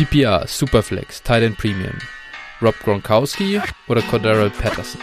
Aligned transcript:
PPR, 0.00 0.46
Superflex, 0.48 1.22
Titan 1.22 1.54
Premium. 1.54 1.92
Rob 2.62 2.74
Gronkowski 2.82 3.60
oder 3.86 4.00
Cordero 4.00 4.48
Patterson? 4.48 4.98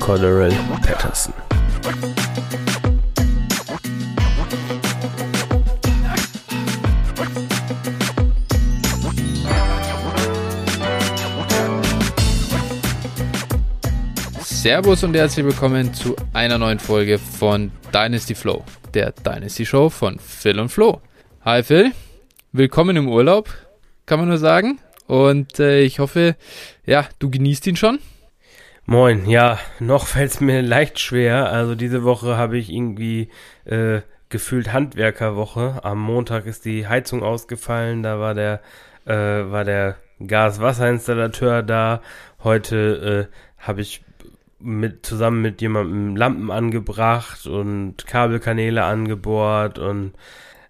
Cordero 0.00 0.48
Patterson. 0.80 1.34
Servus 14.40 15.04
und 15.04 15.14
herzlich 15.14 15.44
willkommen 15.44 15.92
zu 15.92 16.16
einer 16.32 16.56
neuen 16.56 16.78
Folge 16.78 17.18
von 17.18 17.70
Dynasty 17.92 18.34
Flow, 18.34 18.64
der 18.94 19.12
Dynasty 19.12 19.66
Show 19.66 19.90
von 19.90 20.18
Phil 20.18 20.58
und 20.58 20.70
Flo. 20.70 21.02
Hi 21.46 21.62
Phil, 21.62 21.92
willkommen 22.52 22.96
im 22.96 23.06
Urlaub, 23.06 23.50
kann 24.06 24.18
man 24.18 24.28
nur 24.28 24.38
sagen. 24.38 24.78
Und 25.06 25.60
äh, 25.60 25.82
ich 25.82 25.98
hoffe, 25.98 26.36
ja, 26.86 27.06
du 27.18 27.28
genießt 27.28 27.66
ihn 27.66 27.76
schon. 27.76 27.98
Moin, 28.86 29.28
ja, 29.28 29.58
noch 29.78 30.06
fällt 30.06 30.30
es 30.30 30.40
mir 30.40 30.62
leicht 30.62 31.00
schwer. 31.00 31.50
Also 31.50 31.74
diese 31.74 32.02
Woche 32.02 32.38
habe 32.38 32.56
ich 32.56 32.72
irgendwie 32.72 33.28
äh, 33.66 34.00
gefühlt 34.30 34.72
Handwerkerwoche. 34.72 35.84
Am 35.84 36.00
Montag 36.00 36.46
ist 36.46 36.64
die 36.64 36.88
Heizung 36.88 37.22
ausgefallen, 37.22 38.02
da 38.02 38.18
war 38.18 38.32
der, 38.32 38.62
äh, 39.04 39.12
war 39.12 39.64
der 39.64 39.96
Gas-Wasser-Installateur 40.26 41.62
da. 41.62 42.00
Heute 42.42 43.28
äh, 43.30 43.62
habe 43.62 43.82
ich 43.82 44.02
mit 44.60 45.04
zusammen 45.04 45.42
mit 45.42 45.60
jemandem 45.60 46.16
Lampen 46.16 46.50
angebracht 46.50 47.46
und 47.46 48.06
Kabelkanäle 48.06 48.82
angebohrt 48.82 49.78
und 49.78 50.14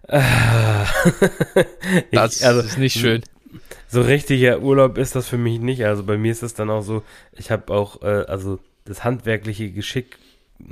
äh, 0.07 0.21
das 2.11 2.37
ich, 2.37 2.45
also, 2.45 2.61
ist 2.61 2.77
nicht 2.77 2.99
schön. 2.99 3.21
So 3.87 4.01
richtiger 4.01 4.61
Urlaub 4.61 4.97
ist 4.97 5.15
das 5.15 5.27
für 5.27 5.37
mich 5.37 5.59
nicht. 5.59 5.85
Also 5.85 6.03
bei 6.03 6.17
mir 6.17 6.31
ist 6.31 6.43
es 6.43 6.53
dann 6.53 6.69
auch 6.69 6.81
so, 6.81 7.03
ich 7.33 7.51
habe 7.51 7.73
auch, 7.73 8.01
äh, 8.01 8.25
also 8.27 8.59
das 8.85 9.03
handwerkliche 9.03 9.71
Geschick, 9.71 10.17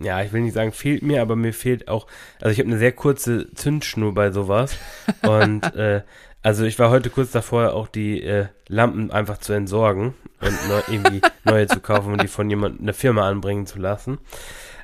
ja, 0.01 0.21
ich 0.21 0.31
will 0.33 0.41
nicht 0.41 0.53
sagen, 0.53 0.71
fehlt 0.71 1.03
mir, 1.03 1.21
aber 1.21 1.35
mir 1.35 1.53
fehlt 1.53 1.87
auch, 1.87 2.07
also 2.39 2.51
ich 2.51 2.59
habe 2.59 2.69
eine 2.69 2.79
sehr 2.79 2.91
kurze 2.91 3.53
Zündschnur 3.53 4.13
bei 4.13 4.31
sowas. 4.31 4.77
und 5.21 5.63
äh, 5.75 6.01
also 6.41 6.65
ich 6.65 6.77
war 6.77 6.89
heute 6.89 7.09
kurz 7.09 7.31
davor, 7.31 7.73
auch 7.73 7.87
die 7.87 8.21
äh, 8.21 8.47
Lampen 8.67 9.11
einfach 9.11 9.37
zu 9.37 9.53
entsorgen 9.53 10.13
und 10.41 10.67
neu, 10.67 10.81
irgendwie 10.91 11.21
neue 11.45 11.67
zu 11.67 11.79
kaufen 11.79 12.11
und 12.11 12.21
die 12.21 12.27
von 12.27 12.49
jemand 12.49 12.81
eine 12.81 12.93
Firma 12.93 13.27
anbringen 13.29 13.65
zu 13.65 13.79
lassen. 13.79 14.17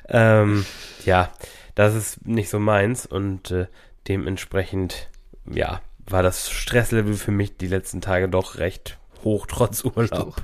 Ähm, 0.08 0.64
ja, 1.04 1.30
das 1.74 1.94
ist 1.94 2.26
nicht 2.26 2.48
so 2.48 2.58
meins 2.58 3.06
und 3.06 3.50
äh, 3.50 3.66
dementsprechend, 4.08 5.08
ja, 5.50 5.80
war 6.06 6.22
das 6.22 6.50
Stresslevel 6.50 7.14
für 7.14 7.30
mich 7.30 7.56
die 7.56 7.68
letzten 7.68 8.00
Tage 8.00 8.28
doch 8.28 8.58
recht 8.58 8.98
hoch, 9.24 9.46
trotz 9.46 9.84
Urlaub. 9.84 10.42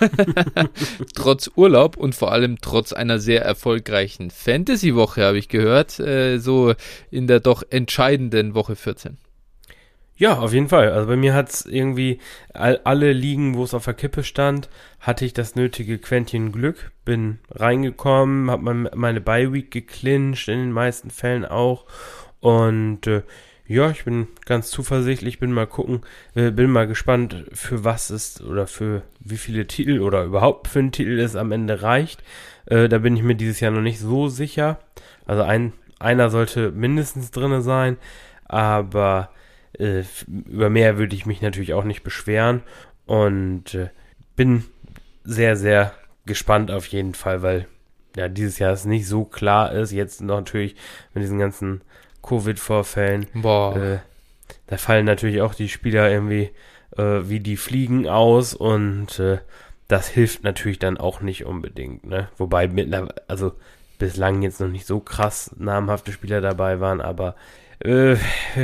trotz 1.14 1.50
Urlaub 1.56 1.96
und 1.96 2.14
vor 2.14 2.32
allem 2.32 2.58
trotz 2.60 2.92
einer 2.92 3.18
sehr 3.18 3.42
erfolgreichen 3.42 4.30
Fantasy-Woche, 4.30 5.24
habe 5.24 5.38
ich 5.38 5.48
gehört, 5.48 5.98
äh, 6.00 6.38
so 6.38 6.74
in 7.10 7.26
der 7.26 7.40
doch 7.40 7.62
entscheidenden 7.70 8.54
Woche 8.54 8.76
14. 8.76 9.18
Ja, 10.16 10.38
auf 10.38 10.52
jeden 10.52 10.68
Fall. 10.68 10.92
Also 10.92 11.08
bei 11.08 11.16
mir 11.16 11.34
hat's 11.34 11.66
irgendwie 11.66 12.20
all, 12.52 12.80
alle 12.84 13.12
Ligen, 13.12 13.56
wo 13.56 13.64
es 13.64 13.74
auf 13.74 13.84
der 13.84 13.94
Kippe 13.94 14.22
stand, 14.22 14.68
hatte 15.00 15.24
ich 15.24 15.32
das 15.32 15.56
nötige 15.56 15.98
Quäntchen 15.98 16.52
Glück, 16.52 16.92
bin 17.04 17.40
reingekommen, 17.50 18.48
habe 18.48 18.62
mein, 18.62 18.88
meine 18.94 19.20
Bye-Week 19.20 19.72
geclincht, 19.72 20.46
in 20.48 20.58
den 20.58 20.72
meisten 20.72 21.10
Fällen 21.10 21.44
auch. 21.44 21.84
Und 22.44 23.06
äh, 23.06 23.22
ja, 23.66 23.88
ich 23.88 24.04
bin 24.04 24.28
ganz 24.44 24.70
zuversichtlich, 24.70 25.38
bin 25.38 25.50
mal 25.50 25.66
gucken, 25.66 26.02
äh, 26.34 26.50
bin 26.50 26.70
mal 26.70 26.86
gespannt, 26.86 27.46
für 27.54 27.84
was 27.84 28.10
es 28.10 28.42
oder 28.42 28.66
für 28.66 29.00
wie 29.18 29.38
viele 29.38 29.66
Titel 29.66 30.00
oder 30.00 30.24
überhaupt 30.24 30.68
für 30.68 30.80
einen 30.80 30.92
Titel 30.92 31.18
es 31.18 31.36
am 31.36 31.52
Ende 31.52 31.80
reicht. 31.80 32.22
Äh, 32.66 32.90
da 32.90 32.98
bin 32.98 33.16
ich 33.16 33.22
mir 33.22 33.34
dieses 33.34 33.60
Jahr 33.60 33.70
noch 33.70 33.80
nicht 33.80 33.98
so 33.98 34.28
sicher. 34.28 34.78
Also 35.24 35.42
ein, 35.42 35.72
einer 35.98 36.28
sollte 36.28 36.70
mindestens 36.70 37.30
drinne 37.30 37.62
sein, 37.62 37.96
aber 38.44 39.30
äh, 39.78 40.02
über 40.26 40.68
mehr 40.68 40.98
würde 40.98 41.16
ich 41.16 41.24
mich 41.24 41.40
natürlich 41.40 41.72
auch 41.72 41.84
nicht 41.84 42.02
beschweren 42.02 42.60
und 43.06 43.72
äh, 43.72 43.88
bin 44.36 44.64
sehr, 45.24 45.56
sehr 45.56 45.94
gespannt 46.26 46.70
auf 46.70 46.84
jeden 46.88 47.14
Fall, 47.14 47.40
weil 47.40 47.68
ja 48.16 48.28
dieses 48.28 48.58
Jahr 48.58 48.74
es 48.74 48.84
nicht 48.84 49.06
so 49.08 49.24
klar 49.24 49.72
ist. 49.72 49.92
Jetzt 49.92 50.20
natürlich 50.20 50.76
mit 51.14 51.22
diesen 51.22 51.38
ganzen 51.38 51.80
Covid-Vorfällen. 52.26 53.26
Boah. 53.34 53.76
Äh, 53.76 53.98
da 54.66 54.76
fallen 54.76 55.06
natürlich 55.06 55.40
auch 55.40 55.54
die 55.54 55.68
Spieler 55.68 56.10
irgendwie 56.10 56.50
äh, 56.96 57.28
wie 57.28 57.40
die 57.40 57.56
Fliegen 57.56 58.08
aus 58.08 58.54
und 58.54 59.18
äh, 59.18 59.38
das 59.88 60.08
hilft 60.08 60.44
natürlich 60.44 60.78
dann 60.78 60.96
auch 60.96 61.20
nicht 61.20 61.44
unbedingt. 61.44 62.06
Ne? 62.06 62.28
Wobei 62.38 62.68
mittlerweile, 62.68 63.14
also 63.28 63.52
bislang 63.98 64.42
jetzt 64.42 64.60
noch 64.60 64.68
nicht 64.68 64.86
so 64.86 65.00
krass 65.00 65.50
namhafte 65.58 66.12
Spieler 66.12 66.40
dabei 66.40 66.80
waren, 66.80 67.00
aber 67.00 67.36
äh, 67.80 68.16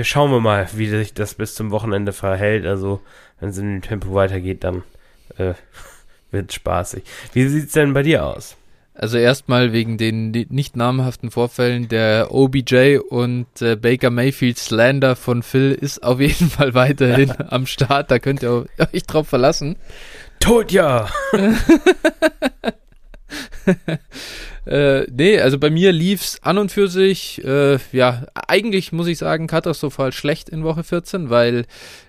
schauen 0.03 0.31
wir 0.31 0.41
mal, 0.41 0.69
wie 0.75 0.89
sich 0.89 1.15
das 1.15 1.35
bis 1.35 1.55
zum 1.55 1.71
Wochenende 1.71 2.13
verhält. 2.13 2.67
Also, 2.67 3.01
wenn 3.39 3.51
es 3.51 3.59
in 3.59 3.75
dem 3.75 3.83
Tempo 3.83 4.15
weitergeht, 4.15 4.65
dann 4.65 4.83
äh, 5.37 5.55
wird 6.31 6.53
spaßig. 6.53 7.05
Wie 7.33 7.47
sieht's 7.49 7.73
denn 7.73 7.93
bei 7.93 8.03
dir 8.03 8.25
aus? 8.25 8.57
Also 8.95 9.19
erstmal 9.19 9.73
wegen 9.73 9.99
den 9.99 10.31
nicht 10.51 10.77
namhaften 10.77 11.31
Vorfällen 11.31 11.89
der 11.89 12.33
OBJ 12.33 12.99
und 12.99 13.47
äh, 13.63 13.77
Baker 13.77 14.11
Mayfield 14.11 14.59
Slander 14.59 15.17
von 15.17 15.43
Phil 15.43 15.73
ist 15.73 16.03
auf 16.03 16.21
jeden 16.21 16.51
Fall 16.51 16.75
weiterhin 16.75 17.33
am 17.49 17.67
Start. 17.67 18.11
Da 18.11 18.19
könnt 18.19 18.43
ihr 18.43 18.67
euch 18.93 19.05
drauf 19.05 19.29
verlassen. 19.29 19.77
Tot 20.41 20.73
ja! 20.73 21.09
Äh, 24.67 25.07
nee, 25.11 25.41
also 25.41 25.59
bei 25.59 25.71
mir 25.71 25.91
lief's 25.91 26.39
an 26.43 26.59
und 26.59 26.71
für 26.71 26.89
sich, 26.89 27.43
äh, 27.45 27.79
ja, 27.93 28.27
eigentlich 28.35 28.93
muss 28.93 29.07
ich 29.07 29.19
sagen, 29.19 29.47
katastrophal 29.47 30.13
schlecht 30.13 30.49
in 30.49 30.63
Woche 30.63 30.85
14, 30.85 31.31
weil 31.31 31.65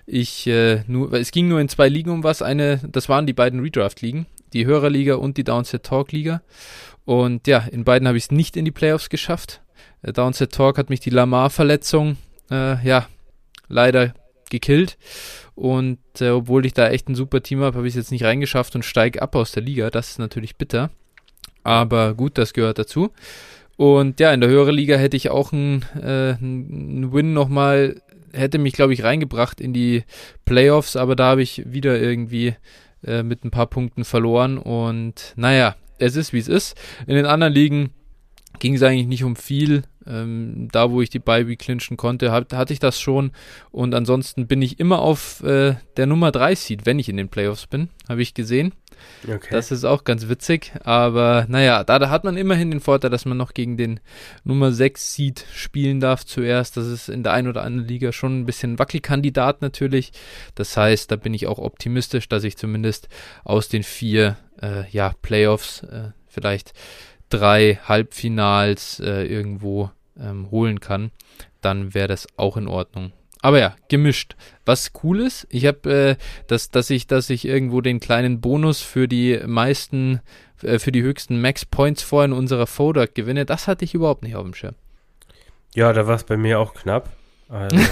ich 0.06 0.46
äh, 0.46 0.82
nur, 0.86 1.10
weil 1.12 1.22
es 1.22 1.30
ging 1.30 1.48
nur 1.48 1.60
in 1.60 1.68
zwei 1.68 1.88
Ligen 1.88 2.10
um 2.10 2.24
was. 2.24 2.42
Eine, 2.42 2.80
das 2.86 3.08
waren 3.08 3.26
die 3.26 3.32
beiden 3.32 3.60
Redraft-Ligen, 3.60 4.26
die 4.52 4.66
Hörerliga 4.66 5.16
und 5.16 5.36
die 5.36 5.44
Downset 5.44 5.82
Talk-Liga. 5.84 6.42
Und 7.04 7.46
ja, 7.46 7.58
in 7.58 7.84
beiden 7.84 8.06
habe 8.06 8.18
ich 8.18 8.24
es 8.24 8.30
nicht 8.30 8.56
in 8.56 8.64
die 8.64 8.70
Playoffs 8.70 9.08
geschafft. 9.08 9.60
Äh, 10.02 10.12
Downset 10.12 10.52
Talk 10.52 10.78
hat 10.78 10.90
mich 10.90 11.00
die 11.00 11.10
Lamar-Verletzung, 11.10 12.16
äh, 12.50 12.84
ja, 12.86 13.08
leider 13.68 14.14
gekillt. 14.50 14.98
Und 15.54 15.98
äh, 16.20 16.30
obwohl 16.30 16.64
ich 16.66 16.74
da 16.74 16.88
echt 16.88 17.08
ein 17.08 17.14
super 17.14 17.42
Team 17.42 17.60
habe, 17.60 17.76
habe 17.78 17.86
ich 17.86 17.94
es 17.94 17.98
jetzt 17.98 18.12
nicht 18.12 18.24
reingeschafft 18.24 18.74
und 18.74 18.84
steige 18.84 19.20
ab 19.20 19.34
aus 19.34 19.52
der 19.52 19.62
Liga. 19.62 19.90
Das 19.90 20.10
ist 20.10 20.18
natürlich 20.18 20.56
bitter. 20.56 20.90
Aber 21.64 22.14
gut, 22.14 22.38
das 22.38 22.52
gehört 22.52 22.78
dazu. 22.78 23.10
Und 23.76 24.20
ja, 24.20 24.32
in 24.32 24.40
der 24.40 24.50
höheren 24.50 24.74
Liga 24.74 24.96
hätte 24.96 25.16
ich 25.16 25.30
auch 25.30 25.52
einen, 25.52 25.84
äh, 26.00 26.34
einen 26.34 27.12
Win 27.12 27.32
nochmal, 27.32 28.00
hätte 28.32 28.58
mich, 28.58 28.74
glaube 28.74 28.92
ich, 28.92 29.02
reingebracht 29.02 29.60
in 29.60 29.72
die 29.72 30.04
Playoffs, 30.44 30.96
aber 30.96 31.16
da 31.16 31.30
habe 31.30 31.42
ich 31.42 31.62
wieder 31.66 31.98
irgendwie 31.98 32.54
äh, 33.04 33.22
mit 33.22 33.44
ein 33.44 33.50
paar 33.50 33.66
Punkten 33.66 34.04
verloren. 34.04 34.58
Und 34.58 35.34
naja, 35.36 35.76
es 35.98 36.16
ist, 36.16 36.32
wie 36.32 36.38
es 36.38 36.48
ist. 36.48 36.76
In 37.06 37.14
den 37.14 37.26
anderen 37.26 37.52
Ligen 37.52 37.90
ging 38.58 38.74
es 38.74 38.82
eigentlich 38.82 39.06
nicht 39.06 39.24
um 39.24 39.36
viel. 39.36 39.84
Ähm, 40.06 40.68
da, 40.72 40.90
wo 40.90 41.00
ich 41.00 41.10
die 41.10 41.20
Bye 41.20 41.56
clinchen 41.56 41.96
konnte, 41.96 42.32
hat, 42.32 42.52
hatte 42.52 42.72
ich 42.72 42.80
das 42.80 43.00
schon. 43.00 43.32
Und 43.70 43.94
ansonsten 43.94 44.46
bin 44.46 44.62
ich 44.62 44.80
immer 44.80 45.00
auf 45.00 45.42
äh, 45.42 45.76
der 45.96 46.06
Nummer 46.06 46.32
3 46.32 46.54
Seed, 46.54 46.86
wenn 46.86 46.98
ich 46.98 47.08
in 47.08 47.16
den 47.16 47.28
Playoffs 47.28 47.66
bin, 47.66 47.88
habe 48.08 48.22
ich 48.22 48.34
gesehen. 48.34 48.72
Okay. 49.26 49.48
Das 49.50 49.70
ist 49.70 49.84
auch 49.84 50.04
ganz 50.04 50.28
witzig. 50.28 50.72
Aber 50.84 51.46
naja, 51.48 51.84
da, 51.84 51.98
da 51.98 52.10
hat 52.10 52.24
man 52.24 52.36
immerhin 52.36 52.70
den 52.70 52.80
Vorteil, 52.80 53.10
dass 53.10 53.24
man 53.24 53.36
noch 53.36 53.54
gegen 53.54 53.76
den 53.76 54.00
Nummer 54.44 54.72
6 54.72 55.14
Seed 55.14 55.44
spielen 55.54 56.00
darf 56.00 56.26
zuerst. 56.26 56.76
Das 56.76 56.86
ist 56.86 57.08
in 57.08 57.22
der 57.22 57.32
einen 57.32 57.48
oder 57.48 57.62
anderen 57.62 57.88
Liga 57.88 58.12
schon 58.12 58.40
ein 58.40 58.46
bisschen 58.46 58.78
Wackelkandidat 58.78 59.62
natürlich. 59.62 60.12
Das 60.54 60.76
heißt, 60.76 61.10
da 61.10 61.16
bin 61.16 61.34
ich 61.34 61.46
auch 61.46 61.58
optimistisch, 61.58 62.28
dass 62.28 62.44
ich 62.44 62.56
zumindest 62.56 63.08
aus 63.44 63.68
den 63.68 63.82
vier 63.82 64.36
äh, 64.60 64.88
ja, 64.90 65.14
Playoffs 65.22 65.82
äh, 65.84 66.10
vielleicht 66.28 66.72
drei 67.28 67.78
Halbfinals 67.84 69.00
äh, 69.00 69.24
irgendwo 69.24 69.90
ähm, 70.18 70.50
holen 70.50 70.80
kann, 70.80 71.10
dann 71.60 71.94
wäre 71.94 72.08
das 72.08 72.26
auch 72.36 72.56
in 72.56 72.68
Ordnung. 72.68 73.12
Aber 73.42 73.58
ja, 73.58 73.74
gemischt. 73.88 74.36
Was 74.64 74.92
cool 75.02 75.20
ist, 75.20 75.48
ich 75.50 75.66
habe, 75.66 75.92
äh, 75.92 76.16
dass, 76.46 76.70
dass 76.70 76.88
ich, 76.90 77.08
dass 77.08 77.28
ich 77.28 77.44
irgendwo 77.44 77.80
den 77.80 77.98
kleinen 77.98 78.40
Bonus 78.40 78.80
für 78.80 79.08
die 79.08 79.40
meisten, 79.44 80.20
äh, 80.62 80.78
für 80.78 80.92
die 80.92 81.02
höchsten 81.02 81.40
Max 81.40 81.64
Points 81.64 82.02
vor 82.02 82.24
in 82.24 82.32
unserer 82.32 82.68
Fodak 82.68 83.16
gewinne, 83.16 83.44
das 83.44 83.66
hatte 83.66 83.84
ich 83.84 83.94
überhaupt 83.94 84.22
nicht 84.22 84.36
auf 84.36 84.44
dem 84.44 84.54
Schirm. 84.54 84.76
Ja, 85.74 85.92
da 85.92 86.06
war 86.06 86.14
es 86.14 86.24
bei 86.24 86.36
mir 86.36 86.60
auch 86.60 86.72
knapp. 86.74 87.10
Also. 87.48 87.76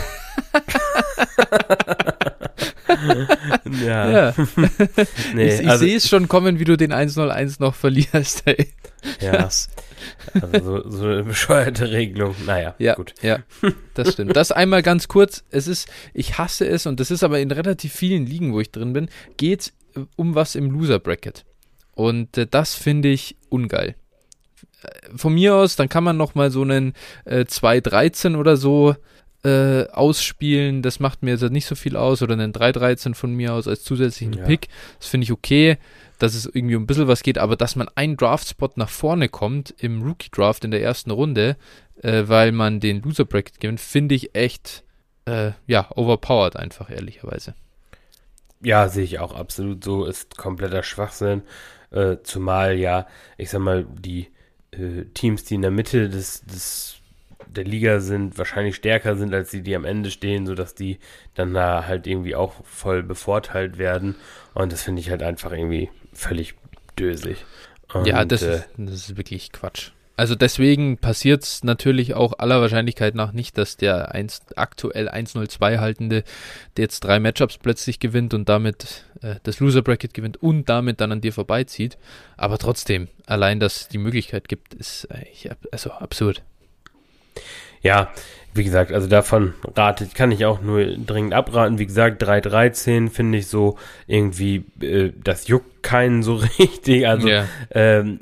Ja. 3.85 4.11
Ja. 4.11 4.35
Nee, 5.35 5.55
ich 5.55 5.61
ich 5.61 5.69
also, 5.69 5.85
sehe 5.85 5.97
es 5.97 6.09
schon 6.09 6.29
kommen, 6.29 6.59
wie 6.59 6.65
du 6.65 6.77
den 6.77 6.93
101 6.93 7.61
noch 7.61 7.75
verlierst. 7.75 8.43
Ey. 8.47 8.69
ja, 9.21 9.33
also 9.33 10.83
so, 10.83 10.91
so 10.91 11.05
eine 11.07 11.23
bescheuerte 11.25 11.91
Regelung. 11.91 12.35
Naja, 12.47 12.75
Ja, 12.79 12.95
gut. 12.95 13.15
ja, 13.23 13.39
das 13.95 14.13
stimmt. 14.13 14.37
Das 14.37 14.53
einmal 14.53 14.83
ganz 14.83 15.09
kurz. 15.09 15.45
Es 15.51 15.67
ist, 15.69 15.89
ich 16.15 16.39
hasse 16.39 16.67
es 16.67 16.87
und 16.87 17.01
das 17.01 17.11
ist 17.11 17.23
aber 17.23 17.41
in 17.41 17.51
relativ 17.51 17.93
vielen 17.93 18.27
Ligen, 18.27 18.53
wo 18.53 18.61
ich 18.61 18.71
drin 18.71 18.93
bin, 18.93 19.09
geht 19.37 19.73
um 20.17 20.35
was 20.35 20.55
im 20.55 20.71
Loser 20.71 20.99
Bracket. 20.99 21.45
Und 21.95 22.37
äh, 22.39 22.47
das 22.47 22.75
finde 22.75 23.09
ich 23.09 23.37
ungeil. 23.49 23.95
Äh, 24.83 24.89
Von 25.17 25.35
mir 25.35 25.55
aus, 25.55 25.77
dann 25.77 25.89
kann 25.89 26.05
man 26.05 26.17
noch 26.17 26.35
mal 26.35 26.51
so 26.51 26.63
einen 26.63 26.95
äh, 27.25 27.41
2-13 27.41 28.37
oder 28.37 28.57
so 28.57 28.95
äh, 29.45 29.87
ausspielen. 29.89 30.83
Das 30.83 31.01
macht 31.01 31.23
mir 31.23 31.33
jetzt 31.33 31.43
nicht 31.51 31.67
so 31.67 31.75
viel 31.75 31.97
aus. 31.97 32.23
Oder 32.23 32.35
einen 32.35 32.53
3-13 32.53 33.15
von 33.15 33.35
mir 33.35 33.55
aus 33.55 33.69
als 33.69 33.83
zusätzlichen 33.83 34.35
Ja. 34.35 34.45
Pick. 34.45 34.69
Das 34.99 35.09
finde 35.09 35.25
ich 35.25 35.33
okay, 35.33 35.79
dass 36.19 36.35
es 36.35 36.47
irgendwie 36.47 36.77
um 36.77 36.83
ein 36.83 36.87
bisschen 36.87 37.09
was 37.09 37.23
geht. 37.23 37.39
Aber 37.39 37.57
dass 37.57 37.77
man 37.77 37.89
einen 37.95 38.17
Draft-Spot 38.17 38.71
nach 38.77 38.91
vorne 38.91 39.29
kommt 39.29 39.75
im 39.79 40.03
Rookie-Draft 40.03 40.65
in 40.65 40.71
der 40.71 40.83
ersten 40.83 41.11
Runde, 41.11 41.57
äh, 42.03 42.25
weil 42.27 42.53
man 42.53 42.81
den 42.81 43.03
Loser 43.03 43.25
Bracket 43.25 43.61
gewinnt, 43.61 43.81
finde 43.81 44.15
ich 44.15 44.35
echt, 44.35 44.85
äh, 45.25 45.53
ja, 45.67 45.91
overpowered 45.97 46.57
einfach, 46.57 46.91
ehrlicherweise. 46.91 47.55
Ja, 48.63 48.89
sehe 48.89 49.05
ich 49.05 49.19
auch 49.19 49.35
absolut 49.35 49.83
so. 49.83 50.05
Ist 50.05 50.37
kompletter 50.37 50.83
Schwachsinn. 50.83 51.43
Äh, 51.91 52.19
zumal 52.23 52.77
ja, 52.77 53.07
ich 53.39 53.51
sag 53.51 53.61
mal, 53.61 53.85
die 53.85 54.29
äh, 54.71 55.07
Teams, 55.15 55.45
die 55.45 55.55
in 55.55 55.63
der 55.63 55.71
Mitte 55.71 56.09
des, 56.09 56.43
des 56.43 57.00
der 57.57 57.65
Liga 57.65 58.01
sind, 58.01 58.39
wahrscheinlich 58.39 58.77
stärker 58.77 59.17
sind 59.17 59.35
als 59.35 59.51
die, 59.51 59.63
die 59.63 59.75
am 59.77 59.85
Ende 59.85 60.11
stehen, 60.11 60.47
sodass 60.47 60.75
die 60.75 60.99
dann 61.35 61.53
da 61.55 61.87
halt 61.87 62.07
irgendwie 62.07 62.35
auch 62.35 62.55
voll 62.65 63.03
bevorteilt 63.03 63.79
werden. 63.79 64.15
Und 64.55 64.73
das 64.73 64.83
finde 64.83 65.01
ich 65.01 65.11
halt 65.11 65.23
einfach 65.23 65.53
irgendwie 65.53 65.91
völlig 66.13 66.55
dösig. 66.99 67.45
Und, 67.93 68.07
ja, 68.07 68.25
das, 68.25 68.43
äh, 68.43 68.57
ist, 68.57 68.69
das 68.77 68.95
ist 68.95 69.17
wirklich 69.17 69.53
Quatsch. 69.53 69.91
Also 70.17 70.35
deswegen 70.35 70.99
passiert 70.99 71.45
es 71.45 71.65
natürlich 71.65 72.13
auch 72.13 72.35
aller 72.39 72.61
Wahrscheinlichkeit 72.61 73.15
nach 73.15 73.33
nicht, 73.33 73.57
dass 73.57 73.79
der 73.79 74.15
1, 74.15 74.43
aktuell 74.55 75.09
1-0-2 75.09 75.79
haltende, 75.79 76.25
der 76.77 76.83
jetzt 76.83 77.01
drei 77.01 77.19
Matchups 77.19 77.57
plötzlich 77.57 78.01
gewinnt 78.01 78.35
und 78.35 78.47
damit 78.51 79.07
äh, 79.23 79.37
das 79.45 79.61
Loser 79.61 79.81
Bracket 79.81 80.13
gewinnt 80.13 80.37
und 80.43 80.69
damit 80.69 81.01
dann 81.01 81.11
an 81.11 81.23
dir 81.23 81.33
vorbeizieht. 81.33 81.97
Aber 82.37 82.59
trotzdem, 82.59 83.09
allein, 83.25 83.61
dass 83.61 83.81
es 83.83 83.89
die 83.89 83.97
Möglichkeit 83.97 84.49
gibt, 84.49 84.75
ist 84.75 85.11
eigentlich 85.11 85.51
ab- 85.51 85.67
also 85.73 85.91
absurd. 85.93 86.43
Ja, 87.83 88.11
wie 88.53 88.65
gesagt, 88.65 88.93
also 88.93 89.07
davon 89.07 89.55
rate 89.77 90.05
ich, 90.05 90.15
kann 90.15 90.33
ich 90.33 90.45
auch 90.45 90.61
nur 90.61 90.85
dringend 90.85 91.35
abraten. 91.35 91.79
Wie 91.79 91.87
gesagt, 91.87 92.23
3.13 92.23 93.09
finde 93.09 93.39
ich 93.39 93.47
so 93.47 93.79
irgendwie, 94.07 94.65
äh, 94.81 95.13
das 95.23 95.47
juckt 95.49 95.83
keinen 95.83 96.23
so 96.23 96.35
richtig. 96.59 97.07
Also, 97.07 97.29
ja. 97.29 97.47
ähm, 97.71 98.21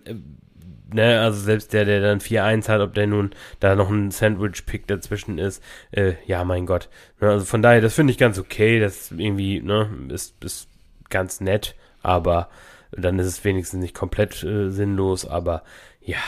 ne, 0.92 1.20
also 1.20 1.40
selbst 1.40 1.72
der, 1.72 1.84
der 1.86 2.00
dann 2.00 2.20
4-1 2.20 2.68
hat, 2.68 2.80
ob 2.80 2.94
der 2.94 3.06
nun 3.06 3.30
da 3.60 3.74
noch 3.74 3.90
ein 3.90 4.10
Sandwich-Pick 4.10 4.86
dazwischen 4.86 5.38
ist, 5.38 5.62
äh, 5.92 6.14
ja, 6.26 6.44
mein 6.44 6.66
Gott. 6.66 6.88
Ne, 7.20 7.30
also 7.30 7.46
von 7.46 7.62
daher, 7.62 7.80
das 7.80 7.94
finde 7.94 8.10
ich 8.12 8.18
ganz 8.18 8.38
okay. 8.38 8.80
Das 8.80 9.10
irgendwie, 9.10 9.60
ne, 9.60 9.88
ist, 10.08 10.42
ist 10.44 10.68
ganz 11.08 11.40
nett, 11.40 11.74
aber 12.02 12.48
dann 12.92 13.18
ist 13.18 13.26
es 13.26 13.44
wenigstens 13.44 13.80
nicht 13.80 13.94
komplett 13.94 14.42
äh, 14.44 14.70
sinnlos, 14.70 15.26
aber 15.26 15.62
ja, 16.00 16.18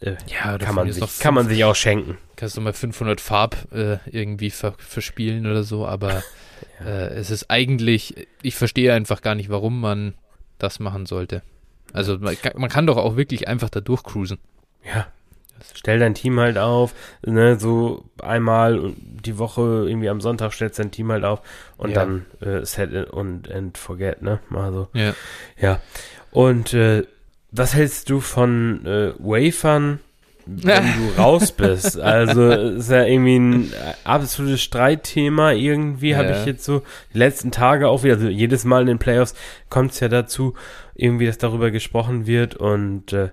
äh, 0.00 0.16
Ja, 0.28 0.58
kann 0.58 0.74
man 0.74 0.90
sich, 0.92 1.18
kann 1.18 1.34
man 1.34 1.48
sich 1.48 1.64
auch 1.64 1.74
schenken. 1.74 2.18
kannst 2.36 2.56
du 2.56 2.60
mal 2.60 2.72
500 2.72 3.20
Farb 3.20 3.56
äh, 3.72 3.98
irgendwie 4.10 4.50
ver 4.50 4.74
verspielen 4.78 5.46
oder 5.46 5.62
so, 5.62 5.86
aber 5.86 6.22
Ja. 6.80 6.86
äh, 6.86 7.06
es 7.14 7.30
ist 7.30 7.50
eigentlich, 7.50 8.26
ich 8.42 8.54
verstehe 8.54 8.92
einfach 8.94 9.20
gar 9.22 9.34
nicht, 9.34 9.48
warum 9.50 9.80
man 9.80 10.14
das 10.58 10.78
machen 10.80 11.06
sollte. 11.06 11.42
Also 11.92 12.18
man, 12.18 12.36
kann- 12.40 12.52
man 12.56 12.68
kann 12.70 12.86
doch 12.86 12.96
auch 12.96 13.16
wirklich 13.16 13.46
einfach 13.48 13.68
da 13.70 13.80
durchcruisen. 13.80 14.38
Ja. 14.84 15.06
Stell 15.74 15.98
dein 15.98 16.14
Team 16.14 16.38
halt 16.38 16.58
auf, 16.58 16.94
ne, 17.24 17.58
so 17.58 18.04
einmal 18.22 18.92
die 18.98 19.38
Woche, 19.38 19.84
irgendwie 19.88 20.10
am 20.10 20.20
Sonntag 20.20 20.52
stellst 20.52 20.78
dein 20.78 20.90
Team 20.90 21.10
halt 21.10 21.24
auf 21.24 21.40
und 21.78 21.90
Ja. 21.90 22.04
dann 22.04 22.26
äh, 22.40 22.64
set 22.66 22.92
und 23.10 23.50
and 23.50 23.78
forget, 23.78 24.20
ne? 24.20 24.40
Also, 24.54 24.88
Ja. 24.92 25.14
ja. 25.58 25.80
Und 26.30 26.74
äh, 26.74 27.04
was 27.50 27.74
hältst 27.74 28.10
du 28.10 28.20
von 28.20 28.84
äh, 28.86 29.12
Wafern, 29.18 30.00
wenn 30.46 30.84
du 30.84 31.10
raus 31.22 31.52
bist? 31.52 31.98
Also 31.98 32.50
ist 32.50 32.90
ja 32.90 33.04
irgendwie 33.04 33.36
ein 33.38 33.72
absolutes 34.04 34.62
Streitthema 34.62 35.52
irgendwie, 35.52 36.16
habe 36.16 36.28
Ja. 36.30 36.40
ich 36.40 36.46
jetzt 36.46 36.64
so 36.64 36.82
die 37.14 37.18
letzten 37.18 37.50
Tage 37.50 37.88
auch 37.88 38.02
wieder, 38.04 38.14
also 38.14 38.28
jedes 38.28 38.64
Mal 38.64 38.82
in 38.82 38.86
den 38.88 38.98
Playoffs 38.98 39.34
kommt 39.70 39.92
es 39.92 40.00
ja 40.00 40.08
dazu, 40.08 40.54
irgendwie, 40.94 41.26
dass 41.26 41.38
darüber 41.38 41.70
gesprochen 41.70 42.26
wird 42.26 42.54
und 42.56 43.12
äh, 43.12 43.30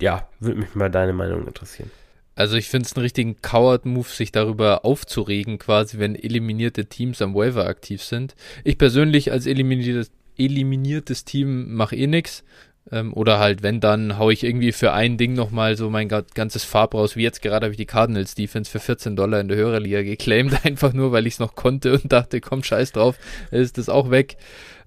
ja, 0.00 0.28
würde 0.40 0.60
mich 0.60 0.74
mal 0.74 0.90
deine 0.90 1.12
Meinung 1.12 1.46
interessieren. 1.46 1.90
Also 2.36 2.56
ich 2.56 2.68
finde 2.68 2.86
es 2.86 2.96
einen 2.96 3.02
richtigen 3.02 3.36
Coward-Move, 3.42 4.08
sich 4.08 4.32
darüber 4.32 4.84
aufzuregen, 4.84 5.58
quasi, 5.58 5.98
wenn 5.98 6.14
eliminierte 6.14 6.86
Teams 6.86 7.20
am 7.20 7.34
Waiver 7.34 7.66
aktiv 7.66 8.02
sind. 8.02 8.34
Ich 8.64 8.78
persönlich 8.78 9.30
als 9.30 9.46
eliminiertes, 9.46 10.10
eliminiertes 10.38 11.24
Team 11.24 11.74
mache 11.74 11.96
eh 11.96 12.06
nix. 12.06 12.42
Ähm, 12.92 13.12
oder 13.12 13.38
halt, 13.38 13.62
wenn, 13.62 13.80
dann 13.80 14.18
hau 14.18 14.30
ich 14.30 14.42
irgendwie 14.42 14.72
für 14.72 14.92
ein 14.92 15.16
Ding 15.16 15.34
nochmal 15.34 15.76
so 15.76 15.90
mein 15.90 16.08
ga- 16.08 16.24
ganzes 16.34 16.64
Farb 16.64 16.94
raus. 16.94 17.16
Wie 17.16 17.22
jetzt 17.22 17.42
gerade 17.42 17.66
habe 17.66 17.72
ich 17.72 17.76
die 17.78 17.86
Cardinals 17.86 18.34
Defense 18.34 18.70
für 18.70 18.80
14 18.80 19.16
Dollar 19.16 19.40
in 19.40 19.48
der 19.48 19.56
Hörerliga 19.56 20.02
geclaimed, 20.02 20.58
einfach 20.64 20.92
nur, 20.92 21.12
weil 21.12 21.26
ich 21.26 21.34
es 21.34 21.40
noch 21.40 21.54
konnte 21.54 21.92
und 21.94 22.12
dachte, 22.12 22.40
komm, 22.40 22.62
scheiß 22.62 22.92
drauf, 22.92 23.16
ist 23.50 23.78
das 23.78 23.88
auch 23.88 24.10
weg. 24.10 24.36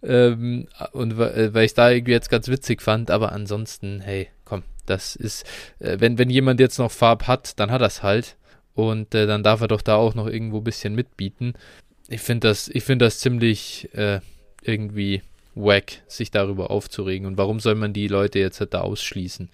Ähm, 0.02 0.68
und 0.92 1.14
äh, 1.20 1.54
weil 1.54 1.66
ich 1.66 1.74
da 1.74 1.90
irgendwie 1.90 2.12
jetzt 2.12 2.30
ganz 2.30 2.48
witzig 2.50 2.82
fand, 2.82 3.10
aber 3.10 3.32
ansonsten, 3.32 4.02
hey, 4.02 4.28
komm, 4.44 4.64
das 4.86 5.16
ist, 5.16 5.46
äh, 5.80 5.98
wenn, 6.00 6.18
wenn 6.18 6.30
jemand 6.30 6.60
jetzt 6.60 6.80
noch 6.80 6.92
Farb 6.92 7.28
hat, 7.28 7.60
dann 7.60 7.72
hat 7.72 7.82
er 7.82 7.88
es 7.88 8.04
halt. 8.04 8.36
Und 8.76 9.14
äh, 9.14 9.28
dann 9.28 9.44
darf 9.44 9.62
er 9.62 9.68
doch 9.68 9.82
da 9.82 9.96
auch 9.96 10.16
noch 10.16 10.28
irgendwo 10.28 10.58
ein 10.58 10.64
bisschen 10.64 10.96
mitbieten. 10.96 11.54
Ich 12.10 12.22
finde 12.22 12.48
das, 12.50 12.68
ich 12.68 12.84
finde 12.84 13.06
das 13.06 13.20
ziemlich 13.20 13.88
äh, 13.94 14.20
irgendwie 14.64 15.22
wack, 15.56 16.02
sich 16.08 16.32
darüber 16.32 16.72
aufzuregen. 16.72 17.28
Und 17.28 17.38
warum 17.38 17.60
soll 17.60 17.76
man 17.76 17.94
die 17.94 18.08
Leute 18.08 18.40
jetzt 18.40 18.60
halt 18.60 18.74
da 18.74 18.82
ausschließen? 18.82 19.50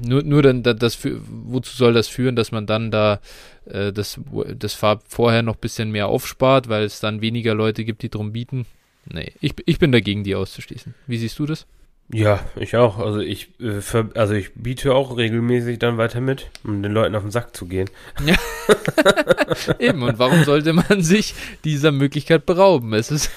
Nur, 0.00 0.22
nur 0.22 0.42
dann, 0.42 0.62
da- 0.62 0.72
das 0.72 0.94
für, 0.94 1.20
wozu 1.28 1.76
soll 1.76 1.92
das 1.92 2.08
führen, 2.08 2.34
dass 2.36 2.50
man 2.50 2.66
dann 2.66 2.90
da 2.90 3.20
äh, 3.66 3.92
das, 3.92 4.18
das 4.58 4.72
Farb 4.72 5.02
vorher 5.06 5.42
noch 5.42 5.56
ein 5.56 5.60
bisschen 5.60 5.90
mehr 5.90 6.08
aufspart, 6.08 6.68
weil 6.68 6.84
es 6.84 7.00
dann 7.00 7.20
weniger 7.20 7.54
Leute 7.54 7.84
gibt, 7.84 8.02
die 8.02 8.08
drum 8.08 8.32
bieten? 8.32 8.64
Nee, 9.04 9.32
ich, 9.40 9.52
ich 9.66 9.78
bin 9.78 9.92
dagegen, 9.92 10.24
die 10.24 10.34
auszuschließen. 10.34 10.94
Wie 11.06 11.18
siehst 11.18 11.38
du 11.38 11.44
das? 11.46 11.66
Ja, 12.12 12.40
ich 12.54 12.76
auch. 12.76 12.98
Also 12.98 13.18
ich, 13.20 13.48
äh, 13.60 13.80
ver 13.80 14.08
also 14.14 14.32
ich 14.32 14.54
biete 14.54 14.94
auch 14.94 15.16
regelmäßig 15.16 15.78
dann 15.78 15.98
weiter 15.98 16.20
mit, 16.20 16.48
um 16.64 16.82
den 16.82 16.92
Leuten 16.92 17.14
auf 17.14 17.22
den 17.22 17.30
Sack 17.32 17.54
zu 17.54 17.66
gehen. 17.66 17.90
Eben, 19.78 20.02
und 20.02 20.18
warum 20.18 20.44
sollte 20.44 20.72
man 20.72 21.02
sich 21.02 21.34
dieser 21.64 21.92
Möglichkeit 21.92 22.46
berauben? 22.46 22.92
Es 22.94 23.10
ist 23.10 23.30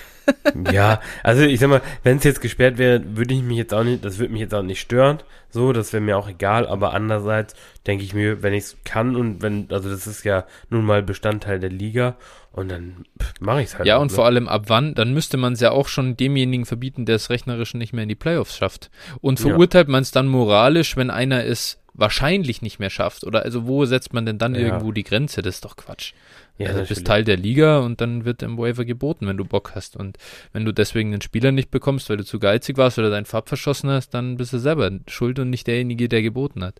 ja, 0.72 1.02
also 1.24 1.44
ich 1.44 1.60
sag 1.60 1.70
mal, 1.70 1.82
wenn 2.04 2.18
es 2.18 2.24
jetzt 2.24 2.42
gesperrt 2.42 2.78
wäre, 2.78 3.02
würde 3.18 3.34
ich 3.34 3.42
mich 3.42 3.58
jetzt 3.58 3.74
auch 3.74 3.84
nicht, 3.84 4.04
das 4.04 4.18
würde 4.20 4.34
mich 4.34 4.42
jetzt 4.42 4.54
auch 4.54 4.64
nicht 4.64 4.80
stören. 4.80 5.20
So, 5.52 5.74
das 5.74 5.94
wäre 5.94 6.02
mir 6.02 6.18
auch 6.18 6.30
egal, 6.30 6.68
aber 6.68 6.94
andererseits 6.94 7.56
denke 7.88 8.04
ich 8.04 8.14
mir, 8.14 8.44
wenn 8.44 8.54
ich 8.54 8.66
es 8.66 8.78
kann 8.84 9.16
und 9.16 9.42
wenn, 9.42 9.68
also 9.72 9.90
das 9.90 10.06
ist 10.06 10.24
ja 10.24 10.46
nun 10.70 10.86
mal 10.86 11.02
Bestandteil 11.02 11.60
der 11.60 11.72
Liga 11.72 12.16
und 12.52 12.70
dann 12.70 13.06
mache 13.40 13.62
ich 13.62 13.68
es 13.70 13.78
halt. 13.78 13.88
Ja, 13.88 13.98
auch, 13.98 14.02
und 14.02 14.12
ne? 14.12 14.16
vor 14.16 14.26
allem 14.26 14.48
ab 14.48 14.66
wann? 14.68 14.94
Dann 14.94 15.14
müsste 15.14 15.38
man 15.38 15.54
es 15.54 15.60
ja 15.60 15.72
auch 15.72 15.88
schon 15.88 16.16
demjenigen 16.18 16.66
verbieten, 16.66 17.06
der 17.06 17.16
es 17.16 17.30
rechnerisch 17.30 17.74
nicht 17.74 17.94
mehr 17.94 18.04
in 18.04 18.10
die 18.10 18.16
Playoffs 18.16 18.58
schafft. 18.58 18.92
Und 19.22 19.40
Ja. 19.40 19.48
verurteilt 19.48 19.88
man 19.88 20.04
es 20.04 20.12
dann 20.12 20.28
moralisch, 20.28 20.96
wenn 20.98 21.10
einer 21.10 21.44
es 21.46 21.80
wahrscheinlich 21.96 22.62
nicht 22.62 22.80
mehr 22.80 22.90
schafft? 22.92 23.24
Oder 23.24 23.44
also 23.44 23.68
wo 23.68 23.86
setzt 23.86 24.14
man 24.14 24.26
denn 24.26 24.38
dann 24.38 24.54
Ja. 24.56 24.62
irgendwo 24.62 24.92
die 24.92 25.04
Grenze? 25.04 25.42
Das 25.42 25.56
ist 25.56 25.66
doch 25.66 25.76
Quatsch. 25.76 26.14
Ja, 26.60 26.68
also 26.68 26.82
du 26.82 26.88
bist 26.88 27.02
natürlich. 27.02 27.08
Teil 27.08 27.24
der 27.24 27.38
Liga 27.38 27.80
und 27.80 28.02
dann 28.02 28.26
wird 28.26 28.44
im 28.44 28.58
Waiver 28.58 28.84
geboten, 28.86 29.28
wenn 29.28 29.38
du 29.38 29.46
Bock 29.46 29.72
hast. 29.76 29.96
Und 29.96 30.18
wenn 30.52 30.66
du 30.66 30.74
deswegen 30.74 31.12
den 31.12 31.22
Spieler 31.22 31.52
nicht 31.52 31.72
bekommst, 31.72 32.10
weil 32.10 32.18
du 32.18 32.26
zu 32.26 32.38
geizig 32.38 32.78
warst 32.78 33.00
oder 33.00 33.10
deinen 33.10 33.26
Farb 33.26 33.48
verschossen 33.48 33.90
hast, 33.90 34.10
dann 34.14 34.38
bist 34.38 34.52
du 34.52 34.60
selber 34.60 34.92
schuld 35.08 35.40
und 35.40 35.50
nicht 35.50 35.68
derjenige, 35.68 36.10
der 36.10 36.22
geboten 36.22 36.64
hat. 36.64 36.76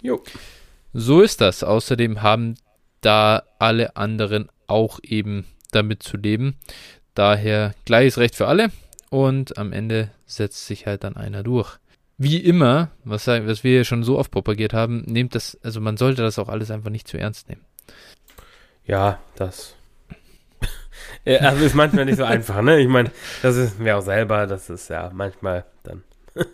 Jo. 0.00 0.22
So 0.94 1.20
ist 1.20 1.40
das. 1.40 1.62
Außerdem 1.62 2.22
haben 2.22 2.54
da 3.02 3.42
alle 3.58 3.96
anderen 3.96 4.48
auch 4.66 4.98
eben 5.02 5.44
damit 5.70 6.02
zu 6.02 6.16
leben. 6.16 6.56
Daher 7.14 7.74
gleiches 7.84 8.16
Recht 8.16 8.34
für 8.34 8.46
alle 8.46 8.70
und 9.10 9.58
am 9.58 9.72
Ende 9.72 10.10
setzt 10.24 10.66
sich 10.66 10.86
halt 10.86 11.04
dann 11.04 11.16
einer 11.16 11.42
durch. 11.42 11.76
Wie 12.16 12.38
immer, 12.38 12.90
was, 13.04 13.26
was 13.26 13.64
wir 13.64 13.84
schon 13.84 14.04
so 14.04 14.18
oft 14.18 14.30
propagiert 14.30 14.72
haben, 14.72 15.02
nehmt 15.02 15.34
das, 15.34 15.58
also 15.62 15.80
man 15.80 15.96
sollte 15.98 16.22
das 16.22 16.38
auch 16.38 16.48
alles 16.48 16.70
einfach 16.70 16.90
nicht 16.90 17.08
zu 17.08 17.18
ernst 17.18 17.48
nehmen. 17.48 17.62
Ja, 18.86 19.18
das. 19.36 19.74
Ja, 21.24 21.38
also 21.38 21.64
ist 21.64 21.74
manchmal 21.76 22.04
nicht 22.04 22.16
so 22.16 22.24
einfach, 22.24 22.62
ne? 22.62 22.80
Ich 22.80 22.88
meine, 22.88 23.10
das 23.42 23.54
ist 23.56 23.78
mir 23.78 23.96
auch 23.96 24.02
selber, 24.02 24.46
das 24.48 24.68
ist 24.70 24.90
ja 24.90 25.10
manchmal 25.14 25.64
dann. 25.84 26.02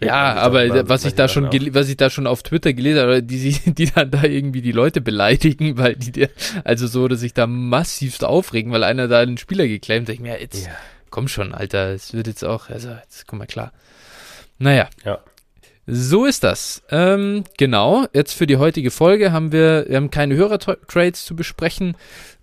Ja, 0.00 0.34
aber 0.34 0.88
was 0.88 1.04
ich 1.04 1.14
da 1.14 1.28
schon, 1.28 1.46
was 1.72 1.88
ich 1.88 1.96
da 1.96 2.10
schon 2.10 2.26
auf 2.26 2.42
Twitter 2.42 2.72
gelesen 2.74 3.00
habe, 3.00 3.22
die, 3.22 3.52
die 3.66 3.90
dann 3.90 4.10
da 4.10 4.24
irgendwie 4.24 4.60
die 4.60 4.72
Leute 4.72 5.00
beleidigen, 5.00 5.78
weil 5.78 5.94
die 5.96 6.12
dir, 6.12 6.30
also 6.64 6.86
so, 6.86 7.08
dass 7.08 7.20
sich 7.20 7.32
da 7.32 7.46
massivst 7.46 8.24
aufregen, 8.24 8.70
weil 8.72 8.84
einer 8.84 9.08
da 9.08 9.20
einen 9.20 9.38
Spieler 9.38 9.66
geclaimt 9.66 10.08
hat. 10.08 10.14
Ich 10.14 10.20
mir, 10.20 10.40
jetzt 10.40 10.66
Ja. 10.66 10.72
komm 11.10 11.26
schon, 11.28 11.54
Alter, 11.54 11.92
es 11.92 12.12
wird 12.12 12.26
jetzt 12.26 12.44
auch, 12.44 12.68
also, 12.70 12.90
jetzt 12.90 13.26
komm 13.26 13.38
mal 13.38 13.46
klar. 13.46 13.72
Naja. 14.58 14.88
Ja. 15.04 15.20
So 15.86 16.24
ist 16.24 16.44
das. 16.44 16.82
Ähm, 16.90 17.44
genau, 17.58 18.06
jetzt 18.14 18.32
für 18.32 18.46
die 18.46 18.56
heutige 18.56 18.90
Folge 18.90 19.32
haben 19.32 19.52
wir, 19.52 19.84
wir 19.86 19.96
haben 19.96 20.10
keine 20.10 20.34
Hörertrades 20.34 21.26
zu 21.26 21.36
besprechen. 21.36 21.94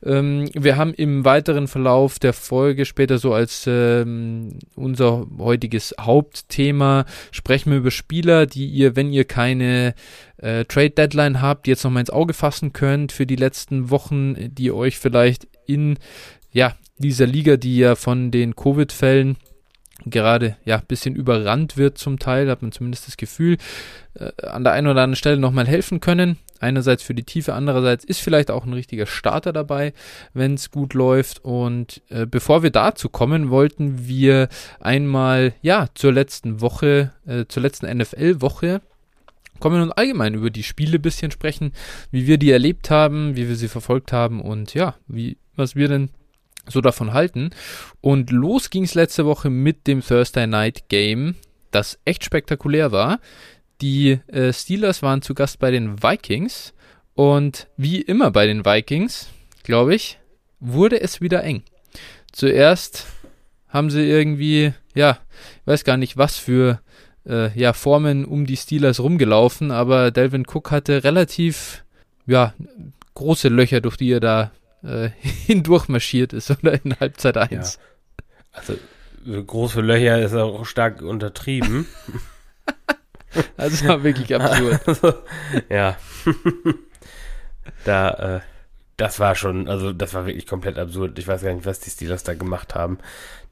Ähm, 0.03 0.47
wir 0.53 0.77
haben 0.77 0.93
im 0.93 1.25
weiteren 1.25 1.67
Verlauf 1.67 2.19
der 2.19 2.33
Folge 2.33 2.85
später 2.85 3.17
so 3.17 3.33
als 3.33 3.65
ähm, 3.65 4.59
unser 4.75 5.25
heutiges 5.39 5.95
Hauptthema 5.99 7.05
sprechen 7.31 7.71
wir 7.71 7.79
über 7.79 7.89
Spieler, 7.89 8.45
die 8.45 8.67
ihr, 8.67 8.95
wenn 8.95 9.11
ihr 9.11 9.25
keine 9.25 9.95
äh, 10.37 10.65
Trade 10.65 10.91
Deadline 10.91 11.41
habt, 11.41 11.67
jetzt 11.67 11.83
nochmal 11.83 12.01
ins 12.01 12.11
Auge 12.11 12.35
fassen 12.35 12.73
könnt 12.73 13.11
für 13.11 13.25
die 13.25 13.35
letzten 13.37 13.89
Wochen, 13.89 14.35
die 14.53 14.71
euch 14.71 14.99
vielleicht 14.99 15.47
in 15.65 15.97
ja, 16.51 16.75
dieser 16.99 17.25
Liga, 17.25 17.57
die 17.57 17.77
ja 17.77 17.95
von 17.95 18.29
den 18.29 18.55
Covid-Fällen 18.55 19.37
gerade 20.05 20.57
ja 20.65 20.77
ein 20.77 20.85
bisschen 20.87 21.15
überrannt 21.15 21.77
wird 21.77 21.97
zum 21.97 22.19
Teil, 22.19 22.49
hat 22.49 22.61
man 22.61 22.71
zumindest 22.71 23.07
das 23.07 23.17
Gefühl, 23.17 23.57
äh, 24.15 24.31
an 24.45 24.63
der 24.63 24.73
einen 24.73 24.87
oder 24.87 25.01
anderen 25.01 25.15
Stelle 25.15 25.37
nochmal 25.37 25.67
helfen 25.67 25.99
können. 25.99 26.37
Einerseits 26.59 27.01
für 27.01 27.15
die 27.15 27.23
Tiefe, 27.23 27.53
andererseits 27.53 28.03
ist 28.05 28.21
vielleicht 28.21 28.51
auch 28.51 28.65
ein 28.65 28.73
richtiger 28.73 29.07
Starter 29.07 29.51
dabei, 29.51 29.93
wenn 30.33 30.53
es 30.53 30.69
gut 30.69 30.93
läuft. 30.93 31.43
Und 31.43 32.01
äh, 32.09 32.25
bevor 32.25 32.61
wir 32.61 32.69
dazu 32.69 33.09
kommen, 33.09 33.49
wollten 33.49 34.07
wir 34.07 34.47
einmal 34.79 35.53
ja 35.61 35.87
zur 35.95 36.13
letzten 36.13 36.61
Woche, 36.61 37.13
äh, 37.25 37.45
zur 37.47 37.63
letzten 37.63 37.87
NFL-Woche 37.97 38.81
kommen 39.59 39.81
und 39.81 39.91
allgemein 39.91 40.33
über 40.33 40.49
die 40.49 40.63
Spiele 40.63 40.97
ein 40.97 41.01
bisschen 41.01 41.31
sprechen, 41.31 41.73
wie 42.11 42.27
wir 42.27 42.37
die 42.37 42.51
erlebt 42.51 42.89
haben, 42.89 43.35
wie 43.35 43.47
wir 43.47 43.55
sie 43.55 43.67
verfolgt 43.67 44.11
haben 44.11 44.41
und 44.41 44.73
ja, 44.73 44.95
wie 45.07 45.37
was 45.55 45.75
wir 45.75 45.87
denn 45.87 46.09
so 46.67 46.81
davon 46.81 47.13
halten. 47.13 47.51
Und 48.01 48.31
los 48.31 48.69
ging 48.69 48.83
es 48.83 48.93
letzte 48.93 49.25
Woche 49.25 49.49
mit 49.49 49.87
dem 49.87 50.01
Thursday 50.01 50.47
Night 50.47 50.89
Game, 50.89 51.35
das 51.71 51.99
echt 52.05 52.23
spektakulär 52.23 52.91
war. 52.91 53.19
Die 53.81 54.19
äh, 54.27 54.53
Steelers 54.53 55.01
waren 55.01 55.21
zu 55.21 55.33
Gast 55.33 55.59
bei 55.59 55.71
den 55.71 56.03
Vikings 56.03 56.73
und 57.15 57.67
wie 57.77 58.01
immer 58.01 58.31
bei 58.31 58.45
den 58.45 58.65
Vikings, 58.65 59.29
glaube 59.63 59.95
ich, 59.95 60.19
wurde 60.59 61.01
es 61.01 61.21
wieder 61.21 61.43
eng. 61.43 61.63
Zuerst 62.31 63.07
haben 63.67 63.89
sie 63.89 64.07
irgendwie, 64.07 64.73
ja, 64.93 65.17
ich 65.61 65.67
weiß 65.67 65.83
gar 65.83 65.97
nicht, 65.97 66.17
was 66.17 66.37
für 66.37 66.79
äh, 67.25 67.57
ja, 67.57 67.73
Formen 67.73 68.25
um 68.25 68.45
die 68.45 68.57
Steelers 68.57 68.99
rumgelaufen, 68.99 69.71
aber 69.71 70.11
Delvin 70.11 70.45
Cook 70.45 70.71
hatte 70.71 71.03
relativ, 71.03 71.83
ja, 72.27 72.53
große 73.13 73.49
Löcher, 73.49 73.81
durch 73.81 73.97
die 73.97 74.11
er 74.11 74.19
da 74.19 74.51
äh, 74.83 75.09
hindurch 75.19 75.87
marschiert 75.87 76.33
ist 76.33 76.51
oder 76.51 76.83
in 76.83 76.99
Halbzeit 76.99 77.37
1. 77.37 77.79
Ja. 77.79 78.23
Also 78.53 78.75
große 79.25 79.81
Löcher 79.81 80.19
ist 80.21 80.33
auch 80.33 80.65
stark 80.65 81.01
untertrieben. 81.01 81.87
also 83.57 83.87
war 83.87 84.03
wirklich 84.03 84.33
absurd. 84.35 84.81
Also, 84.87 85.13
ja. 85.69 85.97
da, 87.85 88.37
äh, 88.37 88.39
das 88.97 89.19
war 89.19 89.35
schon, 89.35 89.67
also 89.67 89.93
das 89.93 90.13
war 90.13 90.25
wirklich 90.25 90.47
komplett 90.47 90.77
absurd. 90.77 91.17
Ich 91.17 91.27
weiß 91.27 91.43
gar 91.43 91.53
nicht, 91.53 91.65
was 91.65 91.79
die 91.79 91.89
Steelers 91.89 92.23
da 92.23 92.33
gemacht 92.33 92.75
haben. 92.75 92.99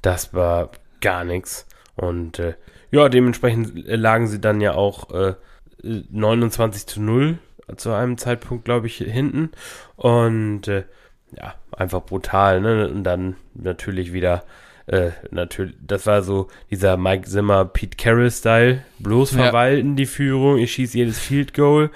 Das 0.01 0.33
war 0.33 0.71
gar 1.01 1.23
nichts. 1.23 1.65
Und 1.95 2.39
äh, 2.39 2.55
ja, 2.91 3.09
dementsprechend 3.09 3.73
lagen 3.85 4.27
sie 4.27 4.41
dann 4.41 4.61
ja 4.61 4.73
auch 4.73 5.11
äh, 5.11 5.35
29 5.83 6.87
zu 6.87 7.01
0 7.01 7.39
zu 7.77 7.91
einem 7.91 8.17
Zeitpunkt, 8.17 8.65
glaube 8.65 8.87
ich, 8.87 8.97
hinten. 8.97 9.51
Und 9.95 10.67
äh, 10.67 10.83
ja, 11.37 11.55
einfach 11.71 12.01
brutal, 12.01 12.61
ne? 12.61 12.89
Und 12.89 13.03
dann 13.03 13.35
natürlich 13.53 14.13
wieder, 14.13 14.43
äh, 14.87 15.11
natürlich, 15.29 15.75
das 15.85 16.07
war 16.07 16.23
so 16.23 16.47
dieser 16.71 16.97
Mike 16.97 17.27
Zimmer, 17.27 17.65
Pete 17.65 17.95
Carroll-Style, 17.95 18.83
bloß 18.97 19.31
verwalten 19.35 19.89
ja. 19.89 19.95
die 19.95 20.05
Führung, 20.07 20.57
ich 20.57 20.73
schieße 20.73 20.97
jedes 20.97 21.19
Field 21.19 21.53
Goal. 21.53 21.91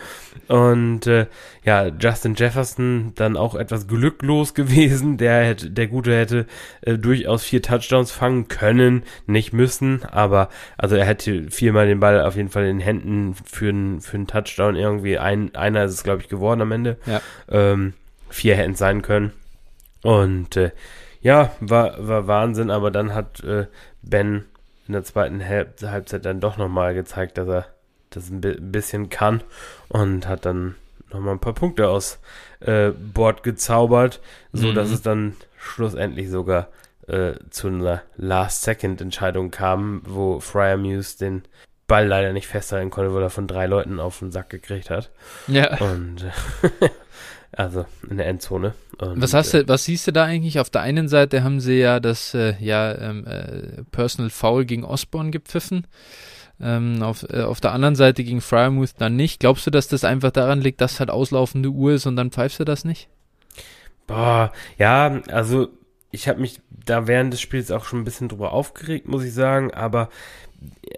Und 0.47 1.07
äh, 1.07 1.25
ja, 1.63 1.87
Justin 1.87 2.35
Jefferson 2.35 3.13
dann 3.15 3.37
auch 3.37 3.55
etwas 3.55 3.87
glücklos 3.87 4.53
gewesen. 4.53 5.17
Der 5.17 5.43
hätte, 5.43 5.71
der 5.71 5.87
Gute 5.87 6.15
hätte 6.15 6.45
äh, 6.81 6.97
durchaus 6.97 7.43
vier 7.43 7.61
Touchdowns 7.61 8.11
fangen 8.11 8.47
können, 8.47 9.03
nicht 9.25 9.53
müssen, 9.53 10.03
aber 10.11 10.49
also 10.77 10.95
er 10.95 11.05
hätte 11.05 11.49
viermal 11.49 11.87
den 11.87 11.99
Ball 11.99 12.21
auf 12.21 12.35
jeden 12.35 12.49
Fall 12.49 12.65
in 12.65 12.77
den 12.77 12.85
Händen 12.85 13.35
für 13.45 13.69
einen 13.69 14.01
für 14.01 14.17
einen 14.17 14.27
Touchdown 14.27 14.75
irgendwie. 14.75 15.17
Ein, 15.17 15.55
einer 15.55 15.85
ist 15.85 15.93
es, 15.93 16.03
glaube 16.03 16.21
ich, 16.21 16.29
geworden 16.29 16.61
am 16.61 16.71
Ende. 16.71 16.97
Ja. 17.07 17.21
Ähm, 17.49 17.93
vier 18.33 18.55
hätten 18.55 18.75
sein 18.75 19.01
können. 19.01 19.31
Und 20.01 20.57
äh, 20.57 20.71
ja, 21.21 21.51
war, 21.59 22.05
war 22.05 22.27
Wahnsinn, 22.27 22.69
aber 22.69 22.91
dann 22.91 23.13
hat 23.13 23.43
äh, 23.43 23.67
Ben 24.01 24.45
in 24.87 24.93
der 24.93 25.03
zweiten 25.03 25.43
Halb 25.45 25.81
Halbzeit 25.81 26.25
dann 26.25 26.41
doch 26.41 26.57
nochmal 26.57 26.93
gezeigt, 26.93 27.37
dass 27.37 27.47
er 27.47 27.65
das 28.09 28.29
ein 28.29 28.41
bisschen 28.41 29.09
kann 29.09 29.41
und 29.87 30.27
hat 30.27 30.45
dann 30.45 30.75
nochmal 31.11 31.35
ein 31.35 31.39
paar 31.39 31.53
Punkte 31.53 31.87
aus 31.87 32.19
äh, 32.59 32.89
Bord 32.89 33.43
gezaubert, 33.43 34.19
so 34.51 34.67
mhm. 34.67 34.75
dass 34.75 34.89
es 34.89 35.01
dann 35.01 35.35
schlussendlich 35.57 36.29
sogar 36.29 36.67
äh, 37.07 37.33
zu 37.49 37.67
einer 37.67 38.01
Last-Second-Entscheidung 38.17 39.51
kam, 39.51 40.01
wo 40.05 40.39
Fryer 40.39 40.77
Muse 40.77 41.17
den 41.17 41.43
Ball 41.87 42.07
leider 42.07 42.33
nicht 42.33 42.47
festhalten 42.47 42.89
konnte, 42.89 43.13
weil 43.13 43.23
er 43.23 43.29
von 43.29 43.47
drei 43.47 43.67
Leuten 43.67 43.99
auf 43.99 44.19
den 44.19 44.31
Sack 44.31 44.49
gekriegt 44.49 44.89
hat. 44.89 45.11
Ja. 45.47 45.77
Und 45.79 46.25
Also 47.55 47.85
in 48.09 48.17
der 48.17 48.27
Endzone. 48.27 48.73
Und, 48.97 49.21
was 49.21 49.33
hast 49.33 49.53
du, 49.53 49.59
äh, 49.59 49.67
was 49.67 49.85
siehst 49.85 50.07
du 50.07 50.11
da 50.11 50.23
eigentlich? 50.23 50.59
Auf 50.59 50.69
der 50.69 50.81
einen 50.81 51.07
Seite 51.07 51.43
haben 51.43 51.59
sie 51.59 51.79
ja 51.79 51.99
das 51.99 52.33
äh, 52.33 52.55
ja, 52.59 52.97
ähm, 52.97 53.25
äh, 53.25 53.83
Personal 53.91 54.29
Foul 54.29 54.65
gegen 54.65 54.83
Osborne 54.83 55.31
gepfiffen. 55.31 55.85
Ähm, 56.61 57.01
auf, 57.01 57.25
äh, 57.29 57.41
auf 57.41 57.61
der 57.61 57.73
anderen 57.73 57.95
Seite 57.95 58.23
gegen 58.23 58.41
Fryermuth 58.41 58.93
dann 58.97 59.15
nicht. 59.15 59.39
Glaubst 59.39 59.67
du, 59.67 59.71
dass 59.71 59.87
das 59.87 60.03
einfach 60.03 60.31
daran 60.31 60.61
liegt, 60.61 60.81
dass 60.81 60.99
halt 60.99 61.09
auslaufende 61.09 61.69
Uhr 61.69 61.93
ist 61.93 62.05
und 62.05 62.15
dann 62.15 62.31
pfeifst 62.31 62.59
du 62.59 62.63
das 62.63 62.85
nicht? 62.85 63.07
Boah, 64.07 64.51
ja, 64.77 65.21
also 65.29 65.69
ich 66.11 66.27
habe 66.27 66.41
mich 66.41 66.61
da 66.69 67.07
während 67.07 67.33
des 67.33 67.41
Spiels 67.41 67.71
auch 67.71 67.85
schon 67.85 68.01
ein 68.01 68.03
bisschen 68.05 68.29
drüber 68.29 68.53
aufgeregt, 68.53 69.07
muss 69.07 69.23
ich 69.23 69.33
sagen, 69.33 69.73
aber 69.73 70.09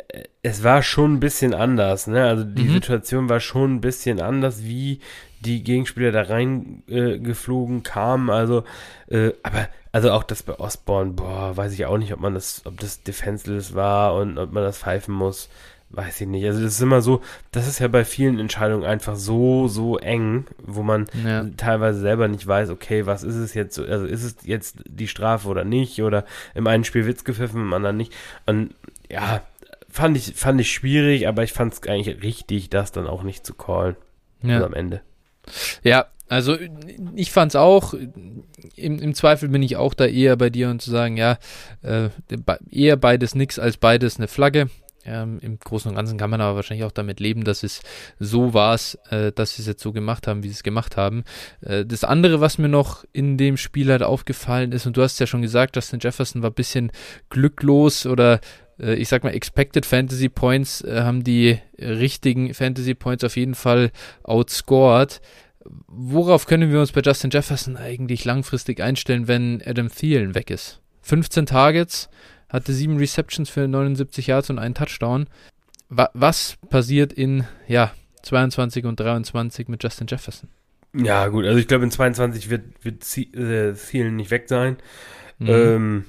äh, 0.10 0.24
es 0.42 0.64
war 0.64 0.84
schon 0.84 1.14
ein 1.14 1.20
bisschen 1.20 1.54
anders, 1.54 2.08
ne? 2.08 2.26
Also 2.26 2.44
die 2.44 2.64
mhm. 2.64 2.74
Situation 2.74 3.30
war 3.30 3.40
schon 3.40 3.76
ein 3.76 3.82
bisschen 3.82 4.20
anders, 4.20 4.64
wie 4.64 5.00
die 5.46 5.64
Gegenspieler 5.64 6.12
da 6.12 6.24
reingeflogen 6.24 7.80
äh, 7.80 7.82
kamen. 7.82 8.30
Also, 8.30 8.64
äh, 9.08 9.32
aber 9.44 9.70
also 9.92 10.12
auch 10.12 10.24
das 10.24 10.44
bei 10.44 10.60
Osborne, 10.60 11.14
boah, 11.14 11.56
weiß 11.56 11.74
ich 11.74 11.86
auch 11.86 11.98
nicht, 11.98 12.14
ob 12.14 12.20
man 12.20 12.34
das, 12.34 12.64
ob 12.66 12.80
das 12.80 13.04
defenseless 13.04 13.74
war 13.76 14.16
und 14.16 14.38
ob 14.38 14.52
man 14.52 14.64
das 14.64 14.80
pfeifen 14.80 15.14
muss. 15.14 15.50
Weiß 15.92 16.20
ich 16.20 16.28
nicht. 16.28 16.46
Also 16.46 16.62
das 16.62 16.74
ist 16.74 16.82
immer 16.82 17.02
so, 17.02 17.22
das 17.52 17.68
ist 17.68 17.80
ja 17.80 17.88
bei 17.88 18.04
vielen 18.04 18.40
Entscheidungen 18.40 18.84
einfach 18.84 19.16
so, 19.16 19.68
so 19.68 19.98
eng, 19.98 20.46
wo 20.58 20.84
man 20.84 21.06
ja. 21.24 21.46
teilweise 21.56 22.00
selber 22.00 22.28
nicht 22.28 22.46
weiß, 22.46 22.70
okay, 22.72 23.06
was 23.06 23.24
ist 23.24 23.36
es 23.36 23.54
jetzt, 23.54 23.80
also 23.80 24.06
ist 24.06 24.24
es 24.24 24.36
jetzt 24.44 24.80
die 24.88 25.08
Strafe 25.08 25.48
oder 25.48 25.64
nicht, 25.64 26.02
oder 26.02 26.26
im 26.56 26.68
einen 26.68 26.84
Spiel 26.84 27.06
wird's 27.06 27.24
gepfiffen, 27.24 27.62
im 27.62 27.74
anderen 27.74 27.98
nicht. 27.98 28.14
Und 28.46 28.74
ja, 29.10 29.42
fand 29.90 30.18
ich, 30.18 30.34
fand 30.36 30.60
ich 30.60 30.72
schwierig, 30.74 31.28
aber 31.28 31.44
ich 31.44 31.54
fand 31.54 31.74
es 31.74 31.84
eigentlich 31.88 32.22
richtig, 32.24 32.70
das 32.70 32.92
dann 32.92 33.08
auch 33.08 33.24
nicht 33.24 33.46
zu 33.46 33.54
callen. 33.54 33.96
Ja. 34.42 34.56
Also 34.56 34.66
am 34.66 34.74
Ende. 34.74 35.02
Ja, 35.84 36.08
also 36.28 36.58
ich 37.16 37.32
fand 37.32 37.52
es 37.52 37.56
auch, 37.56 37.94
im, 37.94 39.00
im, 39.00 39.14
Zweifel 39.14 39.50
bin 39.50 39.62
ich 39.62 39.78
auch 39.78 39.94
da 39.94 40.06
eher 40.06 40.36
bei 40.38 40.50
dir 40.50 40.70
und 40.70 40.82
zu 40.82 40.90
sagen, 40.90 41.18
ja, 41.18 41.38
äh, 41.84 42.10
eher 42.72 42.98
beides 42.98 43.36
nix 43.36 43.60
als 43.60 43.78
beides 43.78 44.18
eine 44.18 44.28
Flagge. 44.28 44.70
Ähm, 45.06 45.38
Im 45.42 45.60
Großen 45.60 45.90
und 45.90 45.96
Ganzen 45.96 46.18
kann 46.18 46.32
man 46.32 46.42
aber 46.42 46.56
wahrscheinlich 46.56 46.84
auch 46.84 46.92
damit 46.92 47.20
leben, 47.20 47.44
dass 47.44 47.62
es 47.62 47.82
so 48.20 48.56
war, 48.56 48.80
äh, 49.12 49.32
dass 49.32 49.56
sie 49.56 49.62
es 49.62 49.68
jetzt 49.68 49.84
so 49.84 49.92
gemacht 49.92 50.26
haben, 50.26 50.42
wie 50.42 50.48
sie 50.48 50.56
es 50.56 50.64
gemacht 50.64 50.98
haben. 50.98 51.24
Äh, 51.62 51.86
das 51.86 52.04
andere, 52.04 52.42
was 52.42 52.58
mir 52.58 52.70
noch 52.70 53.06
in 53.14 53.38
dem 53.38 53.58
Spiel 53.58 53.92
halt 53.92 54.02
aufgefallen 54.02 54.72
ist, 54.72 54.88
und 54.88 54.98
du 54.98 55.04
hast 55.04 55.20
ja 55.20 55.28
schon 55.28 55.44
gesagt, 55.44 55.76
Justin 55.76 56.00
Jefferson 56.00 56.42
war 56.42 56.50
ein 56.50 56.56
bisschen 56.56 56.92
glücklos 57.30 58.08
oder 58.08 58.40
ich 58.78 59.08
sag 59.08 59.24
mal, 59.24 59.34
Expected 59.34 59.86
Fantasy 59.86 60.30
Points 60.30 60.82
äh, 60.82 61.02
haben 61.02 61.24
die 61.24 61.60
richtigen 61.80 62.54
Fantasy 62.54 62.94
Points 62.94 63.24
auf 63.24 63.38
jeden 63.38 63.56
Fall 63.56 63.92
outscored. 64.24 65.22
Worauf 65.88 66.46
können 66.46 66.72
wir 66.72 66.80
uns 66.80 66.92
bei 66.92 67.02
Justin 67.02 67.32
Jefferson 67.32 67.78
eigentlich 67.78 68.26
langfristig 68.26 68.82
einstellen, 68.82 69.28
wenn 69.28 69.62
Adam 69.66 69.90
Thielen 69.90 70.36
weg 70.36 70.52
ist? 70.52 70.82
15 71.02 71.46
Targets, 71.46 72.10
hatte 72.50 72.74
7 72.74 72.98
Receptions 72.98 73.50
für 73.50 73.68
79 73.68 74.28
Yards 74.28 74.50
und 74.50 74.60
einen 74.60 74.76
Touchdown. 74.76 75.28
Wa 75.90 76.10
was 76.14 76.58
passiert 76.70 77.14
in 77.14 77.46
ja, 77.68 77.92
22 78.24 78.86
und 78.86 79.00
23 79.00 79.68
mit 79.68 79.84
Justin 79.84 80.08
Jefferson? 80.08 80.50
Ja, 80.94 81.28
gut, 81.28 81.46
also 81.46 81.60
ich 81.60 81.68
glaube, 81.68 81.84
in 81.84 81.92
22 81.92 82.50
wird, 82.50 82.64
wird 82.84 83.18
äh, 83.36 83.74
Thielen 83.74 84.16
nicht 84.16 84.32
weg 84.32 84.46
sein. 84.48 84.78
Mhm. 85.40 85.50
Ähm, 85.50 86.06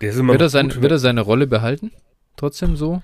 wird, 0.00 0.40
er 0.40 0.48
sein, 0.48 0.82
wird 0.82 0.92
er 0.92 0.98
seine 0.98 1.20
Rolle 1.20 1.46
behalten? 1.46 1.92
Trotzdem 2.36 2.76
so? 2.76 3.02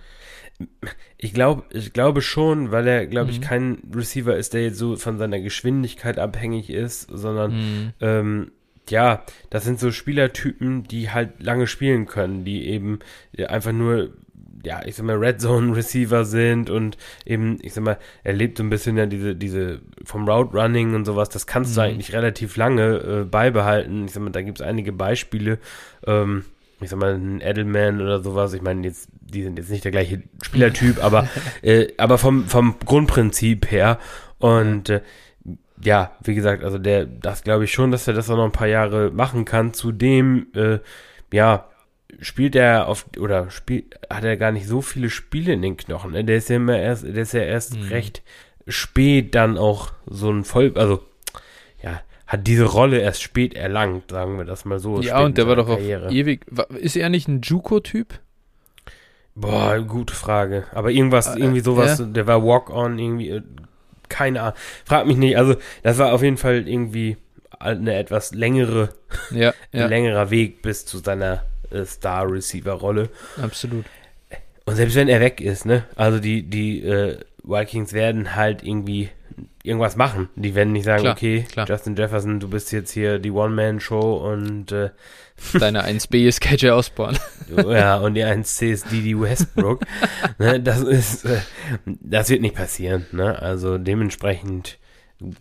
Ich 1.18 1.35
glaube, 1.35 1.64
ich 1.71 1.92
glaube 1.92 2.23
schon, 2.23 2.71
weil 2.71 2.87
er, 2.87 3.06
glaube 3.06 3.26
mhm. 3.26 3.33
ich, 3.33 3.40
kein 3.40 3.83
Receiver 3.95 4.37
ist, 4.37 4.54
der 4.54 4.62
jetzt 4.62 4.78
so 4.78 4.97
von 4.97 5.18
seiner 5.18 5.40
Geschwindigkeit 5.40 6.18
abhängig 6.18 6.71
ist, 6.71 7.09
sondern 7.12 7.52
mhm. 7.52 7.92
ähm, 8.00 8.52
ja, 8.88 9.25
das 9.50 9.64
sind 9.64 9.80
so 9.80 9.90
Spielertypen, 9.90 10.85
die 10.85 11.11
halt 11.11 11.42
lange 11.42 11.66
spielen 11.66 12.06
können, 12.06 12.45
die 12.45 12.66
eben 12.68 13.00
einfach 13.37 13.73
nur 13.73 14.12
ja, 14.66 14.80
ich 14.85 14.97
sag 14.97 15.06
mal, 15.06 15.16
Red 15.16 15.40
Zone 15.40 15.76
Receiver 15.76 16.25
sind 16.25 16.71
und 16.71 16.99
eben, 17.25 17.59
ich 17.62 17.73
sag 17.73 17.85
mal, 17.85 17.99
er 18.25 18.33
lebt 18.33 18.59
so 18.59 18.64
ein 18.64 18.71
bisschen 18.71 18.97
ja 18.97 19.06
diese, 19.06 19.37
diese 19.37 19.80
vom 20.04 20.28
Route 20.28 20.56
Running 20.56 20.95
und 20.95 21.04
sowas, 21.04 21.28
das 21.28 21.47
kannst 21.47 21.71
mhm. 21.71 21.75
du 21.76 21.80
eigentlich 21.83 22.12
relativ 22.12 22.56
lange 22.56 22.97
äh, 22.97 23.25
beibehalten. 23.25 24.06
Ich 24.06 24.12
sag 24.12 24.25
mal, 24.25 24.30
da 24.30 24.42
gibt 24.42 24.61
es 24.61 24.66
einige 24.66 24.92
Beispiele. 24.92 25.59
Ähm, 26.04 26.45
ich 26.80 26.90
sag 26.90 26.99
mal, 26.99 27.14
ein 27.14 27.40
Edelman 27.40 28.00
oder 28.00 28.21
sowas. 28.23 28.52
Ich 28.52 28.62
meine, 28.62 28.87
jetzt, 28.87 29.09
die 29.21 29.42
sind 29.42 29.59
jetzt 29.59 29.71
nicht 29.71 29.85
der 29.85 29.92
gleiche 29.92 30.23
Spielertyp, 30.42 31.02
aber, 31.02 31.28
äh, 31.62 31.88
aber 31.97 32.18
vom, 32.18 32.47
vom 32.47 32.76
Grundprinzip 32.85 33.71
her. 33.71 33.99
Und 34.38 34.90
äh, 34.90 35.00
ja, 35.83 36.12
wie 36.23 36.35
gesagt, 36.35 36.64
also 36.64 36.78
der, 36.78 37.06
das 37.06 37.42
glaube 37.42 37.64
ich 37.64 37.73
schon, 37.73 37.90
dass 37.90 38.09
er 38.09 38.14
das 38.14 38.30
auch 38.30 38.37
noch 38.37 38.45
ein 38.45 38.52
paar 38.52 38.66
Jahre 38.66 39.11
machen 39.11 39.45
kann. 39.45 39.73
Zudem, 39.73 40.49
äh, 40.54 40.78
ja, 41.33 41.68
spielt 42.21 42.56
er 42.56 42.88
auf 42.88 43.06
oder 43.18 43.50
spielt 43.50 43.99
hat 44.09 44.25
er 44.25 44.37
gar 44.37 44.52
nicht 44.52 44.66
so 44.66 44.80
viele 44.80 45.11
Spiele 45.11 45.52
in 45.52 45.62
den 45.62 45.76
Knochen. 45.76 46.12
Ne? 46.12 46.25
Der 46.25 46.37
ist 46.37 46.49
ja 46.49 46.56
immer 46.56 46.78
erst, 46.78 47.04
der 47.04 47.16
ist 47.16 47.33
ja 47.33 47.42
erst 47.42 47.76
mhm. 47.76 47.88
recht 47.88 48.23
spät 48.66 49.35
dann 49.35 49.59
auch 49.59 49.92
so 50.06 50.30
ein 50.30 50.45
Voll, 50.45 50.73
also 50.76 51.02
hat 52.26 52.47
diese 52.47 52.64
Rolle 52.64 52.99
erst 52.99 53.23
spät 53.23 53.54
erlangt, 53.54 54.11
sagen 54.11 54.37
wir 54.38 54.45
das 54.45 54.64
mal 54.64 54.78
so. 54.78 55.00
Ja, 55.00 55.21
und 55.21 55.38
der 55.38 55.47
war 55.47 55.56
doch 55.56 55.68
Karriere. 55.68 56.09
auch 56.09 56.12
ewig. 56.12 56.47
Ist 56.78 56.97
er 56.97 57.09
nicht 57.09 57.28
ein 57.28 57.40
Juko-Typ? 57.40 58.18
Boah, 59.35 59.78
gute 59.80 60.14
Frage. 60.14 60.64
Aber 60.73 60.90
irgendwas, 60.90 61.37
äh, 61.37 61.38
irgendwie 61.38 61.61
sowas, 61.61 61.99
ja. 61.99 62.06
der 62.06 62.26
war 62.26 62.42
Walk-on, 62.42 62.99
irgendwie, 62.99 63.30
äh, 63.30 63.42
keine 64.09 64.40
Ahnung. 64.40 64.54
Frag 64.85 65.06
mich 65.06 65.18
nicht. 65.18 65.37
Also, 65.37 65.56
das 65.83 65.99
war 65.99 66.12
auf 66.12 66.23
jeden 66.23 66.38
Fall 66.38 66.66
irgendwie 66.66 67.16
eine 67.59 67.95
etwas 67.95 68.35
längere, 68.35 68.90
ja, 69.30 69.52
ja. 69.73 69.87
längerer 69.87 70.30
Weg 70.30 70.62
bis 70.62 70.85
zu 70.87 70.99
seiner 70.99 71.45
äh, 71.71 71.85
Star-Receiver-Rolle. 71.85 73.11
Absolut. 73.40 73.85
Und 74.64 74.75
selbst 74.75 74.97
wenn 74.97 75.09
er 75.09 75.21
weg 75.21 75.40
ist, 75.40 75.64
ne? 75.64 75.85
Also 75.95 76.18
die, 76.18 76.42
die 76.42 76.83
äh, 76.83 77.18
Vikings 77.45 77.92
werden 77.92 78.35
halt 78.35 78.64
irgendwie 78.64 79.11
irgendwas 79.66 79.96
machen. 79.96 80.28
Die 80.37 80.54
werden 80.54 80.73
nicht 80.73 80.85
sagen, 80.85 81.02
klar, 81.02 81.14
okay, 81.14 81.46
klar. 81.50 81.66
Justin 81.68 81.96
Jefferson, 81.96 82.40
du 82.40 82.49
bist 82.49 82.73
jetzt 82.73 82.92
hier 82.92 83.18
die 83.18 83.30
One-Man-Show 83.30 84.16
und 84.16 84.73
äh, 84.73 84.90
Deine 85.52 85.85
1B 85.85 86.26
ist 86.26 86.40
KJ 86.40 86.70
Osborne. 86.70 87.18
ja, 87.68 87.99
und 87.99 88.14
die 88.14 88.25
1C 88.25 88.70
ist 88.70 88.90
Didi 88.90 89.18
Westbrook. 89.20 89.82
ne, 90.38 90.61
das 90.61 90.80
ist, 90.80 91.25
äh, 91.25 91.40
das 91.85 92.30
wird 92.30 92.40
nicht 92.40 92.54
passieren. 92.54 93.06
Ne? 93.12 93.38
Also 93.40 93.76
dementsprechend 93.76 94.78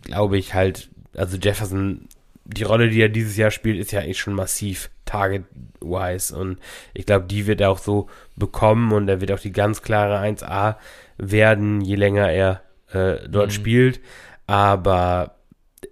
glaube 0.02 0.38
ich 0.38 0.54
halt, 0.54 0.90
also 1.16 1.36
Jefferson, 1.38 2.08
die 2.44 2.62
Rolle, 2.62 2.88
die 2.90 3.00
er 3.00 3.08
dieses 3.08 3.36
Jahr 3.36 3.50
spielt, 3.50 3.78
ist 3.78 3.92
ja 3.92 4.00
echt 4.00 4.20
schon 4.20 4.34
massiv 4.34 4.90
target-wise. 5.06 6.36
Und 6.36 6.58
ich 6.92 7.06
glaube, 7.06 7.26
die 7.26 7.46
wird 7.46 7.60
er 7.60 7.70
auch 7.70 7.78
so 7.78 8.08
bekommen 8.36 8.92
und 8.92 9.08
er 9.08 9.20
wird 9.20 9.32
auch 9.32 9.40
die 9.40 9.52
ganz 9.52 9.82
klare 9.82 10.18
1A 10.18 10.76
werden, 11.16 11.80
je 11.80 11.96
länger 11.96 12.30
er 12.30 12.60
äh, 12.92 13.28
dort 13.28 13.48
mhm. 13.48 13.54
spielt. 13.54 14.00
Aber 14.46 15.36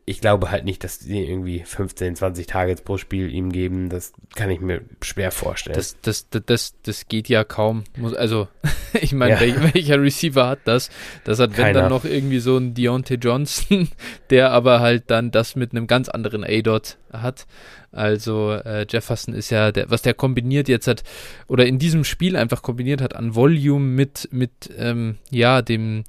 ich 0.06 0.20
glaube 0.20 0.50
halt 0.50 0.64
nicht, 0.64 0.84
dass 0.84 0.98
die 0.98 1.24
irgendwie 1.24 1.60
15, 1.60 2.16
20 2.16 2.46
Targets 2.46 2.82
pro 2.82 2.98
Spiel 2.98 3.32
ihm 3.32 3.52
geben. 3.52 3.88
Das 3.88 4.12
kann 4.34 4.50
ich 4.50 4.60
mir 4.60 4.82
schwer 5.02 5.30
vorstellen. 5.30 5.76
Das, 5.76 5.96
das, 6.02 6.28
das, 6.28 6.42
das, 6.44 6.74
das 6.82 7.08
geht 7.08 7.28
ja 7.28 7.44
kaum. 7.44 7.84
also, 8.16 8.48
ich 9.00 9.12
meine, 9.12 9.46
ja. 9.46 9.74
welcher, 9.74 10.00
Receiver 10.00 10.46
hat 10.46 10.60
das? 10.64 10.90
Das 11.24 11.38
hat, 11.38 11.56
wenn 11.56 11.66
Keiner. 11.66 11.80
dann 11.82 11.90
noch 11.90 12.04
irgendwie 12.04 12.38
so 12.38 12.56
ein 12.56 12.74
Deontay 12.74 13.14
Johnson, 13.16 13.88
der 14.30 14.50
aber 14.50 14.80
halt 14.80 15.04
dann 15.08 15.30
das 15.30 15.56
mit 15.56 15.72
einem 15.72 15.86
ganz 15.86 16.08
anderen 16.08 16.44
A-Dot 16.44 16.98
hat. 17.12 17.46
Also 17.90 18.52
äh, 18.52 18.86
Jefferson 18.88 19.34
ist 19.34 19.50
ja, 19.50 19.70
der, 19.70 19.88
was 19.88 20.02
der 20.02 20.14
kombiniert 20.14 20.68
jetzt 20.68 20.88
hat, 20.88 21.04
oder 21.46 21.64
in 21.64 21.78
diesem 21.78 22.02
Spiel 22.02 22.36
einfach 22.36 22.60
kombiniert 22.60 23.00
hat 23.00 23.14
an 23.14 23.36
Volume 23.36 23.86
mit, 23.86 24.28
mit 24.32 24.70
ähm, 24.76 25.18
ja, 25.30 25.62
dem, 25.62 26.02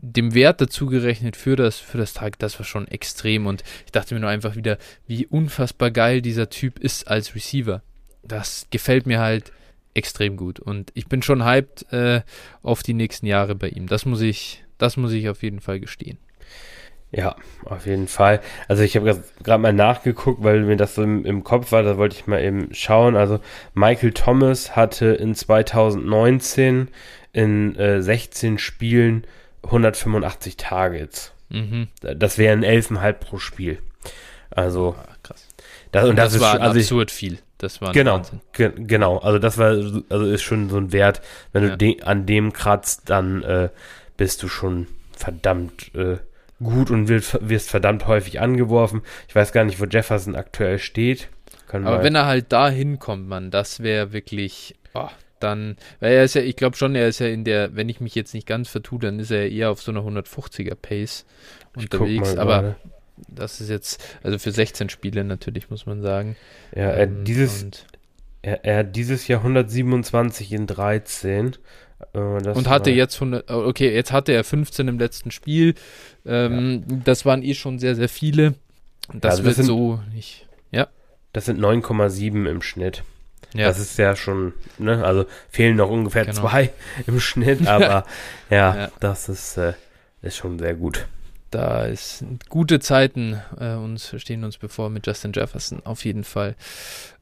dem 0.00 0.34
Wert 0.34 0.60
dazu 0.60 0.86
gerechnet 0.86 1.36
für 1.36 1.56
das, 1.56 1.78
für 1.78 1.98
das 1.98 2.14
Tag, 2.14 2.38
das 2.38 2.58
war 2.58 2.64
schon 2.64 2.88
extrem. 2.88 3.46
Und 3.46 3.64
ich 3.84 3.92
dachte 3.92 4.14
mir 4.14 4.20
nur 4.20 4.30
einfach 4.30 4.56
wieder, 4.56 4.78
wie 5.06 5.26
unfassbar 5.26 5.90
geil 5.90 6.22
dieser 6.22 6.50
Typ 6.50 6.78
ist 6.78 7.08
als 7.08 7.34
Receiver. 7.34 7.82
Das 8.22 8.66
gefällt 8.70 9.06
mir 9.06 9.20
halt 9.20 9.52
extrem 9.94 10.36
gut. 10.36 10.60
Und 10.60 10.90
ich 10.94 11.08
bin 11.08 11.22
schon 11.22 11.44
hyped 11.44 11.92
äh, 11.92 12.22
auf 12.62 12.82
die 12.82 12.94
nächsten 12.94 13.26
Jahre 13.26 13.54
bei 13.54 13.68
ihm. 13.68 13.88
Das 13.88 14.06
muss 14.06 14.20
ich, 14.20 14.64
das 14.78 14.96
muss 14.96 15.12
ich 15.12 15.28
auf 15.28 15.42
jeden 15.42 15.60
Fall 15.60 15.80
gestehen. 15.80 16.18
Ja, 17.10 17.36
auf 17.64 17.86
jeden 17.86 18.06
Fall. 18.06 18.40
Also 18.68 18.82
ich 18.82 18.94
habe 18.94 19.22
gerade 19.42 19.62
mal 19.62 19.72
nachgeguckt, 19.72 20.42
weil 20.42 20.60
mir 20.60 20.76
das 20.76 20.94
so 20.94 21.02
im, 21.02 21.24
im, 21.24 21.42
Kopf 21.42 21.72
war, 21.72 21.82
da 21.82 21.96
wollte 21.96 22.16
ich 22.16 22.26
mal 22.26 22.42
eben 22.42 22.68
schauen. 22.72 23.16
Also 23.16 23.40
Michael 23.72 24.12
Thomas 24.12 24.76
hatte 24.76 25.06
in 25.06 25.34
2019 25.34 26.88
in 27.32 27.76
äh, 27.76 28.02
16 28.02 28.58
Spielen 28.58 29.24
185 29.64 30.56
Targets. 30.56 31.32
Mhm. 31.48 31.88
Das 32.00 32.38
wären 32.38 32.64
11,5 32.64 33.12
pro 33.14 33.38
Spiel. 33.38 33.78
Also 34.50 34.96
ah, 34.98 35.08
krass. 35.22 35.46
Das, 35.92 36.04
und, 36.04 36.10
und 36.10 36.16
das, 36.16 36.26
das, 36.26 36.34
ist 36.34 36.40
war 36.40 36.60
also 36.60 36.78
absurd 36.78 37.10
ich, 37.10 37.16
viel. 37.16 37.38
Das 37.58 37.80
war 37.80 37.92
genau, 37.92 38.22
ge 38.52 38.70
genau. 38.76 39.18
Also 39.18 39.38
das 39.38 39.58
war 39.58 39.70
also 39.70 40.24
ist 40.26 40.42
schon 40.42 40.68
so 40.68 40.76
ein 40.76 40.92
Wert. 40.92 41.20
Wenn 41.52 41.64
ja. 41.64 41.70
du 41.70 41.76
de 41.76 42.02
an 42.02 42.24
dem 42.24 42.52
kratzt, 42.52 43.10
dann 43.10 43.42
äh, 43.42 43.68
bist 44.16 44.42
du 44.42 44.48
schon 44.48 44.86
verdammt 45.12 45.92
äh, 45.94 46.18
gut 46.62 46.90
und 46.90 47.08
wirst, 47.08 47.36
wirst 47.40 47.70
verdammt 47.70 48.06
häufig 48.06 48.40
angeworfen. 48.40 49.02
Ich 49.28 49.34
weiß 49.34 49.52
gar 49.52 49.64
nicht, 49.64 49.80
wo 49.80 49.84
Jefferson 49.84 50.36
aktuell 50.36 50.78
steht. 50.78 51.28
Können 51.66 51.86
Aber 51.86 52.02
wenn 52.02 52.14
er 52.14 52.26
halt 52.26 52.46
da 52.52 52.68
hinkommt, 52.68 53.28
man, 53.28 53.50
das 53.50 53.82
wäre 53.82 54.12
wirklich. 54.12 54.76
Oh, 54.94 55.08
dann, 55.40 55.76
weil 56.00 56.12
er 56.12 56.24
ist 56.24 56.34
ja, 56.34 56.42
ich 56.42 56.56
glaube 56.56 56.76
schon, 56.76 56.94
er 56.94 57.08
ist 57.08 57.18
ja 57.18 57.26
in 57.26 57.44
der, 57.44 57.74
wenn 57.74 57.88
ich 57.88 58.00
mich 58.00 58.14
jetzt 58.14 58.34
nicht 58.34 58.46
ganz 58.46 58.68
vertue, 58.68 58.98
dann 58.98 59.18
ist 59.18 59.30
er 59.30 59.50
eher 59.50 59.70
auf 59.70 59.82
so 59.82 59.90
einer 59.90 60.00
150er 60.00 60.74
Pace 60.74 61.24
unterwegs, 61.76 62.36
aber 62.36 62.76
das 63.26 63.60
ist 63.60 63.70
jetzt, 63.70 64.02
also 64.22 64.38
für 64.38 64.52
16 64.52 64.88
Spiele 64.88 65.24
natürlich, 65.24 65.70
muss 65.70 65.86
man 65.86 66.02
sagen. 66.02 66.36
Ja, 66.74 66.90
er 66.90 67.04
ähm, 67.04 67.24
dieses, 67.24 67.66
er, 68.42 68.64
er, 68.64 68.78
hat 68.78 68.96
dieses 68.96 69.26
Jahr 69.28 69.40
127 69.40 70.52
in 70.52 70.66
13. 70.66 71.56
Äh, 72.14 72.18
und 72.18 72.68
hatte 72.68 72.90
jetzt 72.90 73.16
100, 73.16 73.50
okay, 73.50 73.92
jetzt 73.92 74.12
hatte 74.12 74.32
er 74.32 74.44
15 74.44 74.88
im 74.88 74.98
letzten 74.98 75.30
Spiel. 75.30 75.74
Ähm, 76.24 76.84
ja. 76.88 76.96
Das 77.04 77.24
waren 77.24 77.42
eh 77.42 77.54
schon 77.54 77.78
sehr, 77.78 77.96
sehr 77.96 78.08
viele. 78.08 78.54
Das, 79.12 79.32
also 79.32 79.42
das 79.42 79.44
wird 79.44 79.56
sind, 79.56 79.66
so 79.66 80.00
nicht, 80.12 80.46
ja. 80.70 80.88
Das 81.32 81.46
sind 81.46 81.58
9,7 81.60 82.48
im 82.48 82.62
Schnitt. 82.62 83.02
Ja. 83.54 83.68
Das 83.68 83.78
ist 83.78 83.98
ja 83.98 84.14
schon, 84.14 84.52
ne, 84.78 85.04
also 85.04 85.24
fehlen 85.50 85.76
noch 85.76 85.90
ungefähr 85.90 86.26
genau. 86.26 86.40
zwei 86.40 86.70
im 87.06 87.20
Schnitt, 87.20 87.66
aber 87.66 88.04
ja, 88.50 88.76
ja, 88.76 88.88
das 89.00 89.28
ist, 89.28 89.56
äh, 89.56 89.72
ist 90.22 90.36
schon 90.36 90.58
sehr 90.58 90.74
gut. 90.74 91.06
Da 91.50 91.86
ist 91.86 92.24
gute 92.50 92.78
Zeiten 92.78 93.40
äh, 93.58 93.72
uns 93.72 94.14
stehen 94.18 94.44
uns 94.44 94.58
bevor 94.58 94.90
mit 94.90 95.06
Justin 95.06 95.32
Jefferson 95.32 95.80
auf 95.84 96.04
jeden 96.04 96.24
Fall. 96.24 96.56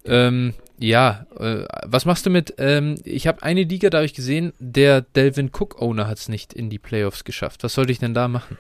Ähm, 0.05 0.55
ja, 0.79 1.27
äh, 1.39 1.65
was 1.85 2.05
machst 2.07 2.27
du 2.27 2.31
mit? 2.31 2.55
Ähm, 2.59 2.97
ich 3.05 3.27
habe 3.29 3.43
eine 3.43 3.63
Liga, 3.63 3.89
da 3.89 3.99
habe 3.99 4.07
ich 4.07 4.15
gesehen, 4.15 4.53
der 4.59 5.01
Delvin 5.01 5.51
Cook 5.53 5.81
Owner 5.81 6.09
hat 6.09 6.19
es 6.19 6.29
nicht 6.29 6.53
in 6.53 6.71
die 6.71 6.79
Playoffs 6.79 7.23
geschafft. 7.25 7.63
Was 7.63 7.75
sollte 7.75 7.93
ich 7.93 7.99
denn 7.99 8.15
da 8.15 8.27
machen? 8.27 8.59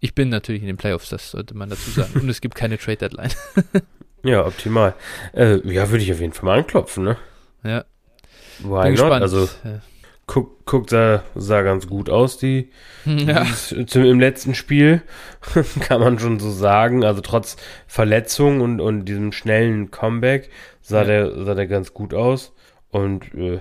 Ich 0.00 0.16
bin 0.16 0.30
natürlich 0.30 0.62
in 0.62 0.66
den 0.66 0.76
Playoffs, 0.76 1.10
das 1.10 1.30
sollte 1.30 1.56
man 1.56 1.70
dazu 1.70 1.90
sagen. 1.90 2.12
Und 2.20 2.28
es 2.28 2.40
gibt 2.40 2.56
keine 2.56 2.76
Trade 2.76 2.96
Deadline. 2.96 3.30
Ja, 4.22 4.46
optimal. 4.46 4.94
Äh, 5.32 5.58
ja, 5.68 5.90
würde 5.90 6.04
ich 6.04 6.12
auf 6.12 6.20
jeden 6.20 6.32
Fall 6.32 6.44
mal 6.44 6.58
anklopfen, 6.58 7.04
ne? 7.04 7.16
Ja. 7.64 7.84
Why 8.60 8.64
Bin 8.64 8.74
not? 8.74 8.90
Gespannt. 8.90 9.22
Also, 9.22 9.48
ja. 9.64 9.80
guckt, 10.26 10.64
guckt 10.64 10.90
sah, 10.90 11.24
sah 11.34 11.62
ganz 11.62 11.88
gut 11.88 12.08
aus, 12.08 12.38
die, 12.38 12.70
ja. 13.04 13.44
zum, 13.86 14.04
im 14.04 14.20
letzten 14.20 14.54
Spiel. 14.54 15.02
Kann 15.80 16.00
man 16.00 16.18
schon 16.18 16.38
so 16.38 16.50
sagen. 16.50 17.04
Also, 17.04 17.20
trotz 17.20 17.56
Verletzung 17.86 18.60
und, 18.60 18.80
und 18.80 19.06
diesem 19.06 19.32
schnellen 19.32 19.90
Comeback 19.90 20.50
sah, 20.80 21.00
ja. 21.00 21.04
der, 21.04 21.44
sah 21.44 21.54
der 21.54 21.66
ganz 21.66 21.92
gut 21.92 22.14
aus. 22.14 22.52
Und, 22.90 23.34
äh, 23.34 23.60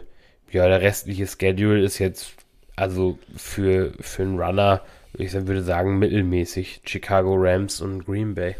ja, 0.51 0.67
der 0.67 0.81
restliche 0.81 1.25
Schedule 1.27 1.81
ist 1.81 1.97
jetzt, 1.97 2.33
also 2.75 3.17
für, 3.35 3.93
für 3.99 4.23
einen 4.23 4.39
Runner, 4.39 4.81
ich 5.13 5.33
würde 5.33 5.63
sagen, 5.63 5.97
mittelmäßig. 5.97 6.81
Chicago 6.85 7.35
Rams 7.35 7.81
und 7.81 8.05
Green 8.05 8.35
Bay. 8.35 8.55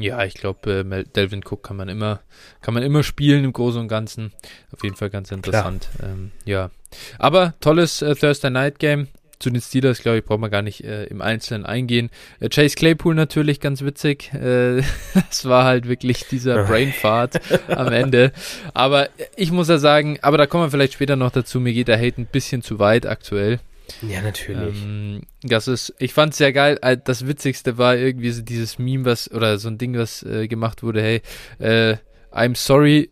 Ja, 0.00 0.24
ich 0.24 0.34
glaube, 0.34 0.86
äh, 0.90 1.04
Delvin 1.04 1.42
Cook 1.44 1.62
kann 1.62 1.76
man 1.76 1.88
immer, 1.88 2.20
kann 2.62 2.74
man 2.74 2.82
immer 2.82 3.02
spielen 3.02 3.44
im 3.44 3.52
Großen 3.52 3.80
und 3.80 3.88
Ganzen. 3.88 4.32
Auf 4.72 4.82
jeden 4.82 4.96
Fall 4.96 5.10
ganz 5.10 5.30
interessant. 5.30 5.88
Ähm, 6.02 6.30
ja. 6.44 6.70
Aber 7.18 7.54
tolles 7.60 8.02
äh, 8.02 8.14
Thursday 8.14 8.50
Night 8.50 8.78
Game. 8.78 9.08
Zu 9.38 9.48
den 9.48 9.62
Steelers, 9.62 10.02
glaube 10.02 10.18
ich, 10.18 10.24
braucht 10.26 10.40
man 10.40 10.50
gar 10.50 10.60
nicht 10.60 10.84
äh, 10.84 11.04
im 11.04 11.22
Einzelnen 11.22 11.64
eingehen. 11.64 12.10
Äh, 12.40 12.50
Chase 12.50 12.76
Claypool 12.76 13.14
natürlich 13.14 13.58
ganz 13.60 13.80
witzig. 13.80 14.32
Äh, 14.34 14.82
das 15.14 15.46
war 15.46 15.64
halt 15.64 15.88
wirklich 15.88 16.26
dieser 16.26 16.64
Brainfart 16.64 17.40
am 17.68 17.88
Ende. 17.88 18.32
Aber 18.74 19.08
ich 19.36 19.50
muss 19.50 19.68
ja 19.68 19.78
sagen, 19.78 20.18
aber 20.20 20.36
da 20.36 20.46
kommen 20.46 20.64
wir 20.64 20.70
vielleicht 20.70 20.92
später 20.92 21.16
noch 21.16 21.30
dazu. 21.30 21.58
Mir 21.58 21.72
geht 21.72 21.88
der 21.88 21.98
Hate 21.98 22.20
ein 22.20 22.26
bisschen 22.26 22.60
zu 22.60 22.78
weit 22.78 23.06
aktuell. 23.06 23.60
Ja, 24.02 24.22
natürlich. 24.22 24.82
Ähm, 24.82 25.22
das 25.42 25.68
ist, 25.68 25.94
ich 25.98 26.12
fand 26.12 26.32
es 26.32 26.38
sehr 26.38 26.52
geil. 26.52 26.78
Das 27.04 27.26
Witzigste 27.26 27.78
war 27.78 27.96
irgendwie 27.96 28.30
so 28.30 28.42
dieses 28.42 28.78
Meme, 28.78 29.04
was, 29.04 29.30
oder 29.30 29.58
so 29.58 29.68
ein 29.68 29.78
Ding, 29.78 29.96
was 29.96 30.22
äh, 30.22 30.48
gemacht 30.48 30.82
wurde, 30.82 31.02
hey, 31.02 31.22
äh, 31.58 31.96
I'm 32.32 32.56
sorry, 32.56 33.10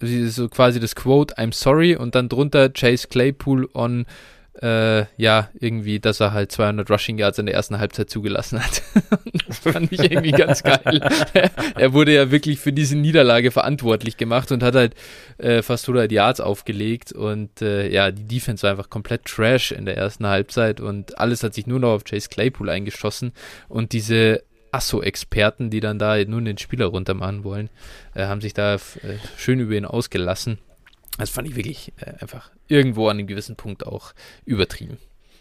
so 0.00 0.48
quasi 0.48 0.80
das 0.80 0.94
Quote, 0.94 1.36
I'm 1.38 1.52
sorry, 1.52 1.96
und 1.96 2.14
dann 2.14 2.28
drunter 2.28 2.70
Chase 2.70 3.08
Claypool 3.08 3.68
on, 3.74 4.06
äh, 4.62 5.04
ja, 5.16 5.48
irgendwie, 5.58 6.00
dass 6.00 6.20
er 6.20 6.32
halt 6.32 6.50
200 6.50 6.90
Rushing 6.90 7.18
Yards 7.18 7.38
in 7.38 7.46
der 7.46 7.54
ersten 7.54 7.78
Halbzeit 7.78 8.10
zugelassen 8.10 8.62
hat. 8.62 8.82
das 9.46 9.58
fand 9.58 9.92
ich 9.92 10.00
irgendwie 10.00 10.32
ganz 10.32 10.62
geil. 10.62 11.00
er 11.76 11.92
wurde 11.92 12.14
ja 12.14 12.30
wirklich 12.30 12.58
für 12.58 12.72
diese 12.72 12.96
Niederlage 12.96 13.50
verantwortlich 13.50 14.16
gemacht 14.16 14.50
und 14.50 14.62
hat 14.62 14.74
halt 14.74 14.94
äh, 15.38 15.62
fast 15.62 15.88
100 15.88 16.10
Yards 16.10 16.40
aufgelegt 16.40 17.12
und 17.12 17.62
äh, 17.62 17.88
ja, 17.88 18.10
die 18.10 18.24
Defense 18.24 18.62
war 18.64 18.72
einfach 18.72 18.90
komplett 18.90 19.26
trash 19.26 19.70
in 19.70 19.84
der 19.84 19.96
ersten 19.96 20.26
Halbzeit 20.26 20.80
und 20.80 21.18
alles 21.18 21.42
hat 21.42 21.54
sich 21.54 21.66
nur 21.66 21.78
noch 21.78 21.90
auf 21.90 22.04
Chase 22.04 22.28
Claypool 22.28 22.68
eingeschossen 22.68 23.32
und 23.68 23.92
diese 23.92 24.42
Asso-Experten, 24.72 25.70
die 25.70 25.80
dann 25.80 25.98
da 25.98 26.22
nun 26.24 26.44
den 26.44 26.58
Spieler 26.58 26.86
runtermachen 26.86 27.44
wollen, 27.44 27.70
äh, 28.14 28.26
haben 28.26 28.40
sich 28.40 28.54
da 28.54 28.74
äh, 28.74 28.78
schön 29.36 29.60
über 29.60 29.74
ihn 29.74 29.84
ausgelassen. 29.84 30.58
Das 31.18 31.30
fand 31.30 31.46
ich 31.48 31.56
wirklich 31.56 31.92
äh, 31.98 32.12
einfach 32.20 32.50
irgendwo 32.68 33.08
an 33.08 33.18
einem 33.18 33.26
gewissen 33.26 33.56
Punkt 33.56 33.86
auch 33.86 34.12
übertrieben. 34.44 34.98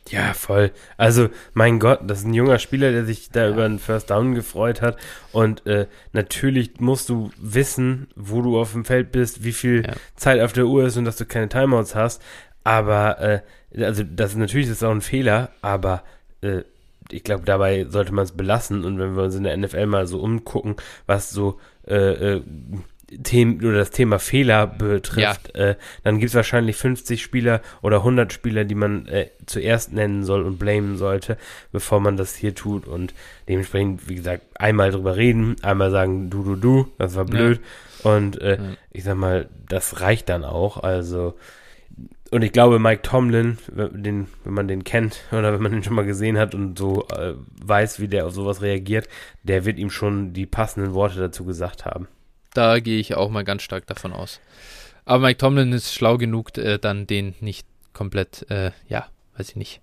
Ja, 0.09 0.33
voll. 0.33 0.71
Also, 0.95 1.29
mein 1.53 1.79
Gott, 1.79 1.99
das 2.07 2.19
ist 2.19 2.25
ein 2.25 2.33
junger 2.33 2.59
Spieler, 2.59 2.91
der 2.93 3.03
sich 3.03 3.29
da 3.29 3.43
Ja. 3.45 3.49
über 3.51 3.65
einen 3.65 3.77
First 3.79 4.09
Down 4.09 4.35
gefreut 4.35 4.81
hat. 4.81 4.97
Und 5.33 5.65
äh, 5.67 5.87
natürlich 6.13 6.79
musst 6.79 7.09
du 7.09 7.29
wissen, 7.37 8.07
wo 8.15 8.41
du 8.41 8.57
auf 8.57 8.71
dem 8.71 8.85
Feld 8.85 9.11
bist, 9.11 9.43
wie 9.43 9.51
viel 9.51 9.85
Ja. 9.85 9.93
Zeit 10.15 10.39
auf 10.41 10.53
der 10.53 10.65
Uhr 10.65 10.85
ist 10.85 10.95
und 10.97 11.03
dass 11.05 11.17
du 11.17 11.25
keine 11.25 11.49
Timeouts 11.49 11.93
hast. 11.93 12.21
Aber, 12.63 13.19
äh, 13.19 13.83
also, 13.83 14.03
das 14.03 14.31
ist 14.31 14.37
natürlich 14.37 14.67
das 14.67 14.77
ist 14.77 14.83
auch 14.83 14.91
ein 14.91 15.01
Fehler, 15.01 15.51
aber 15.61 16.03
äh, 16.41 16.61
ich 17.11 17.23
glaube, 17.25 17.43
dabei 17.43 17.85
sollte 17.89 18.13
man 18.13 18.23
es 18.23 18.31
belassen. 18.31 18.85
Und 18.85 18.99
wenn 18.99 19.15
wir 19.17 19.23
uns 19.23 19.35
in 19.35 19.43
der 19.43 19.57
NFL 19.57 19.87
mal 19.87 20.07
so 20.07 20.21
umgucken, 20.21 20.75
was 21.05 21.31
so 21.31 21.59
äh, 21.85 22.35
äh, 22.35 22.41
Themen 23.23 23.59
oder 23.63 23.77
das 23.77 23.91
Thema 23.91 24.19
Fehler 24.19 24.67
betrifft, 24.67 25.55
äh, 25.55 25.75
dann 26.03 26.19
gibt 26.19 26.29
es 26.29 26.35
wahrscheinlich 26.35 26.75
50 26.75 27.21
Spieler 27.21 27.61
oder 27.81 27.97
100 27.97 28.33
Spieler, 28.33 28.65
die 28.65 28.75
man 28.75 29.07
äh, 29.07 29.29
zuerst 29.45 29.93
nennen 29.93 30.23
soll 30.25 30.43
und 30.43 30.59
blamen 30.59 30.97
sollte, 30.97 31.37
bevor 31.71 31.99
man 32.01 32.17
das 32.17 32.35
hier 32.35 32.53
tut. 32.53 32.85
Und 32.85 33.13
dementsprechend, 33.47 34.09
wie 34.09 34.15
gesagt, 34.15 34.43
einmal 34.59 34.91
drüber 34.91 35.15
reden, 35.15 35.55
einmal 35.61 35.89
sagen, 35.91 36.29
du, 36.29 36.43
du, 36.43 36.55
du, 36.57 36.87
das 36.97 37.15
war 37.15 37.23
blöd. 37.25 37.61
Und 38.03 38.41
äh, 38.41 38.57
Ja. 38.57 38.63
ich 38.91 39.03
sag 39.05 39.15
mal, 39.15 39.47
das 39.69 40.01
reicht 40.01 40.27
dann 40.27 40.43
auch. 40.43 40.83
Also, 40.83 41.35
und 42.29 42.43
ich 42.43 42.51
glaube, 42.51 42.77
Mike 42.77 43.03
Tomlin, 43.03 43.57
wenn- 43.71 44.03
den, 44.03 44.27
wenn 44.43 44.53
man 44.53 44.67
den 44.67 44.83
kennt 44.83 45.21
oder 45.31 45.53
wenn 45.53 45.61
man 45.61 45.71
den 45.71 45.83
schon 45.83 45.95
mal 45.95 46.05
gesehen 46.05 46.37
hat 46.37 46.53
und 46.53 46.77
so 46.77 47.07
äh, 47.07 47.35
weiß, 47.63 48.01
wie 48.01 48.09
der 48.09 48.25
auf 48.27 48.33
sowas 48.33 48.61
reagiert, 48.61 49.07
der 49.43 49.63
wird 49.63 49.79
ihm 49.79 49.89
schon 49.91 50.33
die 50.33 50.45
passenden 50.45 50.93
Worte 50.93 51.19
dazu 51.19 51.45
gesagt 51.45 51.85
haben. 51.85 52.09
Da 52.57 52.79
gehe 52.79 52.99
ich 52.99 53.13
auch 53.15 53.29
mal 53.29 53.43
ganz 53.43 53.61
stark 53.61 53.85
davon 53.85 54.13
aus. 54.13 54.39
Aber 55.05 55.19
Mike 55.27 55.37
Tomlin 55.37 55.71
ist 55.73 55.93
schlau 55.93 56.17
genug, 56.17 56.57
äh, 56.57 56.79
dann 56.79 57.05
den 57.05 57.35
nicht 57.39 57.67
komplett, 57.93 58.49
äh, 58.49 58.71
ja, 58.89 59.05
weiß 59.37 59.49
ich 59.49 59.55
nicht, 59.55 59.81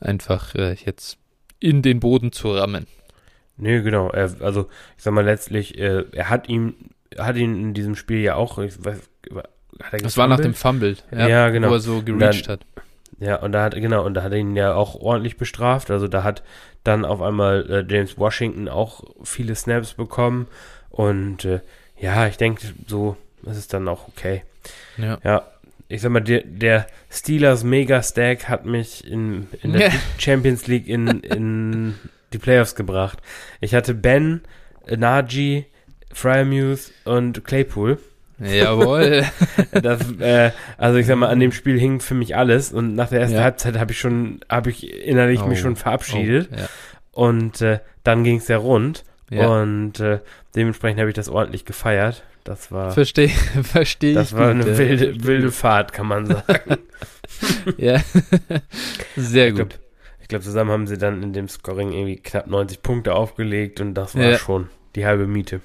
einfach 0.00 0.54
äh, 0.54 0.72
jetzt 0.74 1.18
in 1.60 1.82
den 1.82 2.00
Boden 2.00 2.32
zu 2.32 2.50
rammen. 2.52 2.86
Nee, 3.58 3.82
genau. 3.82 4.08
Er, 4.10 4.34
also, 4.40 4.68
ich 4.96 5.02
sag 5.02 5.12
mal, 5.12 5.24
letztlich, 5.24 5.78
äh, 5.78 6.04
er 6.12 6.30
hat 6.30 6.48
ihm, 6.48 6.74
hat 7.18 7.36
ihn 7.36 7.54
in 7.54 7.74
diesem 7.74 7.96
Spiel 7.96 8.20
ja 8.20 8.34
auch, 8.34 8.58
ich 8.58 8.82
weiß, 8.82 8.98
hat 9.82 9.92
er 9.92 9.98
Das 9.98 10.16
war 10.16 10.26
nach 10.26 10.40
dem? 10.40 10.54
Fumble, 10.54 10.96
Ja, 11.10 11.50
genau. 11.50 11.68
wo 11.68 11.74
er 11.74 11.80
so 11.80 12.02
gereached 12.02 12.48
hat. 12.48 12.60
Ja, 13.18 13.36
und 13.36 13.52
da 13.52 13.62
hat, 13.62 13.74
genau, 13.74 14.04
und 14.04 14.14
da 14.14 14.22
hat 14.22 14.32
er 14.32 14.38
ihn 14.38 14.56
ja 14.56 14.74
auch 14.74 14.94
ordentlich 14.94 15.36
bestraft. 15.36 15.90
Also 15.90 16.08
da 16.08 16.22
hat 16.22 16.42
dann 16.82 17.04
auf 17.04 17.20
einmal 17.20 17.70
äh, 17.70 17.92
James 17.92 18.18
Washington 18.18 18.68
auch 18.68 19.04
viele 19.22 19.54
Snaps 19.54 19.94
bekommen. 19.94 20.48
Und 20.90 21.44
äh, 21.44 21.60
ja, 21.98 22.26
ich 22.26 22.36
denke, 22.36 22.62
so 22.86 23.16
ist 23.44 23.56
es 23.56 23.68
dann 23.68 23.88
auch 23.88 24.08
okay. 24.08 24.42
Ja. 24.98 25.18
Ja, 25.24 25.42
ich 25.88 26.00
sag 26.02 26.10
mal, 26.10 26.20
der, 26.20 26.42
der 26.44 26.86
Steelers 27.10 27.62
Mega 27.64 28.02
Stack 28.02 28.48
hat 28.48 28.66
mich 28.66 29.06
in, 29.06 29.46
in 29.62 29.72
der. 29.72 29.92
Champions 30.18 30.66
League 30.66 30.88
in, 30.88 31.20
in 31.20 31.94
die 32.32 32.38
Playoffs 32.38 32.74
gebracht. 32.74 33.18
Ich 33.60 33.74
hatte 33.74 33.94
Ben, 33.94 34.40
Najee, 34.88 35.66
Fryermuth 36.12 36.90
und 37.04 37.44
Claypool. 37.44 37.98
Jawohl. 38.38 39.24
Das, 39.72 40.00
äh, 40.20 40.50
also 40.78 40.98
ich 40.98 41.06
sag 41.06 41.16
mal, 41.16 41.28
an 41.28 41.40
dem 41.40 41.52
Spiel 41.52 41.78
hing 41.78 42.00
für 42.00 42.14
mich 42.14 42.36
alles 42.36 42.72
und 42.72 42.94
nach 42.94 43.08
der 43.10 43.20
ersten 43.20 43.36
Ja. 43.36 43.42
Halbzeit 43.44 43.78
habe 43.78 43.92
ich 43.92 43.98
schon, 44.00 44.40
habe 44.50 44.70
ich 44.70 44.90
innerlich 45.06 45.44
mich 45.44 45.58
Oh. 45.60 45.62
schon 45.62 45.76
verabschiedet 45.76 46.48
Oh, 46.52 46.56
ja. 46.58 46.68
und 47.12 47.60
äh, 47.62 47.78
dann 48.04 48.24
ging 48.24 48.38
es 48.38 48.48
ja 48.48 48.56
rund 48.58 49.04
Ja. 49.30 49.48
und 49.48 49.98
äh, 50.00 50.20
dementsprechend 50.54 51.00
habe 51.00 51.10
ich 51.10 51.16
das 51.16 51.28
ordentlich 51.28 51.64
gefeiert. 51.64 52.22
Das 52.44 52.70
war, 52.70 52.92
Verstehe, 52.92 53.28
verstehe 53.62 54.10
ich. 54.10 54.16
das 54.16 54.32
war 54.34 54.54
gut, 54.54 54.62
eine 54.62 54.72
ja. 54.72 54.78
wilde, 54.78 55.24
wilde 55.24 55.50
Fahrt, 55.50 55.92
kann 55.92 56.06
man 56.06 56.26
sagen. 56.26 56.78
Ja. 57.76 58.00
Sehr 59.16 59.52
glaub, 59.52 59.70
gut. 59.70 59.78
Ich 60.22 60.28
glaube, 60.28 60.44
zusammen 60.44 60.70
haben 60.70 60.86
sie 60.86 60.96
dann 60.96 61.22
in 61.22 61.32
dem 61.32 61.48
Scoring 61.48 61.92
irgendwie 61.92 62.16
knapp 62.16 62.46
90 62.46 62.82
Punkte 62.82 63.14
aufgelegt 63.14 63.80
und 63.80 63.94
das 63.94 64.14
war 64.14 64.22
Ja. 64.30 64.38
schon 64.38 64.68
die 64.94 65.04
halbe 65.04 65.26
Miete. 65.26 65.60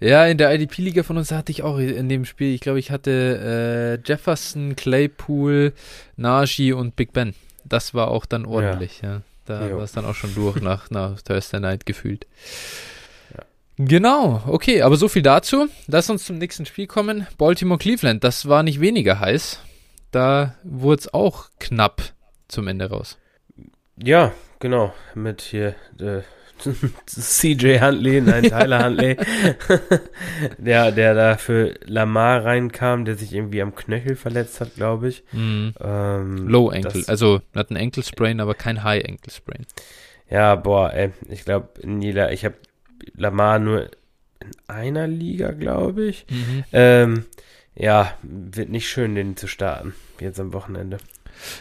Ja, 0.00 0.24
in 0.26 0.38
der 0.38 0.54
IDP-Liga 0.54 1.02
von 1.02 1.16
uns 1.16 1.30
hatte 1.32 1.50
ich 1.50 1.62
auch 1.62 1.78
in 1.78 2.08
dem 2.08 2.24
Spiel, 2.24 2.54
ich 2.54 2.60
glaube, 2.60 2.78
ich 2.78 2.90
hatte 2.90 4.00
äh, 4.04 4.08
Jefferson, 4.08 4.76
Claypool, 4.76 5.72
Najee 6.16 6.72
und 6.72 6.96
Big 6.96 7.12
Ben. 7.12 7.34
Das 7.64 7.92
war 7.94 8.08
auch 8.08 8.24
dann 8.26 8.46
ordentlich, 8.46 9.00
ja. 9.02 9.22
Da 9.44 9.68
Jo. 9.68 9.76
war 9.76 9.84
es 9.84 9.92
dann 9.92 10.04
auch 10.06 10.14
schon 10.14 10.34
durch 10.34 10.60
nach, 10.60 10.90
nach 10.90 11.20
Thursday 11.20 11.60
Night 11.60 11.86
gefühlt. 11.86 12.26
Ja. 13.36 13.44
Genau, 13.76 14.42
okay, 14.46 14.82
aber 14.82 14.96
so 14.96 15.08
viel 15.08 15.22
dazu. 15.22 15.68
Lass 15.86 16.08
uns 16.10 16.24
zum 16.24 16.38
nächsten 16.38 16.66
Spiel 16.66 16.86
kommen. 16.86 17.26
Baltimore 17.38 17.78
Cleveland, 17.78 18.24
das 18.24 18.48
war 18.48 18.62
nicht 18.62 18.80
weniger 18.80 19.20
heiß. 19.20 19.60
Da 20.10 20.54
wurde 20.62 21.00
es 21.00 21.12
auch 21.14 21.50
knapp 21.58 22.02
zum 22.48 22.68
Ende 22.68 22.88
raus. 22.88 23.18
Ja, 23.96 24.32
genau. 24.60 24.94
Mit 25.14 25.42
hier 25.42 25.74
äh, 26.00 26.22
CJ 27.06 27.80
Huntley, 27.80 28.20
nein, 28.20 28.44
Tyler 28.44 28.84
Huntley, 28.84 29.16
der, 30.58 30.92
der 30.92 31.14
da 31.14 31.36
für 31.36 31.74
Lamar 31.84 32.44
reinkam, 32.44 33.04
der 33.04 33.16
sich 33.16 33.34
irgendwie 33.34 33.62
am 33.62 33.74
Knöchel 33.74 34.16
verletzt 34.16 34.60
hat, 34.60 34.74
glaube 34.74 35.08
ich. 35.08 35.22
Mhm. 35.32 35.74
Ähm, 35.80 36.48
Low 36.48 36.68
Ankle, 36.68 37.04
also 37.06 37.40
hat 37.54 37.70
ein 37.70 37.76
Ankle 37.76 38.02
Sprain, 38.02 38.40
aber 38.40 38.54
kein 38.54 38.82
High 38.82 39.04
Ankle 39.04 39.32
Sprain. 39.32 39.66
Ja, 40.30 40.54
boah, 40.56 40.92
ey, 40.92 41.12
ich 41.28 41.44
glaube, 41.44 41.68
jeder, 42.00 42.32
ich 42.32 42.44
habe 42.44 42.56
Lamar 43.16 43.58
nur 43.58 43.90
in 44.40 44.50
einer 44.66 45.06
Liga, 45.06 45.52
glaube 45.52 46.04
ich. 46.04 46.26
Mhm. 46.30 46.64
Ähm, 46.72 47.24
ja, 47.74 48.16
wird 48.22 48.68
nicht 48.68 48.88
schön, 48.88 49.14
den 49.14 49.36
zu 49.36 49.48
starten, 49.48 49.94
jetzt 50.20 50.40
am 50.40 50.52
Wochenende. 50.52 50.98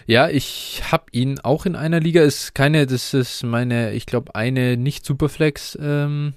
Ja, 0.07 0.29
ich 0.29 0.83
habe 0.91 1.05
ihn 1.11 1.39
auch 1.39 1.65
in 1.65 1.75
einer 1.75 1.99
Liga. 1.99 2.21
Ist 2.21 2.55
keine, 2.55 2.85
das 2.85 3.13
ist 3.13 3.43
meine, 3.43 3.93
ich 3.93 4.05
glaube, 4.05 4.35
eine 4.35 4.77
nicht 4.77 5.05
Superflex 5.05 5.77
ähm, 5.81 6.33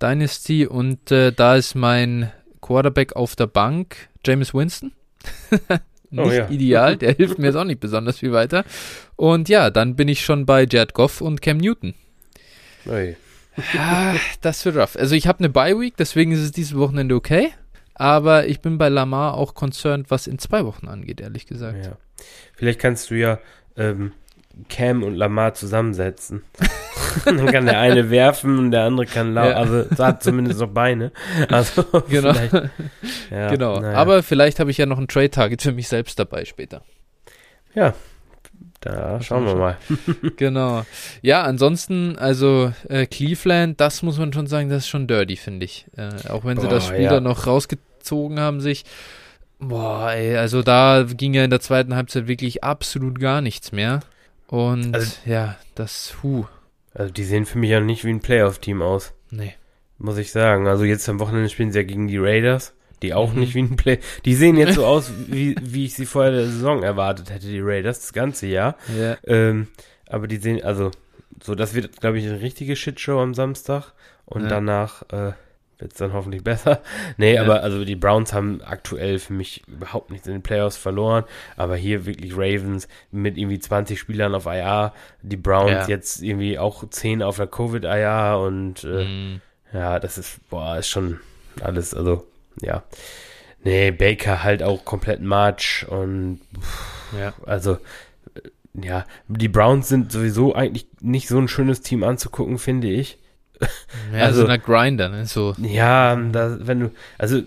Dynasty 0.00 0.66
und 0.66 1.10
äh, 1.10 1.32
da 1.32 1.56
ist 1.56 1.74
mein 1.74 2.30
Quarterback 2.60 3.16
auf 3.16 3.36
der 3.36 3.46
Bank, 3.46 4.08
James 4.24 4.52
Winston. 4.54 4.92
nicht 6.10 6.26
Oh 6.26 6.30
ja. 6.30 6.48
ideal, 6.48 6.96
der 6.96 7.12
hilft 7.16 7.38
mir 7.38 7.46
jetzt 7.46 7.56
auch 7.56 7.64
nicht 7.64 7.80
besonders 7.80 8.18
viel 8.18 8.32
weiter. 8.32 8.64
Und 9.16 9.48
ja, 9.48 9.70
dann 9.70 9.96
bin 9.96 10.08
ich 10.08 10.24
schon 10.24 10.46
bei 10.46 10.66
Jared 10.68 10.94
Goff 10.94 11.20
und 11.20 11.42
Cam 11.42 11.58
Newton. 11.58 11.94
Ui. 12.86 13.16
Ah, 13.78 14.14
das 14.42 14.64
wird 14.64 14.76
rough. 14.76 14.96
Also 14.96 15.14
ich 15.14 15.26
habe 15.26 15.38
eine 15.38 15.48
Bye 15.48 15.80
Week, 15.80 15.94
deswegen 15.96 16.32
ist 16.32 16.40
es 16.40 16.52
dieses 16.52 16.76
Wochenende 16.76 17.14
okay. 17.14 17.52
Aber 17.98 18.46
ich 18.46 18.60
bin 18.60 18.76
bei 18.78 18.88
Lamar 18.90 19.34
auch 19.34 19.54
concerned, 19.54 20.10
was 20.10 20.26
in 20.26 20.38
zwei 20.38 20.64
Wochen 20.66 20.86
angeht, 20.86 21.20
ehrlich 21.20 21.46
gesagt. 21.46 21.86
Ja. 21.86 21.92
Vielleicht 22.54 22.78
kannst 22.78 23.10
du 23.10 23.14
ja 23.14 23.38
ähm, 23.76 24.12
Cam 24.68 25.02
und 25.02 25.14
Lamar 25.14 25.54
zusammensetzen. 25.54 26.42
Dann 27.24 27.46
kann 27.46 27.64
der 27.64 27.80
eine 27.80 28.10
werfen 28.10 28.58
und 28.58 28.70
der 28.70 28.84
andere 28.84 29.06
kann 29.06 29.32
lau 29.32 29.48
Ja. 29.48 29.54
also 29.56 29.86
hat 29.98 30.22
zumindest 30.22 30.60
noch 30.60 30.68
Beine. 30.68 31.12
Also 31.50 31.82
Genau. 32.08 32.34
ja, 33.30 33.48
genau. 33.50 33.80
naja. 33.80 33.96
Aber 33.96 34.22
vielleicht 34.22 34.60
habe 34.60 34.70
ich 34.70 34.76
ja 34.76 34.84
noch 34.84 34.98
ein 34.98 35.08
Trade-Target 35.08 35.62
für 35.62 35.72
mich 35.72 35.88
selbst 35.88 36.18
dabei 36.18 36.44
später. 36.44 36.82
ja, 37.74 37.94
da 38.80 39.20
schauen 39.20 39.46
wir 39.46 39.54
mal. 39.54 39.76
genau. 40.36 40.84
Ja, 41.22 41.42
ansonsten, 41.42 42.16
also 42.18 42.72
äh, 42.88 43.06
Cleveland, 43.06 43.80
das 43.80 44.02
muss 44.02 44.18
man 44.18 44.32
schon 44.32 44.46
sagen, 44.46 44.68
das 44.68 44.84
ist 44.84 44.88
schon 44.88 45.06
dirty, 45.06 45.36
finde 45.36 45.64
ich. 45.64 45.86
Äh, 45.96 46.28
auch 46.28 46.44
wenn 46.44 46.58
sie 46.58 46.66
Boah, 46.66 46.74
das 46.74 46.86
Spiel 46.86 47.00
ja. 47.02 47.10
dann 47.10 47.24
noch 47.24 47.46
rausgezogen 48.06 48.40
haben, 48.40 48.60
sich. 48.60 48.84
Boah, 49.58 50.12
ey, 50.12 50.36
also 50.36 50.62
da 50.62 51.04
ging 51.08 51.32
ja 51.34 51.44
in 51.44 51.50
der 51.50 51.60
zweiten 51.60 51.94
Halbzeit 51.94 52.28
wirklich 52.28 52.62
absolut 52.62 53.18
gar 53.20 53.40
nichts 53.40 53.72
mehr. 53.72 54.00
Und 54.48 54.94
Also- 54.94 55.16
ja, 55.24 55.56
das, 55.74 56.16
huh, 56.22 56.44
Also 56.94 57.12
die 57.12 57.24
sehen 57.24 57.44
für 57.46 57.58
mich 57.58 57.70
ja 57.70 57.80
nicht 57.80 58.04
wie 58.04 58.10
ein 58.10 58.20
Playoff-Team 58.20 58.80
aus, 58.80 59.12
nee. 59.30 59.54
muss 59.98 60.16
ich 60.18 60.30
sagen. 60.32 60.66
Also 60.66 60.84
jetzt 60.84 61.06
am 61.08 61.20
Wochenende 61.20 61.48
spielen 61.50 61.70
sie 61.72 61.78
ja 61.80 61.84
gegen 61.84 62.08
die 62.08 62.18
Raiders. 62.18 62.72
die 63.02 63.12
auch 63.12 63.34
Mhm. 63.34 63.40
nicht 63.40 63.54
wie 63.54 63.60
ein 63.60 63.76
Play. 63.76 63.98
Die 64.24 64.34
sehen 64.34 64.56
jetzt 64.56 64.76
so 64.76 64.86
aus, 64.86 65.12
wie, 65.28 65.54
wie 65.60 65.84
ich 65.84 65.92
sie 65.92 66.06
vorher 66.06 66.32
der 66.32 66.46
Saison 66.46 66.82
erwartet 66.82 67.28
hätte, 67.28 67.46
die 67.46 67.60
Raiders, 67.60 68.00
das 68.00 68.14
ganze 68.14 68.46
Jahr. 68.46 68.74
Ja. 68.98 69.18
Ähm, 69.26 69.68
aber 70.08 70.26
die 70.28 70.38
sehen, 70.38 70.64
also, 70.64 70.90
so, 71.42 71.54
das 71.54 71.74
wird, 71.74 72.00
glaube 72.00 72.18
ich, 72.18 72.26
eine 72.26 72.40
richtige 72.40 72.74
Shitshow 72.74 73.20
am 73.20 73.34
Samstag. 73.34 73.92
Und 74.24 74.44
Ja. 74.44 74.48
danach 74.48 75.02
äh, 75.12 75.32
wird 75.78 75.92
es 75.92 75.98
dann 75.98 76.12
hoffentlich 76.12 76.42
besser. 76.42 76.80
Nee, 77.16 77.34
Ja. 77.34 77.42
aber 77.42 77.62
also 77.62 77.84
die 77.84 77.96
Browns 77.96 78.32
haben 78.32 78.60
aktuell 78.62 79.18
für 79.18 79.32
mich 79.32 79.62
überhaupt 79.68 80.10
nichts 80.10 80.26
in 80.26 80.32
den 80.34 80.42
Playoffs 80.42 80.76
verloren. 80.76 81.24
Aber 81.56 81.76
hier 81.76 82.06
wirklich 82.06 82.32
Ravens 82.34 82.88
mit 83.10 83.36
irgendwie 83.36 83.58
20 83.58 83.98
Spielern 83.98 84.34
auf 84.34 84.46
IR. 84.46 84.92
Die 85.22 85.36
Browns 85.36 85.70
Ja. 85.70 85.88
jetzt 85.88 86.22
irgendwie 86.22 86.58
auch 86.58 86.88
10 86.88 87.22
auf 87.22 87.36
der 87.36 87.46
Covid-IR. 87.46 88.38
Und 88.42 88.84
äh, 88.84 89.04
Mhm. 89.04 89.40
ja, 89.72 89.98
das 90.00 90.18
ist, 90.18 90.40
boah, 90.48 90.78
ist 90.78 90.88
schon 90.88 91.20
alles, 91.60 91.92
also, 91.94 92.26
ja. 92.60 92.82
Nee, 93.64 93.90
Baker 93.90 94.44
halt 94.44 94.62
auch 94.62 94.84
komplett 94.84 95.20
March 95.22 95.84
und 95.88 96.40
ja. 97.18 97.32
also, 97.44 97.78
äh, 98.34 98.86
ja, 98.86 99.04
die 99.28 99.48
Browns 99.48 99.88
sind 99.88 100.12
sowieso 100.12 100.54
eigentlich 100.54 100.86
nicht 101.00 101.26
so 101.28 101.38
ein 101.38 101.48
schönes 101.48 101.80
Team 101.80 102.04
anzugucken, 102.04 102.58
finde 102.58 102.88
ich. 102.88 103.18
Ja, 104.12 104.24
Also- 104.24 104.42
so 104.42 104.46
eine 104.46 104.58
Grinder, 104.58 105.08
ne? 105.08 105.26
So. 105.26 105.54
Ja, 105.58 106.16
da, 106.16 106.58
wenn 106.66 106.80
du, 106.80 106.90
also, 107.18 107.42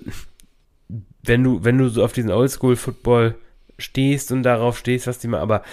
wenn 1.24 1.44
du, 1.44 1.64
wenn 1.64 1.78
du 1.78 1.90
so 1.90 2.04
auf 2.04 2.14
diesen 2.14 2.32
Oldschool-Football 2.32 3.36
stehst 3.78 4.32
und 4.32 4.44
darauf 4.44 4.78
stehst, 4.78 5.08
was 5.08 5.20
die 5.20 5.28
mal, 5.28 5.40
aber 5.40 5.64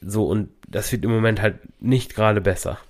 so, 0.00 0.26
und 0.26 0.48
das 0.68 0.90
wird 0.92 1.04
im 1.04 1.10
Moment 1.10 1.40
halt 1.40 1.56
nicht 1.80 2.14
gerade 2.14 2.40
besser. 2.40 2.78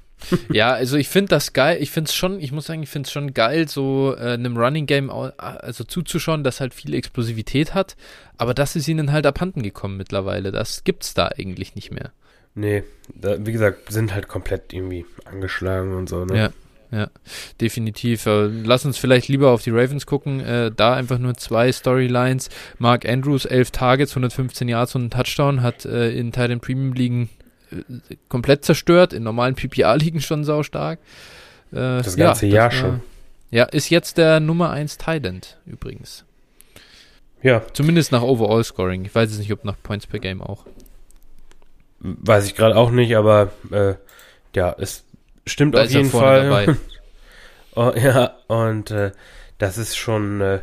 Ja, 0.53 0.73
also 0.73 0.97
ich 0.97 1.09
finde 1.09 1.31
das 1.31 1.53
geil. 1.53 1.79
Ich 1.81 1.91
finde 1.91 2.09
es 2.09 2.15
schon, 2.15 2.39
ich 2.41 2.53
muss 2.53 2.67
sagen, 2.67 2.83
ich 2.85 2.89
finde 2.89 3.07
es 3.09 3.13
schon 3.13 3.35
geil, 3.35 3.67
so 3.67 4.15
äh, 4.17 4.35
einem 4.35 4.57
Running 4.57 4.87
Game 4.87 5.11
also 5.11 5.83
zuzuschauen, 5.83 6.45
das 6.45 6.61
halt 6.61 6.75
viel 6.75 6.95
Explosivität 6.95 7.75
hat. 7.75 7.97
Aber 8.39 8.55
das 8.55 8.77
ist 8.77 8.87
ihnen 8.87 9.11
halt 9.11 9.27
abhanden 9.27 9.63
gekommen 9.65 9.97
mittlerweile. 9.97 10.53
Das 10.53 10.85
gibt's 10.85 11.15
da 11.15 11.29
eigentlich 11.37 11.75
nicht 11.75 11.91
mehr. 11.91 12.13
Nee, 12.55 12.85
da, 13.13 13.45
wie 13.45 13.51
gesagt, 13.51 13.91
sind 13.93 14.15
halt 14.15 14.29
komplett 14.29 14.73
irgendwie 14.73 15.07
angeschlagen 15.25 15.97
und 15.97 16.09
so, 16.09 16.25
ne? 16.25 16.37
Ja. 16.37 16.51
Ja, 16.93 17.09
definitiv. 17.61 18.27
Äh, 18.27 18.49
Lass 18.49 18.85
uns 18.85 18.99
vielleicht 18.99 19.29
lieber 19.29 19.51
auf 19.51 19.63
die 19.63 19.71
Ravens 19.71 20.05
gucken. 20.05 20.41
Äh, 20.41 20.71
da 20.77 20.95
einfach 20.95 21.19
nur 21.19 21.35
zwei 21.35 21.73
Storylines. 21.73 22.51
Mark 22.79 23.09
Andrews, 23.09 23.47
11 23.47 23.71
Targets, 23.71 24.13
115 24.13 24.69
Yards 24.69 24.95
und 24.95 25.01
einen 25.03 25.11
Touchdown, 25.11 25.63
hat 25.63 25.87
äh, 25.87 26.11
in 26.13 26.33
Titan 26.33 26.61
Premium 26.61 26.93
Ligen 26.93 27.31
äh, 27.71 27.77
komplett 28.29 28.65
zerstört. 28.67 29.15
In 29.15 29.23
normalen 29.23 29.55
PPA-Ligen 29.55 30.21
schon 30.21 30.45
saustark. 30.45 30.99
Äh, 31.73 31.77
Das 31.77 32.15
ganze 32.17 32.47
Jahr 32.47 32.65
war- 32.65 32.71
schon. 32.73 33.01
Ja, 33.51 33.65
ist 33.65 33.89
jetzt 33.91 34.19
der 34.19 34.41
Nummer 34.41 34.71
1 34.71 34.99
Tident 34.99 35.59
übrigens. 35.67 36.25
Ja, 37.43 37.63
Zumindest 37.73 38.13
nach 38.13 38.23
Overall 38.23 38.63
Scoring. 38.65 39.05
Ich 39.07 39.15
weiß 39.15 39.31
jetzt 39.31 39.39
nicht, 39.41 39.53
ob 39.53 39.65
nach 39.65 39.77
Points 39.83 40.07
per 40.07 40.21
Game 40.21 40.43
auch. 40.43 40.65
weiß 42.01 42.47
ich 42.47 42.55
gerade 42.55 42.77
auch 42.77 42.91
nicht, 42.91 43.17
aber 43.17 43.51
äh, 43.71 43.95
ja, 44.55 44.75
es 44.79 45.05
stimmt 45.47 45.75
Da 45.75 45.83
auf 45.83 45.91
jeden 45.91 46.11
Fall. 46.11 46.49
dabei. 46.49 46.77
oh, 47.75 47.93
ja, 47.97 48.37
und 48.49 48.91
äh, 48.91 49.13
das 49.59 49.79
ist 49.79 49.97
schon, 49.97 50.41
äh, 50.41 50.61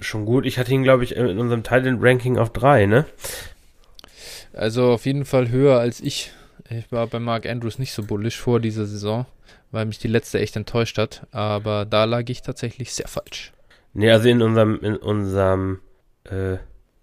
schon 0.00 0.24
gut. 0.24 0.46
Ich 0.46 0.58
hatte 0.58 0.72
ihn, 0.72 0.82
glaube 0.82 1.04
ich, 1.04 1.16
in 1.16 1.38
unserem 1.38 1.62
Titan-Ranking 1.62 2.38
auf 2.38 2.52
drei, 2.52 2.86
ne? 2.86 3.06
Also 4.52 4.92
auf 4.92 5.04
jeden 5.06 5.24
Fall 5.24 5.50
höher 5.50 5.78
als 5.78 6.00
ich. 6.00 6.32
Ich 6.70 6.90
war 6.90 7.06
bei 7.06 7.20
Mark 7.20 7.46
Andrews 7.46 7.78
nicht 7.78 7.92
so 7.92 8.02
bullish 8.02 8.38
vor 8.38 8.58
dieser 8.58 8.86
Saison, 8.86 9.26
weil 9.70 9.84
mich 9.84 9.98
die 9.98 10.08
letzte 10.08 10.40
echt 10.40 10.56
enttäuscht 10.56 10.98
hat. 10.98 11.26
Aber 11.30 11.84
da 11.84 12.04
lag 12.04 12.24
ich 12.28 12.42
tatsächlich 12.42 12.92
sehr 12.94 13.08
falsch. 13.08 13.52
Nee, 13.92 14.10
also 14.10 14.28
in 14.28 14.42
unserem, 14.42 14.80
in 14.82 14.96
unserem 14.96 15.80
äh, 16.24 16.56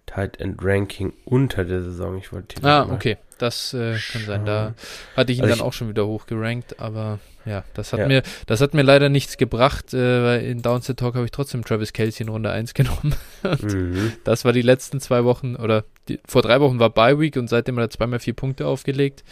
Tight 0.06 0.40
End 0.40 0.58
Ranking 0.62 1.14
unter 1.26 1.64
der 1.66 1.82
Saison. 1.82 2.18
Ich 2.18 2.32
wollte 2.34 2.64
Ah, 2.66 2.88
okay. 2.92 3.18
Das 3.38 3.74
äh, 3.74 3.98
kann 4.12 4.22
sein. 4.26 4.46
Da 4.46 4.74
hatte 5.16 5.32
ich 5.32 5.40
ihn 5.40 5.44
Also 5.44 5.52
dann 5.54 5.60
ich- 5.60 5.64
auch 5.66 5.74
schon 5.74 5.90
wieder 5.90 6.06
hochgerankt, 6.06 6.80
aber 6.80 7.20
ja, 7.46 7.64
das 7.74 7.92
hat 7.92 8.00
Ja. 8.02 8.08
mir, 8.08 8.22
das 8.46 8.62
hat 8.62 8.74
mir 8.74 8.84
leider 8.84 9.10
nichts 9.10 9.38
gebracht, 9.38 9.94
äh, 9.94 10.24
weil 10.24 10.42
in 10.46 10.62
Downset 10.62 10.98
Talk 10.98 11.16
habe 11.16 11.26
ich 11.26 11.32
trotzdem 11.32 11.66
Travis 11.66 11.92
Kelsey 11.92 12.24
in 12.26 12.30
Runde 12.30 12.52
1 12.52 12.74
genommen. 12.76 13.16
Mhm. 13.44 14.14
Das 14.24 14.46
war 14.46 14.54
die 14.54 14.62
letzten 14.62 15.00
zwei 15.02 15.24
Wochen 15.26 15.56
oder 15.56 15.84
die, 16.08 16.20
vor 16.26 16.42
drei 16.42 16.62
Wochen 16.62 16.80
war 16.80 16.90
Bye 16.90 17.20
Week 17.20 17.36
und 17.36 17.50
seitdem 17.50 17.76
hat 17.78 17.84
er 17.86 17.90
zweimal 17.90 18.20
vier 18.20 18.34
Punkte 18.34 18.68
aufgelegt. 18.68 19.24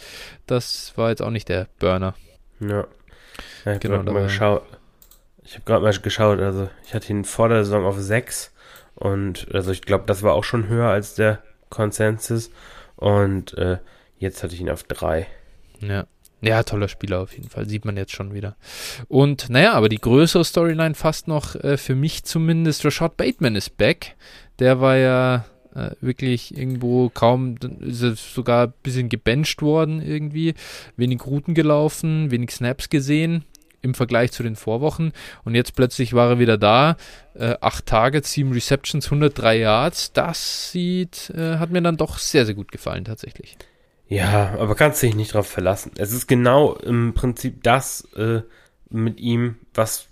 Das 0.46 0.92
war 0.96 1.10
jetzt 1.10 1.22
auch 1.22 1.30
nicht 1.30 1.48
der 1.48 1.68
Burner. 1.78 2.14
Ja. 2.60 2.68
ja 2.68 2.84
ich 3.64 3.66
habe 3.66 3.78
Genau, 3.78 4.02
mal 4.12 4.24
geschaut. 4.24 4.62
Ich 5.44 5.54
habe 5.54 5.64
gerade 5.64 5.82
mal 5.84 5.92
geschaut, 5.92 6.40
also 6.40 6.68
ich 6.84 6.94
hatte 6.94 7.10
ihn 7.12 7.24
vor 7.24 7.48
der 7.48 7.64
Saison 7.64 7.84
auf 7.84 7.98
6 7.98 8.51
und 9.02 9.48
also 9.52 9.72
ich 9.72 9.82
glaube, 9.82 10.04
das 10.06 10.22
war 10.22 10.34
auch 10.34 10.44
schon 10.44 10.68
höher 10.68 10.88
als 10.88 11.16
der 11.16 11.42
Consensus 11.70 12.50
und 12.94 13.52
äh, 13.58 13.78
jetzt 14.18 14.44
hatte 14.44 14.54
ich 14.54 14.60
ihn 14.60 14.70
auf 14.70 14.84
3. 14.84 15.26
Ja. 15.80 16.06
Ja, 16.40 16.64
toller 16.64 16.88
Spieler 16.88 17.20
auf 17.20 17.36
jeden 17.36 17.48
Fall, 17.48 17.68
sieht 17.68 17.84
man 17.84 17.96
jetzt 17.96 18.12
schon 18.12 18.34
wieder. 18.34 18.56
Und 19.06 19.48
naja, 19.48 19.74
aber 19.74 19.88
die 19.88 20.00
größere 20.00 20.44
Storyline 20.44 20.96
fast 20.96 21.28
noch 21.28 21.54
äh, 21.56 21.76
für 21.76 21.94
mich 21.94 22.24
zumindest, 22.24 22.84
Rashad 22.84 23.16
Bateman 23.16 23.54
ist 23.54 23.76
back. 23.76 24.16
Der 24.58 24.80
war 24.80 24.96
ja 24.96 25.44
äh, 25.74 25.90
wirklich 26.00 26.56
irgendwo 26.56 27.10
kaum, 27.10 27.56
sogar 28.14 28.68
ein 28.68 28.74
bisschen 28.82 29.08
gebencht 29.08 29.62
worden 29.62 30.02
irgendwie. 30.02 30.54
Wenig 30.96 31.24
Routen 31.26 31.54
gelaufen, 31.54 32.32
wenig 32.32 32.50
Snaps 32.50 32.88
gesehen 32.88 33.44
im 33.82 33.94
Vergleich 33.94 34.32
zu 34.32 34.42
den 34.42 34.56
Vorwochen. 34.56 35.12
Und 35.44 35.54
jetzt 35.54 35.74
plötzlich 35.76 36.14
war 36.14 36.30
er 36.30 36.38
wieder 36.38 36.56
da. 36.56 36.96
Äh, 37.34 37.56
acht 37.60 37.86
Targets, 37.86 38.32
sieben 38.32 38.52
Receptions, 38.52 39.06
103 39.06 39.58
Yards. 39.58 40.12
Das 40.12 40.70
sieht, 40.70 41.30
äh, 41.36 41.58
hat 41.58 41.70
mir 41.70 41.82
dann 41.82 41.96
doch 41.96 42.18
sehr, 42.18 42.46
sehr 42.46 42.54
gut 42.54 42.72
gefallen 42.72 43.04
tatsächlich. 43.04 43.56
Ja, 44.08 44.54
aber 44.58 44.74
kannst 44.74 45.02
dich 45.02 45.14
nicht 45.14 45.34
drauf 45.34 45.46
verlassen. 45.46 45.92
Es 45.96 46.12
ist 46.12 46.26
genau 46.26 46.74
im 46.74 47.14
Prinzip 47.14 47.62
das 47.62 48.06
äh, 48.14 48.42
mit 48.90 49.20
ihm, 49.20 49.56
was, 49.74 50.06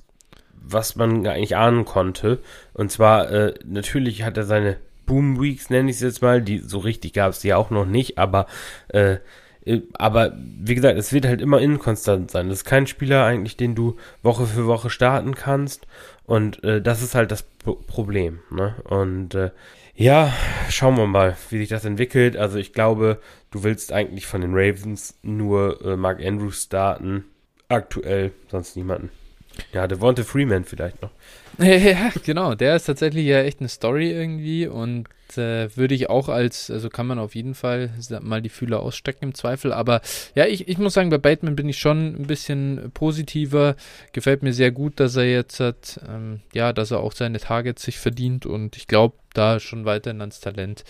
was 0.55 0.97
man 0.97 1.27
eigentlich 1.27 1.57
ahnen 1.57 1.85
konnte. 1.85 2.39
Und 2.73 2.91
zwar, 2.91 3.31
äh, 3.31 3.55
natürlich 3.65 4.23
hat 4.23 4.37
er 4.37 4.45
seine 4.45 4.79
Boom 5.05 5.41
Weeks, 5.41 5.71
nenne 5.71 5.91
ich 5.91 5.97
es 5.97 6.03
jetzt 6.03 6.23
mal, 6.23 6.41
die 6.41 6.59
so 6.59 6.79
richtig 6.79 7.13
gab 7.13 7.33
es 7.33 7.41
die 7.41 7.53
auch 7.53 7.71
noch 7.71 7.85
nicht, 7.85 8.17
aber 8.17 8.47
äh, 8.89 9.17
aber 9.95 10.33
wie 10.37 10.75
gesagt, 10.75 10.99
es 10.99 11.13
wird 11.13 11.27
halt 11.27 11.41
immer 11.41 11.61
inkonstant 11.61 12.31
sein. 12.31 12.49
Das 12.49 12.59
ist 12.59 12.65
kein 12.65 12.87
Spieler 12.87 13.25
eigentlich, 13.25 13.57
den 13.57 13.75
du 13.75 13.97
Woche 14.23 14.47
für 14.47 14.67
Woche 14.67 14.91
starten 14.91 15.35
kannst. 15.35 15.87
Und 16.25 16.63
äh, 16.65 16.81
das 16.81 17.03
ist 17.03 17.15
halt 17.15 17.31
das 17.31 17.43
Pro 17.43 17.75
Problem. 17.75 18.41
Ne? 18.51 18.75
Und 18.85 19.35
äh, 19.35 19.51
ja, 19.95 20.33
schauen 20.71 20.97
wir 20.97 21.07
mal, 21.07 21.37
wie 21.51 21.59
sich 21.59 21.69
das 21.69 21.85
entwickelt. 21.85 22.37
Also 22.37 22.59
ich 22.59 22.73
glaube, 22.73 23.21
du 23.51 23.63
willst 23.63 23.93
eigentlich 23.93 24.27
von 24.27 24.41
den 24.41 24.55
Ravens 24.55 25.19
nur 25.23 25.85
äh, 25.85 25.97
Mark 25.97 26.25
Andrews 26.25 26.63
starten. 26.63 27.25
Aktuell 27.69 28.33
sonst 28.49 28.77
niemanden. 28.77 29.11
Ja, 29.73 29.87
Devonta 29.87 30.23
Freeman 30.23 30.65
vielleicht 30.65 31.03
noch. 31.03 31.11
Ja, 31.63 32.11
genau. 32.25 32.55
Der 32.55 32.77
ist 32.77 32.85
tatsächlich 32.85 33.27
ja 33.27 33.43
echt 33.43 33.61
eine 33.61 33.69
Story 33.69 34.11
irgendwie 34.11 34.67
und 34.67 35.09
äh, 35.37 35.75
würde 35.77 35.95
ich 35.95 36.09
auch 36.09 36.31
als, 36.31 36.71
also 36.71 36.89
kann 36.89 37.07
man 37.07 37.19
auf 37.19 37.35
jeden 37.35 37.55
Fall 37.55 37.91
mal 38.23 38.41
die 38.41 38.49
Fühler 38.49 38.81
ausstecken 38.81 39.27
im 39.27 39.35
Zweifel. 39.35 39.73
Aber 39.73 40.01
ja, 40.35 40.47
ich, 40.47 40.69
ich 40.69 40.79
muss 40.79 40.95
sagen, 40.95 41.11
bei 41.11 41.19
Bateman 41.19 41.57
bin 41.57 41.69
ich 41.69 41.79
schon 41.79 42.15
ein 42.15 42.27
bisschen 42.27 42.91
positiver. 42.95 43.77
Gefällt 44.13 44.43
mir 44.43 44.55
sehr 44.55 44.71
gut, 44.71 44.99
dass 45.01 45.17
er 45.17 45.31
jetzt 45.31 45.61
hat, 45.61 46.01
ähm, 46.09 46.41
ja, 46.55 46.73
dass 46.73 46.93
er 46.93 47.01
auch 47.01 47.13
seine 47.13 47.39
Targets 47.39 47.83
sich 47.83 47.99
verdient 47.99 48.47
und 48.47 48.77
ich 48.77 48.87
glaube, 48.87 49.17
da 49.35 49.61
schon 49.61 49.85
weiterhin 49.85 50.23
ans 50.23 50.41
Talent 50.41 50.83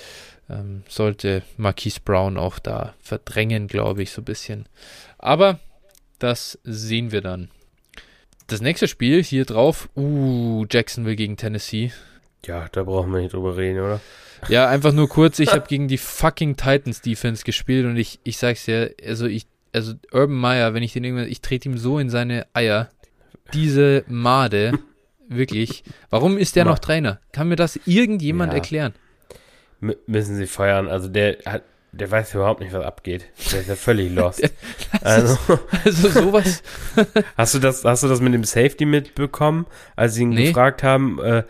ähm, 0.49 0.85
sollte 0.89 1.43
Marquise 1.57 2.01
Brown 2.05 2.39
auch 2.39 2.61
da 2.61 2.95
verdrängen, 3.01 3.67
glaube 3.67 4.03
ich, 4.05 4.13
so 4.13 4.23
ein 4.23 4.25
bisschen. 4.25 4.67
Aber 5.19 5.59
das 6.21 6.59
sehen 6.63 7.11
wir 7.11 7.23
dann. 7.23 7.51
Das 8.51 8.61
nächste 8.61 8.89
Spiel 8.89 9.23
hier 9.23 9.45
drauf, 9.45 9.89
uh, 9.97 10.67
Jacksonville 10.69 11.15
gegen 11.15 11.37
Tennessee. 11.37 11.93
Ja, 12.45 12.67
da 12.73 12.83
brauchen 12.83 13.13
wir 13.13 13.21
nicht 13.21 13.33
drüber 13.33 13.57
reden, 13.57 13.79
oder? 13.79 14.01
Ja, 14.49 14.69
einfach 14.69 14.93
nur 14.93 15.09
kurz, 15.09 15.39
ich 15.39 15.53
habe 15.53 15.69
gegen 15.69 15.87
die 15.87 15.99
fucking 15.99 16.57
Titans 16.57 17.01
Defense 17.01 17.45
gespielt 17.45 17.87
und 17.87 17.97
ich, 17.97 18.19
ich 18.25 18.39
sag's 18.39 18.65
dir, 18.65 18.93
also 19.07 19.27
ich, 19.27 19.47
also 19.73 19.93
Urban 20.13 20.37
Meyer, 20.37 20.75
wenn 20.75 20.83
ich 20.83 20.93
den 20.93 21.05
irgendwann, 21.05 21.29
ich 21.29 21.43
trete 21.43 21.69
ihm 21.69 21.79
so 21.79 22.01
in 22.01 22.11
seine 22.11 22.47
Eier. 22.53 22.91
Diese 23.55 24.05
Made, 24.09 24.73
wirklich. 25.29 25.85
Warum 26.09 26.37
ist 26.37 26.57
der 26.57 26.65
noch 26.65 26.81
Trainer? 26.81 27.21
Kann 27.33 27.49
mir 27.49 27.57
das 27.57 27.79
irgendjemand 27.85 28.53
Ja. 28.53 28.59
erklären? 28.59 28.95
M 29.81 29.95
müssen 30.07 30.37
sie 30.37 30.47
feuern. 30.49 30.89
Also 30.89 31.09
der 31.09 31.39
hat, 31.47 31.63
der 31.93 32.11
weiß 32.11 32.35
überhaupt 32.35 32.61
nicht, 32.61 32.73
was 32.73 32.85
abgeht. 32.85 33.27
Der 33.53 33.61
ist 33.61 33.69
ja 33.69 33.77
völlig 33.77 34.13
lost. 34.15 34.43
also, 35.03 35.37
Also 35.85 36.09
sowas. 36.09 36.63
hast 37.37 37.55
du 37.55 37.59
das, 37.59 37.85
hast 37.85 38.03
du 38.03 38.09
das 38.09 38.21
mit 38.21 38.35
dem 38.35 38.45
Safety 38.45 38.85
mitbekommen, 38.85 39.67
als 39.97 40.15
sie 40.15 40.23
ihn 40.23 40.31
Nee. 40.31 40.49
gefragt 40.49 40.83
haben, 40.83 41.19
äh, 41.21 41.43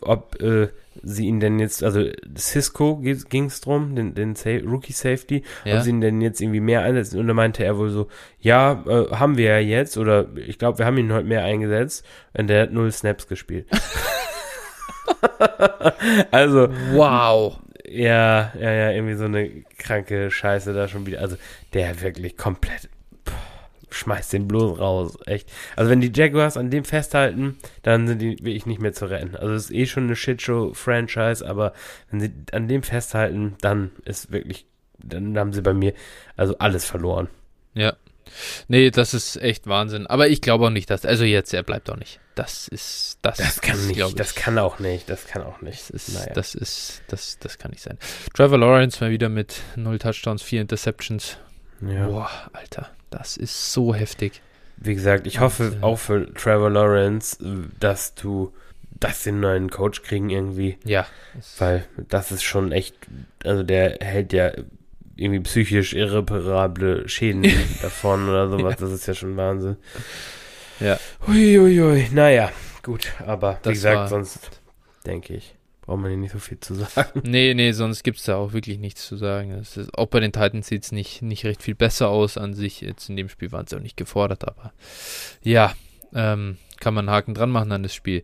ob 0.00 0.40
äh, 0.40 0.68
sie 1.02 1.26
ihn 1.26 1.40
denn 1.40 1.58
jetzt, 1.58 1.82
also 1.82 2.04
Cisco 2.36 2.96
ging 2.98 3.46
es 3.46 3.60
drum, 3.60 3.96
den, 3.96 4.14
den 4.14 4.36
Sa 4.36 4.50
Rookie 4.64 4.92
Safety, 4.92 5.42
Ja. 5.64 5.76
ob 5.78 5.82
sie 5.82 5.90
ihn 5.90 6.00
denn 6.00 6.20
jetzt 6.20 6.40
irgendwie 6.40 6.60
mehr 6.60 6.82
einsetzen. 6.82 7.18
Und 7.18 7.26
da 7.26 7.34
meinte 7.34 7.64
er 7.64 7.76
wohl 7.76 7.90
so, 7.90 8.06
ja, 8.38 8.84
äh, 8.86 9.10
haben 9.16 9.36
wir 9.36 9.46
ja 9.46 9.58
jetzt, 9.58 9.98
oder 9.98 10.26
ich 10.36 10.58
glaube, 10.58 10.78
wir 10.78 10.86
haben 10.86 10.98
ihn 10.98 11.12
heute 11.12 11.26
mehr 11.26 11.42
eingesetzt, 11.42 12.06
und 12.32 12.46
der 12.46 12.62
hat 12.62 12.72
null 12.72 12.92
Snaps 12.92 13.26
gespielt. 13.26 13.66
also. 16.30 16.68
Wow. 16.92 17.58
Ja, 17.94 18.52
ja, 18.58 18.72
ja, 18.72 18.90
irgendwie 18.90 19.14
so 19.14 19.24
eine 19.24 19.48
kranke 19.78 20.30
Scheiße 20.30 20.72
da 20.72 20.88
schon 20.88 21.06
wieder. 21.06 21.20
Also, 21.20 21.36
der 21.72 22.00
wirklich 22.00 22.36
komplett 22.36 22.88
schmeißt 23.94 24.32
den 24.32 24.48
bloß 24.48 24.78
raus. 24.78 25.18
Echt. 25.26 25.50
Also 25.76 25.90
wenn 25.90 26.00
die 26.00 26.12
Jaguars 26.14 26.56
an 26.56 26.70
dem 26.70 26.84
festhalten, 26.84 27.56
dann 27.82 28.06
sind 28.06 28.20
die 28.20 28.38
wirklich 28.38 28.66
nicht 28.66 28.80
mehr 28.80 28.92
zu 28.92 29.06
retten. 29.06 29.36
Also 29.36 29.54
es 29.54 29.66
ist 29.66 29.76
eh 29.76 29.86
schon 29.86 30.04
eine 30.04 30.16
Shitshow-Franchise, 30.16 31.46
aber 31.46 31.72
wenn 32.10 32.20
sie 32.20 32.32
an 32.52 32.68
dem 32.68 32.82
festhalten, 32.82 33.54
dann 33.60 33.92
ist 34.04 34.32
wirklich, 34.32 34.66
dann 34.98 35.38
haben 35.38 35.52
sie 35.52 35.62
bei 35.62 35.74
mir 35.74 35.94
also 36.36 36.58
alles 36.58 36.84
verloren. 36.84 37.28
Ja. 37.74 37.94
Nee, 38.68 38.90
das 38.90 39.14
ist 39.14 39.36
echt 39.36 39.66
Wahnsinn. 39.66 40.06
Aber 40.06 40.28
ich 40.28 40.40
glaube 40.40 40.66
auch 40.66 40.70
nicht, 40.70 40.90
dass, 40.90 41.04
also 41.04 41.24
jetzt, 41.24 41.52
er 41.54 41.62
bleibt 41.62 41.90
auch 41.90 41.96
nicht. 41.96 42.20
Das 42.34 42.68
ist, 42.68 43.18
das, 43.22 43.38
das 43.38 43.60
kann 43.60 43.76
ist, 43.76 43.86
nicht, 43.88 44.00
ich, 44.00 44.14
das 44.14 44.34
kann 44.34 44.58
auch 44.58 44.78
nicht, 44.78 45.08
das 45.08 45.26
kann 45.26 45.42
auch 45.42 45.60
nicht. 45.60 45.80
Das 45.80 45.90
ist, 45.90 46.14
naja. 46.14 46.32
das 46.34 46.54
ist, 46.54 47.02
das, 47.08 47.38
das 47.38 47.58
kann 47.58 47.70
nicht 47.70 47.82
sein. 47.82 47.98
Trevor 48.34 48.58
Lawrence 48.58 49.02
mal 49.02 49.10
wieder 49.10 49.28
mit 49.28 49.60
null 49.76 49.98
Touchdowns, 49.98 50.42
vier 50.42 50.60
Interceptions. 50.60 51.38
Ja. 51.80 52.06
Boah, 52.06 52.30
Alter. 52.52 52.90
Das 53.10 53.36
ist 53.36 53.72
so 53.72 53.94
heftig. 53.94 54.42
Wie 54.76 54.94
gesagt, 54.94 55.26
ich 55.26 55.40
hoffe 55.40 55.76
äh, 55.80 55.84
auch 55.84 55.98
für 55.98 56.32
Trevor 56.34 56.70
Lawrence, 56.70 57.36
dass 57.78 58.14
du, 58.14 58.52
dass 58.98 59.22
den 59.22 59.40
neuen 59.40 59.70
Coach 59.70 60.02
kriegen 60.02 60.30
irgendwie. 60.30 60.78
Ja. 60.84 61.06
Weil 61.58 61.84
das 62.08 62.32
ist 62.32 62.42
schon 62.42 62.72
echt, 62.72 62.96
also 63.44 63.62
der 63.62 63.98
hält 64.00 64.32
ja 64.32 64.50
irgendwie 65.16 65.40
psychisch 65.40 65.92
irreparable 65.94 67.08
Schäden 67.08 67.42
davon 67.82 68.28
oder 68.28 68.50
sowas. 68.50 68.74
Ja. 68.74 68.86
Das 68.86 68.92
ist 68.92 69.06
ja 69.06 69.14
schon 69.14 69.36
Wahnsinn. 69.36 69.76
Ja. 70.80 70.98
Huiuiui. 71.26 72.08
Naja, 72.12 72.50
gut. 72.82 73.12
Aber 73.26 73.58
das 73.62 73.70
wie 73.70 73.74
gesagt, 73.74 74.08
sonst 74.08 74.60
denke 75.06 75.34
ich 75.34 75.54
braucht 75.84 76.00
man 76.00 76.10
hier 76.10 76.18
nicht 76.18 76.32
so 76.32 76.38
viel 76.38 76.58
zu 76.60 76.74
sagen. 76.74 77.20
Nee, 77.24 77.52
nee, 77.54 77.72
sonst 77.72 78.04
gibt 78.04 78.18
es 78.18 78.24
da 78.24 78.36
auch 78.36 78.52
wirklich 78.52 78.78
nichts 78.78 79.06
zu 79.06 79.16
sagen. 79.16 79.50
Ist, 79.50 79.78
auch 79.94 80.06
bei 80.06 80.20
den 80.20 80.32
Titans 80.32 80.68
sieht 80.68 80.84
es 80.84 80.92
nicht, 80.92 81.20
nicht 81.20 81.44
recht 81.44 81.62
viel 81.62 81.74
besser 81.74 82.08
aus 82.08 82.38
an 82.38 82.54
sich. 82.54 82.80
Jetzt 82.80 83.08
in 83.10 83.16
dem 83.16 83.28
Spiel 83.28 83.52
waren 83.52 83.66
sie 83.66 83.76
auch 83.76 83.80
nicht 83.80 83.96
gefordert, 83.96 84.48
aber 84.48 84.72
ja, 85.42 85.74
ähm, 86.14 86.56
kann 86.80 86.94
man 86.94 87.08
einen 87.08 87.14
Haken 87.14 87.34
dran 87.34 87.50
machen 87.50 87.72
an 87.72 87.82
das 87.82 87.94
Spiel. 87.94 88.22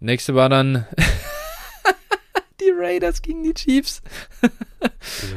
Nächste 0.00 0.34
war 0.34 0.48
dann 0.48 0.86
Raiders 2.78 3.22
gegen 3.22 3.42
die 3.42 3.54
Chiefs. 3.54 4.02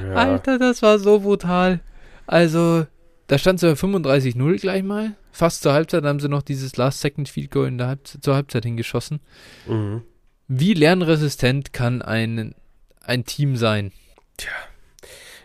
ja. 0.04 0.14
Alter, 0.14 0.60
das 0.60 0.82
war 0.82 1.00
so 1.00 1.20
brutal. 1.20 1.80
Also, 2.28 2.86
da 3.28 3.38
stand 3.38 3.60
so 3.60 3.68
35-0 3.68 4.60
gleich 4.60 4.84
mal. 4.84 5.16
Fast 5.32 5.64
zur 5.64 5.74
Halbzeit 5.74 6.04
haben 6.04 6.20
sie 6.20 6.30
noch 6.30 6.42
dieses 6.42 6.76
Last-Second-Field-Goal 6.78 7.68
in 7.68 7.78
der 7.78 7.88
Halbzeit, 7.88 8.24
zur 8.24 8.36
Halbzeit 8.36 8.64
hingeschossen. 8.66 9.22
Mhm. 9.68 10.02
Wie 10.48 10.74
lernresistent 10.74 11.72
kann 11.72 12.02
ein, 12.02 12.54
ein 13.02 13.24
Team 13.26 13.56
sein? 13.56 13.92
Tja. 14.38 14.52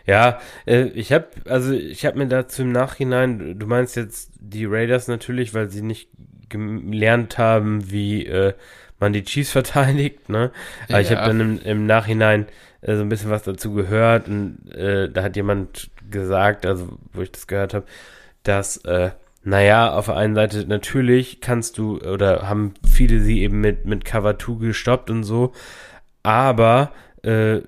Ja, 0.05 0.39
äh, 0.65 0.85
ich 0.87 1.11
habe 1.11 1.27
also 1.45 1.73
ich 1.73 2.05
habe 2.05 2.17
mir 2.17 2.27
dazu 2.27 2.61
im 2.61 2.71
Nachhinein, 2.71 3.59
du 3.59 3.67
meinst 3.67 3.97
jetzt 3.97 4.31
die 4.39 4.65
Raiders 4.65 5.09
natürlich, 5.09 5.53
weil 5.53 5.69
sie 5.69 5.81
nicht 5.81 6.09
gelernt 6.49 7.37
haben, 7.37 7.91
wie 7.91 8.25
äh, 8.25 8.53
man 8.99 9.13
die 9.13 9.23
Chiefs 9.23 9.51
verteidigt, 9.51 10.29
ne? 10.29 10.51
Aber 10.89 10.93
ja. 10.93 10.99
ich 10.99 11.11
habe 11.11 11.27
dann 11.27 11.39
im, 11.39 11.61
im 11.61 11.85
Nachhinein 11.85 12.47
äh, 12.81 12.95
so 12.95 13.01
ein 13.01 13.09
bisschen 13.09 13.29
was 13.29 13.43
dazu 13.43 13.73
gehört 13.73 14.27
und 14.27 14.71
äh, 14.71 15.09
da 15.09 15.23
hat 15.23 15.35
jemand 15.35 15.89
gesagt, 16.09 16.65
also 16.65 16.97
wo 17.13 17.21
ich 17.21 17.31
das 17.31 17.47
gehört 17.47 17.73
habe, 17.73 17.85
dass 18.43 18.77
äh, 18.85 19.11
naja, 19.43 19.93
auf 19.93 20.07
der 20.07 20.17
einen 20.17 20.35
Seite 20.35 20.65
natürlich 20.67 21.39
kannst 21.39 21.77
du, 21.77 21.99
oder 22.01 22.49
haben 22.49 22.73
viele 22.85 23.21
sie 23.21 23.41
eben 23.41 23.61
mit, 23.61 23.85
mit 23.85 24.03
Cover 24.03 24.37
2 24.37 24.65
gestoppt 24.65 25.09
und 25.09 25.23
so, 25.23 25.53
aber 26.21 26.91
äh, 27.23 27.61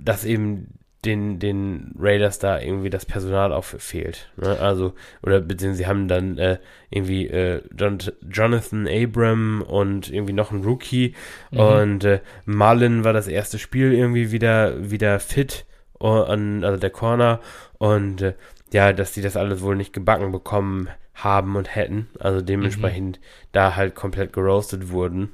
dass 0.00 0.24
eben 0.24 0.78
den, 1.04 1.38
den 1.38 1.94
Raiders 1.98 2.38
da 2.38 2.60
irgendwie 2.60 2.90
das 2.90 3.06
Personal 3.06 3.52
auch 3.52 3.64
fehlt. 3.64 4.30
Ne? 4.36 4.58
Also, 4.58 4.94
oder 5.22 5.40
beziehungsweise 5.40 5.84
sie 5.84 5.86
haben 5.86 6.08
dann 6.08 6.38
äh, 6.38 6.58
irgendwie 6.90 7.26
äh, 7.28 7.62
John, 7.76 7.98
Jonathan 8.28 8.88
Abram 8.88 9.62
und 9.62 10.10
irgendwie 10.10 10.32
noch 10.32 10.50
ein 10.50 10.62
Rookie 10.62 11.14
mhm. 11.50 11.60
und 11.60 12.04
äh, 12.04 12.20
Marlin 12.44 13.04
war 13.04 13.12
das 13.12 13.28
erste 13.28 13.58
Spiel 13.58 13.92
irgendwie 13.92 14.32
wieder, 14.32 14.90
wieder 14.90 15.20
fit, 15.20 15.66
und, 15.98 16.64
also 16.64 16.78
der 16.78 16.90
Corner 16.90 17.40
und 17.78 18.20
äh, 18.20 18.34
ja, 18.72 18.92
dass 18.92 19.12
die 19.12 19.22
das 19.22 19.36
alles 19.36 19.62
wohl 19.62 19.76
nicht 19.76 19.92
gebacken 19.92 20.32
bekommen 20.32 20.88
haben 21.14 21.56
und 21.56 21.74
hätten. 21.74 22.08
Also 22.18 22.40
dementsprechend 22.40 23.18
mhm. 23.18 23.24
da 23.52 23.76
halt 23.76 23.94
komplett 23.94 24.32
geroastet 24.32 24.90
wurden. 24.90 25.32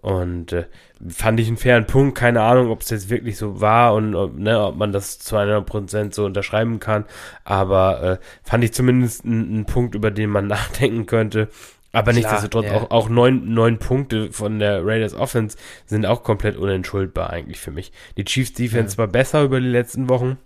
Und 0.00 0.52
äh, 0.52 0.64
fand 1.08 1.40
ich 1.40 1.48
einen 1.48 1.56
fairen 1.56 1.86
Punkt. 1.86 2.16
Keine 2.16 2.42
Ahnung, 2.42 2.70
ob 2.70 2.80
es 2.80 2.90
jetzt 2.90 3.10
wirklich 3.10 3.36
so 3.36 3.60
war 3.60 3.94
und 3.94 4.14
ob, 4.14 4.38
ne, 4.38 4.64
ob 4.64 4.76
man 4.76 4.92
das 4.92 5.18
zu 5.18 5.36
100% 5.36 6.14
so 6.14 6.24
unterschreiben 6.24 6.80
kann. 6.80 7.04
Aber 7.44 8.02
äh, 8.02 8.18
fand 8.42 8.64
ich 8.64 8.72
zumindest 8.72 9.24
einen 9.24 9.66
Punkt, 9.66 9.94
über 9.94 10.10
den 10.10 10.30
man 10.30 10.46
nachdenken 10.48 11.06
könnte. 11.06 11.48
Aber 11.92 12.12
nichtsdestotrotz, 12.12 12.66
ja. 12.66 12.74
auch, 12.74 12.90
auch 12.92 13.08
neun, 13.08 13.52
neun 13.52 13.78
Punkte 13.78 14.30
von 14.30 14.60
der 14.60 14.86
Raiders 14.86 15.12
Offense 15.12 15.58
sind 15.86 16.06
auch 16.06 16.22
komplett 16.22 16.56
unentschuldbar 16.56 17.30
eigentlich 17.30 17.58
für 17.58 17.72
mich. 17.72 17.90
Die 18.16 18.24
Chiefs 18.24 18.52
Defense 18.52 18.94
ja. 18.94 18.98
war 18.98 19.08
besser 19.08 19.42
über 19.42 19.60
die 19.60 19.66
letzten 19.66 20.08
Wochen. 20.08 20.38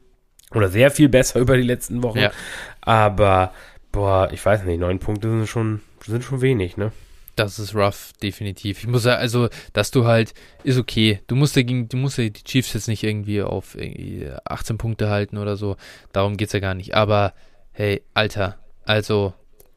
Oder 0.55 0.69
sehr 0.69 0.91
viel 0.91 1.09
besser 1.09 1.41
über 1.41 1.57
die 1.57 1.63
letzten 1.63 2.03
Wochen. 2.03 2.19
Ja. 2.19 2.33
Aber 2.81 3.53
Boah, 3.95 4.29
ich 4.33 4.45
weiß 4.45 4.65
nicht, 4.65 4.81
neun 4.81 4.99
Punkte 4.99 5.31
sind 5.31 5.47
schon, 5.47 5.81
sind 6.05 6.25
schon 6.25 6.41
wenig, 6.41 6.77
ne? 6.77 6.91
Das 7.37 7.59
ist 7.59 7.75
rough, 7.75 8.13
definitiv. 8.23 8.79
Ich 8.81 8.87
muss 8.87 9.05
ja, 9.05 9.17
also, 9.17 9.49
dass 9.73 9.91
du 9.91 10.05
halt, 10.05 10.35
ist 10.63 10.79
okay. 10.79 11.21
Du 11.27 11.35
musst 11.35 11.57
dagegen, 11.57 11.89
du 11.89 11.97
musst 11.97 12.19
ja 12.19 12.29
die 12.29 12.45
Chiefs 12.45 12.73
jetzt 12.75 12.89
nicht 12.89 13.03
irgendwie 13.03 13.43
auf 13.43 13.75
irgendwie 13.77 14.29
18 14.45 14.79
Punkte 14.79 15.11
halten 15.11 15.39
oder 15.39 15.57
so. 15.57 15.77
Darum 16.13 16.37
geht's 16.37 16.53
ja 16.53 16.61
gar 16.61 16.75
nicht. 16.75 16.95
Aber, 16.95 17.35
hey, 17.73 18.03
Alter, 18.15 18.59
also, 18.85 19.35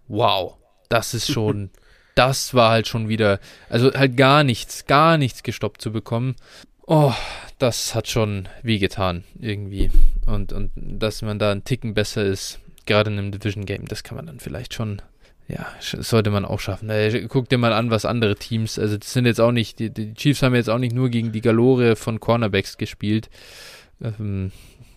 wow. 0.08 0.56
Das 0.90 1.14
ist 1.14 1.32
schon, 1.32 1.72
das 2.16 2.54
war 2.54 2.72
halt 2.72 2.88
schon 2.88 3.10
wieder, 3.10 3.40
also 3.70 3.94
halt 3.94 4.18
gar 4.18 4.44
nichts, 4.44 4.86
gar 4.86 5.18
nichts 5.18 5.44
gestoppt 5.44 5.82
zu 5.82 5.92
bekommen. 5.92 6.36
Oh, 6.86 7.14
das 7.60 7.96
hat 7.96 8.08
schon 8.08 8.48
wehgetan, 8.64 9.24
irgendwie. 9.40 9.92
Und, 10.26 10.54
und 10.54 10.72
dass 10.76 11.22
man 11.22 11.40
da 11.40 11.52
einen 11.52 11.64
Ticken 11.64 11.94
besser 11.94 12.24
ist, 12.24 12.60
gerade 12.86 13.12
in 13.12 13.18
einem 13.18 13.32
Division 13.32 13.66
Game, 13.66 13.86
das 13.86 14.04
kann 14.04 14.16
man 14.16 14.28
dann 14.28 14.40
vielleicht 14.40 14.74
schon, 14.74 15.02
ja, 15.48 15.66
sollte 15.80 16.30
man 16.30 16.46
auch 16.46 16.60
schaffen. 16.60 16.90
Äh, 16.90 17.28
guck 17.30 17.48
dir 17.50 17.58
mal 17.58 17.74
an, 17.74 17.90
was 17.90 18.06
andere 18.06 18.36
Teams, 18.36 18.78
also 18.78 18.98
das 18.98 19.14
sind 19.14 19.26
jetzt 19.26 19.40
auch 19.40 19.52
nicht, 19.52 19.80
die, 19.80 19.90
die 19.90 20.14
Chiefs 20.14 20.42
haben 20.44 20.56
jetzt 20.56 20.70
auch 20.70 20.78
nicht 20.78 20.94
nur 20.94 21.10
gegen 21.10 21.32
die 21.32 21.42
Galore 21.42 21.96
von 21.96 22.20
Cornerbacks 22.20 22.78
gespielt. 22.78 23.30
Ähm, 24.02 24.52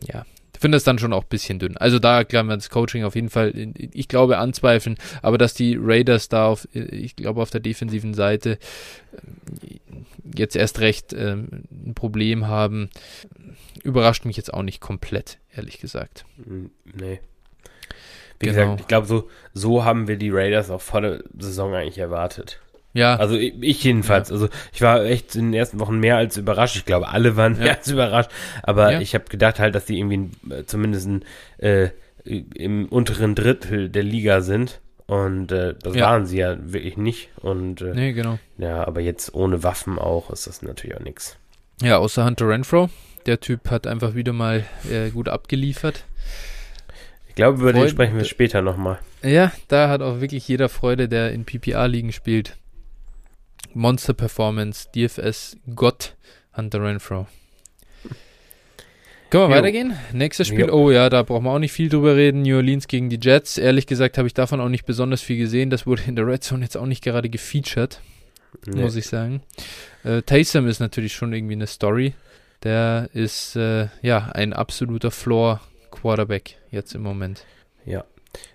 ja, 0.06 0.24
ich 0.52 0.60
finde 0.60 0.76
das 0.76 0.84
dann 0.84 0.98
schon 0.98 1.12
auch 1.12 1.22
ein 1.22 1.28
bisschen 1.28 1.58
dünn. 1.58 1.76
Also 1.76 1.98
da 1.98 2.24
kann 2.24 2.46
man 2.46 2.58
das 2.58 2.68
Coaching 2.68 3.04
auf 3.04 3.14
jeden 3.14 3.30
Fall, 3.30 3.52
ich 3.76 4.08
glaube, 4.08 4.38
anzweifeln, 4.38 4.96
aber 5.22 5.38
dass 5.38 5.54
die 5.54 5.78
Raiders 5.80 6.28
da 6.28 6.48
auf, 6.48 6.68
ich 6.72 7.16
glaube, 7.16 7.40
auf 7.40 7.50
der 7.50 7.60
defensiven 7.60 8.12
Seite 8.12 8.58
äh, 9.12 9.78
jetzt 10.36 10.56
erst 10.56 10.80
recht 10.80 11.12
ähm, 11.12 11.62
ein 11.70 11.94
Problem 11.94 12.48
haben, 12.48 12.90
überrascht 13.84 14.24
mich 14.24 14.36
jetzt 14.36 14.52
auch 14.52 14.62
nicht 14.62 14.80
komplett, 14.80 15.38
ehrlich 15.54 15.78
gesagt. 15.78 16.24
Nee. 16.84 17.20
Wie 18.40 18.46
genau. 18.46 18.58
gesagt, 18.58 18.80
ich 18.80 18.86
glaube, 18.88 19.06
so, 19.06 19.28
so 19.52 19.84
haben 19.84 20.08
wir 20.08 20.16
die 20.16 20.30
Raiders 20.30 20.70
auch 20.70 20.80
vor 20.80 21.02
der 21.02 21.22
Saison 21.38 21.74
eigentlich 21.74 21.98
erwartet. 21.98 22.58
Ja. 22.92 23.16
Also 23.16 23.36
ich 23.36 23.84
jedenfalls. 23.84 24.30
Ja. 24.30 24.34
Also 24.34 24.48
ich 24.72 24.82
war 24.82 25.04
echt 25.04 25.36
in 25.36 25.46
den 25.46 25.54
ersten 25.54 25.78
Wochen 25.78 25.98
mehr 25.98 26.16
als 26.16 26.36
überrascht. 26.36 26.76
Ich 26.76 26.84
glaube, 26.84 27.08
alle 27.08 27.36
waren 27.36 27.54
ja. 27.56 27.60
mehr 27.60 27.78
als 27.78 27.88
überrascht. 27.88 28.30
Aber 28.62 28.92
ja. 28.92 29.00
ich 29.00 29.14
habe 29.14 29.24
gedacht 29.28 29.60
halt, 29.60 29.74
dass 29.74 29.84
die 29.84 29.98
irgendwie 29.98 30.30
äh, 30.52 30.64
zumindest 30.64 31.08
äh, 31.58 31.90
im 32.24 32.86
unteren 32.86 33.34
Drittel 33.34 33.88
der 33.88 34.02
Liga 34.02 34.40
sind. 34.40 34.80
Und 35.06 35.50
äh, 35.50 35.74
das 35.82 35.96
waren 35.96 36.26
sie 36.26 36.38
ja 36.38 36.56
wirklich 36.60 36.96
nicht. 36.96 37.30
Und 37.36 37.82
äh, 37.82 37.94
nee, 37.94 38.12
genau. 38.12 38.38
Ja, 38.58 38.86
aber 38.86 39.00
jetzt 39.00 39.34
ohne 39.34 39.62
Waffen 39.62 39.98
auch 39.98 40.30
ist 40.30 40.46
das 40.46 40.62
natürlich 40.62 40.96
auch 40.96 41.02
nichts. 41.02 41.36
Ja, 41.82 41.98
außer 41.98 42.24
Hunter 42.24 42.48
Renfro. 42.48 42.90
Der 43.26 43.40
Typ 43.40 43.70
hat 43.70 43.86
einfach 43.86 44.14
wieder 44.14 44.32
mal 44.32 44.64
äh, 44.90 45.10
gut 45.10 45.28
abgeliefert. 45.28 46.04
Ich 47.40 47.42
glaube, 47.42 47.58
über 47.62 47.70
Freude, 47.70 47.86
den 47.86 47.90
sprechen 47.90 48.16
wir 48.18 48.24
später 48.26 48.60
nochmal. 48.60 48.98
Ja, 49.22 49.50
da 49.68 49.88
hat 49.88 50.02
auch 50.02 50.20
wirklich 50.20 50.46
jeder 50.46 50.68
Freude, 50.68 51.08
der 51.08 51.32
in 51.32 51.46
PPA-Ligen 51.46 52.12
spielt. 52.12 52.58
Monster 53.72 54.12
Performance, 54.12 54.90
DFS 54.94 55.56
Gott, 55.74 56.16
Hunter 56.54 56.82
Renfro. 56.82 57.26
Können 59.30 59.44
wir 59.44 59.48
jo. 59.48 59.54
weitergehen? 59.54 59.96
Nächstes 60.12 60.48
Spiel. 60.48 60.66
Jo. 60.66 60.74
Oh 60.74 60.90
ja, 60.90 61.08
da 61.08 61.22
brauchen 61.22 61.44
wir 61.44 61.52
auch 61.52 61.58
nicht 61.58 61.72
viel 61.72 61.88
drüber 61.88 62.14
reden. 62.14 62.42
New 62.42 62.56
Orleans 62.56 62.88
gegen 62.88 63.08
die 63.08 63.18
Jets. 63.18 63.56
Ehrlich 63.56 63.86
gesagt 63.86 64.18
habe 64.18 64.28
ich 64.28 64.34
davon 64.34 64.60
auch 64.60 64.68
nicht 64.68 64.84
besonders 64.84 65.22
viel 65.22 65.38
gesehen. 65.38 65.70
Das 65.70 65.86
wurde 65.86 66.02
in 66.06 66.16
der 66.16 66.26
Red 66.26 66.44
Zone 66.44 66.62
jetzt 66.62 66.76
auch 66.76 66.84
nicht 66.84 67.02
gerade 67.02 67.30
gefeatured, 67.30 68.02
nee. 68.66 68.82
muss 68.82 68.96
ich 68.96 69.06
sagen. 69.06 69.40
Äh, 70.04 70.20
Taysom 70.20 70.68
ist 70.68 70.80
natürlich 70.80 71.14
schon 71.14 71.32
irgendwie 71.32 71.54
eine 71.54 71.68
Story. 71.68 72.12
Der 72.64 73.08
ist 73.14 73.56
äh, 73.56 73.88
ja 74.02 74.28
ein 74.34 74.52
absoluter 74.52 75.10
Floor 75.10 75.62
Quarterback 75.90 76.56
jetzt 76.70 76.94
im 76.94 77.02
Moment. 77.02 77.44
Ja, 77.84 78.04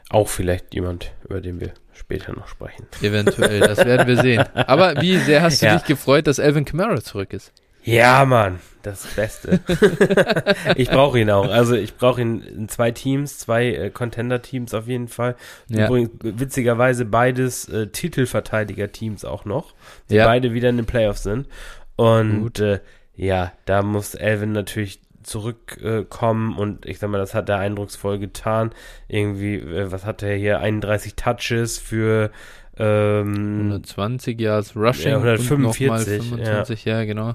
Auch 0.09 0.27
vielleicht 0.29 0.73
jemand, 0.73 1.11
über 1.27 1.41
den 1.41 1.59
wir 1.59 1.73
später 1.93 2.33
noch 2.33 2.47
sprechen. 2.47 2.85
Eventuell, 3.01 3.59
das 3.61 3.79
werden 3.85 4.07
wir 4.07 4.17
sehen. 4.21 4.43
Aber 4.53 5.01
wie 5.01 5.17
sehr 5.17 5.41
hast 5.41 5.61
du 5.61 5.65
Ja. 5.65 5.75
dich 5.77 5.85
gefreut, 5.85 6.27
dass 6.27 6.39
Alvin 6.39 6.65
Kamara 6.65 7.01
zurück 7.01 7.33
ist? 7.33 7.51
Ja, 7.83 8.25
Mann, 8.25 8.59
das 8.81 9.05
Beste. 9.15 9.59
ich 10.75 10.89
brauche 10.89 11.19
ihn 11.19 11.29
auch. 11.29 11.47
Also 11.49 11.75
ich 11.75 11.95
brauche 11.95 12.19
ihn 12.21 12.41
in 12.41 12.67
zwei 12.67 12.89
Teams, 12.91 13.37
zwei 13.37 13.67
äh, 13.67 13.89
Contender-Teams 13.91 14.73
auf 14.73 14.87
jeden 14.87 15.07
Fall. 15.07 15.35
Ja. 15.67 15.85
Übrigens, 15.85 16.09
witzigerweise 16.23 17.05
beides 17.05 17.69
äh, 17.69 17.87
Titelverteidiger-Teams 17.87 19.23
auch 19.25 19.45
noch, 19.45 19.73
die 20.09 20.15
Ja. 20.15 20.25
beide 20.25 20.53
wieder 20.53 20.69
in 20.69 20.77
den 20.77 20.85
Playoffs 20.87 21.23
sind. 21.23 21.47
Und 21.95 22.59
äh, 22.59 22.79
ja, 23.15 23.51
da 23.65 23.81
muss 23.83 24.15
Elvin 24.15 24.51
natürlich 24.51 24.99
zurückkommen 25.25 26.09
kommen 26.09 26.57
und 26.57 26.85
ich 26.85 26.99
sag 26.99 27.09
mal, 27.09 27.17
das 27.17 27.33
hat 27.33 27.49
er 27.49 27.57
eindrucksvoll 27.59 28.19
getan. 28.19 28.71
Irgendwie, 29.07 29.55
äh, 29.55 29.91
was 29.91 30.05
hat 30.05 30.23
er 30.23 30.35
hier? 30.35 30.59
31 30.59 31.15
Touches 31.15 31.77
für 31.77 32.31
ähm, 32.77 33.57
120 33.57 34.39
Yards 34.39 34.75
Rushing 34.75 35.11
Ja, 35.11 35.17
und 35.17 35.23
nochmal 35.23 35.39
145, 35.39 36.29
25, 36.29 36.85
ja, 36.85 37.03
genau. 37.05 37.33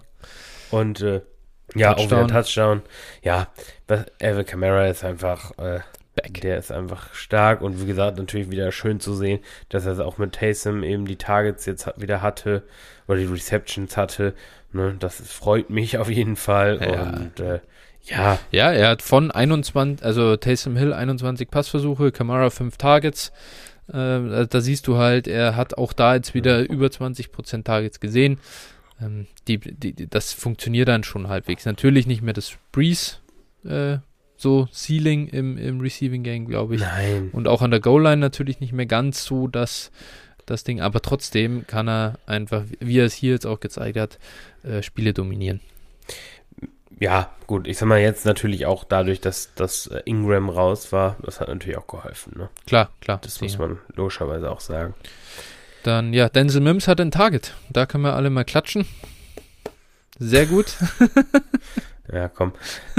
Und 0.70 1.00
äh, 1.00 1.22
ja, 1.74 1.92
auch 1.92 1.96
Touchdown. 1.96 2.24
wieder 2.24 2.42
Touchdown. 2.42 2.82
Ja, 3.22 3.48
was, 3.88 4.04
Alvin 4.20 4.46
Kamara 4.46 4.86
ist 4.86 5.04
einfach, 5.04 5.56
äh, 5.58 5.80
Back. 6.14 6.40
der 6.40 6.58
ist 6.58 6.72
einfach 6.72 7.14
stark 7.14 7.62
und 7.62 7.80
wie 7.80 7.86
gesagt, 7.86 8.18
natürlich 8.18 8.50
wieder 8.50 8.72
schön 8.72 9.00
zu 9.00 9.14
sehen, 9.14 9.40
dass 9.68 9.86
er 9.86 10.04
auch 10.04 10.18
mit 10.18 10.32
Taysom 10.32 10.82
eben 10.82 11.06
die 11.06 11.16
Targets 11.16 11.66
jetzt 11.66 11.88
wieder 11.96 12.22
hatte 12.22 12.64
oder 13.06 13.18
die 13.18 13.26
Receptions 13.26 13.96
hatte. 13.96 14.34
Ne, 14.72 14.94
das 14.98 15.20
freut 15.20 15.70
mich 15.70 15.98
auf 15.98 16.10
jeden 16.10 16.36
Fall. 16.36 16.80
Ja. 16.80 17.02
Und 17.02 17.40
äh, 17.40 17.60
ja, 18.10 18.38
Ja, 18.50 18.72
er 18.72 18.88
hat 18.88 19.02
von 19.02 19.30
21, 19.30 20.04
also 20.04 20.36
Taysom 20.36 20.76
Hill 20.76 20.92
21 20.92 21.50
Passversuche, 21.50 22.12
Kamara 22.12 22.50
5 22.50 22.76
Targets. 22.76 23.32
Äh, 23.88 24.46
da 24.46 24.60
siehst 24.60 24.86
du 24.86 24.96
halt, 24.96 25.26
er 25.26 25.56
hat 25.56 25.78
auch 25.78 25.92
da 25.92 26.14
jetzt 26.14 26.34
wieder 26.34 26.68
über 26.68 26.86
20% 26.86 27.64
Targets 27.64 28.00
gesehen. 28.00 28.38
Ähm, 29.00 29.26
die, 29.48 29.58
die, 29.58 30.08
das 30.08 30.32
funktioniert 30.32 30.88
dann 30.88 31.04
schon 31.04 31.28
halbwegs. 31.28 31.64
Natürlich 31.64 32.06
nicht 32.06 32.22
mehr 32.22 32.34
das 32.34 32.52
Breeze, 32.72 33.16
äh, 33.64 33.98
so 34.36 34.68
Ceiling 34.72 35.28
im, 35.28 35.58
im 35.58 35.80
Receiving 35.80 36.22
Game, 36.22 36.46
glaube 36.46 36.76
ich. 36.76 36.80
nein. 36.80 37.30
Und 37.32 37.46
auch 37.46 37.62
an 37.62 37.70
der 37.70 37.80
Goal-Line 37.80 38.16
natürlich 38.16 38.60
nicht 38.60 38.72
mehr 38.72 38.86
ganz 38.86 39.24
so 39.24 39.48
das, 39.48 39.90
das 40.46 40.64
Ding. 40.64 40.80
Aber 40.80 41.02
trotzdem 41.02 41.66
kann 41.66 41.88
er 41.88 42.18
einfach, 42.26 42.64
wie 42.80 42.98
er 42.98 43.04
es 43.04 43.14
hier 43.14 43.32
jetzt 43.32 43.46
auch 43.46 43.60
gezeigt 43.60 43.98
hat, 43.98 44.18
äh, 44.62 44.82
Spiele 44.82 45.12
dominieren. 45.12 45.60
Ja, 47.00 47.30
gut, 47.46 47.66
ich 47.66 47.78
sag 47.78 47.88
mal 47.88 47.98
jetzt 47.98 48.26
natürlich 48.26 48.66
auch 48.66 48.84
dadurch, 48.84 49.22
dass, 49.22 49.54
dass 49.54 49.86
äh, 49.86 50.02
Ingram 50.04 50.50
raus 50.50 50.92
war, 50.92 51.16
das 51.22 51.40
hat 51.40 51.48
natürlich 51.48 51.78
auch 51.78 51.86
geholfen. 51.86 52.34
Ne? 52.36 52.50
Klar, 52.66 52.90
klar. 53.00 53.18
Das 53.22 53.40
muss 53.40 53.56
man 53.58 53.78
logischerweise 53.94 54.50
auch 54.50 54.60
sagen. 54.60 54.94
Dann, 55.82 56.12
ja, 56.12 56.28
Denzel 56.28 56.60
Mims 56.60 56.86
hat 56.88 57.00
ein 57.00 57.10
Target. 57.10 57.54
Da 57.70 57.86
können 57.86 58.04
wir 58.04 58.14
alle 58.14 58.28
mal 58.28 58.44
klatschen. 58.44 58.86
Sehr 60.18 60.46
gut. 60.46 60.76
Ja, 62.12 62.28
komm, 62.28 62.54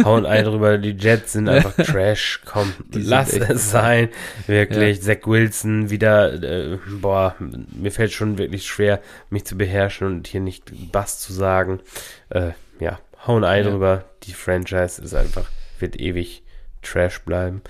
hauen 0.05 0.25
ein 0.25 0.45
drüber, 0.45 0.77
die 0.77 0.91
Jets 0.97 1.33
sind 1.33 1.49
einfach 1.49 1.73
Trash, 1.75 2.41
komm, 2.45 2.73
lass 2.93 3.33
es 3.33 3.69
sein, 3.69 4.07
wirklich, 4.47 5.01
Zach 5.01 5.25
Wilson 5.25 5.89
wieder, 5.89 6.41
äh, 6.41 6.77
boah, 7.01 7.35
mir 7.39 7.91
fällt 7.91 8.13
schon 8.13 8.37
wirklich 8.37 8.65
schwer, 8.65 9.01
mich 9.29 9.43
zu 9.43 9.57
beherrschen 9.57 10.07
und 10.07 10.27
hier 10.27 10.39
nicht 10.39 10.71
Bass 10.93 11.19
zu 11.19 11.33
sagen, 11.33 11.81
äh, 12.29 12.51
ja, 12.79 12.99
hauen 13.27 13.43
ein 13.43 13.63
Ja. 13.63 13.69
drüber, 13.69 14.05
die 14.23 14.33
Franchise 14.33 15.01
ist 15.01 15.13
einfach, 15.13 15.49
wird 15.79 15.99
ewig 15.99 16.43
Trash 16.81 17.19
bleiben, 17.19 17.61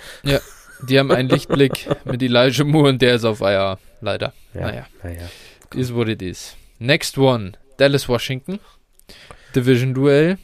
Die 0.88 0.98
haben 0.98 1.12
einen 1.12 1.30
Lichtblick 1.30 1.88
mit 2.06 2.24
Elijah 2.24 2.64
Moore 2.64 2.90
und 2.90 3.02
der 3.02 3.16
ist 3.16 3.26
auf 3.26 3.42
IR. 3.42 3.78
Leider. 4.02 4.34
ja, 4.54 4.62
Naja. 4.62 4.86
naja, 5.04 5.30
Is 5.76 5.94
what 5.94 6.08
it 6.08 6.22
is. 6.22 6.56
Next 6.80 7.18
one. 7.18 7.52
Dallas 7.78 8.10
Washington. 8.10 8.60
Division 9.56 9.94
Duell. 9.94 10.38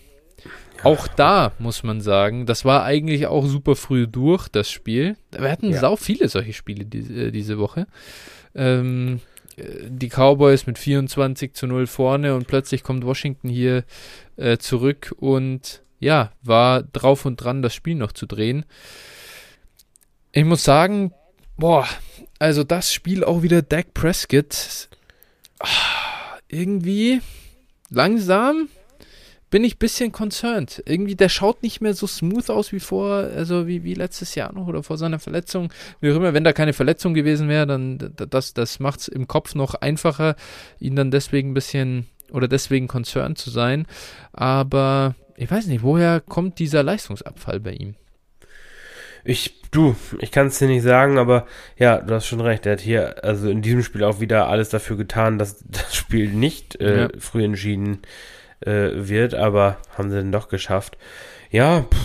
Auch 0.84 1.08
da 1.08 1.54
muss 1.58 1.82
man 1.82 2.02
sagen, 2.02 2.46
das 2.46 2.64
war 2.66 2.84
eigentlich 2.84 3.26
auch 3.26 3.46
super 3.48 3.76
früh 3.76 4.06
durch, 4.08 4.48
das 4.48 4.70
Spiel. 4.70 5.18
Wir 5.32 5.50
hatten 5.50 5.72
Ja. 5.72 5.80
sau 5.80 5.96
viele 5.96 6.28
solche 6.30 6.54
Spiele 6.54 6.86
diese, 6.86 7.14
äh, 7.14 7.32
diese 7.32 7.58
Woche. 7.58 7.88
Ähm, 8.54 9.22
äh, 9.37 9.37
die 9.58 10.10
Cowboys 10.10 10.68
mit 10.68 10.78
24 10.78 11.54
zu 11.54 11.68
0 11.68 11.88
vorne 11.88 12.36
und 12.36 12.48
plötzlich 12.48 12.84
kommt 12.84 13.06
Washington 13.06 13.50
hier 13.50 13.84
äh, 14.36 14.58
zurück 14.58 15.16
und 15.18 15.82
ja, 16.00 16.32
war 16.44 16.84
drauf 16.84 17.26
und 17.26 17.38
dran, 17.38 17.62
das 17.62 17.74
Spiel 17.74 17.96
noch 17.96 18.12
zu 18.12 18.28
drehen. 18.28 18.66
Ich 20.32 20.46
muss 20.46 20.64
sagen, 20.64 21.12
boah, 21.58 21.88
also 22.38 22.64
das 22.64 22.94
Spiel 22.94 23.24
auch 23.24 23.42
wieder 23.42 23.64
Dak 23.64 23.94
Prescott. 23.96 24.90
Ah, 25.60 26.38
irgendwie 26.48 27.22
langsam 27.90 28.70
bin 29.50 29.64
ich 29.64 29.76
ein 29.76 29.80
bisschen 29.80 30.12
concerned. 30.12 30.84
Irgendwie, 30.86 31.16
der 31.16 31.30
schaut 31.30 31.64
nicht 31.64 31.80
mehr 31.82 31.94
so 31.94 32.06
smooth 32.06 32.50
aus 32.50 32.72
wie 32.72 32.80
vor, 32.80 33.12
also 33.14 33.68
wie, 33.68 33.84
wie 33.84 33.94
letztes 33.94 34.36
Jahr 34.36 34.54
noch 34.54 34.68
oder 34.68 34.84
vor 34.84 34.98
seiner 34.98 35.20
Verletzung. 35.20 35.72
Wie 36.02 36.12
auch 36.12 36.16
immer, 36.16 36.34
wenn 36.34 36.44
da 36.44 36.54
keine 36.54 36.74
Verletzung 36.74 37.14
gewesen 37.14 37.48
wäre, 37.48 37.66
dann 37.66 38.14
das, 38.30 38.54
das 38.54 38.80
macht 38.80 39.02
es 39.02 39.08
im 39.08 39.28
Kopf 39.28 39.56
noch 39.56 39.76
einfacher, 39.76 40.36
ihn 40.80 40.96
dann 40.96 41.12
deswegen 41.12 41.52
ein 41.52 41.54
bisschen 41.54 42.08
oder 42.32 42.48
deswegen 42.48 42.88
concerned 42.88 43.38
zu 43.38 43.50
sein. 43.50 43.88
Aber 44.34 45.16
ich 45.38 45.50
weiß 45.50 45.68
nicht, 45.68 45.82
woher 45.84 46.20
kommt 46.20 46.60
dieser 46.60 46.84
Leistungsabfall 46.84 47.60
bei 47.62 47.72
ihm? 47.72 47.96
Ich, 49.24 49.62
du, 49.72 49.96
ich 50.20 50.32
kann 50.32 50.48
es 50.48 50.60
dir 50.60 50.68
nicht 50.68 50.84
sagen, 50.84 51.18
aber 51.18 51.48
ja, 51.78 52.00
du 52.00 52.14
hast 52.14 52.28
schon 52.28 52.40
recht. 52.42 52.66
Er 52.66 52.74
hat 52.74 52.82
hier, 52.82 53.24
also 53.24 53.50
in 53.50 53.62
diesem 53.62 53.84
Spiel 53.84 54.04
auch 54.04 54.20
wieder 54.20 54.48
alles 54.48 54.70
dafür 54.70 54.98
getan, 54.98 55.38
dass 55.38 55.60
das 55.68 55.96
Spiel 55.96 56.32
nicht 56.32 56.80
äh, 56.82 57.04
Ja. 57.04 57.10
früh 57.20 57.44
entschieden 57.44 58.00
äh, 58.62 58.90
wird, 58.94 59.34
aber 59.34 59.78
haben 59.98 60.10
sie 60.10 60.16
dann 60.18 60.32
doch 60.32 60.50
geschafft. 60.50 60.98
Ja, 61.52 61.82
pff, 61.84 61.98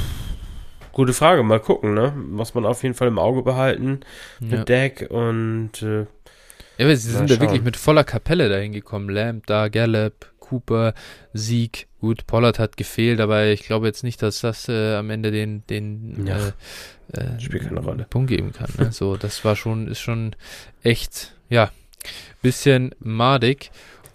gute 0.93 1.13
Frage, 1.13 1.43
mal 1.43 1.61
gucken, 1.61 1.95
ne? 1.95 2.13
Muss 2.13 2.55
man 2.55 2.67
auf 2.67 2.83
jeden 2.83 2.95
Fall 2.95 3.09
im 3.09 3.19
Auge 3.19 3.43
behalten 3.43 4.01
mit 4.41 4.53
Ja. 4.53 4.65
Deck 4.65 5.07
und 5.11 5.83
äh, 5.83 6.01
Ja, 6.79 6.87
aber 6.87 6.97
sie 6.97 7.11
sind 7.11 7.31
da 7.31 7.35
wirklich 7.41 7.59
schauen. 7.59 7.65
mit 7.65 7.77
voller 7.77 8.05
Kapelle 8.05 8.49
dahin 8.49 8.73
gekommen. 8.73 9.09
Lamb 9.09 9.47
da, 9.47 9.69
Gallup, 9.69 10.33
Cooper, 10.41 10.95
Sieg. 11.33 11.87
Gut, 12.01 12.27
Pollard 12.27 12.59
hat 12.59 12.77
gefehlt, 12.77 13.21
aber 13.21 13.47
ich 13.47 13.63
glaube 13.63 13.87
jetzt 13.87 14.03
nicht, 14.03 14.21
dass 14.23 14.41
das 14.41 14.69
äh, 14.69 14.97
am 14.97 15.09
Ende 15.11 15.31
den, 15.31 15.65
den 15.69 16.27
Ja, 16.27 16.37
äh, 17.15 17.21
äh, 17.37 17.41
spielt 17.41 17.63
keine 17.65 17.81
Rolle. 17.81 18.07
Punkt 18.11 18.29
geben 18.29 18.53
kann. 18.53 18.69
Ne? 18.77 18.91
So, 18.93 19.17
das 19.17 19.45
war 19.45 19.55
schon, 19.55 19.87
ist 19.87 20.01
schon 20.01 20.35
echt, 20.83 21.37
ja, 21.49 21.71
bisschen 22.43 22.93
madig. 22.99 23.71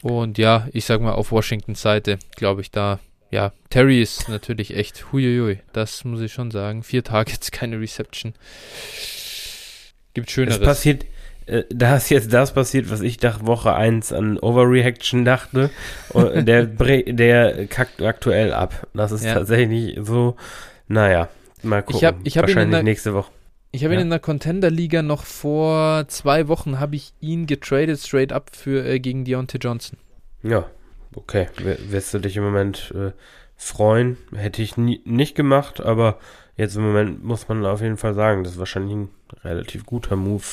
Und 0.10 0.38
ja, 0.38 0.68
ich 0.72 0.86
sag 0.86 1.02
mal, 1.02 1.12
auf 1.14 1.32
Washingtons 1.32 1.82
Seite, 1.82 2.18
glaube 2.38 2.62
ich, 2.62 2.72
da, 2.72 3.00
ja, 3.30 3.52
Terry 3.70 4.02
ist 4.02 4.30
natürlich 4.30 4.76
echt, 4.76 5.12
huiuiui, 5.12 5.60
das 5.74 6.06
muss 6.06 6.22
ich 6.22 6.32
schon 6.32 6.50
sagen. 6.52 6.82
Vier 6.84 7.04
Targets, 7.04 7.52
keine 7.52 7.80
Reception. 7.80 8.34
Gibt 10.14 10.28
es 10.30 10.34
Schöneres. 10.34 10.62
passiert, 10.62 11.06
äh, 11.46 11.64
da 11.70 11.98
ist 11.98 12.10
jetzt 12.10 12.32
das 12.34 12.54
passiert, 12.54 12.90
was 12.90 13.02
ich 13.02 13.22
nach 13.22 13.46
Woche 13.46 13.74
1 13.76 14.14
an 14.14 14.40
Overreaction 14.40 15.26
dachte. 15.26 15.70
Und 16.10 16.46
der, 16.48 16.66
der 16.66 17.68
kackt 17.68 18.02
aktuell 18.02 18.54
ab. 18.54 18.88
Das 18.94 19.12
ist 19.12 19.26
Ja. 19.26 19.34
tatsächlich 19.36 20.00
so, 20.02 20.36
naja, 20.88 21.30
mal 21.64 21.82
gucken. 21.84 21.98
Ich 21.98 22.06
hab- 22.06 22.16
ich 22.24 22.38
hab 22.38 22.44
Wahrscheinlich 22.48 22.72
der- 22.76 22.84
nächste 22.84 23.14
Woche. 23.14 23.32
Ich 23.78 23.84
habe 23.84 23.94
ihn 23.94 24.00
Ja. 24.00 24.04
in 24.06 24.10
der 24.10 24.18
Contender-Liga 24.20 25.04
noch 25.04 25.24
vor 25.24 26.08
zwei 26.08 26.48
Wochen, 26.48 26.80
habe 26.80 26.96
ich 26.96 27.14
ihn 27.22 27.46
getradet 27.46 28.00
straight 28.00 28.32
up 28.34 28.50
für, 28.56 28.84
äh, 28.84 29.00
gegen 29.00 29.24
Deontay 29.24 29.60
Johnson. 29.60 30.00
Ja, 30.42 30.66
okay. 31.16 31.48
Wirst 31.90 32.12
du 32.12 32.18
dich 32.18 32.38
im 32.38 32.44
Moment 32.44 32.92
äh, 32.96 33.12
freuen? 33.56 34.18
Hätte 34.36 34.64
ich 34.64 34.78
nie, 34.78 35.02
nicht 35.06 35.36
gemacht, 35.36 35.80
aber 35.80 36.18
jetzt 36.56 36.76
im 36.76 36.82
Moment 36.88 37.24
muss 37.24 37.48
man 37.50 37.64
auf 37.68 37.82
jeden 37.82 37.98
Fall 37.98 38.16
sagen, 38.16 38.44
das 38.44 38.54
ist 38.54 38.60
wahrscheinlich 38.60 38.96
ein 38.96 39.10
relativ 39.44 39.86
guter 39.86 40.16
Move 40.16 40.44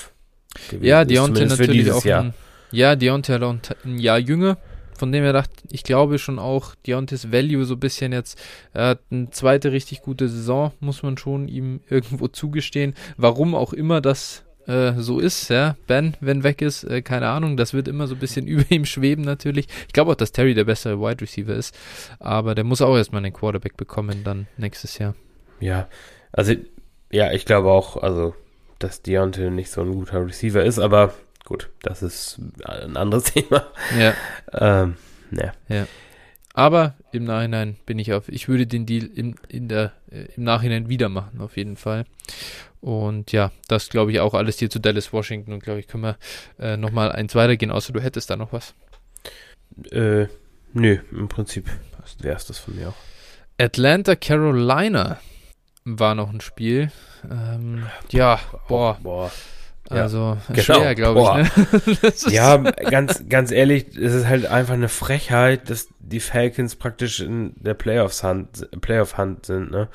gewesen. 0.68 0.84
Ja, 0.84 1.06
Deontay 1.06 1.46
natürlich 1.46 1.90
auch 1.92 2.04
ein, 2.04 2.34
ja, 2.72 2.94
Deontay 2.94 3.42
auch 3.42 3.50
ein, 3.54 3.60
ein 3.86 3.98
Jahr 3.98 4.18
jünger, 4.18 4.58
von 5.04 5.12
dem 5.12 5.22
er 5.22 5.34
dachte, 5.34 5.52
ich 5.70 5.84
glaube 5.84 6.18
schon 6.18 6.38
auch 6.38 6.74
Deontays 6.86 7.30
Value 7.30 7.66
so 7.66 7.74
ein 7.74 7.80
bisschen 7.80 8.12
jetzt, 8.14 8.40
er 8.72 8.86
hat 8.86 9.00
eine 9.10 9.28
zweite 9.28 9.70
richtig 9.70 10.00
gute 10.00 10.30
Saison, 10.30 10.72
muss 10.80 11.02
man 11.02 11.18
schon 11.18 11.46
ihm 11.46 11.80
irgendwo 11.90 12.26
zugestehen. 12.26 12.94
Warum 13.18 13.54
auch 13.54 13.74
immer 13.74 14.00
das 14.00 14.44
äh, 14.66 14.94
so 14.96 15.20
ist, 15.20 15.50
ja, 15.50 15.76
Ben, 15.86 16.16
wenn 16.20 16.42
weg 16.42 16.62
ist, 16.62 16.84
äh, 16.84 17.02
keine 17.02 17.28
Ahnung, 17.28 17.58
das 17.58 17.74
wird 17.74 17.86
immer 17.86 18.06
so 18.06 18.14
ein 18.14 18.18
bisschen 18.18 18.46
über 18.48 18.64
ihm 18.70 18.86
schweben 18.86 19.26
natürlich. 19.26 19.66
Ich 19.86 19.92
glaube 19.92 20.10
auch, 20.10 20.16
dass 20.16 20.32
Terry 20.32 20.54
der 20.54 20.64
bessere 20.64 20.98
Wide 20.98 21.20
Receiver 21.20 21.54
ist, 21.54 21.76
aber 22.18 22.54
der 22.54 22.64
muss 22.64 22.80
auch 22.80 22.96
erstmal 22.96 23.22
einen 23.22 23.34
Quarterback 23.34 23.76
bekommen 23.76 24.24
dann 24.24 24.46
nächstes 24.56 24.96
Jahr. 24.96 25.14
Ja, 25.60 25.86
also, 26.32 26.54
ja, 27.12 27.30
ich 27.30 27.44
glaube 27.44 27.70
auch, 27.70 27.98
also, 28.02 28.34
dass 28.78 29.02
Deontay 29.02 29.50
nicht 29.50 29.70
so 29.70 29.82
ein 29.82 29.92
guter 29.92 30.24
Receiver 30.24 30.64
ist, 30.64 30.78
aber 30.78 31.12
gut, 31.44 31.70
das 31.82 32.02
ist 32.02 32.40
ein 32.64 32.96
anderes 32.96 33.24
Thema. 33.32 33.66
Ja. 33.98 34.14
Ähm, 34.52 34.96
ne. 35.30 35.52
Aber 36.54 36.94
im 37.10 37.24
Nachhinein 37.24 37.76
bin 37.84 37.98
ich 37.98 38.12
auf, 38.12 38.28
ich 38.28 38.48
würde 38.48 38.66
den 38.66 38.86
Deal 38.86 39.06
im, 39.12 39.34
in 39.48 39.68
der, 39.68 39.92
äh, 40.10 40.26
im 40.36 40.44
Nachhinein 40.44 40.88
wieder 40.88 41.08
machen, 41.08 41.40
auf 41.40 41.56
jeden 41.56 41.76
Fall. 41.76 42.06
Und 42.80 43.32
ja, 43.32 43.50
das 43.66 43.88
glaube 43.88 44.12
ich 44.12 44.20
auch 44.20 44.34
alles 44.34 44.58
hier 44.58 44.70
zu 44.70 44.78
Dallas, 44.78 45.12
Washington. 45.12 45.52
Und 45.52 45.62
glaube 45.62 45.80
ich, 45.80 45.88
können 45.88 46.04
wir 46.04 46.18
äh, 46.58 46.76
nochmal 46.76 47.10
eins 47.10 47.34
weitergehen, 47.34 47.72
außer 47.72 47.92
du 47.92 48.00
hättest 48.00 48.30
da 48.30 48.36
noch 48.36 48.52
was. 48.52 48.74
Äh, 49.90 50.28
nö, 50.74 50.98
im 51.10 51.28
Prinzip 51.28 51.66
wäre 52.20 52.36
es 52.36 52.46
das 52.46 52.58
von 52.58 52.76
mir 52.76 52.90
auch. 52.90 52.94
Atlanta, 53.58 54.14
Carolina 54.14 55.18
war 55.84 56.14
noch 56.14 56.30
ein 56.30 56.40
Spiel. 56.40 56.92
Ähm, 57.28 57.86
ja, 58.10 58.38
boah. 58.68 58.98
boah. 59.02 59.32
Also 59.90 60.38
Genau, 60.48 60.62
schwer, 60.62 60.94
glaube 60.94 61.20
ich. 61.20 61.96
Ne? 62.02 62.12
Ja, 62.32 62.56
ganz, 62.56 63.24
ganz 63.28 63.50
ehrlich, 63.50 63.96
es 63.96 64.14
ist 64.14 64.26
halt 64.26 64.46
einfach 64.46 64.74
eine 64.74 64.88
Frechheit, 64.88 65.68
dass 65.68 65.88
die 65.98 66.20
Falcons 66.20 66.76
praktisch 66.76 67.20
in 67.20 67.52
der 67.56 67.74
Playoffs-Hand, 67.74 68.68
Playoff-Hand 68.80 69.46
sind, 69.46 69.70
ne? 69.70 69.88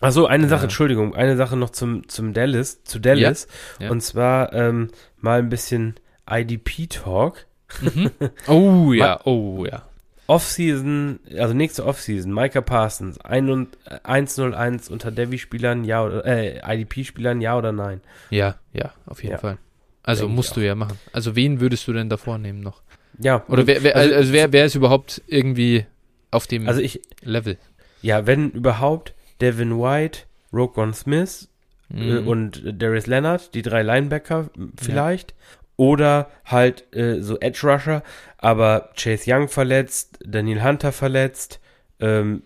Achso, 0.00 0.26
eine 0.26 0.48
Sache, 0.48 0.60
Ja. 0.60 0.64
Entschuldigung, 0.64 1.14
eine 1.14 1.36
Sache 1.36 1.56
noch 1.56 1.70
zum, 1.70 2.08
zum 2.08 2.32
Dallas, 2.34 2.84
zu 2.84 2.98
Dallas. 2.98 3.46
Ja. 3.78 3.90
Und 3.90 4.02
zwar, 4.02 4.52
ähm, 4.52 4.88
mal 5.18 5.38
ein 5.38 5.48
bisschen 5.48 5.94
IDP-Talk. 6.28 7.46
Mhm. 7.80 8.10
Oh 8.46 8.92
ja, 8.92 9.20
oh 9.24 9.64
ja. 9.64 9.82
Offseason, 10.28 11.20
also 11.38 11.54
nächste 11.54 11.84
Offseason, 11.86 12.32
Micah 12.34 12.60
Parsons, 12.60 13.18
1 13.20 13.48
und- 13.50 13.78
äh, 13.86 13.98
101 14.04 14.88
unter 14.90 15.10
Devi-Spielern, 15.10 15.84
ja 15.84 16.04
oder, 16.04 16.24
äh, 16.26 16.60
IDP-Spielern, 16.74 17.40
ja 17.40 17.56
oder 17.56 17.72
nein? 17.72 18.00
Ja, 18.30 18.56
ja, 18.72 18.92
auf 19.06 19.22
jeden 19.22 19.32
Ja. 19.34 19.38
Fall. 19.38 19.58
Also 20.02 20.24
Denk 20.26 20.36
musst 20.36 20.56
du 20.56 20.60
ja 20.60 20.74
machen. 20.74 20.98
Also 21.12 21.34
wen 21.36 21.60
würdest 21.60 21.86
du 21.88 21.92
denn 21.92 22.08
davor 22.08 22.38
nehmen 22.38 22.60
noch? 22.60 22.82
Ja. 23.18 23.44
Oder 23.48 23.66
wer, 23.66 23.82
wer, 23.82 23.96
also, 23.96 24.14
also, 24.14 24.32
wer, 24.32 24.52
wer 24.52 24.64
ist 24.66 24.74
überhaupt 24.74 25.22
irgendwie 25.26 25.86
auf 26.30 26.46
dem 26.46 26.68
also 26.68 26.80
ich, 26.80 27.00
Level? 27.22 27.56
ja, 28.02 28.26
wenn 28.26 28.50
überhaupt, 28.50 29.14
Devin 29.40 29.78
White, 29.78 30.20
Roquan 30.52 30.92
Smith, 30.94 31.48
äh, 31.90 31.94
Mhm. 32.20 32.26
und 32.28 32.62
Darius 32.82 33.06
Leonard, 33.06 33.54
die 33.54 33.62
drei 33.62 33.82
Linebacker 33.82 34.50
vielleicht. 34.76 35.34
Oder 35.76 36.30
halt 36.44 36.84
äh, 36.94 37.20
so 37.20 37.38
Edge 37.38 37.60
Rusher, 37.64 38.02
aber 38.38 38.90
Chase 38.96 39.24
Young 39.30 39.48
verletzt, 39.48 40.18
Daniel 40.24 40.62
Hunter 40.62 40.92
verletzt, 40.92 41.60
ähm, 42.00 42.42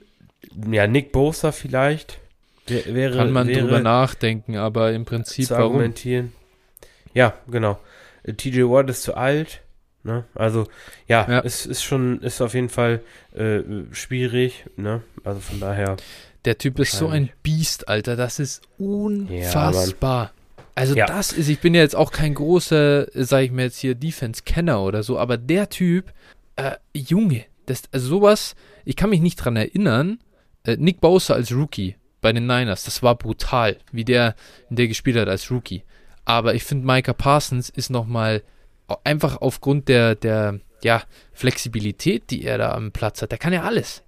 ja, 0.70 0.86
Nick 0.86 1.12
Bosa 1.12 1.52
vielleicht. 1.52 2.18
Wär, 2.66 2.94
wäre, 2.94 3.16
Kann 3.16 3.32
man 3.32 3.48
wäre 3.48 3.60
drüber 3.60 3.80
nachdenken, 3.80 4.56
aber 4.56 4.92
im 4.92 5.04
Prinzip 5.04 5.46
zu 5.46 5.54
warum? 5.54 5.72
argumentieren. 5.74 6.32
Ja, 7.14 7.34
genau. 7.48 7.78
Äh, 8.22 8.34
TJ 8.34 8.62
Watt 8.62 8.90
ist 8.90 9.02
zu 9.02 9.14
alt. 9.16 9.62
Ne? 10.02 10.24
Also, 10.34 10.66
ja, 11.06 11.26
Ja. 11.28 11.40
es 11.44 11.66
ist 11.66 11.82
schon, 11.82 12.20
ist 12.22 12.40
auf 12.40 12.54
jeden 12.54 12.68
Fall 12.68 13.00
äh, 13.34 13.60
schwierig. 13.92 14.64
Ne? 14.76 15.02
Also 15.24 15.40
von 15.40 15.60
daher. 15.60 15.96
Der 16.46 16.56
Typ 16.58 16.78
ist 16.78 16.92
so 16.92 17.08
ein. 17.08 17.30
Biest, 17.42 17.88
Alter. 17.88 18.16
Das 18.16 18.38
ist 18.38 18.62
unfassbar. 18.78 20.32
Also 20.74 20.94
Ja. 20.94 21.06
das 21.06 21.32
ist, 21.32 21.48
ich 21.48 21.60
bin 21.60 21.74
ja 21.74 21.80
jetzt 21.80 21.96
auch 21.96 22.12
kein 22.12 22.34
großer, 22.34 23.06
sag 23.14 23.42
ich 23.42 23.50
mir 23.50 23.64
jetzt 23.64 23.78
hier, 23.78 23.94
Defense-Kenner 23.94 24.82
oder 24.82 25.02
so, 25.02 25.18
aber 25.18 25.36
der 25.36 25.68
Typ, 25.68 26.12
äh, 26.56 26.72
Junge, 26.94 27.44
das, 27.66 27.82
also 27.92 28.08
sowas, 28.08 28.54
ich 28.84 28.96
kann 28.96 29.10
mich 29.10 29.20
nicht 29.20 29.36
dran 29.36 29.56
erinnern, 29.56 30.18
äh, 30.64 30.76
Nick 30.76 31.00
Bosa 31.00 31.34
als 31.34 31.52
Rookie 31.52 31.96
bei 32.20 32.32
den 32.32 32.46
Niners, 32.46 32.84
das 32.84 33.02
war 33.02 33.14
brutal, 33.14 33.76
wie 33.92 34.04
der, 34.04 34.34
der 34.68 34.88
gespielt 34.88 35.16
hat 35.16 35.28
als 35.28 35.50
Rookie. 35.50 35.82
Aber 36.24 36.54
ich 36.54 36.64
finde, 36.64 36.86
Micah 36.86 37.14
Parsons 37.14 37.70
ist 37.70 37.90
nochmal 37.90 38.42
einfach 39.04 39.40
aufgrund 39.40 39.88
der, 39.88 40.14
der, 40.14 40.60
ja, 40.82 41.02
Flexibilität, 41.32 42.30
die 42.30 42.44
er 42.44 42.58
da 42.58 42.72
am 42.72 42.92
Platz 42.92 43.22
hat, 43.22 43.30
der 43.30 43.38
kann 43.38 43.52
ja 43.52 43.62
alles. 43.62 44.02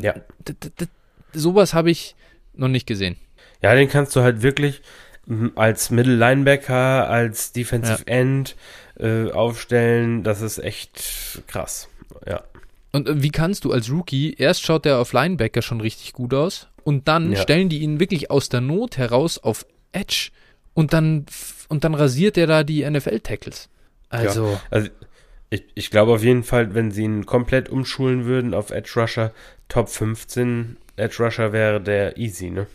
Ja. 0.00 0.14
D 0.46 0.54
sowas 1.32 1.74
habe 1.74 1.90
ich 1.90 2.14
noch 2.54 2.68
nicht 2.68 2.86
gesehen. 2.86 3.16
Ja, 3.62 3.74
den 3.74 3.88
kannst 3.88 4.16
du 4.16 4.22
halt 4.22 4.42
wirklich 4.42 4.82
als 5.56 5.90
Middle 5.90 6.16
Linebacker, 6.16 7.08
als 7.08 7.52
Defensive 7.52 8.06
End 8.06 8.56
äh, 8.98 9.30
aufstellen. 9.30 10.22
Das 10.24 10.40
ist 10.40 10.58
echt 10.58 11.42
krass. 11.46 11.88
Ja. 12.26 12.42
Und 12.92 13.08
äh, 13.08 13.22
wie 13.22 13.30
kannst 13.30 13.64
du 13.64 13.72
als 13.72 13.90
Rookie, 13.90 14.34
erst 14.38 14.62
schaut 14.62 14.86
er 14.86 14.98
auf 14.98 15.12
Linebacker 15.12 15.62
schon 15.62 15.80
richtig 15.80 16.12
gut 16.14 16.32
aus 16.34 16.68
und 16.84 17.08
dann 17.08 17.32
Ja. 17.32 17.40
stellen 17.42 17.68
die 17.68 17.78
ihn 17.80 18.00
wirklich 18.00 18.30
aus 18.30 18.48
der 18.48 18.60
Not 18.62 18.96
heraus 18.96 19.38
auf 19.38 19.66
Edge 19.92 20.30
und 20.74 20.92
dann, 20.92 21.26
und 21.68 21.84
dann 21.84 21.94
rasiert 21.94 22.38
er 22.38 22.46
da 22.46 22.64
die 22.64 22.88
NFL-Tackles. 22.88 23.68
Also, 24.08 24.58
Also 24.70 24.88
ich, 25.50 25.64
ich 25.74 25.90
glaube 25.90 26.12
auf 26.12 26.22
jeden 26.24 26.44
Fall, 26.44 26.74
wenn 26.74 26.90
sie 26.90 27.02
ihn 27.04 27.26
komplett 27.26 27.68
umschulen 27.68 28.24
würden 28.24 28.54
auf 28.54 28.70
Edge 28.70 28.92
Rusher, 28.96 29.32
Top 29.68 29.90
15 29.90 30.76
Edge 30.96 31.16
Rusher 31.22 31.52
wäre 31.52 31.80
der 31.80 32.16
easy, 32.16 32.50
ne? 32.50 32.66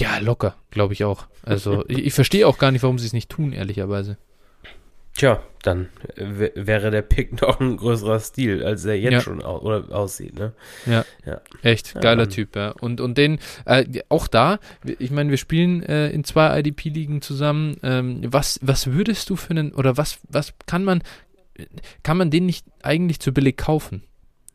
Ja, 0.00 0.18
locker, 0.18 0.54
glaube 0.70 0.92
ich 0.94 1.04
auch. 1.04 1.26
Also, 1.42 1.84
ich, 1.88 1.98
ich 2.06 2.12
verstehe 2.14 2.46
auch 2.46 2.58
gar 2.58 2.70
nicht, 2.72 2.82
warum 2.82 2.98
sie 2.98 3.06
es 3.06 3.12
nicht 3.12 3.28
tun, 3.30 3.52
ehrlicherweise. 3.52 4.16
Tja, 5.14 5.42
dann 5.62 5.88
äh, 6.16 6.24
wär- 6.38 6.52
wäre 6.54 6.90
der 6.90 7.02
Pick 7.02 7.40
noch 7.42 7.60
ein 7.60 7.76
größerer 7.76 8.20
Stil, 8.20 8.64
als 8.64 8.84
er 8.84 8.94
jetzt 8.98 9.12
Ja. 9.12 9.20
schon 9.20 9.42
au 9.42 9.58
oder 9.58 9.84
aussieht, 9.94 10.38
ne? 10.38 10.52
Echt, 11.62 11.94
Ja, 11.94 12.00
geiler 12.00 12.22
Mann. 12.22 12.30
Typ, 12.30 12.54
ja. 12.56 12.70
Und, 12.80 13.00
und 13.00 13.18
den, 13.18 13.38
äh, 13.66 13.84
auch 14.08 14.28
da, 14.28 14.58
ich 14.98 15.10
meine, 15.10 15.30
wir 15.30 15.36
spielen 15.36 15.82
äh, 15.82 16.10
in 16.10 16.24
zwei 16.24 16.58
IDP-Ligen 16.60 17.22
zusammen. 17.22 17.76
Ähm, 17.82 18.20
was, 18.26 18.60
was 18.62 18.86
würdest 18.92 19.28
du 19.30 19.36
für 19.36 19.50
einen, 19.50 19.74
oder 19.74 19.96
was, 19.96 20.20
was 20.28 20.54
kann 20.66 20.84
man, 20.84 21.02
kann 22.02 22.16
man 22.16 22.30
den 22.30 22.46
nicht 22.46 22.64
eigentlich 22.82 23.20
zu 23.20 23.32
billig 23.32 23.56
kaufen? 23.56 24.04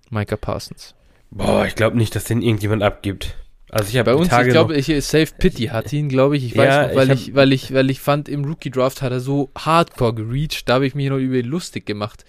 Micah 0.09 0.37
Parsons. 0.37 0.95
Boah, 1.31 1.65
ich 1.65 1.75
glaube 1.75 1.97
nicht, 1.97 2.15
dass 2.15 2.23
den 2.23 2.41
irgendjemand 2.41 2.81
abgibt. 2.81 3.35
Also 3.75 3.89
ich 3.89 3.97
habe 3.97 4.11
Bei 4.11 4.15
uns, 4.17 4.29
Tage 4.29 4.47
ich 4.47 4.53
glaube, 4.53 4.73
ich, 4.77 4.85
Safe 5.05 5.27
Pity 5.37 5.65
hat 5.65 5.91
ihn, 5.91 6.07
glaube 6.07 6.37
ich. 6.37 6.45
Ich 6.45 6.57
weiß 6.57 6.65
Ja, 6.65 6.87
noch, 6.87 6.95
weil 6.95 7.11
ich 7.11 7.27
ich, 7.27 7.35
weil 7.35 7.51
ich, 7.51 7.73
weil 7.73 7.89
ich, 7.89 7.99
fand, 7.99 8.29
im 8.29 8.45
Rookie 8.45 8.71
Draft 8.71 9.01
hat 9.01 9.11
er 9.11 9.19
so 9.19 9.49
hardcore 9.57 10.13
gereached, 10.13 10.69
da 10.69 10.75
habe 10.75 10.87
ich 10.87 10.95
mich 10.95 11.09
noch 11.09 11.17
über 11.17 11.35
ihn 11.35 11.45
lustig 11.45 11.85
gemacht. 11.85 12.23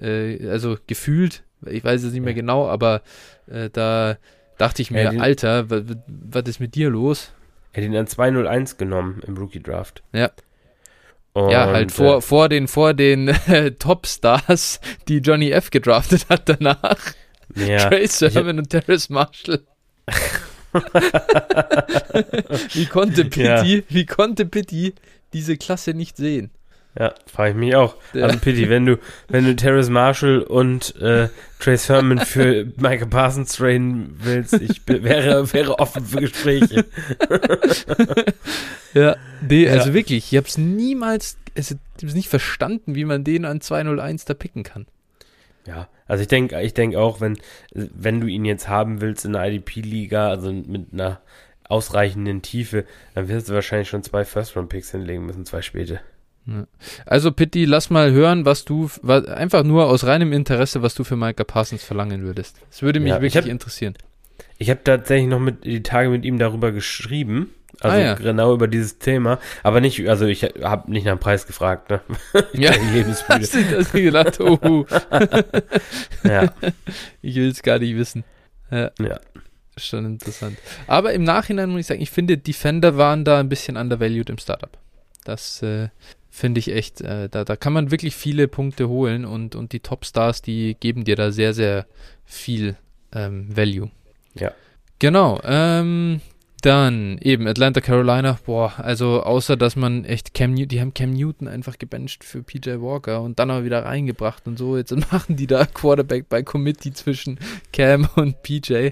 Äh, 0.00 0.48
also 0.48 0.78
gefühlt, 0.86 1.42
ich 1.66 1.84
weiß 1.84 2.02
es 2.02 2.14
nicht 2.14 2.22
mehr 2.24 2.32
genau, 2.32 2.66
aber 2.66 3.02
äh, 3.46 3.68
da 3.70 4.16
dachte 4.56 4.80
ich 4.80 4.90
mir, 4.90 5.20
Alter, 5.20 5.68
wa- 5.68 5.82
wa- 5.86 6.02
was 6.08 6.44
ist 6.48 6.60
mit 6.60 6.74
dir 6.74 6.88
los? 6.88 7.30
er 7.74 7.82
hat 7.82 7.90
ihn 7.90 7.94
an 7.96 8.06
201 8.06 8.78
genommen 8.78 9.20
im 9.26 9.36
Rookie 9.36 9.62
Draft. 9.62 10.02
Ja. 10.14 10.30
Und, 11.34 11.50
ja, 11.50 11.66
halt 11.66 11.92
vor, 11.92 12.16
äh, 12.16 12.20
vor 12.22 12.48
den, 12.48 12.68
vor 12.68 12.94
den 12.94 13.36
Topstars, 13.78 14.80
die 15.08 15.18
Johnny 15.18 15.50
F. 15.50 15.68
gedraftet 15.70 16.24
hat 16.30 16.48
danach. 16.48 16.96
ja, 17.54 17.90
Trey 17.90 18.06
Sermon 18.06 18.60
und 18.60 18.70
Terrace 18.70 19.10
Marshall. 19.10 19.60
wie 22.72 22.86
konnte 22.86 23.22
Ja. 23.34 23.62
Pitti, 23.62 23.84
wie 23.88 24.06
konnte 24.06 24.46
Pitti 24.46 24.94
diese 25.32 25.56
Klasse 25.56 25.94
nicht 25.94 26.16
sehen? 26.16 26.50
Ja, 26.98 27.12
frage 27.30 27.50
ich 27.50 27.56
mich 27.56 27.76
auch. 27.76 27.96
Ja. 28.14 28.24
Also 28.24 28.38
Pity, 28.38 28.70
wenn 28.70 28.86
du, 28.86 28.96
wenn 29.28 29.44
du 29.44 29.54
Terrace 29.54 29.90
Marshall 29.90 30.38
und 30.40 30.96
äh, 30.96 31.28
Trace 31.60 31.90
Herman 31.90 32.20
für 32.20 32.72
Michael 32.76 33.08
Parsons 33.08 33.52
trainen 33.52 34.18
willst, 34.22 34.54
ich 34.54 34.80
wäre, 34.86 35.52
wäre 35.52 35.78
offen 35.78 36.04
für 36.06 36.20
Gespräche. 36.20 36.86
Ja, 38.94 39.16
nee, 39.46 39.66
Ja. 39.66 39.72
also 39.72 39.92
wirklich, 39.92 40.32
ich 40.32 40.36
habe 40.38 40.48
es 40.48 40.56
niemals, 40.56 41.36
also, 41.54 41.74
ich 41.98 42.04
hab's 42.04 42.14
nicht 42.14 42.28
verstanden, 42.30 42.94
wie 42.94 43.04
man 43.04 43.24
den 43.24 43.44
an 43.44 43.60
201 43.60 44.24
da 44.24 44.32
picken 44.32 44.62
kann. 44.62 44.86
Ja, 45.66 45.88
also 46.06 46.22
ich 46.22 46.28
denke, 46.28 46.60
ich 46.62 46.74
denke 46.74 46.98
auch, 47.00 47.20
wenn, 47.20 47.36
wenn 47.74 48.20
du 48.20 48.26
ihn 48.28 48.44
jetzt 48.44 48.68
haben 48.68 49.00
willst 49.00 49.24
in 49.24 49.32
der 49.32 49.44
IDP-Liga, 49.46 50.28
also 50.28 50.52
mit 50.52 50.92
einer 50.92 51.20
ausreichenden 51.68 52.42
Tiefe, 52.42 52.84
dann 53.14 53.28
wirst 53.28 53.48
du 53.48 53.54
wahrscheinlich 53.54 53.88
schon 53.88 54.04
zwei 54.04 54.24
First-Round-Picks 54.24 54.92
hinlegen 54.92 55.26
müssen, 55.26 55.44
zwei 55.44 55.62
späte. 55.62 56.00
Also 57.06 57.32
Pitti, 57.32 57.64
lass 57.64 57.90
mal 57.90 58.12
hören, 58.12 58.44
was 58.44 58.64
du, 58.64 58.88
wa- 59.02 59.18
einfach 59.18 59.64
nur 59.64 59.86
aus 59.88 60.04
reinem 60.04 60.32
Interesse, 60.32 60.80
was 60.82 60.94
du 60.94 61.02
für 61.02 61.16
Micah 61.16 61.42
Parsons 61.42 61.82
verlangen 61.82 62.22
würdest. 62.22 62.60
Das 62.70 62.82
würde 62.82 63.00
mich 63.00 63.10
Ja, 63.10 63.16
ich 63.16 63.22
wirklich 63.22 63.44
hab- 63.44 63.50
interessieren. 63.50 63.94
Ich 64.58 64.70
habe 64.70 64.84
tatsächlich 64.84 65.28
noch 65.28 65.40
mit 65.40 65.64
die 65.64 65.82
Tage 65.82 66.08
mit 66.08 66.24
ihm 66.24 66.38
darüber 66.38 66.70
geschrieben. 66.70 67.50
Also 67.80 67.96
Ah, 67.96 68.00
ja. 68.00 68.14
genau 68.14 68.54
über 68.54 68.68
dieses 68.68 68.98
Thema. 68.98 69.38
Aber 69.62 69.80
nicht, 69.80 70.08
also 70.08 70.26
ich 70.26 70.42
habe 70.44 70.90
nicht 70.90 71.04
nach 71.04 71.12
dem 71.14 71.18
Preis 71.20 71.46
gefragt, 71.46 71.90
ne? 71.90 72.00
Ja. 72.54 72.72
lebensmüde. 72.92 73.40
Hast 73.40 73.54
du 73.54 73.62
das 73.64 73.92
gedacht? 73.92 74.40
Oh, 74.40 74.86
ja, 76.24 76.50
ich 77.22 77.34
will 77.36 77.50
es 77.50 77.62
gar 77.62 77.78
nicht 77.78 77.96
wissen. 77.96 78.24
Ja. 78.70 78.90
Ja. 79.00 79.20
Schon 79.78 80.06
interessant. 80.06 80.56
Aber 80.86 81.12
im 81.12 81.22
Nachhinein 81.22 81.68
muss 81.68 81.80
ich 81.80 81.86
sagen, 81.86 82.00
ich 82.00 82.10
finde, 82.10 82.38
Defender 82.38 82.96
waren 82.96 83.24
da 83.24 83.38
ein 83.40 83.50
bisschen 83.50 83.76
undervalued 83.76 84.30
im 84.30 84.38
Startup. 84.38 84.70
Das 85.24 85.62
äh, 85.62 85.88
finde 86.30 86.60
ich 86.60 86.72
echt, 86.72 87.02
äh, 87.02 87.28
da, 87.28 87.44
da 87.44 87.56
kann 87.56 87.74
man 87.74 87.90
wirklich 87.90 88.16
viele 88.16 88.48
Punkte 88.48 88.88
holen 88.88 89.26
und, 89.26 89.54
und 89.54 89.72
die 89.72 89.80
Topstars, 89.80 90.40
die 90.40 90.76
geben 90.80 91.04
dir 91.04 91.14
da 91.16 91.30
sehr, 91.30 91.52
sehr 91.52 91.86
viel 92.24 92.76
ähm, 93.12 93.54
Value. 93.54 93.90
Ja. 94.34 94.52
Genau. 94.98 95.40
Ähm, 95.44 96.22
dann 96.66 97.18
eben 97.18 97.46
Atlanta, 97.46 97.80
Carolina. 97.80 98.38
Boah, 98.44 98.74
also 98.78 99.22
außer 99.22 99.56
dass 99.56 99.76
man 99.76 100.04
echt 100.04 100.34
Cam 100.34 100.52
Newton, 100.54 100.68
die 100.68 100.80
haben 100.80 100.92
Cam 100.94 101.12
Newton 101.12 101.48
einfach 101.48 101.78
gebencht 101.78 102.24
für 102.24 102.42
PJ 102.42 102.80
Walker 102.80 103.22
und 103.22 103.38
dann 103.38 103.50
aber 103.50 103.64
wieder 103.64 103.84
reingebracht 103.84 104.46
und 104.46 104.58
so. 104.58 104.76
Jetzt 104.76 104.90
machen 105.12 105.36
die 105.36 105.46
da 105.46 105.64
Quarterback 105.64 106.28
bei 106.28 106.42
Committee 106.42 106.92
zwischen 106.92 107.38
Cam 107.72 108.08
und 108.16 108.42
PJ. 108.42 108.90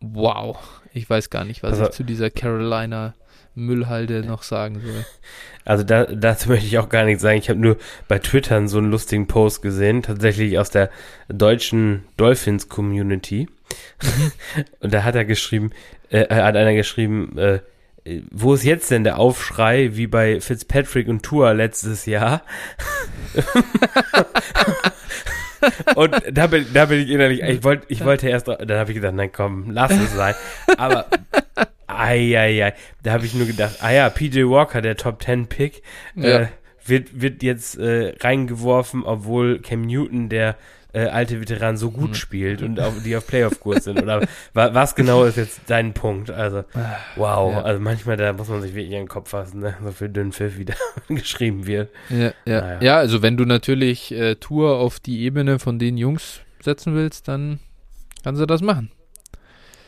Wow. 0.00 0.58
Ich 0.92 1.08
weiß 1.08 1.30
gar 1.30 1.44
nicht, 1.44 1.62
was 1.62 1.72
Also- 1.72 1.84
ich 1.84 1.90
zu 1.90 2.04
dieser 2.04 2.30
Carolina 2.30 3.14
Müllhalde 3.54 4.20
noch 4.22 4.42
sagen 4.42 4.80
soll. 4.84 5.06
Also 5.64 5.82
da, 5.82 6.04
dazu 6.04 6.48
möchte 6.50 6.66
ich 6.66 6.78
auch 6.78 6.90
gar 6.90 7.04
nichts 7.04 7.22
sagen. 7.22 7.38
Ich 7.38 7.48
habe 7.48 7.58
nur 7.58 7.78
bei 8.06 8.18
Twitter 8.18 8.66
so 8.68 8.76
einen 8.78 8.90
lustigen 8.90 9.26
Post 9.26 9.62
gesehen, 9.62 10.02
tatsächlich 10.02 10.58
aus 10.58 10.68
der 10.70 10.90
deutschen 11.28 12.04
Dolphins-Community. 12.18 13.48
Und 14.80 14.92
da 14.92 15.02
hat 15.04 15.14
er 15.14 15.24
geschrieben, 15.24 15.70
äh, 16.10 16.26
hat 16.34 16.56
einer 16.56 16.74
geschrieben, 16.74 17.36
äh, 17.38 17.60
wo 18.30 18.54
ist 18.54 18.64
jetzt 18.64 18.90
denn 18.90 19.04
der 19.04 19.18
Aufschrei, 19.18 19.96
wie 19.96 20.06
bei 20.06 20.40
Fitzpatrick 20.40 21.08
und 21.08 21.22
Tour 21.24 21.52
letztes 21.54 22.06
Jahr? 22.06 22.42
und 25.96 26.14
da 26.30 26.46
bin, 26.46 26.66
da 26.72 26.86
bin 26.86 27.00
ich 27.00 27.10
innerlich, 27.10 27.42
ich 27.42 27.64
wollte, 27.64 27.86
ich 27.88 28.04
wollte 28.04 28.28
erst, 28.28 28.48
dann 28.48 28.70
habe 28.70 28.90
ich 28.90 28.96
gesagt, 28.96 29.14
nein, 29.14 29.32
komm, 29.32 29.70
lass 29.70 29.92
es 29.92 30.14
sein. 30.14 30.34
Aber, 30.76 31.06
ei, 31.86 32.36
ei, 32.38 32.64
ei, 32.64 32.74
da 33.02 33.12
habe 33.12 33.26
ich 33.26 33.34
nur 33.34 33.46
gedacht, 33.46 33.76
ah 33.80 33.90
ja, 33.90 34.08
PJ 34.10 34.44
Walker, 34.44 34.82
der 34.82 34.96
Top 34.96 35.22
10 35.22 35.46
Pick, 35.48 35.82
Ja. 36.14 36.40
äh, 36.42 36.46
wird, 36.84 37.20
wird 37.20 37.42
jetzt 37.42 37.78
äh, 37.78 38.14
reingeworfen, 38.20 39.02
obwohl 39.04 39.60
Cam 39.60 39.82
Newton, 39.82 40.28
der 40.28 40.56
äh, 40.96 41.08
alte 41.08 41.40
Veteran, 41.40 41.76
so 41.76 41.90
gut 41.90 42.10
Mhm. 42.10 42.14
spielt 42.14 42.62
und 42.62 42.80
auf, 42.80 42.94
die 43.04 43.14
auf 43.16 43.26
Playoff-Kurs 43.26 43.84
sind. 43.84 44.00
Oder 44.00 44.22
wa, 44.54 44.72
was 44.72 44.94
genau 44.94 45.24
ist 45.24 45.36
jetzt 45.36 45.60
dein 45.66 45.92
Punkt? 45.92 46.30
Also, 46.30 46.64
wow, 47.16 47.52
Ja. 47.52 47.62
also 47.62 47.80
manchmal, 47.82 48.16
da 48.16 48.32
muss 48.32 48.48
man 48.48 48.62
sich 48.62 48.74
wirklich 48.74 48.90
den 48.92 49.06
Kopf 49.06 49.28
fassen, 49.30 49.60
ne? 49.60 49.76
so 49.84 49.92
viel 49.92 50.08
dünn 50.08 50.32
Pfiff 50.32 50.56
wieder 50.56 50.74
geschrieben 51.08 51.66
wird. 51.66 51.90
Ja, 52.08 52.32
ja. 52.46 52.60
Naja. 52.62 52.78
ja, 52.80 52.96
also 52.96 53.20
wenn 53.20 53.36
du 53.36 53.44
natürlich 53.44 54.10
äh, 54.12 54.36
Tour 54.36 54.78
auf 54.78 54.98
die 54.98 55.20
Ebene 55.22 55.58
von 55.58 55.78
den 55.78 55.98
Jungs 55.98 56.40
setzen 56.62 56.94
willst, 56.94 57.28
dann 57.28 57.60
kannst 58.24 58.40
du 58.40 58.46
das 58.46 58.62
machen. 58.62 58.90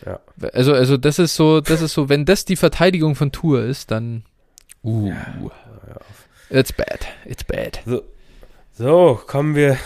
Ja. 0.05 0.21
Also, 0.53 0.75
also 0.75 0.97
das 0.99 1.19
ist 1.19 1.35
so, 1.37 1.61
das 1.63 1.81
ist 1.81 1.95
so, 1.95 2.09
wenn 2.11 2.25
das 2.27 2.45
die 2.45 2.57
Verteidigung 2.57 3.15
von 3.15 3.33
Tour 3.33 3.65
ist, 3.65 3.91
dann 3.91 4.25
uh, 4.85 5.13
it's 6.51 6.73
bad, 6.73 7.07
it's 7.25 7.45
bad. 7.45 7.81
So, 7.87 8.03
so, 8.75 9.21
kommen 9.27 9.55
wir 9.57 9.77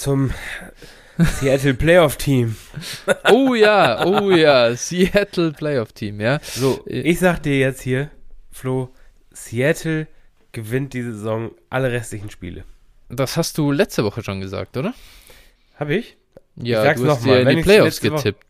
zum 0.00 0.30
Seattle 1.18 1.74
Playoff 1.74 2.16
Team. 2.16 2.56
Oh 3.30 3.54
ja, 3.54 4.04
oh 4.06 4.30
ja, 4.30 4.74
Seattle 4.74 5.52
Playoff 5.52 5.92
Team, 5.92 6.20
ja. 6.20 6.38
So, 6.42 6.84
Äh. 6.86 7.00
ich 7.00 7.18
sag 7.20 7.42
dir 7.42 7.58
jetzt 7.58 7.82
hier, 7.82 8.10
Flo, 8.50 8.90
Seattle 9.32 10.06
gewinnt 10.52 10.94
die 10.94 11.02
Saison 11.02 11.50
alle 11.68 11.92
restlichen 11.92 12.30
Spiele. 12.30 12.64
Das 13.08 13.36
hast 13.36 13.58
du 13.58 13.70
letzte 13.72 14.04
Woche 14.04 14.22
schon 14.22 14.40
gesagt, 14.40 14.76
oder? 14.76 14.94
Hab 15.78 15.90
ich? 15.90 16.16
Ja, 16.56 16.82
sag's 16.82 17.00
du 17.00 17.08
hast 17.08 17.24
dir 17.24 17.40
in 17.40 17.56
die 17.56 17.62
Playoffs 17.62 18.02
letzte 18.02 18.12
Woche- 18.12 18.22
getippt. 18.32 18.46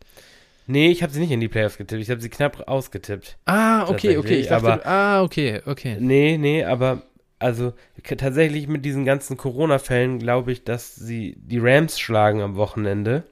Nee, 0.67 0.89
ich 0.91 1.03
habe 1.03 1.11
sie 1.11 1.19
nicht 1.19 1.31
in 1.31 1.39
die 1.39 1.47
Playoffs 1.47 1.77
getippt. 1.77 2.01
Ich 2.01 2.09
habe 2.09 2.21
sie 2.21 2.29
knapp 2.29 2.67
ausgetippt. 2.67 3.37
Ah, 3.45 3.87
okay, 3.89 4.17
okay. 4.17 4.35
Ich 4.39 4.47
dachte, 4.47 4.73
aber- 4.73 4.85
ah, 4.85 5.21
okay, 5.23 5.61
okay. 5.65 5.97
Nee, 5.99 6.37
nee, 6.37 6.63
aber 6.63 7.01
also 7.41 7.73
tatsächlich 8.17 8.67
mit 8.67 8.85
diesen 8.85 9.05
ganzen 9.05 9.37
Corona-Fällen 9.37 10.19
glaube 10.19 10.51
ich, 10.51 10.63
dass 10.63 10.95
sie 10.95 11.35
die 11.39 11.59
Rams 11.59 11.99
schlagen 11.99 12.41
am 12.41 12.55
Wochenende. 12.55 13.23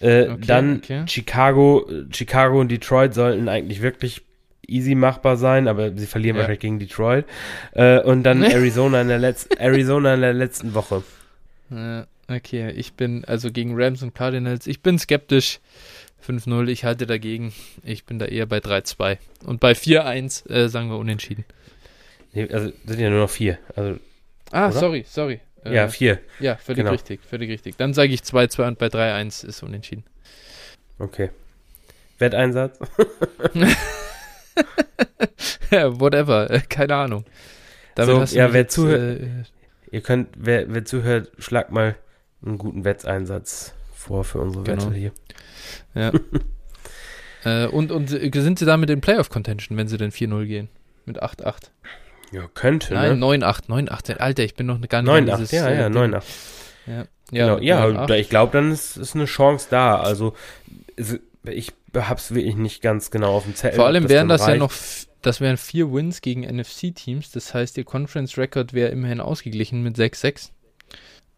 Äh, 0.00 0.28
Okay, 0.28 0.42
dann 0.46 0.76
okay. 0.78 1.04
Chicago, 1.06 1.88
Chicago 2.10 2.60
und 2.60 2.70
Detroit 2.70 3.14
sollten 3.14 3.48
eigentlich 3.48 3.80
wirklich 3.82 4.22
easy 4.66 4.94
machbar 4.94 5.36
sein, 5.36 5.68
aber 5.68 5.96
sie 5.96 6.06
verlieren 6.06 6.36
Ja. 6.36 6.40
wahrscheinlich 6.42 6.60
gegen 6.60 6.78
Detroit. 6.78 7.26
Äh, 7.72 8.00
und 8.00 8.22
dann 8.22 8.42
Arizona 8.42 9.00
in 9.02 9.08
der 9.08 9.18
letzten 9.18 9.56
Arizona 9.58 10.14
in 10.14 10.20
der 10.20 10.32
letzten 10.32 10.74
Woche. 10.74 11.02
Ja, 11.70 12.06
okay, 12.28 12.70
ich 12.70 12.94
bin 12.94 13.24
also 13.24 13.50
gegen 13.50 13.72
Rams 13.80 14.02
und 14.02 14.14
Cardinals. 14.14 14.66
Ich 14.66 14.82
bin 14.82 14.98
skeptisch. 14.98 15.60
5-0, 16.26 16.68
ich 16.68 16.84
halte 16.86 17.06
dagegen. 17.06 17.52
Ich 17.82 18.04
bin 18.06 18.18
da 18.18 18.24
eher 18.24 18.46
bei 18.46 18.56
3-2. 18.58 19.18
Und 19.44 19.60
bei 19.60 19.72
4-1 19.72 20.48
äh, 20.50 20.68
sagen 20.70 20.88
wir 20.88 20.96
unentschieden. 20.96 21.44
Nee, 22.34 22.48
also 22.52 22.72
sind 22.84 23.00
ja 23.00 23.10
nur 23.10 23.20
noch 23.20 23.30
vier. 23.30 23.58
Also 23.76 23.98
Ah, 24.50 24.68
Oder? 24.68 24.78
sorry, 24.78 25.04
sorry. 25.08 25.40
Äh, 25.64 25.74
ja, 25.74 25.88
vier. 25.88 26.18
ja, 26.40 26.56
völlig 26.56 26.78
genau. 26.78 26.90
richtig, 26.92 27.20
völlig 27.24 27.48
richtig. 27.50 27.76
Dann 27.76 27.94
sage 27.94 28.12
ich 28.12 28.20
2-2 28.20 28.66
und 28.68 28.78
bei 28.78 28.86
3-1 28.88 29.46
ist 29.46 29.62
unentschieden. 29.62 30.04
Okay. 30.98 31.30
Wetteinsatz? 32.18 32.78
Ja, 35.70 35.98
Whatever, 36.00 36.50
äh, 36.50 36.60
keine 36.68 36.94
Ahnung. 36.94 37.24
Damit 37.96 38.28
So, 38.28 38.36
ja, 38.36 38.52
wer 38.52 38.60
jetzt, 38.62 38.74
zuhört- 38.74 39.20
äh, 39.22 39.26
Ihr 39.90 40.00
könnt, 40.00 40.28
wer, 40.36 40.72
wer 40.72 40.84
zuhört, 40.84 41.32
schlag 41.38 41.70
mal 41.72 41.96
einen 42.44 42.58
guten 42.58 42.84
Wetteinsatz 42.84 43.74
vor 43.92 44.24
für 44.24 44.38
unsere 44.40 44.64
Genau. 44.64 44.90
Wette 44.90 44.94
hier. 44.94 45.12
äh, 47.44 47.66
und, 47.66 47.90
und 47.92 48.08
sind 48.08 48.58
sie 48.58 48.64
damit 48.66 48.90
in 48.90 49.00
Playoff-Contention, 49.00 49.76
wenn 49.78 49.88
sie 49.88 49.96
denn 49.96 50.10
4-0 50.12 50.46
gehen? 50.46 50.68
Mit 51.06 51.22
8-8. 51.22 51.70
Ja, 52.32 52.48
könnte, 52.54 52.94
Nein, 52.94 53.18
ne? 53.18 53.26
9-8, 53.26 53.68
9-8. 53.68 54.16
Alter, 54.18 54.44
ich 54.44 54.54
bin 54.54 54.66
noch 54.66 54.80
gar 54.88 55.02
nicht 55.02 55.10
an 55.10 55.24
9-8, 55.28 55.36
dieses, 55.36 55.50
ja, 55.52 55.68
äh, 55.68 55.76
ja, 55.80 55.88
Ding. 55.88 55.96
9-8. 56.14 56.22
Ja, 56.86 57.06
Genau, 57.30 57.58
ja, 57.58 57.84
9-8. 57.86 58.06
da- 58.06 58.14
ich 58.16 58.28
glaube, 58.28 58.52
dann 58.52 58.70
ist, 58.72 58.96
ist 58.96 59.14
eine 59.14 59.24
Chance 59.26 59.68
da. 59.70 59.98
Also, 60.00 60.34
es- 60.96 61.18
ich 61.44 61.72
hab's 61.94 62.34
wirklich 62.34 62.56
nicht 62.56 62.82
ganz 62.82 63.10
genau 63.10 63.34
auf 63.36 63.44
dem 63.44 63.54
Zettel. 63.54 63.76
Vor 63.76 63.86
allem 63.86 64.08
wären 64.08 64.28
dann 64.28 64.38
das 64.38 64.46
ja 64.46 64.56
noch, 64.56 64.72
das 65.22 65.40
wären 65.40 65.56
vier 65.56 65.92
Wins 65.92 66.20
gegen 66.20 66.42
NFC-Teams. 66.42 67.30
Das 67.30 67.54
heißt, 67.54 67.78
ihr 67.78 67.84
Conference-Record 67.84 68.72
wäre 68.74 68.90
immerhin 68.90 69.20
ausgeglichen 69.20 69.82
mit 69.82 69.96
6-6. 69.96 70.52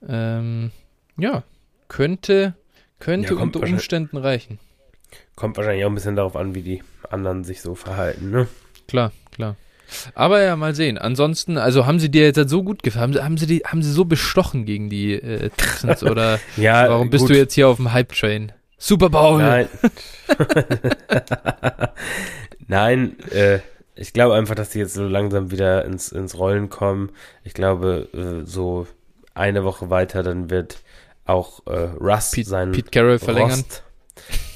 Ähm, 0.09 0.71
ja, 1.19 1.43
könnte, 1.89 2.55
könnte 2.99 3.35
Ja, 3.35 3.41
unter 3.41 3.61
Umständen 3.61 4.17
reichen. 4.17 4.59
Kommt 5.35 5.57
wahrscheinlich 5.57 5.85
auch 5.85 5.91
ein 5.91 5.95
bisschen 5.95 6.17
darauf 6.17 6.37
an, 6.37 6.55
wie 6.55 6.63
die 6.63 6.83
anderen 7.11 7.45
sich 7.45 7.61
so 7.63 7.75
verhalten, 7.75 8.31
ne? 8.31 8.49
Klar, 8.89 9.13
klar. 9.33 9.57
Aber 10.15 10.43
ja, 10.43 10.57
mal 10.57 10.75
sehen. 10.75 10.99
Ansonsten, 10.99 11.59
also 11.59 11.87
haben 11.87 11.99
sie 11.99 12.11
dir 12.11 12.25
jetzt 12.25 12.49
so 12.49 12.63
gut 12.63 12.83
gefallen? 12.83 13.03
Haben 13.03 13.13
sie, 13.13 13.23
haben 13.23 13.39
sie, 13.39 13.47
die, 13.47 13.63
haben 13.65 13.83
sie 13.83 13.93
so 13.93 14.05
bestochen 14.05 14.65
gegen 14.65 14.91
die 14.91 15.15
äh, 15.15 15.51
Texans? 15.51 16.03
oder 16.03 16.41
Ja, 16.57 16.89
warum 16.89 17.11
bist 17.11 17.23
gut. 17.23 17.31
du 17.31 17.39
jetzt 17.39 17.55
hier 17.55 17.69
auf 17.69 17.77
dem 17.77 17.93
Hype-Train? 17.93 18.53
Super 18.79 19.09
Bowl! 19.09 19.39
Nein. 19.39 19.69
Nein, 22.69 23.17
äh, 23.31 23.61
ich 23.95 24.13
glaube 24.13 24.35
einfach, 24.35 24.55
dass 24.55 24.71
die 24.71 24.79
jetzt 24.79 24.95
so 24.95 25.07
langsam 25.07 25.51
wieder 25.51 25.85
ins, 25.85 26.13
ins 26.13 26.39
Rollen 26.39 26.69
kommen. 26.69 27.11
Ich 27.45 27.55
glaube, 27.55 28.09
äh, 28.13 28.47
so 28.47 28.87
eine 29.35 29.65
Woche 29.65 29.91
weiter, 29.91 30.23
dann 30.23 30.51
wird 30.51 30.79
auch 31.25 31.67
äh, 31.67 31.89
Russ 32.01 32.33
Pete, 32.33 32.49
seinen 32.49 32.73
Pete 32.73 32.91
Carroll 32.91 33.19
verlängern. 33.19 33.51
Rost, 33.51 33.83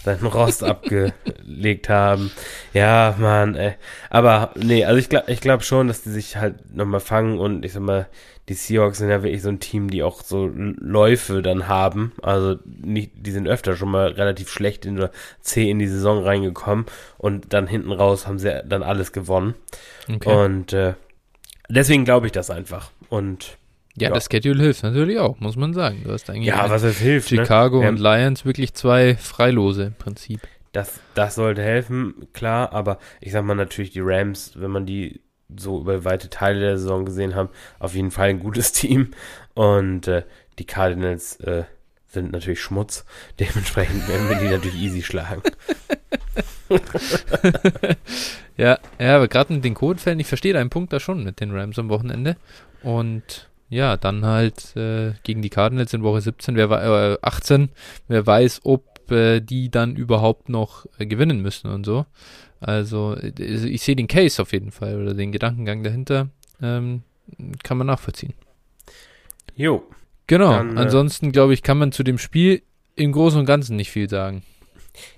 seinen 0.04 0.26
Rost 0.26 0.64
abgelegt 0.64 1.88
haben. 1.88 2.30
Ja, 2.72 3.14
Mann, 3.18 3.54
ey. 3.54 3.74
Aber 4.08 4.52
nee, 4.56 4.84
also 4.84 4.98
ich 4.98 5.08
glaube 5.08 5.30
ich 5.30 5.40
glaub 5.40 5.62
schon, 5.62 5.88
dass 5.88 6.02
die 6.02 6.10
sich 6.10 6.36
halt 6.36 6.74
nochmal 6.74 7.00
fangen 7.00 7.38
und 7.38 7.64
ich 7.64 7.72
sag 7.72 7.82
mal, 7.82 8.06
die 8.48 8.54
Seahawks 8.54 8.98
sind 8.98 9.10
ja 9.10 9.22
wirklich 9.22 9.42
so 9.42 9.48
ein 9.48 9.60
Team, 9.60 9.90
die 9.90 10.02
auch 10.02 10.22
so 10.22 10.50
Läufe 10.52 11.40
dann 11.40 11.68
haben. 11.68 12.12
Also 12.20 12.56
nicht, 12.64 13.12
die 13.14 13.30
sind 13.30 13.46
öfter 13.46 13.76
schon 13.76 13.90
mal 13.90 14.08
relativ 14.08 14.50
schlecht 14.50 14.86
in 14.86 14.96
der 14.96 15.12
C 15.40 15.70
in 15.70 15.78
die 15.78 15.86
Saison 15.86 16.24
reingekommen 16.24 16.86
und 17.16 17.52
dann 17.52 17.68
hinten 17.68 17.92
raus 17.92 18.26
haben 18.26 18.40
sie 18.40 18.62
dann 18.66 18.82
alles 18.82 19.12
gewonnen. 19.12 19.54
Okay. 20.12 20.34
Und 20.34 20.72
äh, 20.72 20.94
deswegen 21.68 22.04
glaube 22.04 22.26
ich 22.26 22.32
das 22.32 22.50
einfach. 22.50 22.90
Und 23.08 23.56
ja, 23.96 24.08
ja. 24.08 24.14
das 24.14 24.28
Schedule 24.30 24.62
hilft 24.62 24.82
natürlich 24.82 25.18
auch, 25.18 25.40
muss 25.40 25.56
man 25.56 25.74
sagen. 25.74 26.02
Du 26.04 26.12
hast 26.12 26.30
eigentlich 26.30 26.46
ja, 26.46 26.68
was 26.70 26.82
es 26.82 26.98
hilft. 26.98 27.30
Ne? 27.32 27.38
Chicago 27.38 27.82
Wir 27.82 27.88
und 27.88 27.98
Lions 27.98 28.44
wirklich 28.44 28.74
zwei 28.74 29.16
Freilose 29.16 29.84
im 29.84 29.94
Prinzip. 29.94 30.40
Das, 30.72 31.00
das 31.14 31.34
sollte 31.34 31.62
helfen, 31.62 32.28
klar, 32.32 32.72
aber 32.72 32.98
ich 33.20 33.32
sag 33.32 33.44
mal 33.44 33.56
natürlich 33.56 33.90
die 33.90 34.00
Rams, 34.00 34.52
wenn 34.54 34.70
man 34.70 34.86
die 34.86 35.20
so 35.56 35.80
über 35.80 36.04
weite 36.04 36.30
Teile 36.30 36.60
der 36.60 36.78
Saison 36.78 37.04
gesehen 37.04 37.34
haben, 37.34 37.48
auf 37.80 37.94
jeden 37.94 38.12
Fall 38.12 38.28
ein 38.28 38.38
gutes 38.38 38.72
Team. 38.74 39.10
Und 39.54 40.06
äh, 40.06 40.22
die 40.60 40.66
Cardinals 40.66 41.36
äh, 41.40 41.64
sind 42.06 42.30
natürlich 42.30 42.60
Schmutz. 42.60 43.04
Dementsprechend 43.40 44.06
werden 44.08 44.28
wir 44.28 44.36
die 44.36 44.48
natürlich 44.48 44.80
easy 44.80 45.02
schlagen. 45.02 45.42
Ja, 48.60 48.78
ja, 48.98 49.16
aber 49.16 49.26
gerade 49.26 49.54
mit 49.54 49.64
den 49.64 49.72
Codefällen, 49.72 50.20
ich 50.20 50.26
verstehe 50.26 50.52
deinen 50.52 50.68
Punkt 50.68 50.92
da 50.92 51.00
schon 51.00 51.24
mit 51.24 51.40
den 51.40 51.50
Rams 51.50 51.78
am 51.78 51.88
Wochenende. 51.88 52.36
Und 52.82 53.48
ja, 53.70 53.96
dann 53.96 54.26
halt 54.26 54.76
äh, 54.76 55.14
gegen 55.22 55.40
die 55.40 55.48
Cardinals 55.48 55.94
in 55.94 56.02
Woche 56.02 56.20
17, 56.20 56.56
wer 56.56 56.70
äh, 56.70 57.18
18, 57.22 57.70
wer 58.08 58.26
weiß, 58.26 58.60
ob 58.64 59.10
äh, 59.10 59.40
die 59.40 59.70
dann 59.70 59.96
überhaupt 59.96 60.50
noch 60.50 60.86
äh, 60.98 61.06
gewinnen 61.06 61.40
müssen 61.40 61.70
und 61.70 61.86
so. 61.86 62.04
Also 62.60 63.16
äh, 63.16 63.32
ich 63.40 63.82
sehe 63.82 63.96
den 63.96 64.08
Case 64.08 64.42
auf 64.42 64.52
jeden 64.52 64.70
Fall 64.70 65.00
oder 65.00 65.14
den 65.14 65.32
Gedankengang 65.32 65.82
dahinter. 65.82 66.28
Ähm, 66.60 67.02
kann 67.62 67.78
man 67.78 67.86
nachvollziehen. 67.86 68.34
Jo, 69.54 69.84
Genau, 70.30 70.52
Dann, 70.52 70.76
äh, 70.76 70.80
ansonsten 70.80 71.32
glaube 71.32 71.54
ich, 71.54 71.64
kann 71.64 71.76
man 71.76 71.90
zu 71.90 72.04
dem 72.04 72.16
Spiel 72.16 72.62
im 72.94 73.10
Großen 73.10 73.40
und 73.40 73.46
Ganzen 73.46 73.74
nicht 73.74 73.90
viel 73.90 74.08
sagen. 74.08 74.44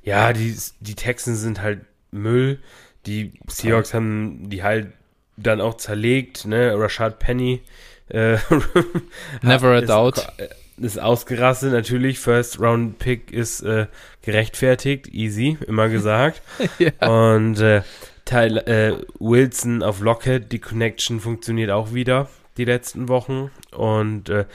ja, 0.02 0.32
die, 0.32 0.56
die 0.80 0.94
Texans 0.94 1.40
sind 1.42 1.60
halt 1.60 1.82
Müll. 2.12 2.60
Die 3.04 3.32
Seahawks 3.46 3.92
haben 3.92 4.48
die 4.48 4.62
halt 4.62 4.94
dann 5.36 5.60
auch 5.60 5.76
zerlegt, 5.76 6.46
ne? 6.46 6.72
Rashad 6.78 7.18
Penny. 7.18 7.60
Äh, 8.08 8.36
Never 9.42 9.76
a 9.76 9.80
doubt. 9.80 10.26
Ist 10.78 11.00
ausgerastet, 11.00 11.72
natürlich. 11.72 12.18
First 12.18 12.60
Round 12.60 12.98
Pick 12.98 13.30
ist 13.30 13.62
äh, 13.62 13.86
gerechtfertigt, 14.22 15.08
easy, 15.08 15.58
immer 15.66 15.88
gesagt. 15.88 16.42
ja. 16.78 16.90
Und 17.08 17.60
äh, 17.60 17.82
Teil, 18.24 18.58
äh, 18.58 18.94
Wilson 19.18 19.82
auf 19.82 20.00
Lockett, 20.00 20.50
die 20.52 20.60
Connection 20.60 21.20
funktioniert 21.20 21.70
auch 21.70 21.92
wieder 21.92 22.28
die 22.56 22.64
letzten 22.64 23.08
Wochen. 23.08 23.50
Und 23.72 24.28
äh, 24.28 24.46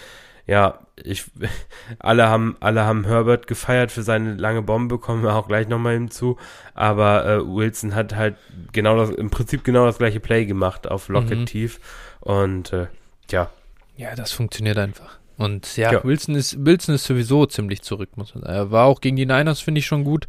ja, 0.47 0.79
ich, 1.03 1.25
alle 1.99 2.27
haben, 2.27 2.55
alle 2.59 2.83
haben 2.85 3.05
Herbert 3.05 3.47
gefeiert 3.47 3.91
für 3.91 4.03
seine 4.03 4.35
lange 4.35 4.61
Bombe, 4.61 4.97
kommen 4.97 5.23
wir 5.23 5.35
auch 5.35 5.47
gleich 5.47 5.67
nochmal 5.67 5.93
hinzu. 5.93 6.37
Aber 6.73 7.25
äh, 7.25 7.45
Wilson 7.45 7.93
hat 7.93 8.15
halt 8.15 8.35
genau 8.71 8.97
das, 8.97 9.11
im 9.11 9.29
Prinzip 9.29 9.63
genau 9.63 9.85
das 9.85 9.97
gleiche 9.97 10.19
Play 10.19 10.45
gemacht 10.45 10.89
auf 10.89 11.09
Lockett 11.09 11.39
mhm. 11.39 11.45
tief. 11.45 11.79
Und 12.21 12.73
äh, 12.73 12.87
ja. 13.31 13.49
Ja, 13.95 14.15
das 14.15 14.31
funktioniert 14.31 14.77
einfach. 14.77 15.17
Und 15.37 15.77
ja, 15.77 15.93
ja, 15.93 16.03
Wilson 16.03 16.35
ist, 16.35 16.65
Wilson 16.65 16.95
ist 16.95 17.05
sowieso 17.05 17.45
ziemlich 17.45 17.81
zurück, 17.81 18.09
muss 18.15 18.33
man 18.33 18.43
sagen. 18.43 18.55
Er 18.55 18.71
war 18.71 18.85
auch 18.85 19.01
gegen 19.01 19.15
die 19.15 19.25
Niners, 19.25 19.59
finde 19.59 19.79
ich 19.79 19.85
schon 19.85 20.03
gut. 20.03 20.27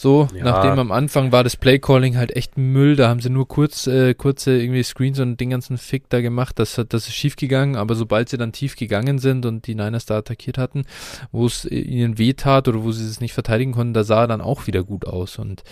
So, 0.00 0.28
ja. 0.32 0.44
nachdem 0.44 0.78
am 0.78 0.92
Anfang 0.92 1.32
war 1.32 1.42
das 1.42 1.56
Playcalling 1.56 2.16
halt 2.16 2.36
echt 2.36 2.56
Müll, 2.56 2.94
da 2.94 3.08
haben 3.08 3.18
sie 3.18 3.30
nur 3.30 3.48
kurz, 3.48 3.88
äh, 3.88 4.14
kurze 4.14 4.56
irgendwie 4.56 4.84
Screens 4.84 5.18
und 5.18 5.40
den 5.40 5.50
ganzen 5.50 5.76
Fick 5.76 6.08
da 6.08 6.20
gemacht, 6.20 6.60
das, 6.60 6.80
das 6.88 7.08
ist 7.08 7.16
schief 7.16 7.34
gegangen, 7.34 7.74
aber 7.74 7.96
sobald 7.96 8.28
sie 8.28 8.38
dann 8.38 8.52
tief 8.52 8.76
gegangen 8.76 9.18
sind 9.18 9.44
und 9.44 9.66
die 9.66 9.74
Niners 9.74 10.06
da 10.06 10.18
attackiert 10.18 10.56
hatten, 10.56 10.84
wo 11.32 11.46
es 11.46 11.64
ihnen 11.64 12.16
weh 12.16 12.32
tat 12.34 12.68
oder 12.68 12.84
wo 12.84 12.92
sie 12.92 13.04
es 13.04 13.20
nicht 13.20 13.32
verteidigen 13.32 13.72
konnten, 13.72 13.92
da 13.92 14.04
sah 14.04 14.20
er 14.20 14.28
dann 14.28 14.40
auch 14.40 14.68
wieder 14.68 14.84
gut 14.84 15.04
aus 15.04 15.36
und 15.36 15.64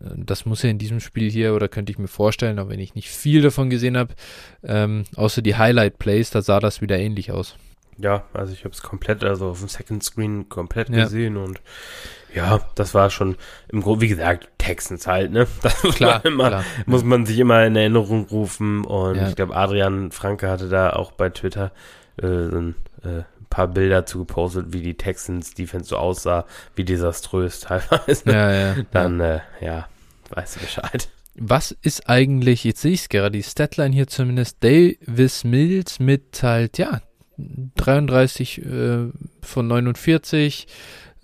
äh, 0.00 0.14
das 0.16 0.46
muss 0.46 0.62
ja 0.62 0.70
in 0.70 0.78
diesem 0.78 1.00
Spiel 1.00 1.30
hier, 1.30 1.52
oder 1.54 1.68
könnte 1.68 1.92
ich 1.92 1.98
mir 1.98 2.08
vorstellen, 2.08 2.58
auch 2.60 2.70
wenn 2.70 2.80
ich 2.80 2.94
nicht 2.94 3.10
viel 3.10 3.42
davon 3.42 3.68
gesehen 3.68 3.98
habe, 3.98 4.14
ähm, 4.62 5.04
außer 5.14 5.42
die 5.42 5.56
Highlight-Plays, 5.56 6.30
da 6.30 6.40
sah 6.40 6.58
das 6.58 6.80
wieder 6.80 6.98
ähnlich 6.98 7.32
aus. 7.32 7.58
Ja, 7.98 8.24
also 8.32 8.54
ich 8.54 8.64
habe 8.64 8.72
es 8.72 8.80
komplett, 8.80 9.22
also 9.24 9.50
auf 9.50 9.58
dem 9.58 9.68
Second 9.68 10.02
Screen 10.02 10.48
komplett 10.48 10.88
ja. 10.88 11.04
gesehen 11.04 11.36
und 11.36 11.60
ja, 12.34 12.60
das 12.74 12.94
war 12.94 13.10
schon 13.10 13.36
im 13.68 13.80
Grunde, 13.80 14.02
wie 14.02 14.08
gesagt, 14.08 14.48
Texans 14.58 15.06
halt, 15.06 15.32
ne? 15.32 15.46
Das 15.62 15.82
muss, 15.82 15.94
klar, 15.94 16.20
man, 16.24 16.32
immer, 16.32 16.48
klar. 16.48 16.64
muss 16.86 17.04
man 17.04 17.26
sich 17.26 17.38
immer 17.38 17.64
in 17.64 17.76
Erinnerung 17.76 18.26
rufen. 18.26 18.84
Und 18.84 19.16
ja. 19.16 19.28
ich 19.28 19.36
glaube, 19.36 19.56
Adrian 19.56 20.10
Franke 20.10 20.48
hatte 20.48 20.68
da 20.68 20.90
auch 20.90 21.12
bei 21.12 21.30
Twitter 21.30 21.72
äh, 22.20 22.26
ein 22.26 22.74
äh, 23.02 23.22
paar 23.50 23.68
Bilder 23.68 24.04
zu 24.06 24.18
gepostet, 24.18 24.66
wie 24.72 24.82
die 24.82 24.94
Texans 24.94 25.54
Defense 25.54 25.88
so 25.88 25.96
aussah, 25.96 26.44
wie 26.74 26.84
desaströs 26.84 27.60
teilweise. 27.60 28.30
Ja, 28.30 28.52
ja. 28.52 28.74
Dann, 28.90 29.20
ja, 29.20 29.34
äh, 29.34 29.40
ja 29.60 29.88
weißt 30.30 30.56
du 30.56 30.60
Bescheid. 30.60 31.08
Was 31.36 31.72
ist 31.82 32.08
eigentlich, 32.08 32.62
jetzt 32.64 32.82
sehe 32.82 32.92
ich 32.92 33.02
es 33.02 33.08
gerade, 33.08 33.32
die 33.32 33.42
Statline 33.42 33.94
hier 33.94 34.06
zumindest, 34.06 34.62
Davis 34.62 35.42
Mills 35.44 35.98
mit 35.98 36.42
halt, 36.42 36.78
ja, 36.78 37.00
33 37.36 38.64
äh, 38.64 39.08
von 39.42 39.66
49, 39.66 40.66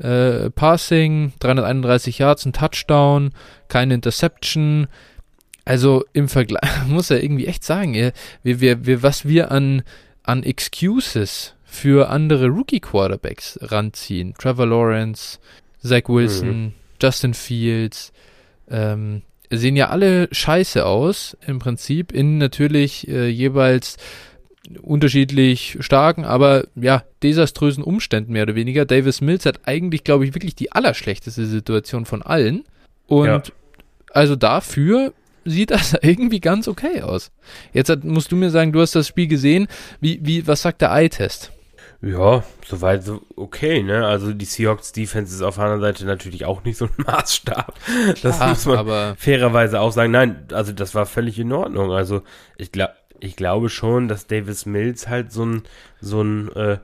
äh, 0.00 0.50
Passing, 0.50 1.32
331 1.40 2.18
Yards, 2.18 2.46
ein 2.46 2.52
Touchdown, 2.52 3.30
keine 3.68 3.94
Interception. 3.94 4.88
Also 5.64 6.04
im 6.12 6.28
Vergleich, 6.28 6.62
muss 6.86 7.10
er 7.10 7.22
irgendwie 7.22 7.46
echt 7.46 7.64
sagen, 7.64 7.94
wir, 7.94 8.60
wir, 8.60 8.86
wir, 8.86 9.02
was 9.02 9.26
wir 9.26 9.50
an, 9.50 9.82
an 10.22 10.42
Excuses 10.42 11.54
für 11.64 12.08
andere 12.08 12.48
Rookie-Quarterbacks 12.48 13.58
ranziehen. 13.62 14.34
Trevor 14.36 14.66
Lawrence, 14.66 15.38
Zach 15.82 16.08
Wilson, 16.08 16.62
mhm. 16.62 16.72
Justin 17.00 17.34
Fields, 17.34 18.12
ähm, 18.68 19.22
sehen 19.50 19.76
ja 19.76 19.88
alle 19.88 20.28
scheiße 20.32 20.84
aus, 20.84 21.36
im 21.46 21.58
Prinzip, 21.58 22.12
in 22.12 22.38
natürlich 22.38 23.08
äh, 23.08 23.28
jeweils 23.28 23.96
unterschiedlich 24.82 25.78
starken, 25.80 26.24
aber 26.24 26.66
ja, 26.74 27.02
desaströsen 27.22 27.82
Umständen 27.82 28.32
mehr 28.32 28.44
oder 28.44 28.54
weniger. 28.54 28.84
Davis 28.84 29.20
Mills 29.20 29.46
hat 29.46 29.60
eigentlich, 29.64 30.04
glaube 30.04 30.24
ich, 30.26 30.34
wirklich 30.34 30.54
die 30.54 30.72
allerschlechteste 30.72 31.46
Situation 31.46 32.04
von 32.04 32.22
allen. 32.22 32.64
Und 33.06 33.26
ja. 33.26 33.42
also 34.12 34.36
dafür 34.36 35.12
sieht 35.44 35.70
das 35.70 35.94
irgendwie 36.02 36.40
ganz 36.40 36.68
okay 36.68 37.02
aus. 37.02 37.30
Jetzt 37.72 37.90
hat, 37.90 38.04
musst 38.04 38.32
du 38.32 38.36
mir 38.36 38.50
sagen, 38.50 38.72
du 38.72 38.80
hast 38.80 38.94
das 38.94 39.08
Spiel 39.08 39.26
gesehen. 39.26 39.66
Wie, 40.00 40.20
wie, 40.22 40.46
was 40.46 40.62
sagt 40.62 40.82
der 40.82 40.90
Eye-Test? 40.90 41.52
Ja, 42.02 42.42
soweit 42.64 43.04
so 43.04 43.20
okay, 43.36 43.82
ne? 43.82 44.06
Also 44.06 44.32
die 44.32 44.46
Seahawks 44.46 44.92
Defense 44.92 45.34
ist 45.34 45.42
auf 45.42 45.56
der 45.56 45.64
anderen 45.64 45.82
Seite 45.82 46.06
natürlich 46.06 46.46
auch 46.46 46.64
nicht 46.64 46.78
so 46.78 46.86
ein 46.86 46.92
Maßstab. 47.06 47.74
Das 48.22 48.36
Klar, 48.36 48.48
muss 48.48 48.64
man 48.64 49.16
fairerweise 49.16 49.80
auch 49.80 49.92
sagen. 49.92 50.12
Nein, 50.12 50.46
also 50.50 50.72
das 50.72 50.94
war 50.94 51.04
völlig 51.04 51.38
in 51.38 51.52
Ordnung. 51.52 51.92
Also 51.92 52.22
ich 52.56 52.72
glaube, 52.72 52.94
ich 53.20 53.36
glaube 53.36 53.68
schon, 53.68 54.08
dass 54.08 54.26
Davis 54.26 54.66
Mills 54.66 55.08
halt 55.08 55.32
so 55.32 55.44
ein, 55.44 55.62
so 56.00 56.22
ein, 56.22 56.52
äh, 56.52 56.78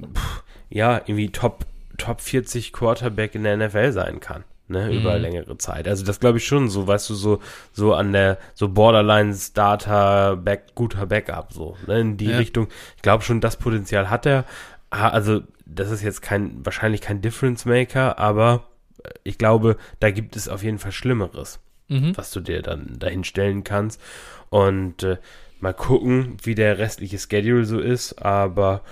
pff, 0.00 0.42
ja, 0.70 0.98
irgendwie 0.98 1.30
Top, 1.30 1.66
Top 1.96 2.20
40 2.20 2.72
Quarterback 2.72 3.34
in 3.34 3.44
der 3.44 3.56
NFL 3.56 3.92
sein 3.92 4.20
kann. 4.20 4.44
Ne, 4.70 4.84
mhm. 4.84 4.98
über 4.98 5.18
längere 5.18 5.56
Zeit. 5.56 5.88
Also 5.88 6.04
das 6.04 6.20
glaube 6.20 6.36
ich 6.36 6.44
schon, 6.44 6.68
so 6.68 6.86
weißt 6.86 7.08
du, 7.08 7.14
so, 7.14 7.40
so 7.72 7.94
an 7.94 8.12
der, 8.12 8.36
so 8.52 8.68
Borderline 8.68 9.34
Starter, 9.34 10.36
Back, 10.36 10.74
guter 10.74 11.06
Backup, 11.06 11.54
so, 11.54 11.78
ne, 11.86 12.00
in 12.00 12.18
die 12.18 12.26
ja. 12.26 12.36
Richtung. 12.36 12.68
Ich 12.96 13.00
glaube 13.00 13.24
schon, 13.24 13.40
das 13.40 13.56
Potenzial 13.56 14.10
hat 14.10 14.26
er. 14.26 14.44
Also, 14.90 15.40
das 15.64 15.90
ist 15.90 16.02
jetzt 16.02 16.20
kein, 16.20 16.66
wahrscheinlich 16.66 17.00
kein 17.00 17.22
Difference 17.22 17.64
Maker, 17.64 18.18
aber 18.18 18.64
ich 19.24 19.38
glaube, 19.38 19.76
da 20.00 20.10
gibt 20.10 20.36
es 20.36 20.48
auf 20.48 20.62
jeden 20.62 20.78
Fall 20.78 20.92
Schlimmeres, 20.92 21.60
mhm. 21.88 22.16
was 22.16 22.30
du 22.30 22.40
dir 22.40 22.62
dann 22.62 22.98
dahin 22.98 23.24
stellen 23.24 23.64
kannst. 23.64 24.00
Und 24.50 25.02
äh, 25.02 25.16
Mal 25.60 25.74
gucken, 25.74 26.36
wie 26.42 26.54
der 26.54 26.78
restliche 26.78 27.18
Schedule 27.18 27.64
so 27.64 27.80
ist, 27.80 28.22
aber 28.22 28.82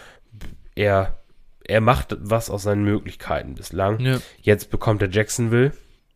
er, 0.74 1.20
er 1.64 1.80
macht 1.80 2.16
was 2.20 2.50
aus 2.50 2.64
seinen 2.64 2.84
Möglichkeiten 2.84 3.54
bislang. 3.54 4.00
Ja. 4.00 4.18
Jetzt 4.40 4.70
bekommt 4.70 5.02
er 5.02 5.10
Jacksonville. 5.10 5.72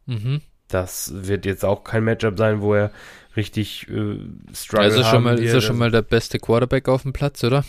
Mhm. 0.07 0.40
Das 0.68 1.12
wird 1.26 1.46
jetzt 1.46 1.64
auch 1.64 1.84
kein 1.84 2.05
Matchup 2.05 2.38
sein, 2.38 2.61
wo 2.61 2.74
er 2.74 2.90
richtig 3.36 3.88
äh, 3.88 4.18
struggle 4.54 4.84
also 4.84 5.04
schon 5.04 5.22
mal, 5.22 5.38
Ist 5.38 5.52
er 5.52 5.60
schon 5.60 5.78
mal 5.78 5.90
der 5.90 6.02
beste 6.02 6.38
Quarterback 6.38 6.88
auf 6.88 7.02
dem 7.02 7.12
Platz, 7.12 7.44
oder? 7.44 7.64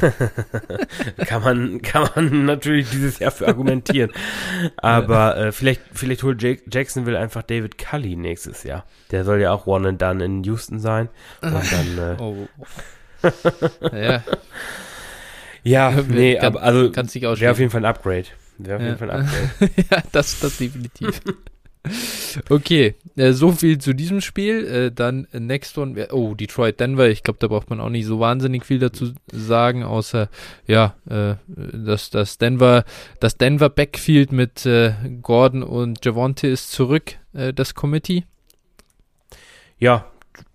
kann 1.26 1.42
man 1.42 1.82
kann 1.82 2.08
man 2.14 2.44
natürlich 2.44 2.90
dieses 2.90 3.18
Jahr 3.18 3.30
für 3.30 3.46
argumentieren. 3.48 4.10
Aber 4.76 5.36
äh, 5.36 5.52
vielleicht 5.52 5.82
vielleicht 5.92 6.22
holt 6.22 6.42
Jake, 6.42 6.62
Jacksonville 6.70 7.18
einfach 7.18 7.42
David 7.42 7.78
Cully 7.78 8.16
nächstes 8.16 8.62
Jahr. 8.62 8.84
Der 9.10 9.24
soll 9.24 9.40
ja 9.40 9.52
auch 9.52 9.66
one 9.66 9.88
and 9.88 10.00
done 10.00 10.24
in 10.24 10.44
Houston 10.44 10.78
sein. 10.78 11.08
Und 11.40 11.72
dann 11.72 11.98
äh, 11.98 12.22
oh. 12.22 12.48
ja. 13.96 14.22
Ja, 15.64 15.90
nee, 15.90 16.36
kann, 16.36 16.46
aber 16.46 16.62
also 16.62 16.92
wäre 16.94 17.50
auf 17.50 17.58
jeden 17.58 17.70
Fall 17.70 17.82
ein 17.84 17.90
Upgrade. 17.90 18.26
Wäre 18.58 18.76
auf 18.76 18.82
ja. 18.82 18.88
jeden 18.88 18.98
Fall 18.98 19.10
ein 19.10 19.26
Upgrade. 19.26 19.70
ja, 19.90 20.02
das 20.12 20.40
das 20.40 20.56
definitiv. 20.58 21.20
Okay, 22.48 22.94
äh, 23.16 23.32
so 23.32 23.52
viel 23.52 23.78
zu 23.78 23.94
diesem 23.94 24.20
Spiel. 24.20 24.66
Äh, 24.66 24.92
dann 24.92 25.26
äh, 25.32 25.40
next 25.40 25.76
one. 25.78 26.08
Oh, 26.12 26.34
Detroit 26.34 26.80
Denver. 26.80 27.08
Ich 27.08 27.22
glaube, 27.22 27.38
da 27.40 27.48
braucht 27.48 27.70
man 27.70 27.80
auch 27.80 27.90
nicht 27.90 28.06
so 28.06 28.20
wahnsinnig 28.20 28.64
viel 28.64 28.78
dazu 28.78 29.12
sagen, 29.30 29.82
außer 29.82 30.28
ja, 30.66 30.94
äh, 31.08 31.34
dass 31.46 32.10
das 32.10 32.38
Denver, 32.38 32.84
das 33.20 33.36
Denver 33.36 33.68
Backfield 33.68 34.32
mit 34.32 34.68
Gordon 35.22 35.62
und 35.62 36.04
Javonte 36.04 36.48
ist 36.48 36.70
zurück. 36.70 37.16
Das 37.32 37.74
Committee. 37.74 38.24
Ja, 39.78 40.06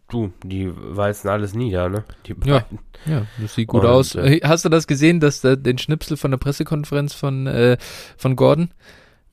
du, 0.09 0.33
die 0.43 0.69
weisen 0.73 1.29
alles 1.29 1.53
nieder, 1.53 1.89
ne? 1.89 2.03
Ja, 2.45 2.65
ja, 3.05 3.25
das 3.39 3.55
sieht 3.55 3.67
gut 3.67 3.83
und, 3.83 3.89
aus. 3.89 4.17
Hast 4.43 4.65
du 4.65 4.69
das 4.69 4.87
gesehen, 4.87 5.19
dass 5.19 5.41
den 5.41 5.77
Schnipsel 5.77 6.17
von 6.17 6.31
der 6.31 6.37
Pressekonferenz 6.37 7.13
von 7.13 7.77
von 8.17 8.35
Gordon? 8.35 8.69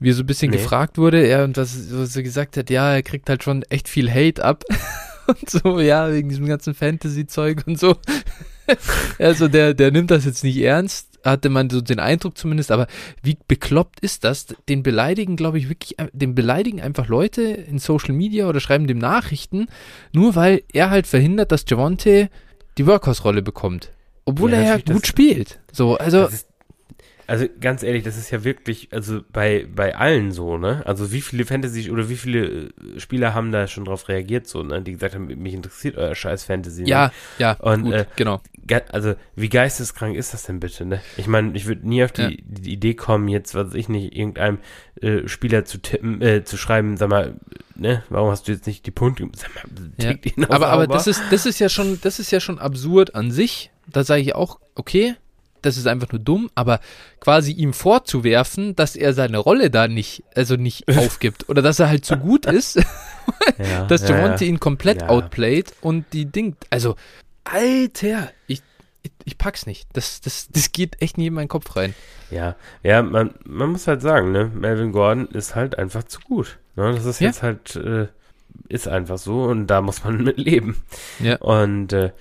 Wie 0.00 0.10
er 0.10 0.14
so 0.14 0.22
ein 0.22 0.26
bisschen 0.26 0.50
nee. 0.50 0.56
gefragt 0.56 0.98
wurde, 0.98 1.24
er 1.24 1.44
und 1.44 1.56
was 1.56 1.72
so 1.74 2.22
gesagt 2.22 2.56
hat, 2.56 2.70
ja, 2.70 2.92
er 2.92 3.02
kriegt 3.02 3.28
halt 3.28 3.44
schon 3.44 3.62
echt 3.64 3.88
viel 3.88 4.10
Hate 4.10 4.42
ab 4.42 4.64
und 5.26 5.48
so, 5.48 5.78
ja, 5.78 6.10
wegen 6.12 6.30
diesem 6.30 6.46
ganzen 6.46 6.74
Fantasy-Zeug 6.74 7.64
und 7.66 7.78
so. 7.78 7.96
also 9.18 9.46
der, 9.46 9.74
der 9.74 9.90
nimmt 9.90 10.10
das 10.10 10.24
jetzt 10.24 10.42
nicht 10.42 10.56
ernst, 10.58 11.10
hatte 11.22 11.50
man 11.50 11.68
so 11.68 11.82
den 11.82 12.00
Eindruck 12.00 12.38
zumindest, 12.38 12.70
aber 12.70 12.86
wie 13.22 13.36
bekloppt 13.46 14.00
ist 14.00 14.24
das? 14.24 14.46
Den 14.68 14.82
beleidigen, 14.82 15.36
glaube 15.36 15.58
ich, 15.58 15.68
wirklich, 15.68 15.96
den 16.12 16.34
beleidigen 16.34 16.80
einfach 16.80 17.08
Leute 17.08 17.42
in 17.42 17.78
Social 17.78 18.14
Media 18.14 18.48
oder 18.48 18.60
schreiben 18.60 18.86
dem 18.86 18.98
Nachrichten, 18.98 19.66
nur 20.12 20.34
weil 20.34 20.62
er 20.72 20.90
halt 20.90 21.06
verhindert, 21.06 21.52
dass 21.52 21.64
Javonte 21.68 22.30
die 22.78 22.86
Workhouse-Rolle 22.86 23.42
bekommt. 23.42 23.90
Obwohl 24.24 24.52
ja, 24.52 24.58
er 24.58 24.78
ja 24.78 24.92
gut 24.92 25.06
spielt. 25.06 25.60
So, 25.72 25.96
also. 25.96 26.22
Das 26.22 26.32
ist, 26.32 26.49
also 27.30 27.46
ganz 27.60 27.84
ehrlich, 27.84 28.02
das 28.02 28.16
ist 28.16 28.32
ja 28.32 28.42
wirklich, 28.42 28.88
also 28.90 29.20
bei, 29.32 29.64
bei 29.72 29.94
allen 29.94 30.32
so, 30.32 30.58
ne? 30.58 30.82
Also 30.84 31.12
wie 31.12 31.20
viele 31.20 31.44
Fantasy 31.44 31.88
oder 31.88 32.08
wie 32.08 32.16
viele 32.16 32.46
äh, 32.46 32.70
Spieler 32.98 33.34
haben 33.34 33.52
da 33.52 33.68
schon 33.68 33.84
drauf 33.84 34.08
reagiert, 34.08 34.48
so, 34.48 34.64
ne? 34.64 34.82
Die 34.82 34.94
gesagt 34.94 35.14
haben, 35.14 35.26
mich 35.26 35.54
interessiert 35.54 35.96
euer 35.96 36.12
scheiß 36.16 36.42
Fantasy. 36.42 36.88
Ja, 36.88 37.06
ne? 37.06 37.12
ja, 37.38 37.52
und 37.60 37.84
gut, 37.84 37.94
äh, 37.94 38.06
genau. 38.16 38.40
Also 38.90 39.14
wie 39.36 39.48
geisteskrank 39.48 40.16
ist 40.16 40.34
das 40.34 40.42
denn 40.42 40.58
bitte, 40.58 40.84
ne? 40.84 41.00
Ich 41.16 41.28
meine, 41.28 41.56
ich 41.56 41.66
würde 41.66 41.88
nie 41.88 42.02
auf 42.02 42.10
die, 42.10 42.22
ja. 42.22 42.30
die, 42.30 42.72
Idee 42.72 42.94
kommen, 42.94 43.28
jetzt, 43.28 43.54
was 43.54 43.74
ich 43.74 43.88
nicht, 43.88 44.16
irgendeinem 44.16 44.58
äh, 45.00 45.28
Spieler 45.28 45.64
zu 45.64 45.78
tippen, 45.78 46.20
äh, 46.22 46.42
zu 46.42 46.56
schreiben, 46.56 46.96
sag 46.96 47.10
mal, 47.10 47.36
ne, 47.76 48.02
warum 48.08 48.30
hast 48.30 48.48
du 48.48 48.52
jetzt 48.52 48.66
nicht 48.66 48.86
die 48.86 48.90
Punkte? 48.90 49.28
Sag 49.36 49.54
mal, 49.54 49.62
ja. 49.98 50.10
ihn 50.10 50.46
aber, 50.46 50.66
aber 50.70 50.88
das 50.88 51.06
ist, 51.06 51.22
das 51.30 51.46
ist 51.46 51.60
ja 51.60 51.68
schon, 51.68 52.00
das 52.02 52.18
ist 52.18 52.32
ja 52.32 52.40
schon 52.40 52.58
absurd 52.58 53.14
an 53.14 53.30
sich. 53.30 53.70
Da 53.86 54.02
sage 54.02 54.22
ich 54.22 54.34
auch, 54.34 54.58
okay, 54.74 55.14
das 55.62 55.76
ist 55.76 55.86
einfach 55.86 56.10
nur 56.12 56.20
dumm, 56.20 56.50
aber 56.54 56.80
quasi 57.20 57.52
ihm 57.52 57.72
vorzuwerfen, 57.72 58.76
dass 58.76 58.96
er 58.96 59.12
seine 59.12 59.38
Rolle 59.38 59.70
da 59.70 59.88
nicht, 59.88 60.22
also 60.34 60.56
nicht 60.56 60.88
aufgibt 60.96 61.48
oder 61.48 61.62
dass 61.62 61.78
er 61.78 61.88
halt 61.88 62.04
zu 62.04 62.16
gut 62.16 62.46
ist, 62.46 62.76
ja, 63.58 63.84
dass 63.86 64.08
Javonte 64.08 64.44
ja, 64.44 64.50
ihn 64.50 64.60
komplett 64.60 65.02
outplayt 65.04 65.74
und 65.80 66.06
die 66.12 66.26
Ding, 66.26 66.56
also, 66.70 66.96
Alter, 67.44 68.30
ich, 68.46 68.62
ich, 69.02 69.12
ich, 69.24 69.38
pack's 69.38 69.66
nicht. 69.66 69.88
Das, 69.94 70.20
das, 70.20 70.48
das 70.50 70.72
geht 70.72 71.00
echt 71.00 71.18
nie 71.18 71.28
in 71.28 71.34
meinen 71.34 71.48
Kopf 71.48 71.74
rein. 71.76 71.94
Ja, 72.30 72.56
ja, 72.82 73.02
man, 73.02 73.34
man 73.44 73.70
muss 73.70 73.86
halt 73.86 74.02
sagen, 74.02 74.32
ne, 74.32 74.50
Melvin 74.54 74.92
Gordon 74.92 75.26
ist 75.28 75.54
halt 75.54 75.78
einfach 75.78 76.04
zu 76.04 76.20
gut. 76.20 76.58
Ne? 76.76 76.92
Das 76.92 77.04
ist 77.06 77.20
jetzt 77.20 77.42
halt, 77.42 77.76
äh, 77.76 78.08
ist 78.68 78.88
einfach 78.88 79.18
so 79.18 79.44
und 79.44 79.66
da 79.66 79.80
muss 79.80 80.04
man 80.04 80.18
mit 80.22 80.38
leben. 80.38 80.82
Ja. 81.18 81.36
Und 81.38 81.92
äh, 81.92 82.12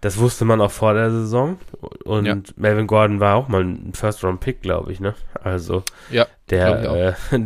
das 0.00 0.18
wusste 0.18 0.44
man 0.44 0.60
auch 0.60 0.70
vor 0.70 0.94
der 0.94 1.10
Saison. 1.10 1.58
Und 2.04 2.26
ja. 2.26 2.36
Melvin 2.56 2.86
Gordon 2.86 3.20
war 3.20 3.36
auch 3.36 3.48
mal 3.48 3.62
ein 3.62 3.92
First-Round-Pick, 3.94 4.62
glaube 4.62 4.92
ich, 4.92 5.00
ne? 5.00 5.14
Also, 5.42 5.82
ja, 6.10 6.26
der 6.50 7.16
äh, 7.32 7.38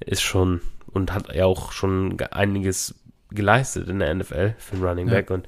ist 0.04 0.22
schon 0.22 0.60
und 0.92 1.12
hat 1.12 1.34
ja 1.34 1.44
auch 1.44 1.72
schon 1.72 2.20
einiges 2.30 2.94
geleistet 3.30 3.88
in 3.88 4.00
der 4.00 4.14
NFL 4.14 4.54
für 4.58 4.74
einen 4.74 4.84
Running 4.84 5.08
Back 5.08 5.30
ja. 5.30 5.36
und 5.36 5.46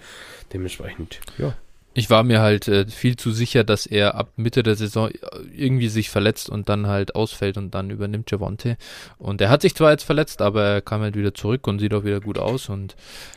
dementsprechend, 0.52 1.20
ja. 1.38 1.54
Ich 1.94 2.08
war 2.08 2.22
mir 2.22 2.40
halt 2.40 2.68
äh, 2.68 2.86
viel 2.86 3.16
zu 3.16 3.32
sicher, 3.32 3.64
dass 3.64 3.86
er 3.86 4.14
ab 4.14 4.32
Mitte 4.36 4.62
der 4.62 4.76
Saison 4.76 5.10
irgendwie 5.54 5.88
sich 5.88 6.08
verletzt 6.08 6.48
und 6.48 6.68
dann 6.68 6.86
halt 6.86 7.14
ausfällt 7.14 7.58
und 7.58 7.74
dann 7.74 7.90
übernimmt 7.90 8.30
Javonte. 8.30 8.76
Und 9.18 9.40
er 9.40 9.50
hat 9.50 9.62
sich 9.62 9.74
zwar 9.74 9.90
jetzt 9.90 10.04
verletzt, 10.04 10.40
aber 10.40 10.64
er 10.64 10.80
kam 10.80 11.02
halt 11.02 11.16
wieder 11.16 11.34
zurück 11.34 11.66
und 11.66 11.80
sieht 11.80 11.92
auch 11.92 12.04
wieder 12.04 12.20
gut 12.20 12.38
aus 12.38 12.68
und 12.68 12.96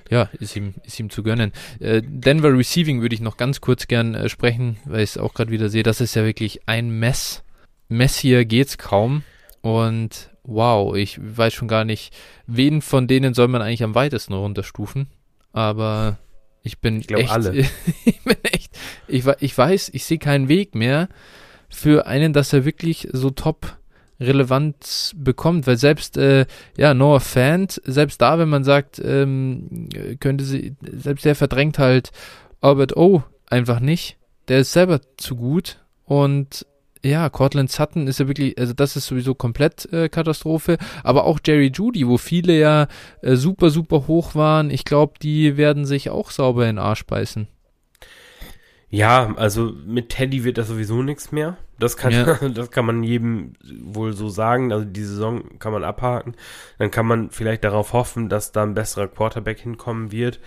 ja, 0.09 0.29
ist 0.39 0.55
ihm, 0.55 0.75
ist 0.83 0.99
ihm 0.99 1.09
zu 1.09 1.23
gönnen. 1.23 1.51
Äh, 1.79 2.01
Denver 2.03 2.57
Receiving 2.57 3.01
würde 3.01 3.15
ich 3.15 3.21
noch 3.21 3.37
ganz 3.37 3.59
kurz 3.59 3.87
gern 3.87 4.15
äh, 4.15 4.29
sprechen, 4.29 4.77
weil 4.85 5.01
ich 5.03 5.11
es 5.11 5.17
auch 5.17 5.33
gerade 5.33 5.51
wieder 5.51 5.69
sehe. 5.69 5.83
Das 5.83 5.99
ist 5.99 6.15
ja 6.15 6.23
wirklich 6.23 6.61
ein 6.67 6.89
Mess. 6.89 7.43
Messier 7.89 8.45
geht's 8.45 8.77
kaum. 8.77 9.23
Und 9.61 10.29
wow, 10.43 10.95
ich 10.95 11.19
weiß 11.19 11.53
schon 11.53 11.67
gar 11.67 11.85
nicht, 11.85 12.13
wen 12.47 12.81
von 12.81 13.07
denen 13.07 13.33
soll 13.33 13.47
man 13.47 13.61
eigentlich 13.61 13.83
am 13.83 13.95
weitesten 13.95 14.33
runterstufen. 14.33 15.07
Aber 15.51 16.17
ich 16.65 16.79
bin 16.79 16.99
ich 16.99 17.07
glaube 17.07 17.29
alle. 17.29 17.53
ich 18.05 18.21
bin 18.23 18.35
echt, 18.51 18.75
ich, 19.07 19.23
ich 19.39 19.57
weiß, 19.57 19.91
ich 19.93 20.03
sehe 20.03 20.17
keinen 20.17 20.49
Weg 20.49 20.73
mehr 20.73 21.07
für 21.69 22.07
einen, 22.07 22.33
dass 22.33 22.53
er 22.53 22.65
wirklich 22.65 23.07
so 23.11 23.29
top 23.29 23.77
Relevanz 24.19 25.13
bekommt, 25.15 25.67
weil 25.67 25.77
selbst, 25.77 26.17
äh, 26.17 26.47
ja, 26.75 26.93
Noah 26.93 27.19
Fant, 27.19 27.81
selbst 27.85 28.21
da, 28.21 28.39
wenn 28.39 28.49
man 28.49 28.63
sagt, 28.63 28.99
ähm, 29.03 29.89
könnte 30.19 30.43
sie, 30.43 30.75
selbst 30.81 31.25
der 31.25 31.35
verdrängt 31.35 31.77
halt 31.77 32.11
Albert 32.61 32.97
O 32.97 33.23
einfach 33.47 33.79
nicht. 33.79 34.17
Der 34.47 34.59
ist 34.59 34.73
selber 34.73 35.01
zu 35.17 35.35
gut 35.35 35.83
und 36.05 36.65
ja, 37.05 37.29
Cortland 37.29 37.71
Sutton 37.71 38.07
ist 38.07 38.19
ja 38.19 38.27
wirklich, 38.27 38.57
also 38.57 38.73
das 38.73 38.95
ist 38.95 39.05
sowieso 39.05 39.35
komplett 39.35 39.91
äh, 39.93 40.09
Katastrophe, 40.09 40.77
aber 41.03 41.25
auch 41.25 41.39
Jerry 41.45 41.71
Judy, 41.73 42.07
wo 42.07 42.17
viele 42.17 42.57
ja 42.57 42.87
äh, 43.21 43.35
super, 43.35 43.69
super 43.69 44.07
hoch 44.07 44.35
waren, 44.35 44.69
ich 44.69 44.85
glaube, 44.85 45.13
die 45.21 45.57
werden 45.57 45.85
sich 45.85 46.09
auch 46.09 46.31
sauber 46.31 46.63
in 46.63 46.77
den 46.77 46.79
Arsch 46.79 47.05
beißen. 47.05 47.47
Ja, 48.89 49.33
also 49.35 49.73
mit 49.85 50.09
Teddy 50.09 50.43
wird 50.43 50.57
das 50.57 50.67
sowieso 50.67 51.03
nichts 51.03 51.31
mehr. 51.31 51.57
Das 51.79 51.97
kann, 51.97 52.11
ja. 52.11 52.35
das 52.49 52.71
kann 52.71 52.85
man 52.85 53.03
jedem 53.03 53.53
wohl 53.81 54.13
so 54.13 54.29
sagen. 54.29 54.71
Also 54.71 54.85
die 54.85 55.03
Saison 55.03 55.59
kann 55.59 55.73
man 55.73 55.83
abhaken. 55.83 56.35
Dann 56.79 56.91
kann 56.91 57.05
man 57.05 57.29
vielleicht 57.29 57.63
darauf 57.63 57.93
hoffen, 57.93 58.29
dass 58.29 58.51
da 58.51 58.63
ein 58.63 58.73
besserer 58.73 59.07
Quarterback 59.07 59.59
hinkommen 59.59 60.11
wird. 60.11 60.39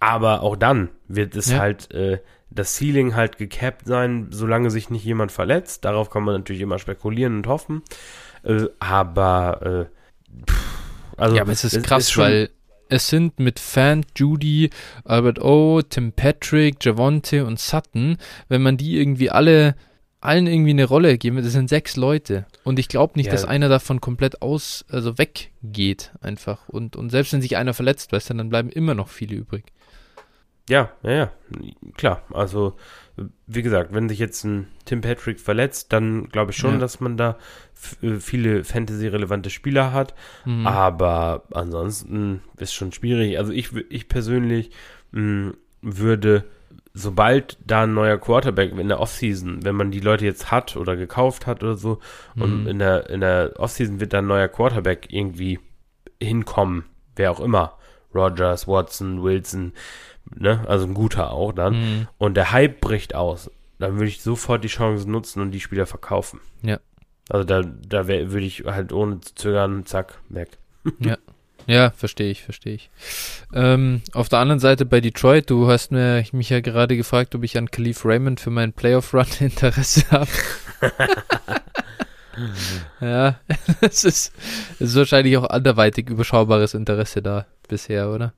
Aber 0.00 0.42
auch 0.42 0.56
dann 0.56 0.90
wird 1.06 1.36
es 1.36 1.50
ja. 1.50 1.58
halt 1.58 1.92
äh, 1.92 2.18
das 2.50 2.76
Ceiling 2.76 3.14
halt 3.14 3.38
gecapped 3.38 3.86
sein, 3.86 4.28
solange 4.30 4.70
sich 4.70 4.90
nicht 4.90 5.04
jemand 5.04 5.32
verletzt. 5.32 5.84
Darauf 5.84 6.10
kann 6.10 6.22
man 6.22 6.36
natürlich 6.36 6.62
immer 6.62 6.78
spekulieren 6.78 7.36
und 7.38 7.46
hoffen. 7.46 7.82
Äh, 8.44 8.66
aber 8.78 9.88
äh, 9.88 10.44
pff, 10.50 10.66
also 11.16 11.36
ja, 11.36 11.42
aber 11.42 11.52
es 11.52 11.64
ist 11.64 11.82
krass, 11.84 12.08
ist 12.08 12.18
weil 12.18 12.50
es 12.88 13.08
sind 13.08 13.40
mit 13.40 13.58
Fan, 13.58 14.04
Judy, 14.14 14.70
Albert 15.04 15.40
O, 15.40 15.82
Tim 15.82 16.12
Patrick, 16.12 16.84
Javonte 16.84 17.44
und 17.44 17.58
Sutton, 17.58 18.16
wenn 18.48 18.62
man 18.62 18.76
die 18.76 18.96
irgendwie 18.98 19.30
alle 19.30 19.74
allen 20.20 20.46
irgendwie 20.46 20.70
eine 20.70 20.86
Rolle 20.86 21.18
geben, 21.18 21.36
das 21.36 21.52
sind 21.52 21.68
sechs 21.68 21.96
Leute. 21.96 22.46
Und 22.64 22.78
ich 22.78 22.88
glaube 22.88 23.12
nicht, 23.16 23.26
ja. 23.26 23.32
dass 23.32 23.44
einer 23.44 23.68
davon 23.68 24.00
komplett 24.00 24.42
aus, 24.42 24.84
also 24.88 25.18
weggeht 25.18 26.12
einfach. 26.20 26.68
Und, 26.68 26.96
und 26.96 27.10
selbst 27.10 27.32
wenn 27.32 27.42
sich 27.42 27.56
einer 27.56 27.74
verletzt, 27.74 28.12
weißt 28.12 28.30
du, 28.30 28.34
dann 28.34 28.48
bleiben 28.48 28.70
immer 28.70 28.94
noch 28.94 29.08
viele 29.08 29.36
übrig. 29.36 29.64
Ja, 30.68 30.90
ja, 31.02 31.12
ja, 31.12 31.30
klar. 31.96 32.22
Also, 32.32 32.74
wie 33.46 33.62
gesagt, 33.62 33.94
wenn 33.94 34.08
sich 34.08 34.18
jetzt 34.18 34.44
ein 34.44 34.66
Tim 34.84 35.00
Patrick 35.00 35.40
verletzt, 35.40 35.92
dann 35.92 36.28
glaube 36.28 36.50
ich 36.50 36.56
schon, 36.56 36.74
ja. 36.74 36.78
dass 36.78 37.00
man 37.00 37.16
da 37.16 37.38
äh, 38.02 38.16
viele 38.16 38.64
Fantasy-relevante 38.64 39.50
Spieler 39.50 39.92
hat. 39.92 40.14
Mhm. 40.44 40.66
Aber 40.66 41.44
ansonsten 41.52 42.42
ist 42.58 42.74
schon 42.74 42.92
schwierig. 42.92 43.38
Also, 43.38 43.52
ich, 43.52 43.74
ich 43.90 44.08
persönlich 44.08 44.70
mh, 45.12 45.20
hm, 45.20 45.56
würde, 45.82 46.44
sobald 46.94 47.58
da 47.64 47.84
ein 47.84 47.94
neuer 47.94 48.18
Quarterback 48.18 48.76
in 48.76 48.88
der 48.88 48.98
Offseason, 48.98 49.64
wenn 49.64 49.76
man 49.76 49.92
die 49.92 50.00
Leute 50.00 50.24
jetzt 50.24 50.50
hat 50.50 50.76
oder 50.76 50.96
gekauft 50.96 51.46
hat 51.46 51.62
oder 51.62 51.76
so, 51.76 52.00
mhm. 52.34 52.42
und 52.42 52.66
in 52.66 52.80
der, 52.80 53.08
in 53.08 53.20
der 53.20 53.52
Offseason 53.56 54.00
wird 54.00 54.12
da 54.12 54.18
ein 54.18 54.26
neuer 54.26 54.48
Quarterback 54.48 55.06
irgendwie 55.10 55.60
hinkommen, 56.20 56.86
wer 57.14 57.30
auch 57.30 57.40
immer. 57.40 57.78
Rogers, 58.14 58.66
Watson, 58.66 59.22
Wilson, 59.22 59.72
ne? 60.34 60.64
Also 60.68 60.86
ein 60.86 60.94
guter 60.94 61.32
auch 61.32 61.52
dann. 61.52 61.74
Mhm. 61.74 62.08
Und 62.18 62.34
der 62.34 62.52
Hype 62.52 62.80
bricht 62.80 63.14
aus. 63.14 63.50
Dann 63.78 63.94
würde 63.94 64.08
ich 64.08 64.22
sofort 64.22 64.64
die 64.64 64.68
Chance 64.68 65.10
nutzen 65.10 65.40
und 65.40 65.50
die 65.50 65.60
Spieler 65.60 65.86
verkaufen. 65.86 66.40
Ja. 66.62 66.78
Also 67.28 67.44
da, 67.44 67.62
da 67.62 68.08
würde 68.08 68.46
ich 68.46 68.64
halt 68.64 68.92
ohne 68.92 69.20
zu 69.20 69.34
zögern, 69.34 69.84
zack, 69.84 70.18
weg. 70.28 70.58
Ja. 71.00 71.18
Ja, 71.66 71.90
verstehe 71.90 72.30
ich, 72.30 72.44
verstehe 72.44 72.74
ich. 72.74 72.90
Ähm, 73.52 74.02
auf 74.12 74.28
der 74.28 74.38
anderen 74.38 74.60
Seite 74.60 74.86
bei 74.86 75.00
Detroit, 75.00 75.50
du 75.50 75.68
hast 75.68 75.90
mir, 75.90 76.24
mich 76.30 76.48
ja 76.50 76.60
gerade 76.60 76.96
gefragt, 76.96 77.34
ob 77.34 77.42
ich 77.42 77.58
an 77.58 77.70
Khalif 77.70 78.04
Raymond 78.04 78.38
für 78.38 78.50
meinen 78.50 78.72
Playoff-Run 78.72 79.26
Interesse 79.40 80.08
habe. 80.12 80.30
ja, 83.00 83.40
es 83.80 84.04
ist, 84.04 84.32
ist 84.78 84.94
wahrscheinlich 84.94 85.36
auch 85.38 85.50
anderweitig 85.50 86.08
überschaubares 86.08 86.74
Interesse 86.74 87.20
da 87.20 87.46
bisher, 87.68 88.10
oder? 88.10 88.32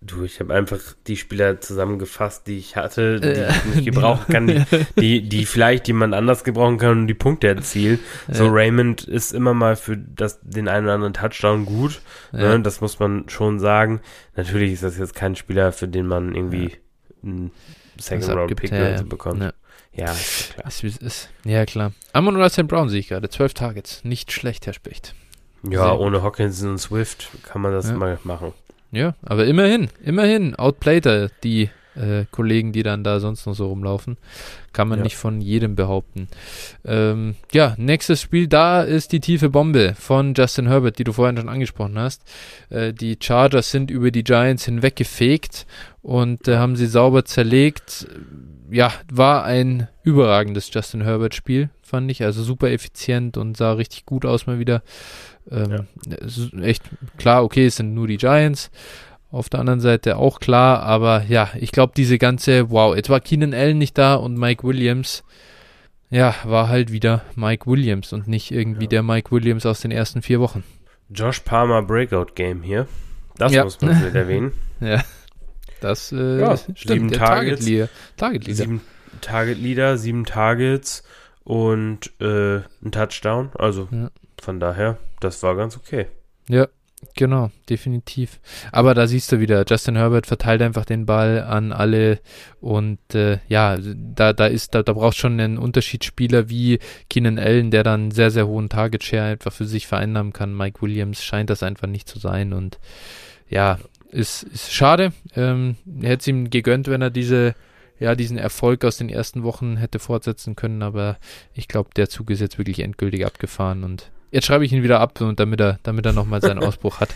Du, 0.00 0.22
ich 0.22 0.38
habe 0.38 0.54
einfach 0.54 0.78
die 1.08 1.16
Spieler 1.16 1.60
zusammengefasst, 1.60 2.46
die 2.46 2.58
ich 2.58 2.76
hatte, 2.76 3.18
die 3.20 3.28
äh, 3.28 3.50
ich 3.50 3.64
nicht 3.74 3.84
gebrauchen 3.84 4.32
kann, 4.32 4.46
die, 4.46 4.64
die, 4.96 5.28
die 5.28 5.44
vielleicht 5.44 5.88
jemand 5.88 6.14
anders 6.14 6.44
gebrauchen 6.44 6.78
kann 6.78 6.90
und 7.00 7.06
die 7.08 7.14
Punkte 7.14 7.48
erzielen. 7.48 7.98
So 8.28 8.44
ja. 8.44 8.50
Raymond 8.52 9.02
ist 9.04 9.32
immer 9.32 9.54
mal 9.54 9.74
für 9.74 9.96
das, 9.96 10.38
den 10.42 10.68
einen 10.68 10.86
oder 10.86 10.94
anderen 10.94 11.14
Touchdown 11.14 11.66
gut. 11.66 12.00
Ne? 12.30 12.42
Ja. 12.42 12.48
Ne? 12.56 12.62
Das 12.62 12.80
muss 12.80 13.00
man 13.00 13.28
schon 13.28 13.58
sagen. 13.58 14.00
Natürlich 14.36 14.74
ist 14.74 14.84
das 14.84 14.98
jetzt 14.98 15.16
kein 15.16 15.34
Spieler, 15.34 15.72
für 15.72 15.88
den 15.88 16.06
man 16.06 16.32
irgendwie 16.32 16.68
ja. 16.68 16.76
einen 17.24 17.50
Second 17.98 18.36
Round 18.36 18.54
Pick 18.54 18.70
ja, 18.70 19.02
bekommt. 19.02 19.42
Ja. 19.42 19.52
Ja, 19.92 20.12
ist 20.12 20.54
klar. 20.54 20.68
Ist, 20.68 20.84
ist, 20.84 21.28
ja, 21.44 21.66
klar. 21.66 21.92
Amon 22.12 22.48
St. 22.50 22.68
Brown 22.68 22.88
sehe 22.88 23.00
ich 23.00 23.08
gerade. 23.08 23.28
Zwölf 23.30 23.52
Targets. 23.52 24.04
Nicht 24.04 24.30
schlecht, 24.30 24.66
Herr 24.66 24.72
Specht. 24.72 25.14
Ja, 25.64 25.86
Sehr 25.86 25.98
ohne 25.98 26.22
Hawkinson 26.22 26.70
und 26.70 26.78
Swift 26.78 27.30
kann 27.42 27.62
man 27.62 27.72
das 27.72 27.90
mal 27.92 28.18
machen. 28.22 28.52
Ja, 28.90 29.14
aber 29.22 29.46
immerhin, 29.46 29.88
immerhin 30.02 30.54
outplayed 30.54 31.06
er 31.06 31.30
die 31.44 31.70
äh, 31.98 32.24
Kollegen, 32.30 32.72
die 32.72 32.82
dann 32.82 33.04
da 33.04 33.20
sonst 33.20 33.46
noch 33.46 33.54
so 33.54 33.66
rumlaufen. 33.66 34.16
Kann 34.72 34.88
man 34.88 35.00
ja. 35.00 35.04
nicht 35.04 35.16
von 35.16 35.40
jedem 35.40 35.74
behaupten. 35.74 36.28
Ähm, 36.84 37.34
ja, 37.52 37.74
nächstes 37.76 38.20
Spiel, 38.20 38.46
da 38.46 38.82
ist 38.82 39.12
die 39.12 39.20
tiefe 39.20 39.50
Bombe 39.50 39.94
von 39.98 40.34
Justin 40.34 40.68
Herbert, 40.68 40.98
die 40.98 41.04
du 41.04 41.12
vorhin 41.12 41.36
schon 41.36 41.48
angesprochen 41.48 41.98
hast. 41.98 42.22
Äh, 42.70 42.92
die 42.92 43.18
Chargers 43.20 43.70
sind 43.70 43.90
über 43.90 44.10
die 44.10 44.24
Giants 44.24 44.64
hinweggefegt 44.64 45.66
und 46.02 46.46
äh, 46.48 46.56
haben 46.56 46.76
sie 46.76 46.86
sauber 46.86 47.24
zerlegt. 47.24 48.06
Ja, 48.70 48.92
war 49.10 49.44
ein 49.44 49.88
überragendes 50.02 50.70
Justin 50.72 51.02
Herbert-Spiel, 51.02 51.70
fand 51.82 52.10
ich. 52.10 52.22
Also 52.22 52.42
super 52.42 52.70
effizient 52.70 53.36
und 53.36 53.56
sah 53.56 53.72
richtig 53.72 54.06
gut 54.06 54.24
aus 54.24 54.46
mal 54.46 54.58
wieder. 54.58 54.82
Ähm, 55.50 55.86
ja. 56.06 56.62
echt 56.62 56.82
klar, 57.16 57.44
okay, 57.44 57.66
es 57.66 57.76
sind 57.76 57.94
nur 57.94 58.06
die 58.06 58.18
Giants. 58.18 58.70
Auf 59.30 59.50
der 59.50 59.60
anderen 59.60 59.80
Seite 59.80 60.16
auch 60.16 60.40
klar, 60.40 60.82
aber 60.82 61.24
ja, 61.28 61.50
ich 61.54 61.70
glaube, 61.70 61.92
diese 61.96 62.16
ganze, 62.16 62.70
wow, 62.70 62.96
jetzt 62.96 63.10
war 63.10 63.20
Keenan 63.20 63.52
Allen 63.52 63.76
nicht 63.76 63.98
da 63.98 64.14
und 64.14 64.38
Mike 64.38 64.66
Williams, 64.66 65.22
ja, 66.10 66.34
war 66.44 66.68
halt 66.68 66.92
wieder 66.92 67.22
Mike 67.36 67.66
Williams 67.70 68.14
und 68.14 68.26
nicht 68.26 68.50
irgendwie 68.50 68.84
ja. 68.84 68.88
der 68.88 69.02
Mike 69.02 69.30
Williams 69.30 69.66
aus 69.66 69.80
den 69.80 69.90
ersten 69.90 70.22
vier 70.22 70.40
Wochen. 70.40 70.64
Josh 71.10 71.40
Palmer 71.40 71.82
Breakout 71.82 72.32
Game 72.34 72.62
hier. 72.62 72.86
Das 73.36 73.52
ja. 73.52 73.64
muss 73.64 73.80
man 73.80 74.14
erwähnen. 74.14 74.52
ja, 74.80 75.04
das 75.80 76.12
äh, 76.12 76.40
ja, 76.40 76.56
stimmt. 76.56 76.78
Sieben 76.78 77.12
Targets, 77.12 77.60
Target 77.60 77.62
Leader. 77.62 77.88
Target 78.16 78.46
Leader. 78.46 78.56
Sieben 78.56 78.80
Target 79.20 79.58
Leader, 79.58 79.98
sieben 79.98 80.24
Targets 80.24 81.02
und 81.44 82.12
äh, 82.20 82.56
ein 82.56 82.92
Touchdown. 82.92 83.50
Also 83.54 83.88
ja. 83.90 84.10
von 84.40 84.60
daher, 84.60 84.98
das 85.20 85.42
war 85.42 85.56
ganz 85.56 85.76
okay. 85.76 86.06
Ja, 86.48 86.68
Genau, 87.14 87.50
definitiv. 87.68 88.40
Aber 88.72 88.92
da 88.92 89.06
siehst 89.06 89.30
du 89.30 89.38
wieder, 89.38 89.64
Justin 89.68 89.94
Herbert 89.94 90.26
verteilt 90.26 90.62
einfach 90.62 90.84
den 90.84 91.06
Ball 91.06 91.42
an 91.42 91.72
alle 91.72 92.18
und 92.60 92.98
äh, 93.14 93.38
ja, 93.48 93.78
da, 93.80 94.32
da 94.32 94.46
ist, 94.46 94.74
da, 94.74 94.82
da 94.82 94.92
braucht 94.94 95.16
schon 95.16 95.38
einen 95.38 95.58
Unterschiedsspieler 95.58 96.48
wie 96.48 96.80
Keenan 97.08 97.38
Allen, 97.38 97.70
der 97.70 97.84
dann 97.84 98.10
sehr, 98.10 98.32
sehr 98.32 98.48
hohen 98.48 98.68
Target 98.68 99.04
Share 99.04 99.30
einfach 99.30 99.52
für 99.52 99.64
sich 99.64 99.86
vereinnahmen 99.86 100.32
kann. 100.32 100.56
Mike 100.56 100.82
Williams 100.82 101.22
scheint 101.22 101.50
das 101.50 101.62
einfach 101.62 101.86
nicht 101.86 102.08
zu 102.08 102.18
sein 102.18 102.52
und 102.52 102.80
ja, 103.48 103.78
ist, 104.10 104.42
ist 104.42 104.72
schade. 104.72 105.12
Ähm, 105.36 105.76
hätte 106.00 106.20
es 106.20 106.26
ihm 106.26 106.50
gegönnt, 106.50 106.88
wenn 106.88 107.02
er 107.02 107.10
diese, 107.10 107.54
ja, 108.00 108.16
diesen 108.16 108.38
Erfolg 108.38 108.84
aus 108.84 108.96
den 108.96 109.08
ersten 109.08 109.44
Wochen 109.44 109.76
hätte 109.76 110.00
fortsetzen 110.00 110.56
können, 110.56 110.82
aber 110.82 111.18
ich 111.54 111.68
glaube, 111.68 111.90
der 111.94 112.08
Zug 112.08 112.30
ist 112.30 112.40
jetzt 112.40 112.58
wirklich 112.58 112.80
endgültig 112.80 113.24
abgefahren 113.24 113.84
und 113.84 114.10
Jetzt 114.30 114.46
schreibe 114.46 114.64
ich 114.64 114.72
ihn 114.72 114.82
wieder 114.82 115.00
ab, 115.00 115.20
und 115.20 115.40
damit 115.40 115.60
er, 115.60 115.78
damit 115.82 116.04
er 116.06 116.12
nochmal 116.12 116.40
seinen 116.40 116.58
Ausbruch 116.62 117.00
hat. 117.00 117.10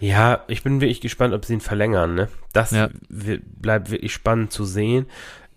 Ja, 0.00 0.44
ich 0.46 0.62
bin 0.62 0.80
wirklich 0.80 1.00
gespannt, 1.00 1.34
ob 1.34 1.44
sie 1.44 1.54
ihn 1.54 1.60
verlängern. 1.60 2.14
Ne? 2.14 2.28
Das 2.52 2.70
Ja. 2.70 2.88
bleibt 3.08 3.90
wirklich 3.90 4.12
spannend 4.12 4.52
zu 4.52 4.64
sehen. 4.64 5.06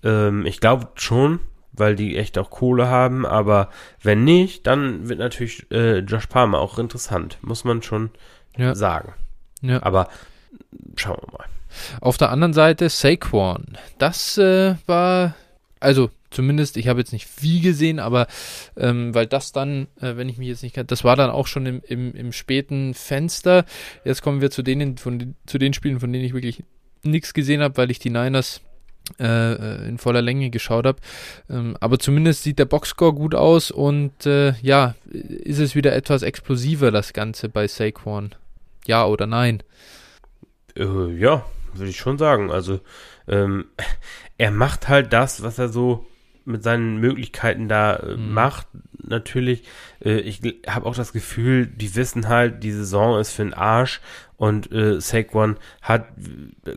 Ähm, 0.04 0.46
ich 0.48 0.60
glaube 0.60 0.88
schon, 0.96 1.40
weil 1.74 1.96
die 1.96 2.18
echt 2.18 2.38
auch 2.38 2.50
Kohle 2.50 2.88
haben, 2.88 3.26
aber 3.26 3.70
wenn 4.02 4.24
nicht, 4.24 4.66
dann 4.68 5.08
wird 5.10 5.20
natürlich 5.20 5.70
äh, 5.72 6.00
Josh 6.00 6.26
Palmer 6.26 6.60
auch 6.60 6.80
interessant, 6.80 7.38
muss 7.42 7.64
man 7.64 7.82
schon 7.84 8.10
Ja. 8.58 8.74
sagen. 8.74 9.14
Ja. 9.62 9.84
Aber 9.84 10.08
schauen 10.96 11.18
wir 11.22 11.38
mal. 11.38 11.46
Auf 12.02 12.18
der 12.18 12.32
anderen 12.32 12.54
Seite 12.54 12.90
Saquon. 12.90 13.78
Das 14.00 14.38
äh, 14.40 14.76
war, 14.88 15.36
also 15.80 16.10
zumindest, 16.32 16.78
ich 16.78 16.88
habe 16.88 17.00
jetzt 17.00 17.14
nicht 17.14 17.28
viel 17.28 17.62
gesehen, 17.62 18.00
aber 18.00 18.28
ähm, 18.76 19.14
weil 19.14 19.28
das 19.28 19.52
dann, 19.52 19.88
äh, 20.00 20.16
wenn 20.16 20.30
ich 20.30 20.38
mich 20.38 20.48
jetzt 20.48 20.64
nicht 20.64 20.76
kann, 20.76 20.88
das 20.88 21.04
war 21.04 21.16
dann 21.16 21.30
auch 21.30 21.48
schon 21.48 21.66
im, 21.66 21.82
im, 21.88 22.16
im 22.16 22.32
späten 22.32 22.94
Fenster. 22.94 23.66
Jetzt 24.04 24.22
kommen 24.22 24.42
wir 24.42 24.50
zu 24.50 24.64
denen, 24.64 24.98
von, 24.98 25.36
zu 25.46 25.58
den 25.58 25.74
Spielen, 25.74 26.00
von 26.00 26.12
denen 26.12 26.26
ich 26.26 26.34
wirklich 26.34 26.64
nichts 27.04 27.34
gesehen 27.34 27.62
habe, 27.62 27.78
weil 27.78 27.92
ich 27.92 28.00
die 28.00 28.10
Niners 28.10 28.62
äh, 29.20 29.54
äh, 29.54 29.88
in 29.88 29.98
voller 29.98 30.22
Länge 30.22 30.50
geschaut 30.52 30.86
habe. 30.86 31.00
Ähm, 31.50 31.76
aber 31.80 32.00
zumindest 32.00 32.44
sieht 32.44 32.60
der 32.60 32.66
Boxscore 32.66 33.14
gut 33.14 33.36
aus 33.36 33.72
und 33.72 34.26
äh, 34.26 34.54
ja, 34.62 34.96
ist 35.10 35.60
es 35.60 35.76
wieder 35.76 35.94
etwas 35.94 36.22
explosiver, 36.22 36.92
das 36.92 37.14
Ganze 37.14 37.50
bei 37.50 37.68
Saquon. 37.68 38.36
Ja 38.88 39.06
oder 39.06 39.28
nein? 39.28 39.64
Äh, 40.78 41.14
ja, 41.18 41.46
würde 41.74 41.90
ich 41.90 41.98
schon 41.98 42.18
sagen. 42.18 42.52
Also, 42.52 42.80
ähm, 43.28 43.66
er 44.38 44.52
macht 44.52 44.88
halt 44.88 45.12
das, 45.14 45.44
was 45.44 45.60
er 45.60 45.70
so 45.70 46.06
mit 46.46 46.64
seinen 46.64 46.98
Möglichkeiten 46.98 47.68
da 47.68 47.96
äh, 47.98 48.16
Mhm. 48.18 48.34
macht. 48.34 48.68
Natürlich, 49.04 49.64
äh, 50.04 50.20
ich 50.20 50.42
habe 50.68 50.86
auch 50.86 50.96
das 50.96 51.14
Gefühl, 51.14 51.66
die 51.68 51.96
wissen 51.96 52.28
halt, 52.28 52.64
die 52.64 52.72
Saison 52.72 53.20
ist 53.20 53.32
für 53.32 53.44
den 53.44 53.54
Arsch 53.54 54.00
und 54.38 54.72
äh, 54.72 55.00
Saquon 55.02 55.58
hat, 55.82 56.06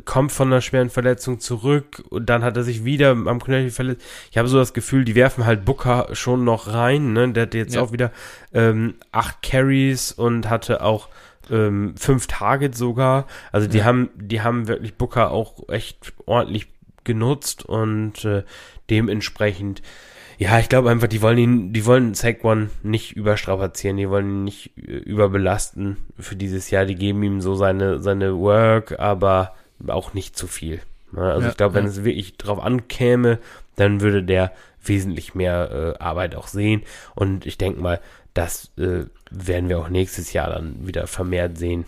kommt 0.04 0.32
von 0.32 0.48
einer 0.48 0.60
schweren 0.60 0.90
Verletzung 0.90 1.40
zurück 1.40 2.02
und 2.10 2.26
dann 2.30 2.42
hat 2.44 2.56
er 2.56 2.62
sich 2.64 2.84
wieder 2.84 3.10
am 3.10 3.42
Knöchel 3.42 3.70
verletzt. 3.70 4.02
Ich 4.30 4.38
habe 4.38 4.48
so 4.48 4.58
das 4.58 4.72
Gefühl, 4.74 5.04
die 5.04 5.14
werfen 5.14 5.46
halt 5.46 5.64
Booker 5.64 6.08
schon 6.12 6.44
noch 6.44 6.72
rein. 6.72 7.12
Ne? 7.12 7.32
Der 7.32 7.44
hat 7.44 7.54
jetzt 7.54 7.74
Ja. 7.74 7.82
auch 7.82 7.92
wieder 7.92 8.10
ähm, 8.52 8.94
acht 9.12 9.42
Carries 9.42 10.12
und 10.12 10.48
hatte 10.50 10.82
auch 10.82 11.08
ähm, 11.50 11.94
fünf 11.98 12.26
Targets 12.26 12.78
sogar. 12.78 13.26
Also 13.52 13.68
die 13.68 13.78
Ja. 13.78 13.84
haben, 13.84 14.08
die 14.16 14.40
haben 14.40 14.66
wirklich 14.66 14.94
Booker 14.94 15.30
auch 15.30 15.68
echt 15.68 16.14
ordentlich 16.24 16.68
genutzt 17.04 17.66
und 17.66 18.24
äh, 18.24 18.44
dementsprechend, 18.90 19.82
ja, 20.38 20.58
ich 20.58 20.68
glaube 20.68 20.90
einfach, 20.90 21.08
die 21.08 21.22
wollen 21.22 21.38
ihn, 21.38 21.72
die 21.72 21.86
wollen 21.86 22.14
Saquon 22.14 22.70
nicht 22.82 23.12
überstrapazieren, 23.16 23.96
die 23.96 24.08
wollen 24.10 24.26
ihn 24.30 24.44
nicht 24.44 24.76
äh, 24.78 24.96
überbelasten 24.96 25.96
für 26.18 26.36
dieses 26.36 26.70
Jahr. 26.70 26.84
Die 26.86 26.96
geben 26.96 27.22
ihm 27.22 27.40
so 27.40 27.54
seine, 27.54 28.00
seine 28.00 28.36
Work, 28.38 28.98
aber 28.98 29.54
auch 29.86 30.12
nicht 30.14 30.36
zu 30.36 30.46
viel. 30.46 30.80
Ne? 31.12 31.22
Also 31.22 31.42
Ja, 31.44 31.50
ich 31.50 31.56
glaube, 31.56 31.74
wenn 31.74 31.84
ja. 31.84 31.90
es 31.90 32.04
wirklich 32.04 32.36
drauf 32.36 32.58
ankäme, 32.60 33.38
dann 33.76 34.00
würde 34.00 34.22
der 34.22 34.52
wesentlich 34.84 35.34
mehr 35.34 35.94
äh, 35.98 36.02
Arbeit 36.02 36.34
auch 36.34 36.46
sehen. 36.48 36.82
Und 37.14 37.46
ich 37.46 37.56
denke 37.58 37.80
mal, 37.80 38.00
das 38.34 38.72
äh, 38.76 39.04
werden 39.30 39.68
wir 39.68 39.78
auch 39.78 39.88
nächstes 39.88 40.32
Jahr 40.32 40.50
dann 40.50 40.86
wieder 40.86 41.06
vermehrt 41.06 41.56
sehen. 41.58 41.84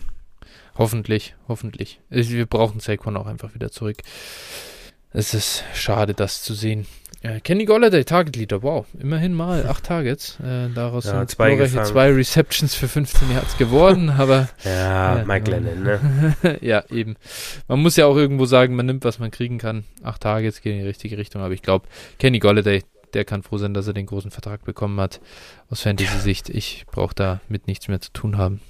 Hoffentlich, 0.77 1.35
hoffentlich. 1.47 1.99
Ich- 2.09 2.31
Wir 2.31 2.45
brauchen 2.45 2.79
Saquon 2.79 3.17
auch 3.17 3.25
einfach 3.27 3.53
wieder 3.53 3.71
zurück. 3.71 3.97
Es 5.13 5.33
ist 5.33 5.63
schade, 5.73 6.13
das 6.13 6.43
zu 6.43 6.53
sehen. 6.53 6.85
Äh, 7.21 7.39
Kenny 7.39 7.65
Golladay, 7.65 8.03
Target 8.05 8.35
Leader, 8.35 8.61
wow, 8.61 8.85
immerhin 8.99 9.33
mal 9.33 9.65
acht 9.65 9.85
Targets. 9.85 10.39
Äh, 10.39 10.69
daraus 10.73 11.05
Ja, 11.05 11.17
sind 11.17 11.31
zwei 11.31 11.57
zwei 11.83 12.11
Receptions 12.11 12.75
für 12.75 12.87
15 12.87 13.31
Yards 13.31 13.57
geworden, 13.57 14.09
aber 14.17 14.49
Ja, 14.63 15.17
Ja, 15.17 15.25
Mike. 15.25 15.49
Lennon, 15.49 15.83
ne? 15.83 16.57
ja, 16.61 16.83
eben. 16.91 17.15
Man 17.67 17.81
muss 17.81 17.95
ja 17.95 18.05
auch 18.05 18.15
irgendwo 18.15 18.45
sagen, 18.45 18.75
man 18.75 18.85
nimmt, 18.85 19.03
was 19.03 19.17
man 19.17 19.31
kriegen 19.31 19.57
kann. 19.57 19.83
Acht 20.03 20.21
Targets 20.21 20.61
gehen 20.61 20.73
in 20.73 20.81
die 20.81 20.87
richtige 20.87 21.17
Richtung, 21.17 21.41
aber 21.41 21.53
ich 21.53 21.63
glaube, 21.63 21.87
Kenny 22.19 22.37
Golladay, 22.37 22.83
der 23.13 23.25
kann 23.25 23.41
froh 23.41 23.57
sein, 23.57 23.73
dass 23.73 23.87
er 23.87 23.93
den 23.93 24.05
großen 24.05 24.29
Vertrag 24.29 24.63
bekommen 24.63 24.99
hat. 24.99 25.19
Aus 25.71 25.81
Fantasy-Sicht, 25.81 26.49
ich 26.49 26.85
brauche 26.91 27.15
da 27.15 27.41
mit 27.47 27.65
nichts 27.65 27.87
mehr 27.87 27.99
zu 27.99 28.11
tun 28.11 28.37
haben. 28.37 28.61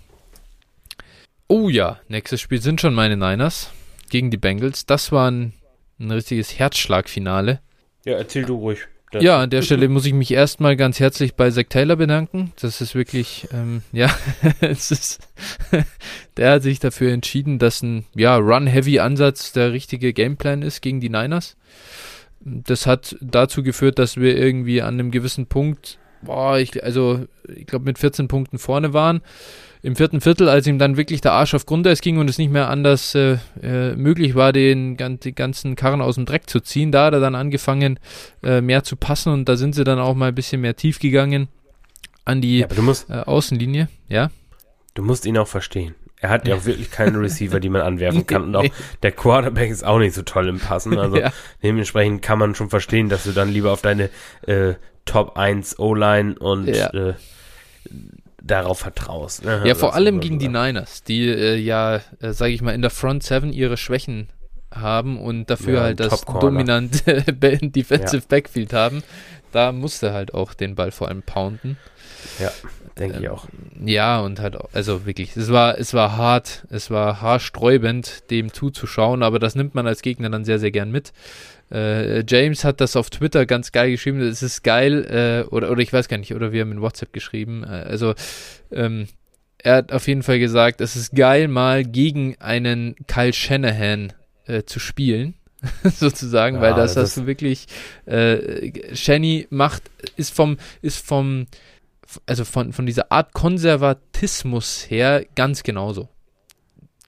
Oh 1.50 1.70
ja, 1.70 2.00
nächstes 2.08 2.40
Spiel 2.40 2.62
sind 2.62 2.80
schon 2.80 2.94
meine 2.94 3.18
Niners 3.18 3.72
gegen 4.10 4.32
die 4.32 4.38
Bengals. 4.38 4.86
Das 4.86 5.12
war 5.12 5.30
ein, 5.32 5.54
ein 6.00 6.12
richtiges 6.12 6.58
Herzschlagfinale. 6.60 7.60
Ja, 8.06 8.14
erzähl 8.18 8.46
du 8.46 8.56
ruhig. 8.56 8.80
Das- 9.12 9.24
Ja, 9.24 9.40
an 9.42 9.50
der 9.50 9.62
Stelle 9.62 9.88
muss 9.88 10.06
ich 10.06 10.14
mich 10.14 10.32
erstmal 10.32 10.76
ganz 10.76 11.00
herzlich 11.00 11.36
bei 11.36 11.50
Zack 11.50 11.70
Taylor 11.70 11.96
bedanken. 11.96 12.52
Das 12.60 12.82
ist 12.82 12.94
wirklich, 12.94 13.48
ähm, 13.54 13.82
ja, 13.94 14.14
es 14.60 14.92
ist, 14.92 15.30
der 16.38 16.52
hat 16.52 16.64
sich 16.64 16.80
dafür 16.80 17.14
entschieden, 17.14 17.58
dass 17.58 17.82
ein, 17.82 18.06
ja, 18.16 18.36
Run-Heavy-Ansatz 18.36 19.54
der 19.54 19.72
richtige 19.72 20.12
Gameplan 20.14 20.62
ist 20.62 20.82
gegen 20.82 21.00
die 21.00 21.10
Niners. 21.10 21.56
Das 22.42 22.86
hat 22.86 23.16
dazu 23.22 23.64
geführt, 23.64 23.98
dass 23.98 24.18
wir 24.18 24.38
irgendwie 24.38 24.82
an 24.82 24.96
einem 24.96 25.12
gewissen 25.12 25.48
Punkt, 25.48 25.98
boah, 26.22 26.58
ich, 26.60 26.84
also, 26.84 27.26
ich 27.48 27.66
glaube, 27.66 27.86
mit 27.86 27.98
14 28.00 28.28
Punkten 28.28 28.60
vorne 28.60 28.94
waren. 28.94 29.22
Im 29.82 29.96
vierten 29.96 30.22
Viertel, 30.22 30.50
als 30.50 30.68
ihm 30.68 30.80
dann 30.80 30.98
wirklich 30.98 31.22
der 31.22 31.34
Arsch 31.34 31.54
auf 31.54 31.66
Grundeis 31.66 32.02
ging 32.02 32.18
und 32.18 32.30
es 32.30 32.38
nicht 32.38 32.52
mehr 32.52 32.70
anders 32.70 33.16
äh, 33.16 33.38
äh, 33.62 33.96
möglich 33.96 34.36
war, 34.36 34.52
den, 34.54 34.98
die 34.98 35.34
ganzen 35.34 35.76
Karren 35.76 36.02
aus 36.02 36.16
dem 36.16 36.26
Dreck 36.26 36.50
zu 36.50 36.60
ziehen, 36.60 36.92
da 36.92 37.06
hat 37.06 37.14
er 37.14 37.20
dann 37.20 37.36
angefangen, 37.36 38.00
äh, 38.44 38.62
mehr 38.62 38.84
zu 38.84 38.96
passen 38.96 39.32
und 39.32 39.48
da 39.48 39.56
sind 39.56 39.76
sie 39.76 39.84
dann 39.84 40.00
auch 40.00 40.16
mal 40.16 40.30
ein 40.30 40.36
bisschen 40.36 40.62
mehr 40.62 40.76
tief 40.76 41.00
gegangen 41.00 41.48
an 42.26 42.42
die 42.42 42.60
Ja, 42.60 42.68
musst, 42.82 43.10
äh, 43.10 43.14
Außenlinie. 43.14 43.88
Ja, 44.10 44.30
du 44.96 45.04
musst 45.04 45.26
ihn 45.26 45.38
auch 45.38 45.48
verstehen. 45.48 45.96
Er 46.20 46.30
hat 46.30 46.48
ja 46.48 46.56
auch 46.56 46.66
wirklich 46.66 46.92
keine 46.92 47.20
Receiver, 47.20 47.60
die 47.60 47.70
man 47.70 47.82
anwerfen 47.82 48.26
kann. 48.26 48.44
Und 48.44 48.56
auch 48.56 48.66
der 49.04 49.12
Quarterback 49.12 49.70
ist 49.70 49.86
auch 49.86 50.00
nicht 50.00 50.16
so 50.16 50.24
toll 50.24 50.50
im 50.50 50.60
Passen. 50.60 50.98
Also 50.98 51.18
ja, 51.18 51.32
dementsprechend 51.64 52.22
kann 52.22 52.40
man 52.40 52.56
schon 52.56 52.70
verstehen, 52.70 53.08
dass 53.08 53.24
du 53.24 53.32
dann 53.32 53.50
lieber 53.50 53.72
auf 53.72 53.82
deine 53.82 54.10
äh, 54.42 54.74
Top 55.06 55.38
1 55.38 55.80
O-Line 55.80 56.36
und 56.40 56.68
Ja. 56.68 56.92
Äh, 58.48 58.54
darauf 58.54 58.80
vertraust. 58.80 59.44
Ne? 59.46 59.64
ja 59.66 59.76
vor 59.76 59.94
allem 59.96 60.20
gegen 60.20 60.40
die. 60.40 60.48
Niners, 60.48 61.04
die 61.04 61.28
äh, 61.28 61.56
ja, 61.56 62.02
äh, 62.20 62.32
sage 62.34 62.54
ich 62.54 62.62
mal, 62.62 62.74
in 62.76 62.82
der 62.82 62.92
Front 62.92 63.24
Seven 63.24 63.54
ihre 63.54 63.78
Schwächen 63.78 64.30
haben 64.74 65.20
und 65.20 65.50
dafür 65.50 65.76
Ja, 65.76 65.82
halt 65.84 66.00
das 66.00 66.26
dominante 66.26 67.24
Defensive 67.32 68.24
Backfield 68.28 68.74
haben. 68.74 69.04
Da 69.52 69.72
musste 69.72 70.14
halt 70.14 70.34
auch 70.34 70.54
den 70.54 70.76
Ball 70.76 70.92
vor 70.92 71.08
allem 71.08 71.22
pounden. 71.24 71.78
Denke 73.00 73.20
ich 73.20 73.24
Ähm, 73.26 73.32
auch. 73.32 73.48
Ja, 73.86 74.20
und 74.20 74.40
halt, 74.40 74.56
auch- 74.58 74.70
also 74.74 75.06
wirklich, 75.06 75.38
es 75.38 75.52
war, 75.52 75.78
es 75.78 75.94
war 75.94 76.18
hart, 76.18 76.66
es 76.70 76.90
war 76.92 77.22
haarsträubend, 77.22 78.30
dem 78.32 78.52
zuzuschauen, 78.54 79.24
aber 79.24 79.40
das 79.40 79.56
nimmt 79.56 79.76
man 79.76 79.88
als 79.88 80.02
Gegner 80.02 80.30
dann 80.30 80.46
sehr, 80.46 80.60
sehr 80.60 80.72
gern 80.72 80.92
mit. 80.92 81.14
Äh, 81.72 82.24
James 82.28 82.64
hat 82.64 82.80
das 82.80 82.96
auf 82.96 83.10
Twitter 83.10 83.46
ganz 83.46 83.72
geil 83.72 83.92
geschrieben, 83.92 84.22
es 84.22 84.42
ist 84.42 84.64
geil, 84.64 85.04
äh, 85.46 85.48
oder, 85.50 85.70
oder 85.72 85.82
ich 85.82 85.92
weiß 85.92 86.08
gar 86.08 86.18
nicht, 86.18 86.34
oder 86.34 86.52
wir 86.52 86.62
haben 86.62 86.72
in 86.72 86.82
WhatsApp 86.82 87.12
geschrieben, 87.12 87.64
äh, 87.64 87.68
also, 87.68 88.14
ähm, 88.72 89.08
er 89.58 89.76
hat 89.78 89.92
auf 89.92 90.08
jeden 90.08 90.24
Fall 90.24 90.40
gesagt, 90.40 90.82
es 90.82 90.96
ist 90.96 91.14
geil, 91.16 91.48
mal 91.48 91.84
gegen 91.84 92.36
einen 92.40 92.96
Kyle 93.08 93.34
Shanahan 93.34 94.14
äh, 94.46 94.64
zu 94.64 94.80
spielen, 94.80 95.34
sozusagen, 95.84 96.58
Ja, 96.58 96.62
weil 96.62 96.74
das, 96.76 96.94
das 96.94 97.10
hast 97.10 97.18
du 97.18 97.26
wirklich, 97.28 97.66
Shanny 98.94 99.48
macht, 99.50 99.84
ist 100.16 100.34
vom, 100.34 100.58
ist 100.82 101.06
vom, 101.06 101.48
also 102.26 102.46
von, 102.46 102.72
von 102.72 102.86
dieser 102.86 103.12
Art 103.12 103.34
Konservatismus 103.34 104.86
her 104.90 105.26
ganz 105.36 105.64
genauso. 105.64 106.08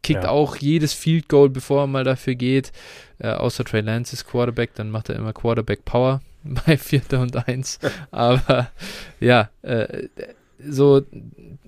Kickt 0.01 0.23
Ja. 0.23 0.29
auch 0.29 0.55
jedes 0.55 0.93
Field 0.93 1.29
Goal, 1.29 1.49
bevor 1.49 1.83
er 1.83 1.87
mal 1.87 2.03
dafür 2.03 2.35
geht. 2.35 2.71
Äh, 3.19 3.31
außer 3.31 3.65
Trey 3.65 3.81
Lance 3.81 4.13
ist 4.13 4.25
Quarterback, 4.25 4.73
dann 4.75 4.89
macht 4.89 5.09
er 5.09 5.15
immer 5.15 5.33
Quarterback 5.33 5.85
Power 5.85 6.21
bei 6.43 6.77
Vierter 6.77 7.21
und 7.21 7.47
Eins. 7.47 7.79
Aber 8.11 8.71
ja, 9.19 9.49
äh, 9.61 10.07
so 10.65 11.03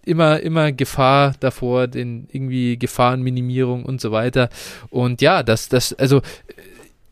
immer, 0.06 0.40
immer 0.40 0.72
Gefahr 0.72 1.34
davor, 1.40 1.88
den 1.88 2.28
irgendwie 2.32 2.78
Gefahrenminimierung 2.78 3.86
und 3.86 4.02
so 4.02 4.12
weiter. 4.12 4.50
Und 4.90 5.22
ja, 5.22 5.44
das, 5.44 5.70
das, 5.70 5.94
also 5.94 6.18
äh, 6.18 6.22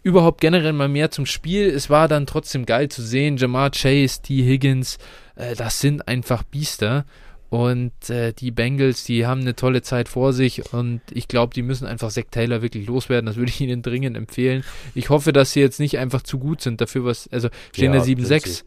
überhaupt 0.04 0.42
generell 0.42 0.74
mal 0.74 0.88
mehr 0.88 1.12
zum 1.12 1.26
Spiel. 1.26 1.68
Es 1.68 1.90
war 1.90 2.08
dann 2.08 2.26
trotzdem 2.26 2.66
geil 2.66 2.90
zu 2.90 3.02
sehen. 3.02 3.38
Jamar 3.38 3.72
Chase, 3.72 4.22
T. 4.22 4.44
Higgins, 4.44 4.98
äh, 5.36 5.56
das 5.56 5.80
sind 5.80 6.08
einfach 6.08 6.44
Biester. 6.44 7.06
Und 7.50 8.12
äh, 8.12 8.32
die 8.32 8.52
Bengals, 8.52 9.04
die 9.04 9.26
haben 9.26 9.42
eine 9.42 9.56
tolle 9.56 9.82
Zeit 9.82 10.08
vor 10.08 10.34
sich 10.34 10.72
und 10.72 11.02
ich 11.12 11.28
glaube, 11.28 11.54
die 11.54 11.64
müssen 11.64 11.88
einfach 11.88 12.12
Zach 12.12 12.26
Taylor 12.30 12.62
wirklich 12.62 12.86
loswerden. 12.86 13.26
Das 13.26 13.38
würde 13.38 13.50
ich 13.50 13.60
ihnen 13.62 13.82
dringend 13.82 14.16
empfehlen. 14.16 14.64
Ich 14.94 15.10
hoffe, 15.10 15.34
dass 15.34 15.54
sie 15.54 15.60
jetzt 15.60 15.80
nicht 15.80 15.98
einfach 15.98 16.22
zu 16.22 16.38
gut 16.38 16.62
sind 16.62 16.80
dafür, 16.80 17.06
was, 17.06 17.28
also 17.32 17.50
stehen 17.74 17.94
Ja, 17.94 18.00
da 18.00 18.06
7-6, 18.06 18.64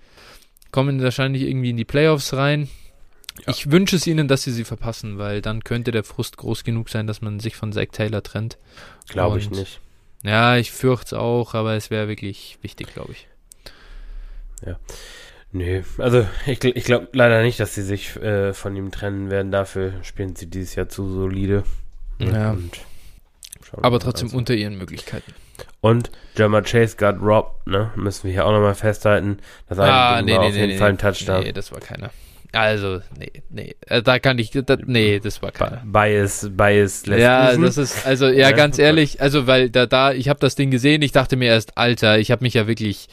kommen 0.72 1.00
wahrscheinlich 1.02 1.42
irgendwie 1.42 1.70
in 1.70 1.76
die 1.76 1.84
Playoffs 1.84 2.34
rein. 2.34 2.68
Ich 3.46 3.70
wünsche 3.70 3.96
es 3.96 4.06
ihnen, 4.06 4.28
dass 4.28 4.42
sie 4.42 4.52
sie 4.52 4.64
verpassen, 4.64 5.16
weil 5.16 5.40
dann 5.40 5.64
könnte 5.64 5.90
der 5.90 6.04
Frust 6.04 6.36
groß 6.36 6.64
genug 6.64 6.90
sein, 6.90 7.06
dass 7.06 7.22
man 7.22 7.40
sich 7.40 7.56
von 7.56 7.72
Zach 7.72 7.86
Taylor 7.92 8.22
trennt. 8.22 8.58
Glaube 9.08 9.38
ich 9.38 9.48
nicht. 9.50 9.80
Ja, 10.24 10.56
ich 10.56 10.70
fürchte 10.70 11.06
es 11.06 11.12
auch, 11.14 11.54
aber 11.54 11.74
es 11.74 11.90
wäre 11.90 12.08
wirklich 12.08 12.58
wichtig, 12.62 12.92
glaube 12.92 13.12
ich. 13.12 13.26
Nö, 15.52 15.82
also 15.98 16.26
ich, 16.46 16.64
ich 16.64 16.84
glaube 16.84 17.08
leider 17.12 17.42
nicht, 17.42 17.60
dass 17.60 17.74
sie 17.74 17.82
sich 17.82 18.16
äh, 18.16 18.54
von 18.54 18.74
ihm 18.74 18.90
trennen 18.90 19.30
werden. 19.30 19.52
Dafür 19.52 19.92
spielen 20.02 20.34
sie 20.34 20.46
dieses 20.46 20.74
Jahr 20.74 20.88
zu 20.88 21.06
solide. 21.12 21.64
Ja. 22.18 22.52
Und 22.52 22.70
Aber 23.82 24.00
trotzdem 24.00 24.28
Also- 24.28 24.38
unter 24.38 24.54
ihren 24.54 24.78
Möglichkeiten. 24.78 25.32
Und 25.82 26.10
Jammer 26.36 26.62
Chase 26.62 26.96
got 26.96 27.16
robbed, 27.20 27.66
ne? 27.66 27.90
Müssen 27.96 28.24
wir 28.24 28.32
hier 28.32 28.46
auch 28.46 28.52
nochmal 28.52 28.74
festhalten. 28.74 29.38
Das 29.68 29.78
eine 29.78 30.26
Ding 30.26 30.36
war 30.36 30.46
auf 30.46 30.54
jeden 30.54 30.78
Fall 30.78 30.90
ein 30.90 30.98
Touchdown. 30.98 31.36
Ah, 31.36 31.44
Nee, 31.44 31.52
das 31.52 31.70
war 31.72 31.80
keiner. 31.80 32.10
Also, 32.52 33.00
nee, 33.18 33.30
nee. 33.50 33.74
Äh, 33.86 34.02
Da 34.02 34.18
kann 34.18 34.38
ich, 34.38 34.50
da, 34.50 34.76
nee, 34.86 35.20
das 35.20 35.42
war 35.42 35.52
keiner. 35.52 35.82
Bias, 35.84 36.48
Bias 36.52 37.06
lässt 37.06 37.20
Ja, 37.22 37.46
grüßen. 37.48 37.62
das 37.62 37.76
ist, 37.78 38.06
also, 38.06 38.26
ja, 38.26 38.32
Ja. 38.32 38.52
ganz 38.52 38.78
ehrlich, 38.78 39.20
also, 39.20 39.46
weil 39.46 39.70
da, 39.70 39.86
da, 39.86 40.12
ich 40.12 40.28
habe 40.28 40.38
das 40.40 40.54
Ding 40.54 40.70
gesehen, 40.70 41.02
ich 41.02 41.12
dachte 41.12 41.36
mir 41.36 41.46
erst, 41.48 41.76
Alter, 41.78 42.18
ich 42.18 42.30
habe 42.30 42.44
mich 42.44 42.54
ja 42.54 42.66
wirklich, 42.66 43.08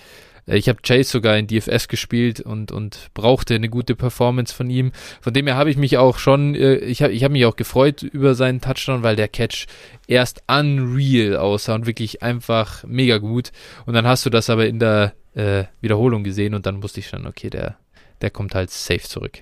ich 0.58 0.70
habe 0.70 0.82
Chase 0.82 1.10
sogar 1.10 1.38
in 1.38 1.48
DFS 1.48 1.88
gespielt 1.88 2.42
und, 2.42 2.72
und 2.72 3.10
brauchte 3.14 3.56
eine 3.56 3.70
gute 3.70 3.96
Performance 3.96 4.54
von 4.54 4.70
ihm. 4.70 4.92
Von 5.22 5.34
dem 5.34 5.48
her 5.48 5.56
habe 5.56 5.70
ich 5.70 5.78
mich 5.78 5.98
auch 5.98 6.18
schon, 6.18 6.56
äh, 6.56 6.76
ich 6.76 7.02
habe 7.04 7.14
ich 7.14 7.24
hab 7.24 7.32
mich 7.32 7.46
auch 7.46 7.56
gefreut 7.56 8.04
über 8.04 8.36
seinen 8.36 8.62
Touchdown, 8.62 9.04
weil 9.04 9.16
der 9.16 9.28
Catch 9.28 9.68
erst 10.08 10.42
unreal 10.48 11.38
aussah 11.38 11.76
und 11.76 11.86
wirklich 11.86 12.24
einfach 12.24 12.84
mega 12.86 13.18
gut. 13.18 13.52
Und 13.86 13.94
dann 13.94 14.08
hast 14.08 14.26
du 14.26 14.30
das 14.30 14.50
aber 14.50 14.68
in 14.68 14.80
der 14.80 15.14
äh, 15.36 15.66
Wiederholung 15.82 16.24
gesehen 16.24 16.54
und 16.56 16.66
dann 16.66 16.82
wusste 16.84 17.00
ich 17.00 17.08
schon, 17.08 17.28
okay, 17.28 17.50
der, 17.50 17.78
der 18.22 18.30
kommt 18.32 18.56
halt 18.56 18.72
safe 18.72 19.02
zurück. 19.02 19.40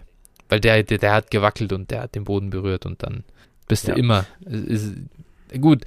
Weil 0.50 0.60
der, 0.60 0.84
der, 0.84 0.98
der 0.98 1.14
hat 1.14 1.32
gewackelt 1.32 1.74
und 1.74 1.92
der 1.92 2.02
hat 2.02 2.16
den 2.16 2.24
Boden 2.24 2.50
berührt 2.50 2.86
und 2.86 3.04
dann 3.04 3.24
bist 3.68 3.88
Ja. 3.88 3.94
du 3.94 4.00
immer. 4.00 4.26
Ist, 4.46 4.94
gut, 5.60 5.84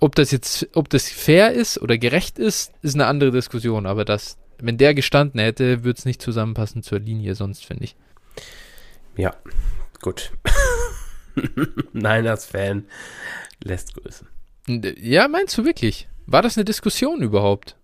ob 0.00 0.14
das 0.16 0.30
jetzt, 0.32 0.68
ob 0.74 0.88
das 0.88 1.08
fair 1.08 1.52
ist 1.52 1.80
oder 1.80 1.96
gerecht 1.98 2.38
ist, 2.38 2.72
ist 2.82 2.94
eine 2.94 3.06
andere 3.06 3.30
Diskussion. 3.30 3.86
Aber 3.86 4.04
das, 4.04 4.36
wenn 4.60 4.78
der 4.78 4.94
gestanden 4.94 5.40
hätte, 5.40 5.84
würde 5.84 5.98
es 5.98 6.04
nicht 6.04 6.20
zusammenpassen 6.22 6.82
zur 6.82 6.98
Linie, 6.98 7.34
sonst 7.34 7.64
finde 7.64 7.84
ich. 7.84 7.96
Gut. 10.00 10.32
Niners-Fan 11.92 12.84
lässt 13.62 13.94
grüßen. 13.94 14.26
Und, 14.68 14.84
äh, 14.84 14.94
Ja, 14.98 15.28
meinst 15.28 15.56
du 15.58 15.64
wirklich? 15.64 16.08
War 16.26 16.42
das 16.42 16.56
eine 16.56 16.64
Diskussion 16.64 17.22
überhaupt? 17.22 17.76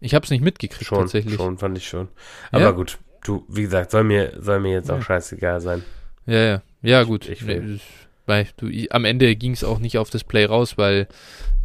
Ich 0.00 0.14
habe 0.14 0.24
es 0.24 0.30
nicht 0.30 0.42
mitgekriegt 0.42 0.84
Schon, 0.86 1.00
tatsächlich. 1.00 1.34
schon, 1.34 1.58
fand 1.58 1.76
ich 1.78 1.88
schon. 1.88 2.08
Aber 2.50 2.64
Ja? 2.64 2.70
gut, 2.72 2.98
du, 3.24 3.44
wie 3.48 3.62
gesagt, 3.62 3.90
soll 3.90 4.04
mir, 4.04 4.32
soll 4.40 4.60
mir 4.60 4.72
jetzt 4.72 4.90
auch 4.90 4.96
Ja. 4.96 5.02
scheißegal 5.02 5.60
sein. 5.60 5.82
Ja, 6.26 6.38
ja. 6.42 6.62
Ja, 6.82 7.02
gut. 7.04 7.28
Ich 7.28 7.40
das- 7.44 7.80
weil 8.26 8.48
du, 8.56 8.66
ich, 8.66 8.92
am 8.92 9.04
Ende 9.04 9.36
ging 9.36 9.52
es 9.52 9.62
auch 9.62 9.78
nicht 9.78 9.98
auf 9.98 10.10
das 10.10 10.24
Play 10.24 10.44
raus, 10.46 10.76
weil 10.76 11.06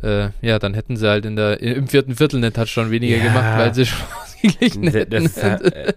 äh, 0.03 0.29
ja, 0.41 0.59
dann 0.59 0.75
hätten 0.75 0.95
sie 0.95 1.09
halt 1.09 1.25
in 1.25 1.35
der 1.35 1.59
im 1.59 1.87
vierten 1.87 2.15
Viertel 2.15 2.37
einen 2.37 2.53
Touchdown 2.53 2.91
weniger 2.91 3.17
Ja. 3.17 3.23
gemacht, 3.23 3.57
weil 3.57 3.73
sie 3.73 3.87
schon 3.87 3.99
ausgeglichen 4.43 4.83
Das, 4.85 4.93
hätten. 4.93 5.23
das, 5.23 5.37
äh, 5.37 5.93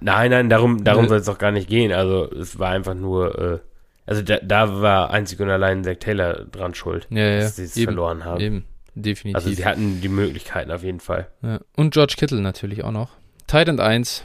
nein, 0.00 0.30
nein, 0.30 0.48
darum, 0.48 0.84
darum 0.84 1.04
Nö. 1.04 1.08
soll 1.08 1.18
es 1.18 1.26
doch 1.26 1.38
gar 1.38 1.52
nicht 1.52 1.68
gehen. 1.68 1.92
Also 1.92 2.30
es 2.32 2.58
war 2.58 2.70
einfach 2.70 2.94
nur, 2.94 3.38
äh, 3.38 3.58
also 4.06 4.22
da, 4.22 4.38
da 4.42 4.80
war 4.80 5.10
einzig 5.10 5.40
und 5.40 5.50
allein 5.50 5.84
Zack 5.84 6.00
Taylor 6.00 6.44
dran 6.46 6.74
schuld, 6.74 7.06
ja, 7.10 7.18
ja, 7.24 7.40
dass 7.40 7.56
sie 7.56 7.64
es 7.64 7.74
verloren 7.80 8.24
haben. 8.24 8.40
eben, 8.40 8.64
definitiv. 8.94 9.36
Also 9.36 9.50
sie 9.50 9.64
hatten 9.64 10.00
die 10.00 10.08
Möglichkeiten 10.08 10.70
auf 10.70 10.82
jeden 10.82 11.00
Fall. 11.00 11.28
ja. 11.42 11.60
Und 11.76 11.94
George 11.94 12.14
Kittle 12.16 12.40
natürlich 12.40 12.82
auch 12.84 12.92
noch. 12.92 13.10
Titan 13.46 13.80
1, 13.80 14.24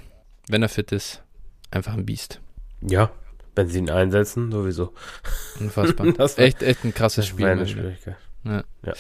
wenn 0.50 0.62
er 0.62 0.70
fit 0.70 0.92
ist, 0.92 1.22
einfach 1.72 1.94
ein 1.94 2.06
Biest. 2.06 2.40
Ja, 2.82 3.10
wenn 3.56 3.68
sie 3.68 3.80
ihn 3.80 3.90
einsetzen, 3.90 4.52
sowieso. 4.52 4.94
Unfassbar. 5.60 6.08
Das 6.18 6.38
war- 6.38 6.46
echt, 6.46 6.62
echt 6.62 6.84
ein 6.84 6.94
krasses 6.94 7.26
Das 7.26 7.28
Spiel. 7.28 7.46
war 7.46 7.52
eine 7.54 7.62
mal 7.62 7.68
wieder. 7.68 7.82
Schwierigkeit. 7.82 8.16
Ja. 8.44 8.52
Ja. 8.52 8.94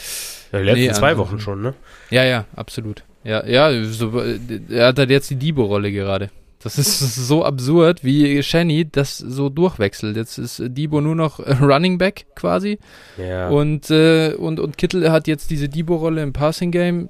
ja 0.51 0.59
die 0.59 0.65
letzten 0.65 0.79
Nee, 0.81 0.91
zwei 0.93 1.11
ansonsten- 1.11 1.17
Wochen 1.17 1.39
schon, 1.39 1.61
ne? 1.61 1.73
Ja, 2.09 2.23
ja, 2.23 2.45
absolut. 2.55 3.03
Ja, 3.25 3.45
ja, 3.45 3.83
so, 3.83 4.21
äh, 4.21 4.39
er 4.69 4.87
hat 4.87 4.99
halt 4.99 5.09
jetzt 5.09 5.29
die 5.31 5.35
Debo-Rolle 5.35 5.91
gerade. 5.91 6.29
Das 6.63 6.77
ist 6.77 6.99
so 7.27 7.43
absurd, 7.43 8.03
wie 8.03 8.41
Shanny 8.41 8.87
das 8.89 9.17
so 9.17 9.49
durchwechselt. 9.49 10.15
Jetzt 10.15 10.37
ist 10.37 10.61
Debo 10.65 11.01
nur 11.01 11.15
noch 11.15 11.39
äh, 11.39 11.53
Running 11.53 11.97
Back 11.97 12.25
quasi 12.35 12.79
Ja. 13.17 13.49
und, 13.49 13.89
äh, 13.91 14.33
und, 14.35 14.59
und 14.59 14.77
Kittel 14.77 15.11
hat 15.11 15.27
jetzt 15.27 15.49
diese 15.51 15.67
Debo-Rolle 15.69 16.23
im 16.23 16.33
Passing-Game. 16.33 17.09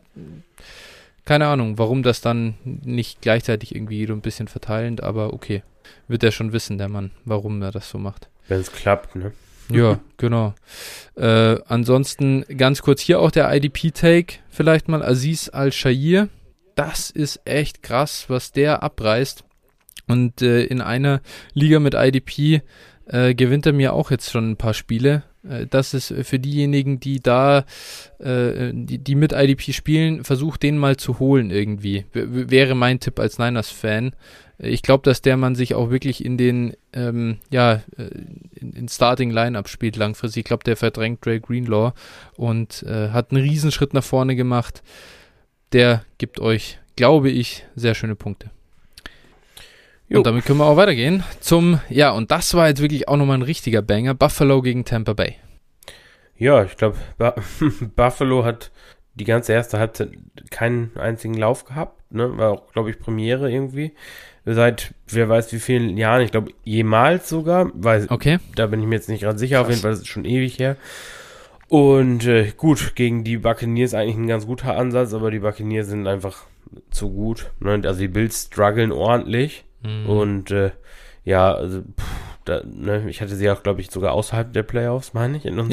Keine 1.25 1.47
Ahnung, 1.47 1.77
warum 1.77 2.03
das 2.03 2.21
dann 2.21 2.55
nicht 2.63 3.21
gleichzeitig 3.21 3.73
irgendwie 3.75 4.05
so 4.05 4.13
ein 4.13 4.21
bisschen 4.21 4.47
verteilend, 4.47 5.01
aber 5.03 5.33
okay. 5.33 5.63
Wird 6.07 6.23
er 6.23 6.31
schon 6.31 6.53
wissen, 6.53 6.77
der 6.77 6.87
Mann, 6.89 7.11
warum 7.25 7.61
er 7.61 7.71
das 7.71 7.89
so 7.89 7.97
macht. 7.97 8.27
wenn 8.47 8.59
es 8.59 8.71
klappt, 8.71 9.15
ne? 9.15 9.31
Ja, 9.71 9.99
genau. 10.17 10.53
Äh, 11.15 11.57
ansonsten 11.67 12.45
ganz 12.57 12.81
kurz 12.81 13.01
hier 13.01 13.19
auch 13.19 13.31
der 13.31 13.53
IDP-Take, 13.53 14.35
vielleicht 14.49 14.87
mal 14.87 15.03
Aziz 15.03 15.49
Al-Shair. 15.51 16.29
Das 16.75 17.09
ist 17.09 17.41
echt 17.45 17.81
krass, 17.83 18.25
was 18.27 18.51
der 18.51 18.83
abreißt. 18.83 19.43
Und 20.07 20.41
äh, 20.41 20.63
in 20.65 20.81
einer 20.81 21.21
Liga 21.53 21.79
mit 21.79 21.93
IDP 21.95 22.61
äh, 23.07 23.33
gewinnt 23.33 23.65
er 23.65 23.73
mir 23.73 23.93
auch 23.93 24.11
jetzt 24.11 24.29
schon 24.29 24.51
ein 24.51 24.57
paar 24.57 24.73
Spiele. 24.75 25.23
Äh, 25.47 25.65
das 25.67 25.93
ist 25.95 26.13
für 26.23 26.37
diejenigen, 26.37 26.99
die 26.99 27.21
da, 27.21 27.65
äh, 28.19 28.71
die, 28.73 28.99
die 28.99 29.15
mit 29.15 29.31
IDP 29.33 29.73
spielen, 29.73 30.23
versucht 30.23 30.61
den 30.63 30.77
mal 30.77 30.97
zu 30.97 31.17
holen 31.19 31.49
irgendwie. 31.49 32.05
W- 32.13 32.49
wäre 32.51 32.75
mein 32.75 32.99
Tipp 32.99 33.19
als 33.19 33.39
Niners-Fan. 33.39 34.13
Ich 34.57 34.81
glaube, 34.81 35.03
dass 35.03 35.21
der 35.21 35.37
man 35.37 35.55
sich 35.55 35.75
auch 35.75 35.89
wirklich 35.89 36.23
in 36.23 36.37
den, 36.37 36.75
ähm, 36.93 37.39
ja, 37.49 37.81
äh, 37.97 38.09
in, 38.53 38.73
in 38.73 38.87
Starting 38.87 39.31
Lineup 39.31 39.67
spielt 39.67 39.97
langfristig. 39.97 40.41
Ich 40.41 40.45
glaube, 40.45 40.63
der 40.63 40.77
verdrängt 40.77 41.25
Dre 41.25 41.39
Greenlaw 41.39 41.93
und 42.37 42.83
äh, 42.83 43.09
hat 43.09 43.31
einen 43.31 43.41
Riesenschritt 43.41 43.93
nach 43.93 44.03
vorne 44.03 44.35
gemacht. 44.35 44.81
Der 45.73 46.03
gibt 46.17 46.39
euch, 46.39 46.79
glaube 46.95 47.29
ich, 47.29 47.65
sehr 47.75 47.95
schöne 47.95 48.15
Punkte. 48.15 48.49
Jo. 50.07 50.19
Und 50.19 50.27
damit 50.27 50.45
können 50.45 50.59
wir 50.59 50.65
auch 50.65 50.77
weitergehen 50.77 51.23
zum, 51.39 51.79
ja, 51.89 52.11
und 52.11 52.31
das 52.31 52.53
war 52.53 52.67
jetzt 52.67 52.81
wirklich 52.81 53.07
auch 53.07 53.17
nochmal 53.17 53.39
ein 53.39 53.41
richtiger 53.41 53.81
Banger. 53.81 54.13
Buffalo 54.13 54.61
gegen 54.61 54.85
Tampa 54.85 55.13
Bay. 55.13 55.35
Ja, 56.37 56.63
ich 56.63 56.77
glaube, 56.77 56.97
Buffalo 57.95 58.45
hat 58.45 58.71
die 59.15 59.23
ganze 59.23 59.53
erste 59.53 59.79
Halbzeit 59.79 60.11
keinen 60.51 60.95
einzigen 60.97 61.35
Lauf 61.35 61.65
gehabt. 61.65 62.11
Ne? 62.11 62.37
War 62.37 62.51
auch, 62.51 62.71
glaube 62.71 62.91
ich, 62.91 62.99
Premiere 62.99 63.51
irgendwie. 63.51 63.93
Seit 64.45 64.93
wer 65.07 65.27
weiß 65.27 65.51
wie 65.53 65.59
vielen 65.59 65.97
Jahren, 65.97 66.21
ich 66.21 66.31
glaube 66.31 66.51
jemals 66.63 67.27
sogar, 67.29 67.71
weil 67.73 68.05
Okay. 68.09 68.37
da 68.55 68.67
bin 68.67 68.79
ich 68.81 68.85
mir 68.87 68.95
jetzt 68.95 69.09
nicht 69.09 69.21
gerade 69.23 69.39
sicher, 69.39 69.59
auf 69.61 69.65
Krass. 69.67 69.75
jeden 69.77 69.81
Fall, 69.81 69.91
das 69.91 70.01
ist 70.01 70.07
schon 70.07 70.25
ewig 70.25 70.59
her. 70.59 70.75
Und 71.67 72.25
äh, 72.27 72.51
gut, 72.55 72.93
gegen 72.95 73.23
die 73.23 73.37
Buccaneers 73.37 73.93
eigentlich 73.95 74.17
ein 74.17 74.27
ganz 74.27 74.45
guter 74.45 74.77
Ansatz, 74.77 75.13
aber 75.13 75.31
die 75.31 75.39
Buccaneers 75.39 75.87
sind 75.87 76.05
einfach 76.07 76.43
zu 76.91 77.09
gut. 77.09 77.51
Ne? 77.59 77.81
Also 77.83 77.99
die 77.99 78.07
Bills 78.07 78.43
strugglen 78.51 78.91
ordentlich. 78.91 79.65
Mhm. 79.81 80.05
Und 80.07 80.51
äh, 80.51 80.71
ja, 81.23 81.51
also, 81.55 81.81
pff, 81.81 82.05
da, 82.45 82.61
ne, 82.63 83.09
ich 83.09 83.21
hatte 83.21 83.35
sie 83.35 83.49
auch, 83.49 83.63
glaube 83.63 83.81
ich, 83.81 83.89
sogar 83.89 84.11
außerhalb 84.13 84.53
der 84.53 84.61
Playoffs, 84.61 85.15
meine 85.15 85.37
ich, 85.37 85.45
in 85.45 85.57
unserem 85.57 85.71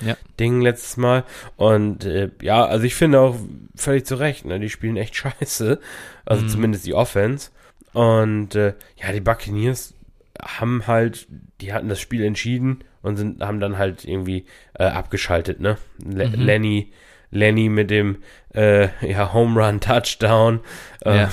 Ja, 0.00 0.06
ja. 0.08 0.16
Ding 0.40 0.62
letztes 0.62 0.96
Mal. 0.96 1.24
Und 1.56 2.06
äh, 2.06 2.30
ja, 2.40 2.64
also 2.64 2.84
ich 2.86 2.94
finde 2.94 3.20
auch 3.20 3.36
völlig 3.76 4.06
zu 4.06 4.14
Recht, 4.14 4.46
ne, 4.46 4.58
die 4.58 4.70
spielen 4.70 4.96
echt 4.96 5.14
scheiße. 5.14 5.78
Also 6.24 6.44
Mhm. 6.44 6.48
zumindest 6.48 6.86
die 6.86 6.94
Offense. 6.94 7.50
Und 7.94 8.54
äh, 8.54 8.74
ja, 8.96 9.12
die 9.12 9.20
Buccaneers 9.20 9.94
haben 10.42 10.86
halt, 10.86 11.26
die 11.60 11.72
hatten 11.72 11.88
das 11.88 12.00
Spiel 12.00 12.22
entschieden 12.24 12.84
und 13.02 13.16
sind, 13.16 13.42
haben 13.42 13.60
dann 13.60 13.78
halt 13.78 14.04
irgendwie 14.04 14.44
äh, 14.78 14.84
abgeschaltet, 14.84 15.60
ne? 15.60 15.78
Le 16.04 16.28
Mhm. 16.28 16.34
Lenny, 16.44 16.92
Lenny 17.30 17.68
mit 17.68 17.90
dem 17.90 18.18
äh, 18.54 18.88
ja, 19.08 19.32
Home 19.32 19.64
Run 19.64 19.80
Touchdown. 19.80 20.60
Äh, 21.04 21.16
Ja. 21.16 21.30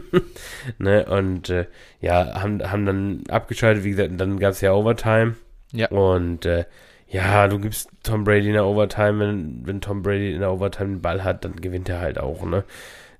ne? 0.78 1.06
Und 1.06 1.48
äh, 1.50 1.66
ja, 2.00 2.40
haben, 2.42 2.62
haben 2.70 2.86
dann 2.86 3.22
abgeschaltet, 3.28 3.84
wie 3.84 3.90
gesagt, 3.90 4.10
und 4.10 4.18
dann 4.18 4.38
gab 4.38 4.52
es 4.52 4.60
ja 4.60 4.72
Overtime. 4.72 5.36
Ja. 5.72 5.88
Und 5.88 6.46
äh, 6.46 6.64
ja, 7.08 7.46
du 7.48 7.58
gibst 7.58 7.88
Tom 8.02 8.24
Brady 8.24 8.48
in 8.48 8.54
der 8.54 8.64
Overtime, 8.66 9.18
wenn, 9.20 9.66
wenn 9.66 9.80
Tom 9.80 10.02
Brady 10.02 10.32
in 10.32 10.40
der 10.40 10.50
Overtime 10.52 10.90
den 10.96 11.02
Ball 11.02 11.22
hat, 11.22 11.44
dann 11.44 11.56
gewinnt 11.56 11.88
er 11.88 12.00
halt 12.00 12.18
auch, 12.18 12.44
ne? 12.44 12.64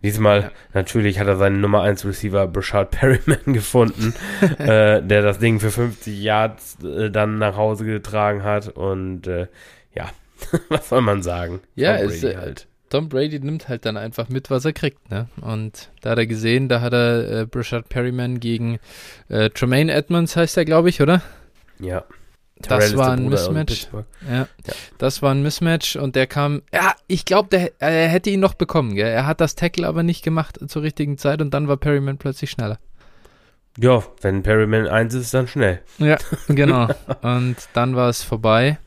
Diesmal, 0.05 0.51
natürlich 0.75 1.19
hat 1.19 1.29
er 1.29 1.37
seinen 1.37 1.63
Nummer 1.63 1.81
1 1.81 2.05
Receiver 2.05 2.47
Brashard 2.47 2.91
Perryman 2.91 3.39
gefunden, 3.55 4.13
äh, 4.59 5.03
der 5.03 5.23
das 5.23 5.39
Ding 5.39 5.61
für 5.61 5.71
50 5.71 6.23
Yards 6.23 6.77
äh, 6.85 7.11
dann 7.11 7.39
nach 7.39 7.57
Hause 7.57 7.87
getragen 7.87 8.43
hat 8.43 8.69
und 8.69 9.27
äh, 9.27 9.47
ja, 9.95 10.11
was 10.69 10.91
soll 10.91 11.01
man 11.01 11.23
sagen? 11.23 11.61
Ja, 11.75 11.97
Tom 11.97 12.09
Brady 12.09 12.27
äh, 12.27 12.37
halt. 12.37 12.67
Tom 12.91 13.09
Brady 13.09 13.41
nimmt 13.41 13.71
halt 13.71 13.87
dann 13.87 13.97
einfach 13.97 14.29
mit, 14.29 14.51
was 14.51 14.67
er 14.67 14.75
kriegt, 14.75 15.11
ne? 15.11 15.27
Und 15.41 15.91
da 16.03 16.11
hat 16.11 16.19
er 16.19 16.27
gesehen, 16.27 16.69
da 16.69 16.83
hat 16.83 16.93
er 16.93 17.41
äh, 17.41 17.47
Brashard 17.47 17.89
Perryman 17.89 18.41
gegen 18.41 18.81
äh, 19.31 19.49
Tremaine 19.49 19.91
Edmonds, 19.91 20.37
heißt 20.37 20.59
er, 20.59 20.67
glaube 20.67 20.91
ich, 20.91 21.01
oder? 21.01 21.23
Ja. 21.81 22.05
Das 22.57 22.97
war 22.97 23.13
ein 23.13 23.29
Mismatch. 23.29 23.89
Ja. 23.93 24.05
ja. 24.37 24.47
das 24.99 25.23
war 25.23 25.33
ein 25.33 25.43
Mismatch 25.43 25.97
und 25.97 26.17
der 26.17 26.27
kam, 26.27 26.63
ja, 26.73 26.95
ich 27.09 27.25
glaube, 27.25 27.73
er 27.79 28.09
hätte 28.09 28.31
ihn 28.31 28.41
noch 28.41 28.55
bekommen, 28.55 28.95
gell? 28.95 29.09
Er 29.09 29.27
hat 29.27 29.41
das 29.41 29.55
Tackle 29.55 29.87
aber 29.87 30.03
nicht 30.03 30.23
gemacht 30.23 30.59
zur 30.69 30.83
richtigen 30.83 31.19
Zeit 31.19 31.43
und 31.43 31.53
dann 31.53 31.69
war 31.69 31.77
Perryman 31.77 32.17
plötzlich 32.17 32.51
schneller. 32.51 32.79
Ja, 33.79 34.05
wenn 34.21 34.43
Perryman 34.43 34.87
eins 34.87 35.15
ist, 35.15 35.35
dann 35.35 35.49
schnell. 35.49 35.81
Ja, 35.99 36.17
genau. 36.49 36.89
und 37.23 37.57
dann 37.73 37.97
war 37.97 38.09
es 38.09 38.23
vorbei. 38.23 38.79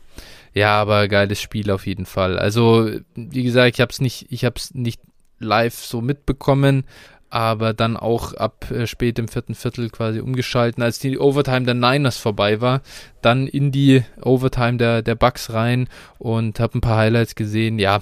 Ja, 0.53 0.81
aber 0.81 1.07
geiles 1.07 1.41
Spiel 1.41 1.69
auf 1.69 1.85
jeden 1.85 2.05
Fall. 2.05 2.39
Also, 2.39 2.89
wie 3.15 3.43
gesagt, 3.43 3.75
ich 3.75 3.81
habe 3.81 3.91
es 3.91 4.01
nicht, 4.01 4.27
ich 4.31 4.45
habe 4.45 4.55
es 4.57 4.73
nicht 4.73 5.01
live 5.39 5.75
so 5.75 6.01
mitbekommen, 6.01 6.85
aber 7.29 7.73
dann 7.73 7.97
auch 7.97 8.33
ab 8.33 8.71
äh, 8.71 8.87
spät 8.87 9.19
im 9.19 9.27
vierten 9.27 9.55
Viertel 9.55 9.89
quasi 9.89 10.19
umgeschalten, 10.19 10.81
als 10.81 10.99
die 10.99 11.19
Overtime 11.19 11.63
der 11.63 11.73
Niners 11.73 12.17
vorbei 12.17 12.61
war, 12.61 12.81
dann 13.21 13.47
in 13.47 13.71
die 13.71 14.03
Overtime 14.21 14.77
der, 14.77 15.01
der 15.01 15.15
Bucks 15.15 15.51
rein 15.51 15.89
und 16.17 16.59
habe 16.59 16.77
ein 16.77 16.81
paar 16.81 16.97
Highlights 16.97 17.35
gesehen. 17.35 17.79
Ja, 17.79 18.01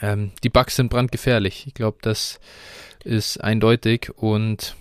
ähm, 0.00 0.32
die 0.42 0.50
Bucks 0.50 0.76
sind 0.76 0.90
brandgefährlich. 0.90 1.66
Ich 1.66 1.74
glaube, 1.74 1.98
das 2.02 2.40
ist 3.04 3.42
eindeutig 3.42 4.10
und 4.16 4.76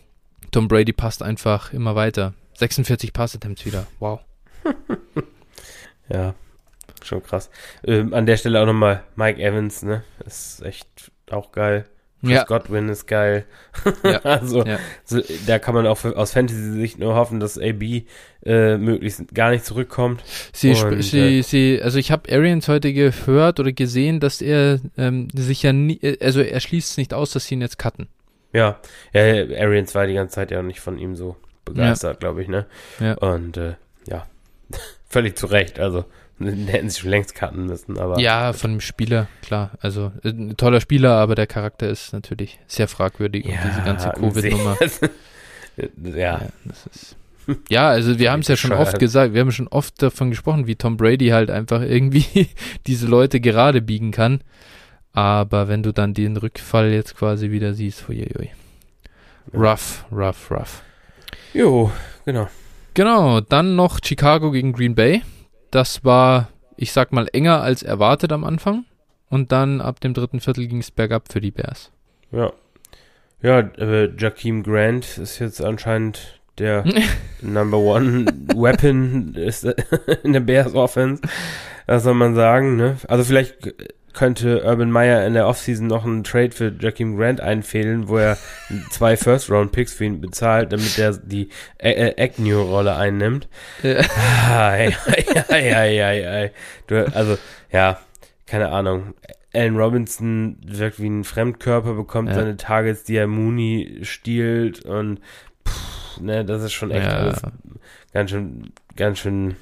Tom 0.52 0.68
Brady 0.68 0.93
passt 0.93 1.23
einfach 1.23 1.73
immer 1.73 1.95
weiter. 1.95 2.34
46 2.56 3.14
Pass-Attempts 3.14 3.65
wieder. 3.65 3.88
Wow. 3.99 4.19
ja, 6.10 6.35
schon 7.02 7.23
krass. 7.23 7.49
Ähm, 7.84 8.14
an 8.14 8.26
der 8.26 8.38
Stelle 8.38 8.61
auch 8.61 8.65
nochmal 8.65 9.03
Mike 9.15 9.41
Evans, 9.41 9.81
ne? 9.81 10.03
Ist 10.26 10.61
echt 10.61 11.11
auch 11.31 11.52
geil. 11.52 11.85
Chris 12.22 12.31
ja. 12.31 12.43
Godwin 12.43 12.89
ist 12.89 13.07
geil. 13.07 13.45
Ja. 14.03 14.19
also, 14.23 14.64
ja. 14.64 14.77
So, 15.06 15.22
da 15.48 15.57
kann 15.60 15.73
man 15.73 15.88
auch 15.88 15.98
für, 15.98 16.15
aus 16.15 16.34
Fantasy-Sicht 16.34 16.99
nur 16.99 17.15
hoffen, 17.15 17.39
dass 17.39 17.57
AB 17.57 18.03
äh, 18.43 18.77
möglichst 18.77 19.34
gar 19.34 19.49
nicht 19.49 19.65
zurückkommt. 19.65 20.23
Sie, 20.53 20.72
Und, 20.72 21.02
sie, 21.02 21.39
äh, 21.39 21.41
sie, 21.41 21.81
also 21.81 21.98
ich 21.98 22.11
habe 22.11 22.31
Arians 22.31 22.68
heute 22.68 22.93
gehört 22.93 23.60
oder 23.60 23.72
gesehen, 23.72 24.19
dass 24.19 24.41
er 24.41 24.80
ähm, 24.98 25.30
sich 25.34 25.64
ja 25.64 25.73
nie, 25.73 25.99
äh, 26.02 26.23
also 26.23 26.41
er 26.41 26.60
schließt 26.60 26.91
es 26.91 26.98
nicht 26.98 27.14
aus, 27.14 27.31
dass 27.31 27.45
sie 27.45 27.56
ihn 27.56 27.61
jetzt 27.61 27.80
cutten. 27.80 28.07
Ja, 28.53 28.80
ja, 29.14 29.22
Arians 29.22 29.95
war 29.95 30.06
die 30.06 30.14
ganze 30.14 30.35
Zeit 30.35 30.52
ja 30.52 30.61
nicht 30.61 30.80
von 30.80 30.98
ihm 30.98 31.15
so 31.15 31.38
begeistert, 31.65 32.19
glaube 32.19 32.41
ich, 32.41 32.49
ne? 32.49 32.65
Ja. 32.99 33.14
Und 33.15 33.57
äh, 33.57 33.76
ja, 34.07 34.27
völlig 35.10 35.38
zu 35.38 35.48
Recht. 35.48 35.80
Also 35.80 36.06
hätten 36.68 36.89
sie 36.89 37.01
schon 37.01 37.09
längst 37.09 37.35
cutten 37.35 37.65
müssen, 37.65 37.97
aber. 37.97 38.19
Ja, 38.19 38.53
von 38.53 38.72
dem 38.72 38.81
Spieler, 38.81 39.27
klar. 39.41 39.72
Also 39.80 40.11
ein 40.23 40.57
toller 40.57 40.81
Spieler, 40.81 41.13
aber 41.13 41.35
der 41.35 41.47
Charakter 41.47 41.89
ist 41.89 42.13
natürlich 42.13 42.59
sehr 42.68 42.88
fragwürdig 42.88 43.45
ja, 43.45 43.53
und 43.53 43.59
diese 43.65 43.81
ganze 43.84 44.09
Covid-Nummer. 44.15 44.77
ja. 46.15 46.41
ja. 46.41 46.41
Ja, 47.69 47.89
also 47.89 48.19
wir 48.19 48.31
haben 48.31 48.41
es 48.41 48.47
ja 48.47 48.55
schon 48.55 48.72
oft 48.72 48.99
gesagt, 48.99 49.34
wir 49.34 49.41
haben 49.41 49.51
schon 49.51 49.68
oft 49.68 50.01
davon 50.01 50.30
gesprochen, 50.30 50.68
wie 50.68 50.76
Tom 50.76 50.95
Brady 50.95 51.30
halt 51.30 51.49
einfach 51.49 51.81
irgendwie 51.81 52.47
diese 52.88 53.07
Leute 53.07 53.39
gerade 53.39 53.81
biegen 53.81 54.11
kann. 54.11 54.41
Aber 55.13 55.68
wenn 55.68 55.84
du 55.84 55.91
dann 55.91 56.13
den 56.13 56.38
Rückfall 56.38 56.91
jetzt 56.91 57.18
quasi 57.18 57.51
wieder 57.51 57.73
siehst, 57.73 58.07
huiuiui. 58.07 58.51
Rough, 59.53 60.05
rough, 60.11 60.51
rough. 60.51 60.84
Jo, 61.53 61.91
genau. 62.26 62.47
Genau, 62.93 63.41
dann 63.41 63.76
noch 63.76 63.99
Chicago 64.03 64.51
gegen 64.51 64.72
Green 64.73 64.95
Bay. 64.95 65.22
Das 65.72 66.03
war, 66.03 66.49
ich 66.77 66.91
sag 66.91 67.11
mal, 67.11 67.27
enger 67.31 67.61
als 67.61 67.84
erwartet 67.84 68.31
am 68.31 68.43
Anfang. 68.43 68.85
Und 69.30 69.53
dann 69.53 69.80
ab 69.80 70.02
dem 70.02 70.14
dritten 70.14 70.41
Viertel 70.41 70.68
ging 70.68 70.80
es 70.80 70.91
bergab 70.91 71.31
für 71.31 71.39
die 71.39 71.52
Bears. 71.52 71.91
Ja. 72.31 72.52
Ja, 73.41 73.60
äh, 73.60 74.11
Jakeem 74.15 74.61
Grant 74.61 75.18
ist 75.18 75.39
jetzt 75.39 75.64
anscheinend 75.64 76.41
der 76.57 76.84
Number 77.41 77.77
One 77.77 78.26
Weapon 78.56 79.34
in 80.23 80.34
der 80.34 80.41
Bears 80.41 80.76
Offense. 80.76 81.22
Das 81.88 82.03
soll 82.03 82.14
man 82.14 82.35
sagen, 82.35 82.76
ne? 82.76 82.98
Also 83.07 83.23
vielleicht 83.23 83.73
könnte 84.14 84.64
Urban 84.64 84.92
Meyer 84.92 85.26
in 85.26 85.34
der 85.34 85.48
Offseason 85.48 85.88
noch 85.88 86.06
einen 86.06 86.24
Trade 86.24 86.52
für 86.52 86.74
Jakeem 86.80 87.18
Grant 87.18 87.42
einfädeln, 87.42 88.08
wo 88.08 88.18
er 88.18 88.38
zwei 88.92 89.18
First-Round-Picks 89.18 89.94
für 89.94 90.06
ihn 90.06 90.22
bezahlt, 90.22 90.72
damit 90.74 90.98
er 90.98 91.14
die 91.18 91.50
Agnew-Rolle 91.82 92.96
einnimmt. 92.96 93.48
Ja. 93.84 94.02
Ai, 94.50 94.96
ai, 95.50 96.28
ai. 96.28 96.52
Du, 96.88 97.06
also, 97.16 97.38
ja, 97.72 98.00
keine 98.46 98.70
Ahnung. 98.70 99.14
Allen 99.54 99.76
Robinson 99.76 100.58
wirkt 100.66 101.00
wie 101.00 101.10
ein 101.10 101.24
Fremdkörper, 101.24 101.94
bekommt 101.94 102.30
ja. 102.30 102.36
seine 102.36 102.56
Targets, 102.56 103.04
die 103.04 103.18
er 103.18 103.28
Mooney 103.28 104.00
stiehlt 104.04 104.86
und 104.86 105.20
pff, 105.68 106.22
ne, 106.22 106.46
das 106.46 106.64
ist 106.64 106.74
schon 106.74 106.92
echt 106.92 107.06
ja. 107.06 107.18
alles 107.18 107.42
ganz 108.14 108.30
schön, 108.30 108.74
ganz 108.96 109.20
schön, 109.20 109.56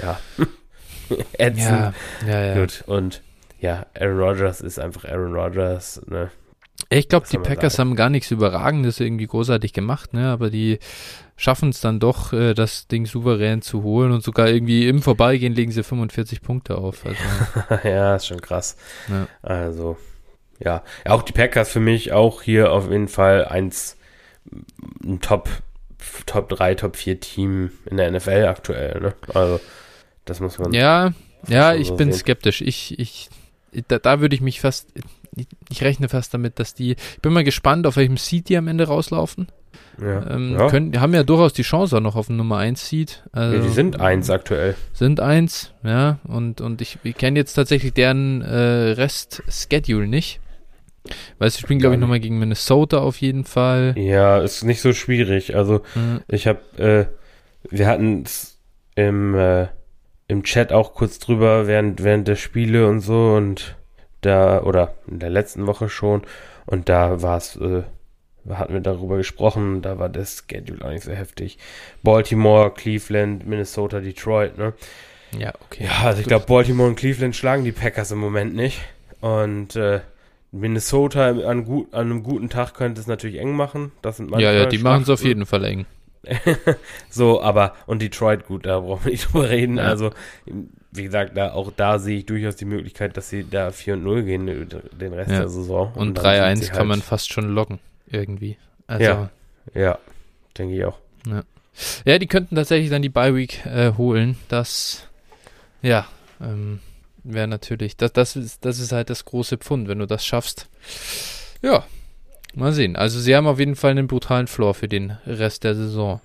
ja, 0.00 0.18
ätzend. 1.38 1.94
Ja, 2.26 2.28
ja, 2.28 2.44
ja. 2.46 2.54
Gut, 2.54 2.84
und 2.86 3.22
ja, 3.60 3.86
Aaron 3.98 4.18
Rodgers 4.18 4.60
ist 4.60 4.78
einfach 4.78 5.04
Aaron 5.04 5.34
Rodgers, 5.34 6.00
ne? 6.06 6.30
Ich 6.88 7.08
glaube, 7.08 7.26
die 7.30 7.36
Packers 7.36 7.74
sagen? 7.74 7.90
haben 7.90 7.96
gar 7.96 8.08
nichts 8.08 8.30
Überragendes 8.30 9.00
irgendwie 9.00 9.26
großartig 9.26 9.74
gemacht, 9.74 10.14
ne? 10.14 10.30
Aber 10.30 10.48
die 10.48 10.78
schaffen 11.36 11.68
es 11.68 11.80
dann 11.80 12.00
doch, 12.00 12.32
äh, 12.32 12.54
das 12.54 12.88
Ding 12.88 13.04
souverän 13.04 13.60
zu 13.60 13.82
holen 13.82 14.12
und 14.12 14.22
sogar 14.22 14.48
irgendwie 14.48 14.88
im 14.88 15.02
Vorbeigehen 15.02 15.54
legen 15.54 15.72
sie 15.72 15.82
45 15.82 16.40
Punkte 16.40 16.78
auf. 16.78 17.04
Also. 17.04 17.18
ja, 17.88 18.16
ist 18.16 18.26
schon 18.26 18.40
krass. 18.40 18.76
Ja. 19.08 19.26
Also, 19.42 19.98
ja. 20.58 20.82
Auch 21.06 21.22
die 21.22 21.32
Packers 21.32 21.70
für 21.70 21.80
mich 21.80 22.12
auch 22.12 22.42
hier 22.42 22.72
auf 22.72 22.90
jeden 22.90 23.08
Fall 23.08 23.44
eins, 23.44 23.98
ein 25.04 25.20
Top, 25.20 25.50
Top 26.24 26.48
3, 26.48 26.76
Top 26.76 26.96
4 26.96 27.20
Team 27.20 27.72
in 27.90 27.98
der 27.98 28.10
NFL 28.10 28.46
aktuell, 28.46 29.00
ne? 29.00 29.14
Also, 29.34 29.60
das 30.24 30.40
muss 30.40 30.58
man. 30.58 30.72
Ja, 30.72 31.12
ja, 31.46 31.74
ich 31.74 31.88
so 31.88 31.96
bin 31.96 32.10
sehen. 32.10 32.20
skeptisch. 32.20 32.62
Ich, 32.62 32.98
ich 32.98 33.28
da, 33.88 33.98
da 33.98 34.20
würde 34.20 34.34
ich 34.34 34.40
mich 34.40 34.60
fast, 34.60 34.88
ich, 35.68 35.82
rechne 35.82 36.08
fast 36.08 36.34
damit, 36.34 36.58
dass 36.58 36.74
die, 36.74 36.92
ich 36.92 37.20
bin 37.20 37.32
mal 37.32 37.44
gespannt, 37.44 37.86
auf 37.86 37.96
welchem 37.96 38.16
Seed 38.16 38.48
die 38.48 38.56
am 38.56 38.68
Ende 38.68 38.84
rauslaufen. 38.84 39.48
Ja. 40.00 40.30
Ähm, 40.30 40.56
ja. 40.58 40.68
Können, 40.68 40.98
haben 41.00 41.14
ja 41.14 41.22
durchaus 41.22 41.52
die 41.52 41.62
Chance 41.62 41.96
auch 41.96 42.00
noch 42.00 42.16
auf 42.16 42.28
einen 42.28 42.38
Nummer 42.38 42.58
1 42.58 42.88
Seed. 42.88 43.22
Also, 43.32 43.56
ja, 43.56 43.62
die 43.62 43.68
sind 43.68 44.00
1 44.00 44.30
aktuell. 44.30 44.74
Sind 44.92 45.20
1, 45.20 45.74
ja. 45.84 46.18
Und, 46.24 46.60
und 46.60 46.80
ich, 46.80 46.98
ich 47.02 47.16
kenne 47.16 47.38
jetzt 47.38 47.54
tatsächlich 47.54 47.92
deren 47.92 48.42
äh, 48.42 48.92
Rest-Schedule 48.92 50.06
nicht. 50.06 50.40
Weil 51.38 51.50
sie 51.50 51.60
spielen, 51.60 51.80
glaube 51.80 51.94
ich, 51.96 52.00
nochmal 52.00 52.20
gegen 52.20 52.38
Minnesota 52.38 52.98
auf 52.98 53.20
jeden 53.20 53.44
Fall. 53.44 53.94
Ja, 53.96 54.38
ist 54.38 54.64
nicht 54.64 54.80
so 54.80 54.92
schwierig. 54.92 55.56
Also, 55.56 55.82
mhm. 55.94 56.20
ich 56.28 56.46
habe, 56.46 56.60
äh, 56.76 57.06
wir 57.70 57.86
hatten 57.86 58.22
es 58.22 58.58
im, 58.96 59.34
äh, 59.34 59.68
im 60.30 60.44
Chat 60.44 60.72
auch 60.72 60.94
kurz 60.94 61.18
drüber 61.18 61.66
während, 61.66 62.04
während 62.04 62.28
der 62.28 62.36
Spiele 62.36 62.86
und 62.86 63.00
so 63.00 63.34
und 63.34 63.76
da, 64.20 64.62
oder 64.62 64.94
in 65.08 65.18
der 65.18 65.30
letzten 65.30 65.66
Woche 65.66 65.88
schon, 65.88 66.22
und 66.66 66.88
da 66.88 67.20
war 67.20 67.36
es, 67.36 67.56
äh, 67.56 67.82
hatten 68.48 68.72
wir 68.72 68.80
darüber 68.80 69.16
gesprochen, 69.16 69.82
da 69.82 69.98
war 69.98 70.08
das 70.08 70.44
Schedule 70.48 70.84
auch 70.84 70.90
nicht 70.90 71.04
so 71.04 71.12
heftig. 71.12 71.58
Baltimore, 72.02 72.72
Cleveland, 72.72 73.46
Minnesota, 73.46 74.00
Detroit, 74.00 74.56
ne? 74.56 74.72
Ja, 75.36 75.52
okay. 75.66 75.84
Ja, 75.84 76.06
also 76.06 76.20
ich 76.20 76.26
glaube, 76.26 76.46
Baltimore 76.46 76.88
und 76.88 76.96
Cleveland 76.96 77.34
schlagen 77.36 77.64
die 77.64 77.72
Packers 77.72 78.10
im 78.10 78.18
Moment 78.18 78.54
nicht. 78.54 78.80
Und 79.20 79.76
äh, 79.76 80.00
Minnesota 80.52 81.30
an, 81.30 81.64
gut, 81.64 81.92
an 81.92 82.06
einem 82.06 82.22
guten 82.22 82.50
Tag 82.50 82.74
könnte 82.74 83.00
es 83.00 83.06
natürlich 83.06 83.38
eng 83.38 83.52
machen. 83.52 83.92
Das 84.02 84.16
sind 84.16 84.30
ja, 84.38 84.52
ja, 84.52 84.66
die 84.66 84.78
machen 84.78 85.02
es 85.02 85.08
auf 85.08 85.24
jeden 85.24 85.46
Fall 85.46 85.64
eng. 85.64 85.86
so, 87.10 87.40
aber, 87.42 87.74
und 87.86 88.02
Detroit, 88.02 88.46
gut, 88.46 88.66
da 88.66 88.80
brauchen 88.80 89.04
wir 89.04 89.12
nicht 89.12 89.24
drüber 89.32 89.48
reden. 89.48 89.78
Ja. 89.78 89.84
Also, 89.84 90.10
wie 90.92 91.04
gesagt, 91.04 91.36
da, 91.36 91.52
auch 91.52 91.72
da 91.74 91.98
sehe 91.98 92.18
ich 92.18 92.26
durchaus 92.26 92.56
die 92.56 92.64
Möglichkeit, 92.64 93.16
dass 93.16 93.30
sie 93.30 93.44
da 93.48 93.70
4 93.70 93.94
und 93.94 94.02
0 94.04 94.22
gehen, 94.24 94.46
den 94.46 95.12
Rest 95.12 95.30
ja. 95.30 95.40
der 95.40 95.48
Saison. 95.48 95.92
Und, 95.94 96.18
und 96.18 96.20
3-1 96.20 96.68
kann 96.68 96.78
halt 96.78 96.88
man 96.88 97.02
fast 97.02 97.32
schon 97.32 97.54
locken, 97.54 97.78
irgendwie. 98.06 98.56
Also, 98.86 99.04
ja, 99.04 99.30
ja, 99.74 99.98
denke 100.58 100.76
ich 100.76 100.84
auch. 100.84 100.98
Ja. 101.26 101.42
ja, 102.04 102.18
die 102.18 102.26
könnten 102.26 102.56
tatsächlich 102.56 102.90
dann 102.90 103.02
die 103.02 103.08
Bye-Week 103.08 103.64
äh, 103.66 103.92
holen. 103.96 104.36
Das, 104.48 105.06
ja, 105.80 106.06
ähm, 106.40 106.80
wäre 107.22 107.48
natürlich, 107.48 107.96
das, 107.96 108.12
das, 108.12 108.36
ist, 108.36 108.64
das 108.64 108.78
ist 108.78 108.92
halt 108.92 109.10
das 109.10 109.24
große 109.24 109.58
Pfund, 109.58 109.88
wenn 109.88 109.98
du 109.98 110.06
das 110.06 110.24
schaffst. 110.24 110.68
Ja, 111.62 111.84
Mal 112.54 112.72
sehen. 112.72 112.96
Also 112.96 113.20
sie 113.20 113.36
haben 113.36 113.46
auf 113.46 113.60
jeden 113.60 113.76
Fall 113.76 113.92
einen 113.92 114.08
brutalen 114.08 114.48
Floor 114.48 114.74
für 114.74 114.88
den 114.88 115.12
Rest 115.24 115.62
der 115.62 115.76
Saison. 115.76 116.20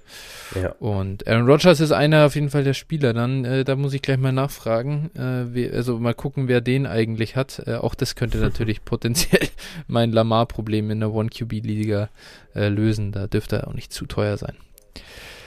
Ja. 0.55 0.71
Und 0.79 1.27
Aaron 1.27 1.45
Rodgers 1.45 1.79
ist 1.79 1.91
einer 1.91 2.25
auf 2.25 2.35
jeden 2.35 2.49
Fall 2.49 2.63
der 2.63 2.73
Spieler. 2.73 3.13
Dann, 3.13 3.45
äh, 3.45 3.63
da 3.63 3.75
muss 3.75 3.93
ich 3.93 4.01
gleich 4.01 4.17
mal 4.17 4.31
nachfragen. 4.31 5.11
Äh, 5.15 5.53
wie, 5.53 5.69
also 5.69 5.99
mal 5.99 6.15
gucken, 6.15 6.47
wer 6.47 6.61
den 6.61 6.87
eigentlich 6.87 7.35
hat. 7.35 7.61
Äh, 7.67 7.75
auch 7.75 7.93
das 7.93 8.15
könnte 8.15 8.39
natürlich 8.39 8.83
potenziell 8.85 9.47
mein 9.87 10.11
Lamar-Problem 10.11 10.89
in 10.89 10.99
der 10.99 11.13
One-QB-Liga 11.13 12.09
äh, 12.55 12.69
lösen. 12.69 13.11
Da 13.11 13.27
dürfte 13.27 13.57
er 13.57 13.67
auch 13.67 13.73
nicht 13.73 13.93
zu 13.93 14.07
teuer 14.07 14.37
sein. 14.37 14.55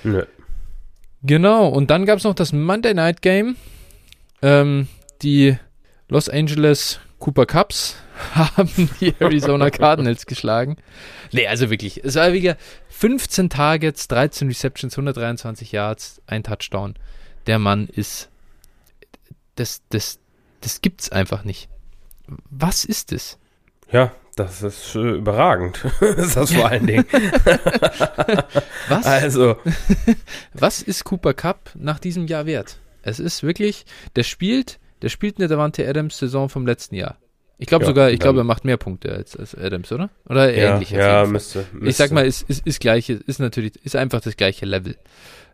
Nö. 0.05 0.24
Genau. 1.22 1.68
Und 1.68 1.90
dann 1.90 2.06
gab 2.06 2.18
es 2.18 2.24
noch 2.24 2.34
das 2.34 2.52
Monday 2.52 2.94
Night 2.94 3.22
Game. 3.22 3.56
Ähm, 4.42 4.86
die 5.22 5.56
Los 6.09 6.28
Angeles 6.28 7.00
Cooper 7.19 7.47
Cups 7.47 7.97
haben 8.35 8.90
die 9.01 9.15
Arizona 9.19 9.70
Cardinals 9.70 10.27
geschlagen. 10.27 10.77
Nee, 11.32 11.47
also 11.47 11.70
wirklich, 11.70 12.05
es 12.05 12.15
war 12.15 12.32
wieder 12.32 12.57
15 12.90 13.51
Targets, 13.51 14.09
13 14.09 14.49
Receptions, 14.49 14.95
123 14.95 15.73
Yards, 15.73 16.23
ein 16.27 16.43
Touchdown. 16.43 16.95
Der 17.47 17.59
Mann 17.59 17.86
ist, 17.86 18.28
das, 19.57 19.82
das, 19.90 20.19
das 20.61 20.81
gibt's 20.81 21.11
einfach 21.11 21.45
nicht. 21.45 21.69
Was 22.51 22.85
ist 22.85 23.12
es? 23.12 23.39
Ja, 23.90 24.12
das 24.36 24.62
ist 24.62 24.95
äh, 24.95 25.16
überragend. 25.16 25.85
ist 26.01 26.36
das 26.36 26.53
vor 26.53 26.69
allen 26.69 26.86
Dingen. 26.86 27.07
Was? 28.89 29.07
Also, 29.07 29.57
Was 30.53 30.82
ist 30.82 31.05
Cooper 31.05 31.35
Cup 31.35 31.70
nach 31.74 31.99
diesem 31.99 32.27
Jahr 32.27 32.47
wert? 32.47 32.78
Es 33.03 33.19
ist 33.19 33.43
wirklich, 33.43 33.86
der 34.16 34.23
spielt, 34.23 34.78
der 35.02 35.08
spielt 35.08 35.38
eine 35.38 35.48
Davante 35.48 35.86
Adams 35.88 36.18
Saison 36.18 36.48
vom 36.48 36.66
letzten 36.66 36.94
Jahr. 36.94 37.18
Ich 37.58 37.66
glaube 37.66 37.84
Ja, 37.84 37.88
sogar, 37.88 38.10
ich 38.10 38.20
glaube, 38.20 38.40
er 38.40 38.44
macht 38.44 38.64
mehr 38.64 38.76
Punkte 38.76 39.12
als, 39.12 39.36
als 39.36 39.54
Adams, 39.54 39.90
oder? 39.90 40.10
Oder 40.28 40.54
ja, 40.54 40.74
ähnlich. 40.74 40.90
ja 40.90 41.26
müsste, 41.26 41.66
müsste. 41.72 41.88
Ich 41.88 41.96
sag 41.96 42.12
mal, 42.12 42.24
ist, 42.24 42.48
ist, 42.48 42.64
ist 42.64 42.80
gleiche, 42.80 43.14
ist 43.14 43.40
natürlich, 43.40 43.84
ist 43.84 43.96
einfach 43.96 44.20
das 44.20 44.36
gleiche 44.36 44.64
Level. 44.64 44.96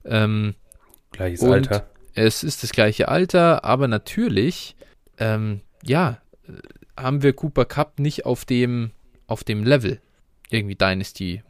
Ähm, 0.05 0.55
Gleiches 1.13 1.43
Alter. 1.43 1.89
es 2.15 2.45
ist 2.45 2.63
das 2.63 2.73
gleiche 2.73 3.09
Alter, 3.09 3.65
aber 3.65 3.89
natürlich, 3.89 4.77
ähm, 5.19 5.61
ja, 5.83 6.19
äh, 6.47 6.53
haben 7.01 7.23
wir 7.23 7.33
Cooper 7.33 7.65
Cup 7.65 7.99
nicht 7.99 8.27
auf 8.27 8.45
dem, 8.45 8.91
auf 9.27 9.43
dem 9.43 9.65
Level. 9.65 10.01
Irgendwie 10.51 10.75
Dynasty, 10.75 11.43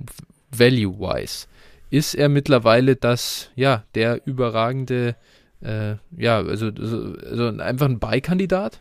value-wise. 0.53 1.47
Ist 1.91 2.15
er 2.15 2.29
mittlerweile 2.29 2.95
das, 2.95 3.51
ja, 3.57 3.83
der 3.97 4.25
überragende, 4.25 5.17
äh, 5.65 5.97
ja, 6.17 6.39
also, 6.39 6.67
also, 6.67 7.15
also 7.29 7.47
einfach 7.61 7.87
ein 7.87 7.99
Beikandidat? 7.99 8.81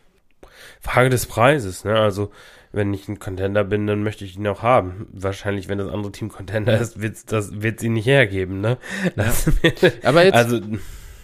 Frage 0.80 1.10
des 1.10 1.26
Preises, 1.26 1.84
ne? 1.84 1.98
Also, 1.98 2.30
wenn 2.72 2.92
ich 2.94 3.08
ein 3.08 3.18
Contender 3.18 3.64
bin, 3.64 3.86
dann 3.86 4.02
möchte 4.02 4.24
ich 4.24 4.36
ihn 4.36 4.46
auch 4.46 4.62
haben. 4.62 5.06
Wahrscheinlich, 5.12 5.68
wenn 5.68 5.78
das 5.78 5.88
andere 5.88 6.12
Team 6.12 6.28
Contender 6.28 6.78
ist, 6.80 7.00
wird's, 7.00 7.24
das 7.24 7.62
wird 7.62 7.80
sie 7.80 7.88
nicht 7.88 8.06
hergeben, 8.06 8.60
ne? 8.60 8.78
Das, 9.16 9.50
Aber 10.02 10.24
jetzt, 10.24 10.34
also, 10.34 10.60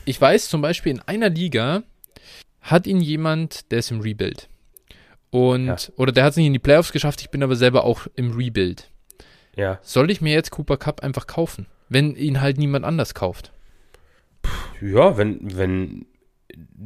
ich 0.05 0.21
weiß 0.21 0.49
zum 0.49 0.63
Beispiel, 0.63 0.93
in 0.93 1.01
einer 1.01 1.29
Liga 1.31 1.83
hat 2.61 2.87
ihn 2.87 3.01
jemand, 3.01 3.71
der 3.71 3.79
ist 3.81 3.91
im 3.91 4.01
Rebuild. 4.01 4.49
Und, 5.31 5.67
Ja. 5.67 5.77
oder 5.97 6.13
der 6.13 6.25
hat 6.25 6.33
es 6.33 6.37
nicht 6.37 6.47
in 6.47 6.53
die 6.53 6.59
Playoffs 6.59 6.93
geschafft, 6.93 7.21
ich 7.21 7.31
bin 7.31 7.43
aber 7.43 7.57
selber 7.57 7.85
auch 7.85 8.07
im 8.17 8.33
Rebuild. 8.33 8.91
ja. 9.57 9.79
Soll 9.83 10.11
ich 10.11 10.21
mir 10.21 10.33
jetzt 10.33 10.51
Cooper 10.51 10.77
Cup 10.77 11.03
einfach 11.03 11.27
kaufen, 11.27 11.67
wenn 11.89 12.15
ihn 12.17 12.41
halt 12.41 12.59
niemand 12.59 12.85
anders 12.85 13.15
kauft? 13.15 13.53
Ja, 14.81 15.17
wenn, 15.17 15.57
wenn, 15.57 16.07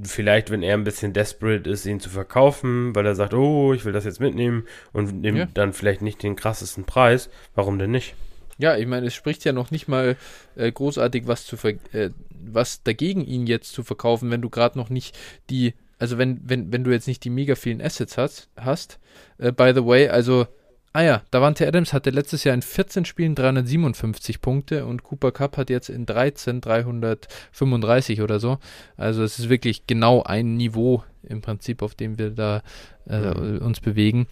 vielleicht, 0.02 0.50
wenn 0.50 0.62
er 0.62 0.74
ein 0.74 0.84
bisschen 0.84 1.12
desperate 1.12 1.68
ist, 1.68 1.86
ihn 1.86 2.00
zu 2.00 2.10
verkaufen, 2.10 2.94
weil 2.94 3.06
er 3.06 3.14
sagt, 3.14 3.34
oh, 3.34 3.72
ich 3.72 3.84
will 3.84 3.92
das 3.92 4.04
jetzt 4.04 4.20
mitnehmen 4.20 4.64
und 4.92 5.20
nimmt 5.20 5.38
Ja. 5.38 5.48
dann 5.54 5.72
vielleicht 5.72 6.02
nicht 6.02 6.22
den 6.22 6.36
krassesten 6.36 6.84
Preis, 6.84 7.30
warum 7.54 7.78
denn 7.78 7.90
nicht? 7.90 8.14
Ja, 8.58 8.76
ich 8.76 8.86
meine, 8.86 9.06
es 9.06 9.14
spricht 9.14 9.44
ja 9.44 9.52
noch 9.52 9.70
nicht 9.72 9.88
mal 9.88 10.16
äh, 10.54 10.70
großartig 10.70 11.26
was 11.26 11.44
zu 11.44 11.56
ver 11.56 11.74
äh, 11.92 12.10
was 12.46 12.82
dagegen 12.84 13.24
ihn 13.24 13.46
jetzt 13.46 13.72
zu 13.72 13.82
verkaufen, 13.82 14.30
wenn 14.30 14.42
du 14.42 14.50
gerade 14.50 14.78
noch 14.78 14.90
nicht 14.90 15.16
die, 15.50 15.74
also 15.98 16.18
wenn, 16.18 16.40
wenn, 16.44 16.72
wenn 16.72 16.84
du 16.84 16.92
jetzt 16.92 17.08
nicht 17.08 17.24
die 17.24 17.30
mega 17.30 17.54
vielen 17.56 17.80
Assets 17.82 18.16
hast, 18.18 18.48
hast. 18.56 19.00
Äh, 19.38 19.50
by 19.50 19.72
the 19.74 19.84
way, 19.84 20.08
also, 20.08 20.46
ah 20.94 21.02
ja, 21.02 21.22
Davante 21.32 21.66
Adams 21.66 21.92
hatte 21.92 22.10
letztes 22.10 22.44
Jahr 22.44 22.54
in 22.54 22.62
14 22.62 23.04
Spielen 23.04 23.34
357 23.34 24.40
Punkte 24.40 24.86
und 24.86 25.02
Cooper 25.02 25.32
Cup 25.32 25.56
hat 25.56 25.68
jetzt 25.68 25.90
in 25.90 26.06
13 26.06 26.60
335 26.60 28.22
oder 28.22 28.38
so. 28.38 28.58
Also 28.96 29.24
es 29.24 29.40
ist 29.40 29.48
wirklich 29.48 29.88
genau 29.88 30.22
ein 30.22 30.56
Niveau 30.56 31.02
im 31.24 31.40
Prinzip, 31.40 31.82
auf 31.82 31.96
dem 31.96 32.16
wir 32.16 32.30
da 32.30 32.62
äh, 33.06 33.58
uns 33.58 33.80
bewegen. 33.80 34.28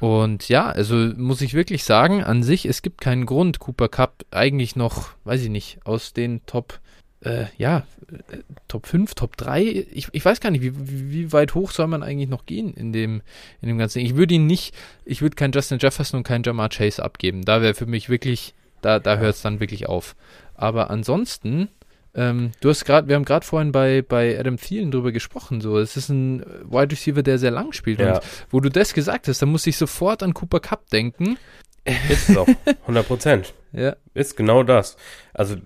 Und 0.00 0.48
ja, 0.50 0.68
also 0.68 0.96
muss 0.96 1.40
ich 1.40 1.54
wirklich 1.54 1.82
sagen, 1.82 2.22
an 2.22 2.42
sich, 2.42 2.66
es 2.66 2.82
gibt 2.82 3.00
keinen 3.00 3.24
Grund, 3.24 3.58
Cooper 3.58 3.88
Cup 3.88 4.24
eigentlich 4.30 4.76
noch, 4.76 5.10
weiß 5.24 5.42
ich 5.42 5.50
nicht, 5.50 5.78
aus 5.84 6.12
den 6.12 6.44
Top, 6.44 6.78
äh, 7.24 7.46
ja, 7.56 7.86
äh, 8.10 8.38
Top 8.68 8.86
5, 8.86 9.14
Top 9.14 9.36
3, 9.36 9.62
ich, 9.62 10.08
ich 10.12 10.24
weiß 10.24 10.40
gar 10.40 10.50
nicht, 10.50 10.62
wie, 10.62 10.72
wie 10.76 11.32
weit 11.32 11.54
hoch 11.54 11.70
soll 11.70 11.86
man 11.86 12.02
eigentlich 12.02 12.28
noch 12.28 12.46
gehen 12.46 12.74
in 12.74 12.92
dem, 12.92 13.22
in 13.60 13.68
dem 13.68 13.78
ganzen 13.78 13.98
Ding. 13.98 14.06
Ich 14.06 14.16
würde 14.16 14.34
ihn 14.34 14.46
nicht, 14.46 14.74
ich 15.04 15.22
würde 15.22 15.36
keinen 15.36 15.52
Justin 15.52 15.78
Jefferson 15.78 16.18
und 16.18 16.24
keinen 16.24 16.44
Jamar 16.44 16.68
Chase 16.68 17.02
abgeben. 17.02 17.44
Da 17.44 17.62
wäre 17.62 17.74
für 17.74 17.86
mich 17.86 18.08
wirklich, 18.08 18.54
da, 18.80 18.98
da 18.98 19.18
hört 19.18 19.36
es 19.36 19.42
dann 19.42 19.60
wirklich 19.60 19.88
auf. 19.88 20.16
Aber 20.54 20.90
ansonsten, 20.90 21.68
ähm, 22.14 22.52
du 22.60 22.68
hast 22.68 22.84
gerade, 22.84 23.08
wir 23.08 23.16
haben 23.16 23.24
gerade 23.24 23.46
vorhin 23.46 23.72
bei, 23.72 24.02
bei 24.02 24.38
Adam 24.38 24.56
Thielen 24.56 24.90
drüber 24.90 25.12
gesprochen, 25.12 25.60
so, 25.60 25.78
es 25.78 25.96
ist 25.96 26.08
ein 26.08 26.40
Wide 26.40 26.92
Receiver, 26.92 27.22
der 27.22 27.38
sehr 27.38 27.50
lang 27.50 27.72
spielt. 27.72 28.00
Ja, 28.00 28.16
Und 28.16 28.22
wo 28.50 28.60
du 28.60 28.68
das 28.68 28.94
gesagt 28.94 29.28
hast, 29.28 29.40
da 29.40 29.46
musste 29.46 29.70
ich 29.70 29.76
sofort 29.76 30.22
an 30.22 30.34
Cooper 30.34 30.60
Cup 30.60 30.90
denken. 30.90 31.38
ist 31.84 32.30
es 32.30 32.36
auch. 32.36 32.48
100 32.82 33.06
Prozent. 33.06 33.54
Ja, 33.72 33.96
Ist 34.12 34.36
genau 34.36 34.62
das. 34.62 34.96
Also, 35.32 35.56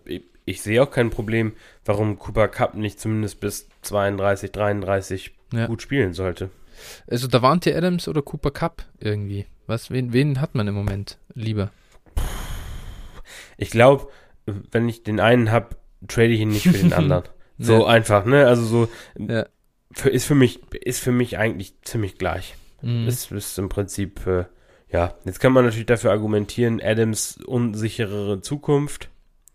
ich, 0.47 0.63
sehe 0.63 0.83
auch 0.83 0.91
kein 0.91 1.11
Problem, 1.11 1.53
warum 1.85 2.19
Cooper 2.19 2.49
Cup 2.49 2.75
nicht 2.75 2.99
zumindest 2.99 3.41
bis 3.41 3.69
32, 3.83 4.51
33 4.53 5.33
Ja. 5.53 5.67
gut 5.67 5.83
spielen 5.83 6.15
sollte. 6.15 6.49
also 7.11 7.27
Davante 7.29 7.77
Adams 7.77 8.09
oder 8.09 8.23
Cooper 8.23 8.51
Cup 8.53 8.85
irgendwie. 8.99 9.45
Was, 9.67 9.91
wen, 9.91 10.13
wen 10.13 10.41
hat 10.41 10.55
man 10.55 10.67
im 10.69 10.75
Moment 10.75 11.19
lieber? 11.35 11.71
Ich 13.57 13.71
glaube, 13.71 14.09
wenn 14.47 14.89
ich 14.89 15.03
den 15.03 15.21
einen 15.21 15.51
habe, 15.51 15.77
trade 16.09 16.29
ich 16.29 16.41
ihn 16.41 16.49
nicht 16.51 16.63
für 16.69 16.73
den 16.79 16.93
anderen. 16.93 17.25
So 17.59 17.81
Ja. 17.81 17.87
einfach, 17.87 18.25
ne? 18.25 18.47
Also 18.47 18.63
so 18.65 18.89
Ja. 19.19 19.47
für, 19.93 20.11
ist 20.11 20.27
für 20.27 20.35
mich 20.35 20.61
ist 20.73 21.01
für 21.03 21.13
mich 21.13 21.39
eigentlich 21.39 21.81
ziemlich 21.83 22.19
gleich. 22.19 22.55
Mhm. 22.83 23.09
Ist, 23.09 23.33
ist 23.33 23.59
im 23.59 23.69
Prinzip 23.69 24.27
äh, 24.27 24.45
ja. 24.93 25.15
Jetzt 25.25 25.41
kann 25.41 25.53
man 25.53 25.65
natürlich 25.65 25.87
dafür 25.87 26.11
argumentieren, 26.13 26.81
Adams 26.83 27.39
unsicherere 27.45 28.41
Zukunft. 28.43 29.09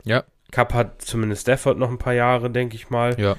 Ja. 0.03 0.23
Cup 0.51 0.73
hat 0.73 1.01
zumindest 1.01 1.43
Stafford 1.43 1.77
noch 1.77 1.89
ein 1.89 1.97
paar 1.97 2.13
Jahre, 2.13 2.49
denke 2.49 2.75
ich 2.75 2.89
mal. 2.89 3.19
Ja, 3.19 3.35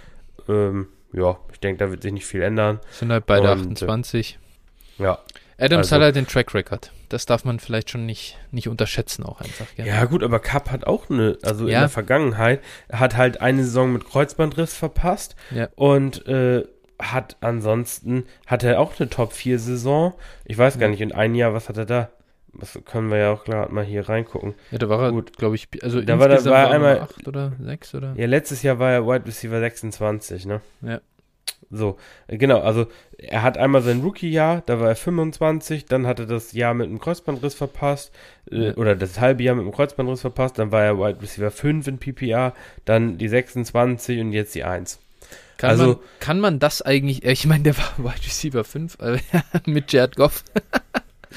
Ähm, 0.48 0.88
ja, 1.12 1.36
ich 1.52 1.60
denke, 1.60 1.84
da 1.84 1.90
wird 1.90 2.02
sich 2.02 2.12
nicht 2.12 2.26
viel 2.26 2.42
ändern. 2.42 2.80
sind 2.90 3.12
halt 3.12 3.26
beide 3.26 3.52
Und, 3.52 3.58
äh, 3.58 3.62
28. 3.62 4.38
Ja. 4.98 5.18
Adams 5.58 5.86
also- 5.86 5.96
hat 5.96 6.02
halt 6.02 6.16
den 6.16 6.26
Track 6.26 6.54
Record. 6.54 6.90
Das 7.10 7.26
darf 7.26 7.44
man 7.44 7.60
vielleicht 7.60 7.90
schon 7.90 8.06
nicht, 8.06 8.38
nicht 8.50 8.68
unterschätzen 8.68 9.22
auch 9.24 9.40
einfach. 9.40 9.66
gell? 9.76 9.86
Ja, 9.86 10.04
gut, 10.06 10.22
aber 10.24 10.40
Cup 10.40 10.70
hat 10.70 10.86
auch 10.86 11.10
eine, 11.10 11.38
also 11.42 11.66
in 11.66 11.72
Ja. 11.72 11.80
der 11.80 11.88
Vergangenheit, 11.90 12.60
hat 12.90 13.16
halt 13.16 13.40
eine 13.40 13.62
Saison 13.62 13.92
mit 13.92 14.04
Kreuzbandriss 14.08 14.74
verpasst 14.74 15.36
Ja. 15.50 15.68
und 15.76 16.26
äh, 16.26 16.64
hat 16.98 17.36
ansonsten, 17.40 18.24
hat 18.46 18.62
er 18.64 18.80
auch 18.80 18.98
eine 18.98 19.10
Top-4-Saison. 19.10 20.14
Ich 20.44 20.56
weiß 20.56 20.78
gar 20.78 20.86
Ja. 20.86 20.90
nicht, 20.90 21.00
in 21.02 21.12
einem 21.12 21.34
Jahr, 21.34 21.52
was 21.52 21.68
hat 21.68 21.76
er 21.76 21.84
da? 21.86 22.10
Das 22.54 22.78
können 22.84 23.10
wir 23.10 23.16
ja 23.18 23.32
auch 23.32 23.44
gerade 23.44 23.72
mal 23.72 23.84
hier 23.84 24.08
reingucken. 24.08 24.54
Ja, 24.70 24.78
da 24.78 24.88
war 24.88 25.02
er, 25.04 25.10
Gut. 25.12 25.36
glaube 25.38 25.54
ich, 25.54 25.68
also 25.82 26.00
Da 26.02 26.18
war 26.18 26.28
insgesamt 26.30 26.54
war 26.54 26.64
er 26.64 26.70
einmal- 26.70 26.94
wir 26.96 27.02
acht 27.02 27.26
oder 27.28 27.52
sechs 27.60 27.94
oder? 27.94 28.12
Ja, 28.16 28.26
letztes 28.26 28.62
Jahr 28.62 28.78
war 28.78 28.90
er 28.92 29.06
Wide 29.06 29.26
Receiver 29.26 29.58
26, 29.58 30.44
ne? 30.46 30.60
Ja. 30.82 31.00
So, 31.70 31.96
äh, 32.26 32.36
genau, 32.36 32.60
also 32.60 32.86
er 33.16 33.42
hat 33.42 33.56
einmal 33.56 33.80
sein 33.80 34.02
Rookie-Jahr, 34.02 34.62
da 34.66 34.78
war 34.80 34.88
er 34.90 34.96
25, 34.96 35.86
dann 35.86 36.06
hat 36.06 36.18
er 36.20 36.26
das 36.26 36.52
Jahr 36.52 36.74
mit 36.74 36.86
einem 36.88 36.98
Kreuzbandriss 36.98 37.54
verpasst, 37.54 38.12
äh, 38.50 38.66
Ja. 38.68 38.74
oder 38.74 38.94
das 38.94 39.18
halbe 39.18 39.42
Jahr 39.42 39.54
mit 39.54 39.62
einem 39.64 39.72
Kreuzbandriss 39.72 40.20
verpasst, 40.20 40.58
dann 40.58 40.70
war 40.70 40.82
er 40.82 40.98
Wide 40.98 41.22
Receiver 41.22 41.50
5 41.50 41.86
in 41.86 41.96
PPR, 41.98 42.52
dann 42.84 43.16
die 43.16 43.28
26 43.28 44.20
und 44.20 44.32
jetzt 44.32 44.54
die 44.54 44.64
1. 44.64 44.98
Kann, 45.56 45.70
Also- 45.70 45.86
man, 45.86 45.96
kann 46.20 46.40
man 46.40 46.58
das 46.58 46.82
eigentlich, 46.82 47.24
ich 47.24 47.46
meine, 47.46 47.62
der 47.62 47.78
war 47.78 47.90
Wide 47.96 48.22
Receiver 48.26 48.64
5 48.64 48.98
äh, 49.00 49.18
mit 49.64 49.90
Jared 49.92 50.16
Goff. 50.16 50.44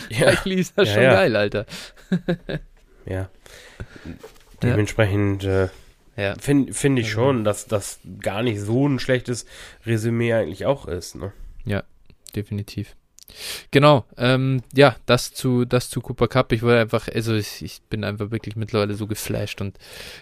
Ja, 0.10 0.28
Eigentlich 0.28 0.60
ist 0.60 0.74
das 0.78 0.88
Ja, 0.90 0.94
schon 0.94 1.04
ja. 1.04 1.14
geil, 1.14 1.36
Alter. 1.36 1.66
ja. 3.06 3.30
Dementsprechend 4.64 5.44
äh, 5.44 5.70
Ja. 6.18 6.36
finde 6.40 6.74
find 6.74 6.98
ich 7.00 7.06
Also- 7.08 7.16
schon, 7.16 7.44
dass 7.44 7.66
das 7.68 8.00
gar 8.22 8.42
nicht 8.44 8.60
so 8.62 8.88
ein 8.88 9.00
schlechtes 9.00 9.46
Resümee 9.86 10.34
eigentlich 10.34 10.66
auch 10.66 10.88
ist, 10.88 11.16
ne? 11.16 11.32
definitiv. 12.36 12.98
Genau, 13.72 14.06
ähm, 14.18 14.61
ja, 14.73 14.95
das 15.06 15.34
zu, 15.34 15.65
das 15.65 15.89
zu 15.89 16.02
Cooper 16.02 16.27
Cup. 16.27 16.52
Ich 16.52 16.61
wollte 16.61 16.80
einfach, 16.80 17.07
also 17.14 17.34
ich, 17.34 17.61
ich 17.64 17.81
bin 17.89 18.03
einfach 18.03 18.31
wirklich 18.31 18.56
mittlerweile 18.56 18.93
so 18.93 19.07
geflasht 19.07 19.61
und 19.61 19.77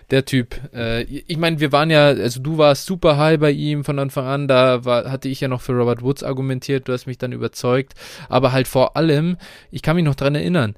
der 0.10 0.26
Typ, 0.26 0.60
äh, 0.74 1.04
ich 1.04 1.38
meine, 1.38 1.60
wir 1.60 1.72
waren 1.72 1.90
ja, 1.90 2.08
also 2.08 2.42
du 2.42 2.58
warst 2.58 2.86
super 2.86 3.18
high 3.18 3.40
bei 3.40 3.52
ihm 3.52 3.84
von 3.84 4.00
Anfang 4.00 4.26
an, 4.26 4.48
da 4.48 4.86
war, 4.86 5.12
hatte 5.12 5.30
ich 5.30 5.42
ja 5.42 5.48
noch 5.48 5.62
für 5.62 5.74
Robert 5.74 6.02
Woods 6.02 6.24
argumentiert, 6.24 6.88
du 6.88 6.94
hast 6.94 7.06
mich 7.06 7.18
dann 7.18 7.34
überzeugt, 7.34 7.94
aber 8.30 8.52
halt 8.52 8.68
vor 8.68 8.98
allem, 8.98 9.38
ich 9.70 9.82
kann 9.82 9.96
mich 9.96 10.06
noch 10.06 10.16
dran 10.16 10.36
erinnern, 10.36 10.76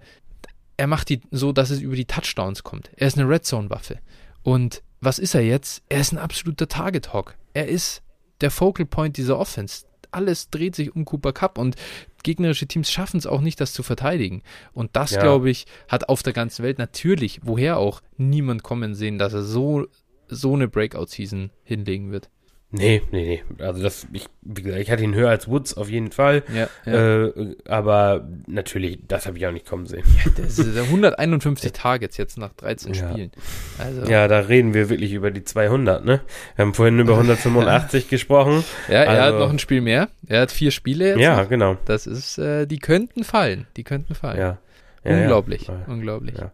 er 0.77 0.87
macht 0.87 1.09
die 1.09 1.21
so, 1.31 1.51
dass 1.51 1.69
es 1.69 1.79
über 1.79 1.95
die 1.95 2.05
Touchdowns 2.05 2.63
kommt. 2.63 2.89
Er 2.97 3.07
ist 3.07 3.17
eine 3.17 3.29
Red 3.29 3.45
Zone 3.45 3.69
Waffe. 3.69 3.99
Und 4.43 4.83
was 4.99 5.19
ist 5.19 5.35
er 5.35 5.41
jetzt? 5.41 5.83
Er 5.89 6.01
ist 6.01 6.11
ein 6.11 6.17
absoluter 6.17 6.67
Target 6.67 7.13
Hawk. 7.13 7.35
Er 7.53 7.67
ist 7.67 8.01
der 8.41 8.51
Focal 8.51 8.85
Point 8.85 9.17
dieser 9.17 9.39
Offense. 9.39 9.85
Alles 10.11 10.49
dreht 10.49 10.75
sich 10.75 10.95
um 10.95 11.05
Cooper 11.05 11.33
Cup 11.33 11.57
und 11.57 11.75
gegnerische 12.23 12.67
Teams 12.67 12.91
schaffen 12.91 13.17
es 13.17 13.27
auch 13.27 13.41
nicht, 13.41 13.61
das 13.61 13.73
zu 13.73 13.83
verteidigen. 13.83 14.41
Und 14.73 14.95
das, 14.95 15.11
Ja. 15.11 15.21
glaube 15.21 15.49
ich, 15.49 15.65
hat 15.87 16.09
auf 16.09 16.23
der 16.23 16.33
ganzen 16.33 16.63
Welt 16.63 16.79
natürlich, 16.79 17.39
woher 17.43 17.77
auch, 17.77 18.01
niemand 18.17 18.63
kommen 18.63 18.95
sehen, 18.95 19.17
dass 19.17 19.33
er 19.33 19.43
so, 19.43 19.87
so 20.27 20.53
eine 20.53 20.67
Breakout-Season 20.67 21.51
hinlegen 21.63 22.11
wird. 22.11 22.29
Nee, 22.77 23.01
nee, 23.11 23.41
nee. 23.57 23.63
Also 23.63 23.81
das, 23.81 24.07
ich, 24.13 24.25
wie 24.41 24.61
gesagt, 24.63 24.81
ich 24.81 24.91
hatte 24.91 25.03
ihn 25.03 25.13
höher 25.15 25.29
als 25.29 25.47
Woods 25.47 25.75
auf 25.77 25.89
jeden 25.89 26.11
Fall. 26.11 26.43
Ja, 26.53 26.67
ja. 26.85 27.25
Äh, 27.25 27.55
aber 27.67 28.27
natürlich, 28.47 28.99
das 29.07 29.25
habe 29.25 29.37
ich 29.37 29.45
auch 29.47 29.51
nicht 29.51 29.65
kommen 29.67 29.85
sehen. 29.85 30.03
Das 30.37 30.59
ist 30.59 30.77
151 30.77 31.71
Targets 31.73 32.17
jetzt 32.17 32.37
nach 32.37 32.53
13 32.53 32.93
Ja. 32.93 33.09
Spielen. 33.11 33.31
Also, 33.77 34.11
Ja, 34.11 34.27
da 34.27 34.39
reden 34.39 34.73
wir 34.73 34.89
wirklich 34.89 35.13
über 35.13 35.31
die 35.31 35.43
200, 35.43 36.03
ne? 36.05 36.21
Wir 36.55 36.65
haben 36.65 36.73
vorhin 36.73 36.99
über 36.99 37.13
185 37.13 38.07
gesprochen. 38.09 38.63
ja, 38.87 39.03
er 39.03 39.11
hat 39.11 39.19
also- 39.33 39.39
noch 39.39 39.49
ein 39.49 39.59
Spiel 39.59 39.81
mehr. 39.81 40.09
Er 40.27 40.41
hat 40.41 40.51
vier 40.51 40.71
Spiele 40.71 41.09
jetzt. 41.09 41.19
Ja, 41.19 41.41
noch. 41.41 41.49
genau. 41.49 41.77
Das 41.85 42.07
ist, 42.07 42.37
äh, 42.37 42.65
die 42.65 42.79
könnten 42.79 43.23
fallen. 43.23 43.67
Die 43.77 43.83
könnten 43.83 44.15
fallen. 44.15 44.39
Ja. 44.39 44.57
Ja. 45.05 45.11
Unglaublich, 45.21 45.67
Ja. 45.67 45.81
unglaublich. 45.87 46.35
Ja. 46.37 46.51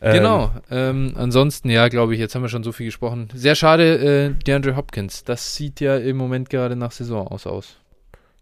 Ähm, 0.00 0.12
Genau. 0.14 0.50
Ähm, 0.70 1.12
ansonsten, 1.16 1.68
ja, 1.68 1.88
glaube 1.88 2.14
ich, 2.14 2.20
jetzt 2.20 2.34
haben 2.34 2.42
wir 2.42 2.48
schon 2.48 2.62
so 2.62 2.70
viel 2.72 2.86
gesprochen. 2.86 3.28
Sehr 3.34 3.54
schade, 3.56 4.34
äh, 4.36 4.44
DeAndre 4.44 4.76
Hopkins. 4.76 5.24
Das 5.24 5.56
sieht 5.56 5.80
ja 5.80 5.96
im 5.96 6.16
Moment 6.16 6.48
gerade 6.48 6.76
nach 6.76 6.92
Saison 6.92 7.26
aus 7.26 7.46
aus. 7.46 7.76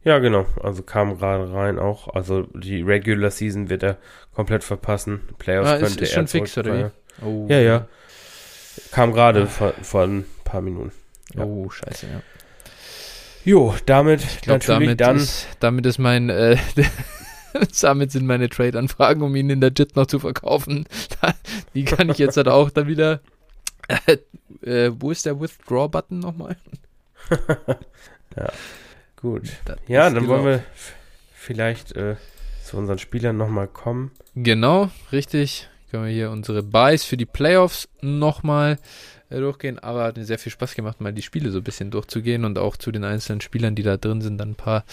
Ja, 0.05 0.19
genau. 0.19 0.47
Also 0.63 0.83
kam 0.83 1.19
gerade 1.19 1.53
rein 1.53 1.79
auch. 1.79 2.09
Also 2.15 2.43
die 2.55 2.83
Regular 2.83 3.31
Season 3.31 3.69
wird 3.71 3.83
er 3.83 3.97
komplett 4.35 4.65
verpassen. 4.65 5.21
Playoffs 5.39 5.69
Ah, 5.71 5.75
ist- 5.77 5.83
könnte 5.83 6.05
ist 6.05 6.11
er 6.11 6.15
schon 6.15 6.27
fix, 6.29 6.57
oder 6.59 6.65
zurückfeiern. 6.71 6.93
Oh. 7.23 7.47
Ja, 7.51 7.59
ja. 7.61 7.87
Kam 8.93 9.13
gerade 9.13 9.47
vor, 9.47 9.75
vor 9.83 10.03
ein 10.05 10.25
paar 10.45 10.61
Minuten. 10.63 10.93
Oh, 11.39 11.69
scheiße, 11.69 12.07
ja. 12.07 12.21
Jo, 13.45 13.75
damit 13.87 14.21
Ich 14.23 14.41
glaube, 14.43 14.59
natürlich 14.61 14.87
damit, 14.97 15.01
dann. 15.01 15.17
ist, 15.17 15.49
damit 15.61 15.87
ist 15.87 15.99
mein, 15.99 16.29
äh, 16.31 16.57
damit 17.81 18.13
sind 18.13 18.27
meine 18.27 18.49
Trade-Anfragen, 18.49 19.23
um 19.23 19.35
ihn 19.37 19.51
in 19.51 19.61
der 19.61 19.73
JIT 19.77 19.97
noch 19.97 20.07
zu 20.07 20.19
verkaufen. 20.19 20.85
Die 21.75 21.85
kann 21.85 22.09
ich 22.11 22.19
jetzt 22.19 22.37
halt 22.37 22.49
auch 22.49 22.71
dann 22.71 22.87
wieder. 22.87 23.21
Äh, 24.07 24.19
äh, 24.67 24.93
wo 24.99 25.11
ist 25.11 25.27
der 25.27 25.41
Withdraw-Button 25.41 26.19
nochmal? 26.19 26.57
Gut. 29.17 29.51
Das 29.65 29.79
Ja, 29.89 30.09
dann 30.11 30.27
wollen 30.29 30.45
wir 30.45 30.55
f- 30.55 30.95
vielleicht 31.35 31.93
äh, 31.93 32.17
zu 32.65 32.77
unseren 32.77 32.99
Spielern 32.99 33.37
nochmal 33.37 33.69
kommen. 33.69 34.13
Genau, 34.35 34.91
richtig. 35.13 35.69
Können 35.91 36.05
wir 36.07 36.13
hier 36.13 36.31
unsere 36.31 36.63
Buys 36.63 37.05
für 37.05 37.17
die 37.17 37.27
Playoffs 37.27 37.89
nochmal 38.01 38.79
äh, 39.29 39.41
durchgehen. 39.41 39.79
Aber 39.79 40.05
hat 40.05 40.17
mir 40.17 40.25
sehr 40.25 40.39
viel 40.39 40.53
Spaß 40.53 40.75
gemacht, 40.75 41.01
mal 41.01 41.13
die 41.13 41.23
Spiele 41.23 41.51
so 41.51 41.59
ein 41.59 41.65
bisschen 41.65 41.91
durchzugehen 41.91 42.45
und 42.45 42.59
auch 42.59 42.77
zu 42.77 42.93
den 42.93 43.05
einzelnen 43.05 43.41
Spielern, 43.41 43.75
die 43.75 43.83
da 43.83 43.97
drin 43.97 44.21
sind, 44.23 44.39
dann 44.39 44.51
ein 44.51 44.55
paar 44.57 44.85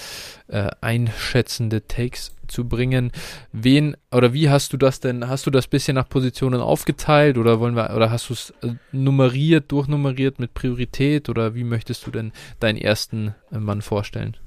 äh, 0.47 0.71
einschätzende 0.81 1.87
Takes 1.87 2.31
zu 2.47 2.67
bringen. 2.67 3.11
Wen 3.51 3.95
oder 4.11 4.33
wie 4.33 4.49
hast 4.49 4.73
du 4.73 4.77
das 4.77 4.99
denn? 4.99 5.27
Hast 5.27 5.45
du 5.45 5.51
das 5.51 5.67
bisschen 5.67 5.95
nach 5.95 6.09
Positionen 6.09 6.61
aufgeteilt 6.61 7.37
oder 7.37 7.59
wollen 7.59 7.75
wir 7.75 7.93
oder 7.95 8.11
hast 8.11 8.29
du 8.29 8.33
es 8.33 8.53
äh, 8.61 8.73
nummeriert, 8.91 9.71
durchnummeriert 9.71 10.39
mit 10.39 10.53
Priorität 10.53 11.29
oder 11.29 11.55
wie 11.55 11.63
möchtest 11.63 12.05
du 12.07 12.11
denn 12.11 12.31
deinen 12.59 12.77
ersten 12.77 13.35
äh, 13.51 13.57
Mann 13.59 13.81
vorstellen? 13.81 14.37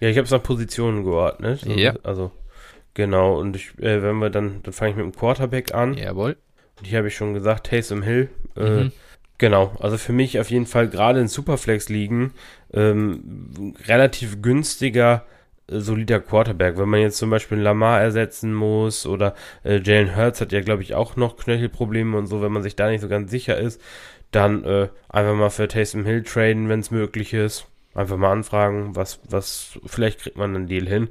Ja, 0.00 0.08
ich 0.08 0.16
habe 0.16 0.24
es 0.24 0.30
nach 0.32 0.42
Positionen 0.42 1.04
geordnet. 1.04 1.60
So, 1.60 1.70
Ja. 1.70 1.94
Also, 2.02 2.32
genau. 2.94 3.38
Und 3.38 3.54
ich, 3.56 3.78
äh, 3.78 4.02
wenn 4.02 4.16
wir 4.18 4.30
dann, 4.30 4.60
dann 4.62 4.72
fange 4.72 4.90
ich 4.90 4.96
mit 4.96 5.04
dem 5.04 5.14
Quarterback 5.14 5.74
an. 5.74 5.94
Jawohl. 5.94 6.36
Und 6.78 6.86
hier 6.86 6.98
habe 6.98 7.08
ich 7.08 7.14
schon 7.14 7.34
gesagt, 7.34 7.68
Taysom 7.68 8.02
Hill. 8.02 8.28
Äh, 8.56 8.62
Mhm. 8.84 8.92
Genau, 9.38 9.74
also 9.80 9.98
für 9.98 10.12
mich 10.12 10.38
auf 10.38 10.50
jeden 10.52 10.66
Fall 10.66 10.88
gerade 10.88 11.18
in 11.18 11.26
Superflex-Ligen 11.26 12.32
ähm, 12.72 13.74
relativ 13.88 14.40
günstiger, 14.40 15.24
solider 15.80 16.20
Quarterback. 16.20 16.78
Wenn 16.78 16.88
man 16.88 17.00
jetzt 17.00 17.18
zum 17.18 17.30
Beispiel 17.30 17.58
Lamar 17.58 18.00
ersetzen 18.00 18.52
muss 18.52 19.06
oder 19.06 19.34
äh, 19.64 19.80
Jalen 19.82 20.16
Hurts 20.16 20.40
hat 20.40 20.52
ja, 20.52 20.60
glaube 20.60 20.82
ich, 20.82 20.94
auch 20.94 21.16
noch 21.16 21.36
Knöchelprobleme 21.36 22.16
und 22.16 22.26
so, 22.26 22.42
wenn 22.42 22.52
man 22.52 22.62
sich 22.62 22.76
da 22.76 22.88
nicht 22.88 23.00
so 23.00 23.08
ganz 23.08 23.30
sicher 23.30 23.58
ist, 23.58 23.80
dann 24.30 24.64
äh, 24.64 24.88
einfach 25.08 25.34
mal 25.34 25.50
für 25.50 25.68
Taysom 25.68 26.04
Hill 26.04 26.22
traden, 26.22 26.68
wenn 26.68 26.80
es 26.80 26.90
möglich 26.90 27.34
ist. 27.34 27.66
Einfach 27.94 28.16
mal 28.16 28.32
anfragen, 28.32 28.96
was, 28.96 29.20
was, 29.28 29.78
vielleicht 29.86 30.20
kriegt 30.20 30.36
man 30.36 30.56
einen 30.56 30.66
Deal 30.66 30.86
hin. 30.86 31.08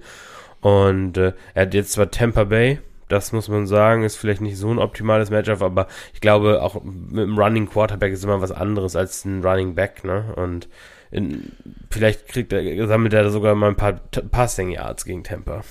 Und 0.62 1.18
äh, 1.18 1.34
er 1.54 1.64
hat 1.64 1.74
jetzt 1.74 1.94
zwar 1.94 2.10
Tampa 2.10 2.46
Bay, 2.46 2.80
das 3.12 3.34
muss 3.34 3.50
man 3.50 3.68
sagen, 3.68 4.04
ist 4.04 4.16
vielleicht 4.16 4.42
nicht 4.42 4.58
so 4.58 4.72
ein 4.72 4.80
optimales 4.80 5.30
Matchup, 5.30 5.62
aber 5.62 5.88
ich 6.14 6.22
glaube, 6.22 6.62
auch 6.62 6.82
mit 6.82 7.24
einem 7.24 7.38
Running 7.38 7.70
Quarterback 7.70 8.14
ist 8.14 8.24
immer 8.24 8.42
was 8.42 8.52
anderes 8.52 8.96
als 8.96 9.26
ein 9.26 9.44
Running 9.44 9.76
Back, 9.76 10.04
ne? 10.04 10.34
Und 10.36 10.70
in, 11.12 11.52
vielleicht 11.90 12.28
kriegt 12.28 12.54
er, 12.54 12.88
sammelt 12.88 13.14
er 13.14 13.30
sogar 13.30 13.54
mal 13.56 13.70
ein 13.70 13.76
paar 13.76 13.94
Passing 14.32 14.72
Yards 14.72 15.06
gegen 15.06 15.24
Tampa. 15.24 15.64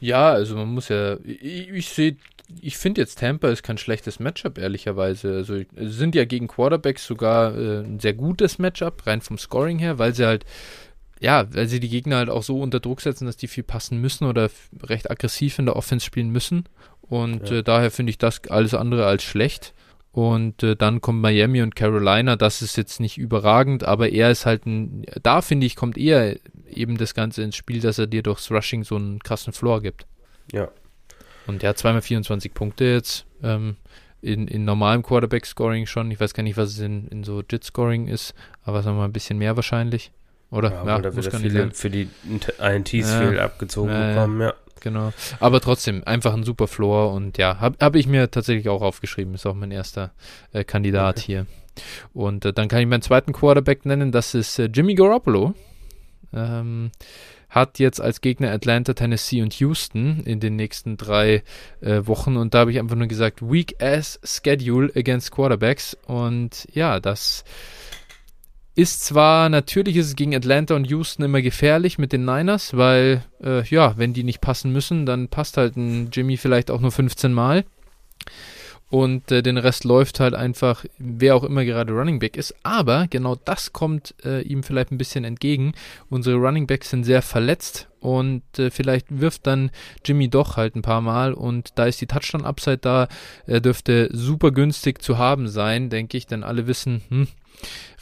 Ja, 0.00 0.30
also 0.30 0.56
man 0.56 0.68
muss 0.68 0.88
ja, 0.88 1.16
ich, 1.24 1.68
ich 1.70 1.88
sehe, 1.88 2.16
ich 2.60 2.78
finde 2.78 3.00
jetzt 3.00 3.18
Tampa 3.18 3.48
ist 3.48 3.62
kein 3.62 3.78
schlechtes 3.78 4.20
Matchup, 4.20 4.58
ehrlicherweise. 4.58 5.34
Also 5.34 5.60
sind 5.76 6.14
ja 6.14 6.24
gegen 6.24 6.48
Quarterbacks 6.48 7.06
sogar 7.06 7.54
äh, 7.56 7.80
ein 7.80 8.00
sehr 8.00 8.14
gutes 8.14 8.58
Matchup, 8.58 9.06
rein 9.06 9.20
vom 9.20 9.36
Scoring 9.38 9.78
her, 9.78 9.98
weil 9.98 10.14
sie 10.14 10.24
halt, 10.24 10.44
ja, 11.20 11.46
weil 11.52 11.68
sie 11.68 11.80
die 11.80 11.88
Gegner 11.88 12.16
halt 12.16 12.30
auch 12.30 12.42
so 12.42 12.60
unter 12.60 12.80
Druck 12.80 13.00
setzen, 13.00 13.26
dass 13.26 13.36
die 13.36 13.48
viel 13.48 13.64
passen 13.64 14.00
müssen 14.00 14.24
oder 14.24 14.50
recht 14.84 15.10
aggressiv 15.10 15.58
in 15.58 15.66
der 15.66 15.76
Offense 15.76 16.06
spielen 16.06 16.30
müssen. 16.30 16.64
Und 17.02 17.50
Ja. 17.50 17.56
äh, 17.58 17.62
daher 17.62 17.90
finde 17.90 18.10
ich 18.10 18.18
das 18.18 18.40
alles 18.48 18.72
andere 18.74 19.04
als 19.06 19.24
schlecht. 19.24 19.74
Und 20.18 20.64
äh, 20.64 20.74
dann 20.74 21.00
kommt 21.00 21.22
Miami 21.22 21.62
und 21.62 21.76
Carolina, 21.76 22.34
das 22.34 22.60
ist 22.60 22.76
jetzt 22.76 22.98
nicht 22.98 23.18
überragend, 23.18 23.84
aber 23.84 24.08
er 24.08 24.32
ist 24.32 24.46
halt 24.46 24.66
ein, 24.66 25.06
da 25.22 25.42
finde 25.42 25.64
ich, 25.64 25.76
kommt 25.76 25.96
eher 25.96 26.36
eben 26.68 26.98
das 26.98 27.14
Ganze 27.14 27.44
ins 27.44 27.54
Spiel, 27.54 27.80
dass 27.80 28.00
er 28.00 28.08
dir 28.08 28.24
durchs 28.24 28.50
Rushing 28.50 28.82
so 28.82 28.96
einen 28.96 29.20
krassen 29.20 29.52
Floor 29.52 29.80
gibt. 29.80 30.06
Ja. 30.50 30.72
Und 31.46 31.62
der 31.62 31.68
hat 31.68 31.78
zweimal 31.78 32.02
24 32.02 32.52
Punkte 32.52 32.86
jetzt 32.86 33.26
ähm, 33.44 33.76
in, 34.20 34.48
in 34.48 34.64
normalem 34.64 35.04
Quarterback-Scoring 35.04 35.86
schon. 35.86 36.10
Ich 36.10 36.18
weiß 36.18 36.34
gar 36.34 36.42
nicht, 36.42 36.56
was 36.56 36.70
es 36.70 36.80
in, 36.80 37.06
in 37.06 37.22
so 37.22 37.44
JIT-Scoring 37.48 38.08
ist, 38.08 38.34
aber 38.64 38.82
sagen 38.82 38.96
wir 38.96 39.02
mal 39.02 39.04
ein 39.04 39.12
bisschen 39.12 39.38
mehr 39.38 39.54
wahrscheinlich. 39.54 40.10
Oder? 40.50 40.72
Ja, 40.72 40.84
ja 40.84 40.98
da 40.98 41.14
wird 41.14 41.26
er 41.26 41.30
gar 41.30 41.38
nicht 41.38 41.52
viele 41.52 41.62
sein. 41.62 41.72
für 41.72 41.90
die 41.90 42.08
INTs 42.58 42.92
Ja. 42.92 43.20
viel 43.20 43.38
abgezogen 43.38 43.92
ja. 43.92 44.08
bekommen, 44.08 44.40
ja. 44.40 44.54
Genau. 44.80 45.12
Aber 45.40 45.60
trotzdem, 45.60 46.02
einfach 46.04 46.34
ein 46.34 46.44
super 46.44 46.68
Floor 46.68 47.12
und 47.12 47.38
ja, 47.38 47.60
habe 47.60 47.76
hab 47.80 47.96
ich 47.96 48.06
mir 48.06 48.30
tatsächlich 48.30 48.68
auch 48.68 48.82
aufgeschrieben. 48.82 49.34
Ist 49.34 49.46
auch 49.46 49.54
mein 49.54 49.70
erster 49.70 50.12
äh, 50.52 50.64
Kandidat 50.64 51.18
Okay. 51.18 51.26
hier. 51.26 51.46
Und 52.12 52.44
äh, 52.44 52.52
dann 52.52 52.68
kann 52.68 52.80
ich 52.80 52.86
meinen 52.86 53.02
zweiten 53.02 53.32
Quarterback 53.32 53.86
nennen, 53.86 54.12
das 54.12 54.34
ist 54.34 54.58
äh, 54.58 54.64
Jimmy 54.72 54.94
Garoppolo. 54.94 55.54
Ähm, 56.32 56.90
hat 57.48 57.78
jetzt 57.78 58.00
als 58.00 58.20
Gegner 58.20 58.50
Atlanta, 58.52 58.92
Tennessee 58.92 59.40
und 59.42 59.54
Houston 59.54 60.20
in 60.24 60.38
den 60.40 60.56
nächsten 60.56 60.96
drei 60.96 61.42
äh, 61.80 62.02
Wochen 62.04 62.36
und 62.36 62.52
da 62.52 62.60
habe 62.60 62.70
ich 62.70 62.78
einfach 62.78 62.96
nur 62.96 63.06
gesagt, 63.06 63.40
weak 63.40 63.82
ass 63.82 64.20
schedule 64.22 64.92
against 64.94 65.30
Quarterbacks 65.30 65.96
und 66.06 66.68
ja, 66.72 67.00
das 67.00 67.44
ist 68.78 69.04
zwar, 69.04 69.48
natürlich 69.48 69.96
ist 69.96 70.06
es 70.06 70.14
gegen 70.14 70.36
Atlanta 70.36 70.76
und 70.76 70.88
Houston 70.88 71.24
immer 71.24 71.42
gefährlich 71.42 71.98
mit 71.98 72.12
den 72.12 72.24
Niners, 72.24 72.76
weil, 72.76 73.24
äh, 73.42 73.64
ja, 73.64 73.98
wenn 73.98 74.12
die 74.12 74.22
nicht 74.22 74.40
passen 74.40 74.72
müssen, 74.72 75.04
dann 75.04 75.26
passt 75.26 75.56
halt 75.56 75.76
ein 75.76 76.10
Jimmy 76.12 76.36
vielleicht 76.36 76.70
auch 76.70 76.80
nur 76.80 76.92
15 76.92 77.32
Mal. 77.32 77.64
Und 78.88 79.32
äh, 79.32 79.42
den 79.42 79.58
Rest 79.58 79.82
läuft 79.82 80.20
halt 80.20 80.34
einfach, 80.34 80.84
wer 80.96 81.34
auch 81.34 81.42
immer 81.42 81.64
gerade 81.64 81.92
Running 81.92 82.20
Back 82.20 82.36
ist. 82.36 82.54
Aber 82.62 83.08
genau 83.10 83.34
das 83.34 83.72
kommt 83.72 84.14
äh, 84.24 84.42
ihm 84.42 84.62
vielleicht 84.62 84.92
ein 84.92 84.98
bisschen 84.98 85.24
entgegen. 85.24 85.72
Unsere 86.08 86.36
Running 86.36 86.68
Backs 86.68 86.90
sind 86.90 87.02
sehr 87.02 87.20
verletzt 87.20 87.88
und 87.98 88.42
äh, 88.60 88.70
vielleicht 88.70 89.06
wirft 89.10 89.48
dann 89.48 89.72
Jimmy 90.04 90.28
doch 90.28 90.56
halt 90.56 90.76
ein 90.76 90.82
paar 90.82 91.00
Mal 91.00 91.34
und 91.34 91.72
da 91.74 91.86
ist 91.86 92.00
die 92.00 92.06
Touchdown-Upside 92.06 92.78
da. 92.78 93.08
Er 93.44 93.60
dürfte 93.60 94.08
super 94.12 94.52
günstig 94.52 95.02
zu 95.02 95.18
haben 95.18 95.48
sein, 95.48 95.90
denke 95.90 96.16
ich, 96.16 96.28
denn 96.28 96.44
alle 96.44 96.68
wissen, 96.68 97.02
hm, 97.08 97.28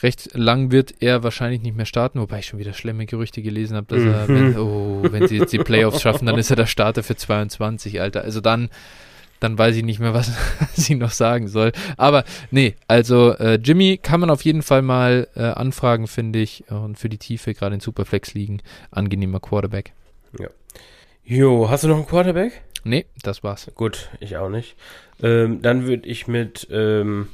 recht 0.03 0.35
lang 0.35 0.71
wird 0.71 0.95
er 1.01 1.23
wahrscheinlich 1.23 1.63
nicht 1.63 1.77
mehr 1.77 1.87
starten, 1.87 2.21
wobei 2.21 2.41
ich 2.41 2.47
schon 2.47 2.59
wieder 2.59 2.73
schlimme 2.73 3.07
Gerüchte 3.07 3.43
gelesen 3.43 3.77
habe, 3.77 3.87
dass 3.89 4.05
er, 4.05 4.29
wenn, 4.29 4.59
oh, 4.59 5.03
wenn 5.11 5.27
sie 5.27 5.39
jetzt 5.39 5.53
die 5.53 5.59
Playoffs 5.59 6.03
schaffen, 6.03 6.27
dann 6.27 6.39
ist 6.39 6.51
er 6.51 6.57
der 6.57 6.67
Starter 6.67 7.03
für 7.03 7.17
22, 7.17 8.01
Alter. 8.01 8.23
Also 8.23 8.41
dann, 8.41 8.69
dann 9.41 9.57
weiß 9.57 9.77
ich 9.77 9.85
nicht 9.85 10.01
mehr, 10.01 10.15
was, 10.15 10.33
ich 10.77 10.91
noch 10.91 11.11
sagen 11.11 11.49
soll. 11.49 11.73
Aber 11.97 12.25
nee, 12.51 12.75
also 12.89 13.33
äh, 13.33 13.55
Jimmy 13.55 13.99
kann 14.03 14.21
man 14.21 14.31
auf 14.31 14.43
jeden 14.43 14.63
Fall 14.63 14.83
mal 14.83 15.29
äh, 15.35 15.43
anfragen, 15.43 16.07
finde 16.07 16.41
ich. 16.41 16.65
Und 16.69 16.99
für 16.99 17.09
die 17.09 17.19
Tiefe, 17.19 17.55
gerade 17.55 17.75
in 17.75 17.81
Superflex 17.81 18.35
liegen, 18.35 18.61
angenehmer 18.91 19.41
Quarterback. 19.41 19.93
Jo, 21.29 21.69
hast 21.69 21.83
du 21.83 21.89
noch 21.89 21.97
einen 21.97 22.07
Quarterback? 22.07 22.63
Nee, 22.85 23.07
das 23.21 23.43
war's. 23.43 23.69
Gut, 23.75 24.11
ich 24.21 24.37
auch 24.37 24.49
nicht. 24.49 24.77
Ähm, 25.21 25.61
dann 25.61 25.87
würde 25.89 26.09
ich 26.09 26.29
mit 26.29 26.69
ähm, 26.71 27.27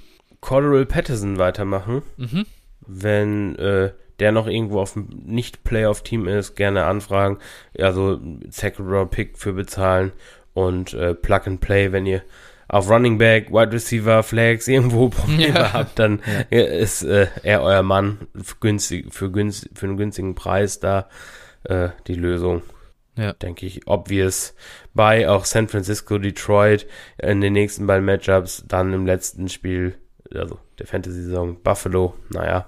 Cordero 0.42 0.84
Patterson 0.84 1.38
weitermachen. 1.38 2.02
Mhm. 2.18 2.44
Wenn 2.86 3.56
äh, 3.56 3.92
der 4.18 4.32
noch 4.32 4.46
irgendwo 4.46 4.80
auf 4.80 4.92
dem 4.92 5.08
Nicht-Playoff-Team 5.24 6.28
ist, 6.28 6.54
gerne 6.56 6.84
anfragen. 6.84 7.38
Also 7.78 8.20
Second-Round-Pick 8.50 9.38
für 9.38 9.54
bezahlen 9.54 10.12
und 10.52 10.92
äh, 10.92 11.14
Plug 11.14 11.40
and 11.46 11.60
Play, 11.60 11.92
wenn 11.92 12.04
ihr 12.04 12.22
auf 12.68 12.88
Running 12.90 13.18
Back, 13.18 13.50
Wide 13.50 13.72
Receiver, 13.72 14.22
Flags 14.22 14.66
irgendwo 14.68 15.08
Probleme 15.10 15.54
Ja. 15.54 15.72
habt, 15.72 15.98
dann 15.98 16.20
ist 16.50 17.02
äh, 17.02 17.28
er 17.42 17.62
euer 17.62 17.82
Mann 17.82 18.18
für, 18.34 18.56
günstig, 18.60 19.12
für, 19.14 19.30
günst, 19.30 19.70
für 19.74 19.86
einen 19.86 19.96
günstigen 19.96 20.34
Preis 20.34 20.80
da 20.80 21.08
äh, 21.64 21.90
die 22.06 22.14
Lösung. 22.14 22.62
Ja. 23.16 23.32
Denke 23.34 23.66
ich, 23.66 23.86
obvious. 23.86 24.54
Bei 24.94 25.28
auch 25.28 25.44
San 25.44 25.68
Francisco, 25.68 26.18
Detroit 26.18 26.86
in 27.18 27.40
den 27.40 27.52
nächsten 27.52 27.86
beiden 27.86 28.06
Matchups, 28.06 28.64
dann 28.66 28.92
im 28.92 29.04
letzten 29.06 29.48
Spiel, 29.48 29.94
also 30.36 30.58
der 30.78 30.86
Fantasy-Saison, 30.86 31.56
Buffalo, 31.62 32.14
naja. 32.30 32.66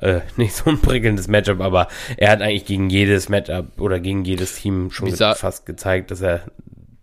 äh, 0.00 0.20
nicht 0.36 0.54
so 0.54 0.70
ein 0.70 0.80
prickelndes 0.80 1.28
Matchup, 1.28 1.60
aber 1.60 1.88
er 2.16 2.30
hat 2.30 2.42
eigentlich 2.42 2.64
gegen 2.66 2.90
jedes 2.90 3.28
Matchup 3.28 3.80
oder 3.80 4.00
gegen 4.00 4.24
jedes 4.24 4.56
Team 4.56 4.90
schon 4.90 5.10
sa- 5.14 5.34
fast 5.34 5.66
gezeigt, 5.66 6.10
dass 6.10 6.20
er 6.20 6.42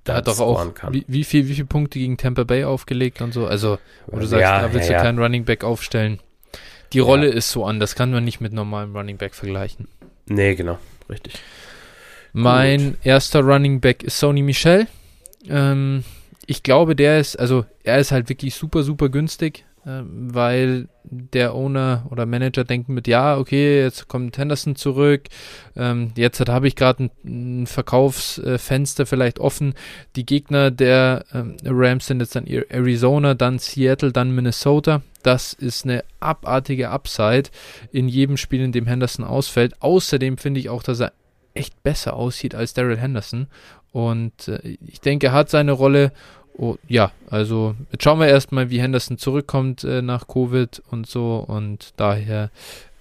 Da 0.03 0.15
hat 0.15 0.27
doch 0.27 0.39
auch, 0.39 0.73
kann. 0.73 0.93
wie, 0.93 1.05
wie, 1.07 1.23
viel, 1.23 1.47
wie 1.47 1.53
viele 1.55 1.67
Punkte 1.67 1.99
gegen 1.99 2.17
Tampa 2.17 2.43
Bay 2.43 2.63
aufgelegt 2.65 3.21
und 3.21 3.34
so. 3.34 3.47
Also, 3.47 3.80
wo 4.07 4.19
du 4.19 4.25
sagst, 4.25 4.41
Ja, 4.41 4.61
da 4.61 4.73
willst 4.73 4.89
ja, 4.89 4.97
du 4.97 4.99
ja. 4.99 5.03
keinen 5.03 5.19
Running 5.19 5.45
Back 5.45 5.63
aufstellen. 5.63 6.19
Die 6.93 6.99
Rolle 6.99 7.27
ist 7.27 7.49
so 7.51 7.65
an, 7.65 7.80
das 7.80 7.95
kann 7.95 8.11
man 8.11 8.23
nicht 8.23 8.39
mit 8.41 8.53
normalem 8.53 8.95
Running 8.95 9.17
Back 9.17 9.34
vergleichen. 9.34 9.88
Nee, 10.27 10.53
genau, 10.55 10.77
richtig. 11.09 11.34
Mein 12.34 12.97
erster 13.03 13.41
Running 13.41 13.80
Back 13.80 14.03
ist 14.03 14.19
Sony 14.19 14.41
Michel. 14.41 14.88
Ähm, 15.47 16.03
ich 16.45 16.63
glaube, 16.63 16.95
der 16.95 17.19
ist, 17.19 17.35
also 17.38 17.65
er 17.84 17.99
ist 17.99 18.11
halt 18.11 18.30
wirklich 18.30 18.55
super, 18.55 18.84
super 18.84 19.09
günstig, 19.09 19.65
weil 19.85 20.88
der 21.03 21.53
Owner 21.53 22.05
oder 22.10 22.26
Manager 22.26 22.64
denken 22.64 22.93
mit, 22.93 23.07
ja, 23.07 23.38
okay, 23.38 23.81
jetzt 23.81 24.07
kommt 24.07 24.38
Henderson 24.38 24.76
zurück, 24.76 25.23
ähm, 25.76 26.11
jetzt 26.15 26.39
habe 26.47 26.68
ich 26.68 26.76
gerade 26.76 27.03
ein, 27.03 27.11
ein 27.61 27.68
Verkaufsfenster 27.68 29.05
vielleicht 29.05 29.39
offen. 29.39 29.73
Die 30.15 30.26
Gegner 30.26 30.72
der 30.72 31.26
ähm, 31.34 31.57
Rams 31.65 32.07
sind 32.07 32.22
jetzt 32.22 32.35
dann 32.35 32.47
Arizona, 32.47 33.34
dann 33.34 33.60
Seattle, 33.60 34.11
dann 34.11 34.34
Minnesota. 34.34 35.01
Das 35.23 35.53
ist 35.53 35.85
eine 35.85 36.03
abartige 36.19 36.89
Upside 36.89 37.49
in 37.91 38.07
jedem 38.07 38.38
Spiel, 38.38 38.61
in 38.61 38.72
dem 38.72 38.88
Henderson 38.88 39.26
ausfällt. 39.26 39.81
Außerdem 39.81 40.38
finde 40.38 40.60
ich 40.60 40.69
auch, 40.69 40.84
dass 40.84 40.99
er 40.99 41.14
echt 41.53 41.84
besser 41.84 42.15
aussieht 42.15 42.55
als 42.55 42.73
Daryl 42.73 42.97
Henderson. 42.97 43.47
Und 43.91 44.47
äh, 44.47 44.77
ich 44.85 45.01
denke, 45.01 45.27
er 45.27 45.34
hat 45.34 45.49
seine 45.49 45.73
Rolle. 45.73 46.11
Oh, 46.55 46.75
ja, 46.88 47.11
also 47.30 47.75
jetzt 47.91 48.03
schauen 48.03 48.19
wir 48.19 48.27
erstmal, 48.27 48.69
wie 48.69 48.81
Henderson 48.81 49.17
zurückkommt 49.17 49.84
äh, 49.84 50.01
nach 50.01 50.27
Covid 50.27 50.81
und 50.91 51.07
so. 51.07 51.43
Und 51.47 51.93
daher, 51.97 52.51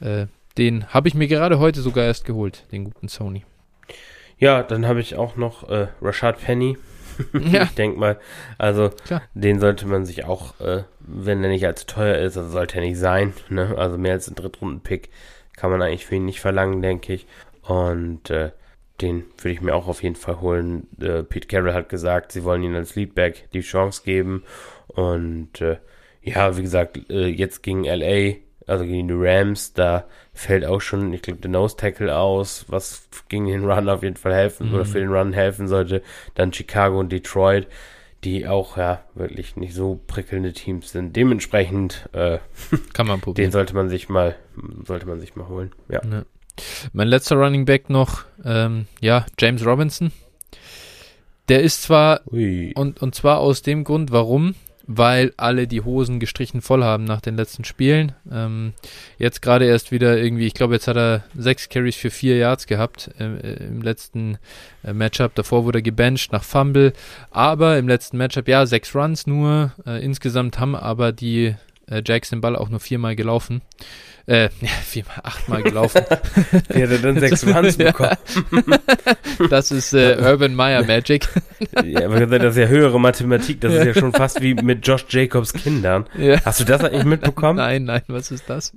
äh, 0.01 0.27
den 0.57 0.87
habe 0.89 1.09
ich 1.09 1.15
mir 1.15 1.29
gerade 1.29 1.59
heute 1.59 1.83
sogar 1.83 2.05
erst 2.05 2.24
geholt, 2.24 2.65
den 2.73 2.85
guten 2.85 3.09
Sony. 3.09 3.45
Ja, 4.39 4.62
dann 4.62 4.87
habe 4.87 5.01
ich 5.01 5.16
auch 5.16 5.37
noch 5.37 5.69
äh, 5.69 5.89
Rashad 6.01 6.41
Penny. 6.41 6.77
Ja. 7.35 7.65
Ich 7.65 7.74
denke 7.74 8.01
mal, 8.01 8.19
also 8.57 8.89
Klar. 8.89 9.20
den 9.35 9.61
sollte 9.61 9.87
man 9.87 10.07
sich 10.07 10.24
auch, 10.24 10.59
äh, 10.61 10.85
wenn 11.01 11.45
er 11.45 11.51
nicht 11.51 11.66
allzu 11.66 11.85
teuer 11.87 12.16
ist, 12.16 12.39
also 12.39 12.49
sollte 12.49 12.77
er 12.77 12.81
nicht 12.81 12.99
sein. 12.99 13.35
Ne? 13.51 13.74
Also 13.77 13.99
mehr 13.99 14.15
als 14.15 14.29
ein 14.29 14.35
Drittrunden-Pick 14.35 15.11
kann 15.55 15.70
man 15.70 15.83
eigentlich 15.83 16.07
für 16.07 16.15
ihn 16.15 16.24
nicht 16.24 16.41
verlangen, 16.41 16.81
denke 16.81 17.12
ich. 17.12 17.27
Und 17.62 18.31
äh, 18.31 18.53
den 19.03 19.24
würde 19.39 19.51
ich 19.51 19.61
mir 19.61 19.74
auch 19.74 19.89
auf 19.89 20.03
jeden 20.03 20.16
Fall 20.16 20.41
holen. 20.41 20.87
Äh, 21.01 21.23
Pete 21.24 21.49
Carroll 21.49 21.74
hat 21.74 21.89
gesagt, 21.89 22.33
sie 22.33 22.45
wollen 22.45 22.62
ihn 22.62 22.74
als 22.74 22.95
Leadback 22.95 23.49
die 23.53 23.61
Chance 23.61 24.03
geben. 24.05 24.45
Und 24.89 25.61
äh, 25.61 25.77
ja, 26.23 26.57
wie 26.57 26.62
gesagt, 26.62 26.99
äh, 27.11 27.27
jetzt 27.27 27.62
gegen 27.62 27.85
LA, 27.85 28.37
also 28.66 28.85
gegen 28.85 29.09
die 29.09 29.15
Rams, 29.16 29.73
da 29.73 30.05
fällt 30.33 30.65
auch 30.65 30.81
schon, 30.81 31.12
ich 31.12 31.23
glaube, 31.23 31.41
der 31.41 31.51
Nose 31.51 31.77
Tackle 31.77 32.16
aus, 32.16 32.65
was 32.69 33.09
gegen 33.29 33.47
den 33.47 33.65
Run 33.69 33.89
auf 33.89 34.03
jeden 34.03 34.16
Fall 34.16 34.33
helfen 34.35 34.69
Mhm. 34.69 34.74
oder 34.74 34.85
für 34.85 35.01
den 35.01 35.12
Run 35.12 35.33
helfen 35.33 35.66
sollte. 35.69 36.03
Dann 36.35 36.53
Chicago 36.53 36.99
und 37.01 37.11
Detroit, 37.11 37.66
die 38.24 38.47
auch 38.47 38.77
ja 38.77 39.03
wirklich 39.15 39.57
nicht 39.57 39.74
so 39.74 40.01
prickelnde 40.07 40.53
Teams 40.53 40.93
sind. 40.93 41.16
Dementsprechend, 41.16 42.09
äh, 42.12 42.39
Kann 42.93 43.09
man 43.09 43.16
den 43.19 43.20
probieren. 43.23 43.51
sollte 43.51 43.74
man 43.74 43.89
sich 43.89 44.09
mal, 44.09 44.37
sollte 44.87 45.07
man 45.07 45.19
sich 45.19 45.35
mal 45.35 45.49
holen. 45.49 45.73
Ja. 45.89 46.01
Ja. 46.05 46.23
Mein 46.93 47.09
letzter 47.09 47.37
Running 47.37 47.65
Back 47.65 47.91
noch, 47.91 48.24
ähm, 48.45 48.87
ja, 49.01 49.27
James 49.39 49.65
Robinson. 49.65 50.12
Der 51.49 51.62
ist 51.62 51.83
zwar 51.83 52.20
Ui. 52.31 52.73
Und, 52.74 53.03
und 53.03 53.15
zwar 53.15 53.39
aus 53.39 53.62
dem 53.62 53.85
Grund, 53.85 54.12
warum? 54.12 54.55
Weil 54.87 55.33
alle 55.37 55.69
die 55.69 55.81
Hosen 55.81 56.19
gestrichen 56.19 56.61
voll 56.61 56.83
haben 56.83 57.05
nach 57.05 57.20
den 57.20 57.37
letzten 57.37 57.65
Spielen. 57.65 58.12
Ähm, 58.31 58.74
jetzt 59.16 59.41
gerade 59.41 59.65
erst 59.65 59.93
wieder 59.93 60.19
irgendwie, 60.19 60.47
ich 60.47 60.55
glaube, 60.55 60.74
jetzt 60.74 60.89
hat 60.89 60.97
er 60.97 61.24
sechs 61.37 61.69
Carries 61.69 61.97
für 61.97 62.11
vier 62.11 62.37
Yards 62.37 62.66
gehabt 62.66 63.11
äh, 63.19 63.24
äh, 63.24 63.66
im 63.66 63.81
letzten 63.81 64.39
äh, 64.83 64.93
Matchup. 64.93 65.35
Davor 65.35 65.65
wurde 65.65 65.79
er 65.79 65.83
gebencht 65.83 66.33
nach 66.33 66.43
Fumble. 66.43 66.93
Aber 67.31 67.79
im 67.79 67.87
letzten 67.87 68.19
Matchup, 68.19 68.49
ja, 68.49 68.66
sechs 68.66 68.95
Runs 68.95 69.27
nur. 69.27 69.73
Äh, 69.87 70.05
insgesamt 70.05 70.59
haben 70.59 70.74
aber 70.74 71.12
die 71.12 71.55
äh, 71.89 72.03
Jacks 72.05 72.31
den 72.31 72.41
Ball 72.41 72.57
auch 72.57 72.69
nur 72.69 72.81
viermal 72.81 73.17
gelaufen. 73.17 73.63
Äh, 74.27 74.45
ja, 74.61 74.69
viermal, 74.85 75.21
achtmal 75.25 75.63
gelaufen. 75.63 76.03
Der 76.69 76.89
hat 76.89 77.05
dann 77.05 77.19
sechs 77.19 77.47
Runs 77.55 77.77
bekommen. 77.77 78.17
Das 79.51 79.71
ist 79.71 79.93
äh, 79.95 80.17
Urban 80.21 80.55
Meyer 80.55 80.85
Magic. 80.85 81.29
Ja, 81.85 82.07
aber 82.07 82.27
das 82.39 82.55
ist 82.57 82.61
ja 82.61 82.67
höhere 82.69 83.01
Mathematik. 83.01 83.61
Das 83.61 83.73
ist 83.75 83.85
ja 83.85 83.95
schon 83.95 84.13
fast 84.13 84.41
wie 84.41 84.55
mit 84.55 84.87
Josh 84.87 85.07
Jacobs 85.09 85.53
Kindern. 85.53 86.07
ja. 86.17 86.41
Hast 86.45 86.61
du 86.61 86.65
das 86.65 86.83
eigentlich 86.85 87.05
mitbekommen? 87.05 87.57
Nein, 87.57 87.85
nein, 87.85 88.03
was 88.09 88.31
ist 88.31 88.49
das? 88.49 88.73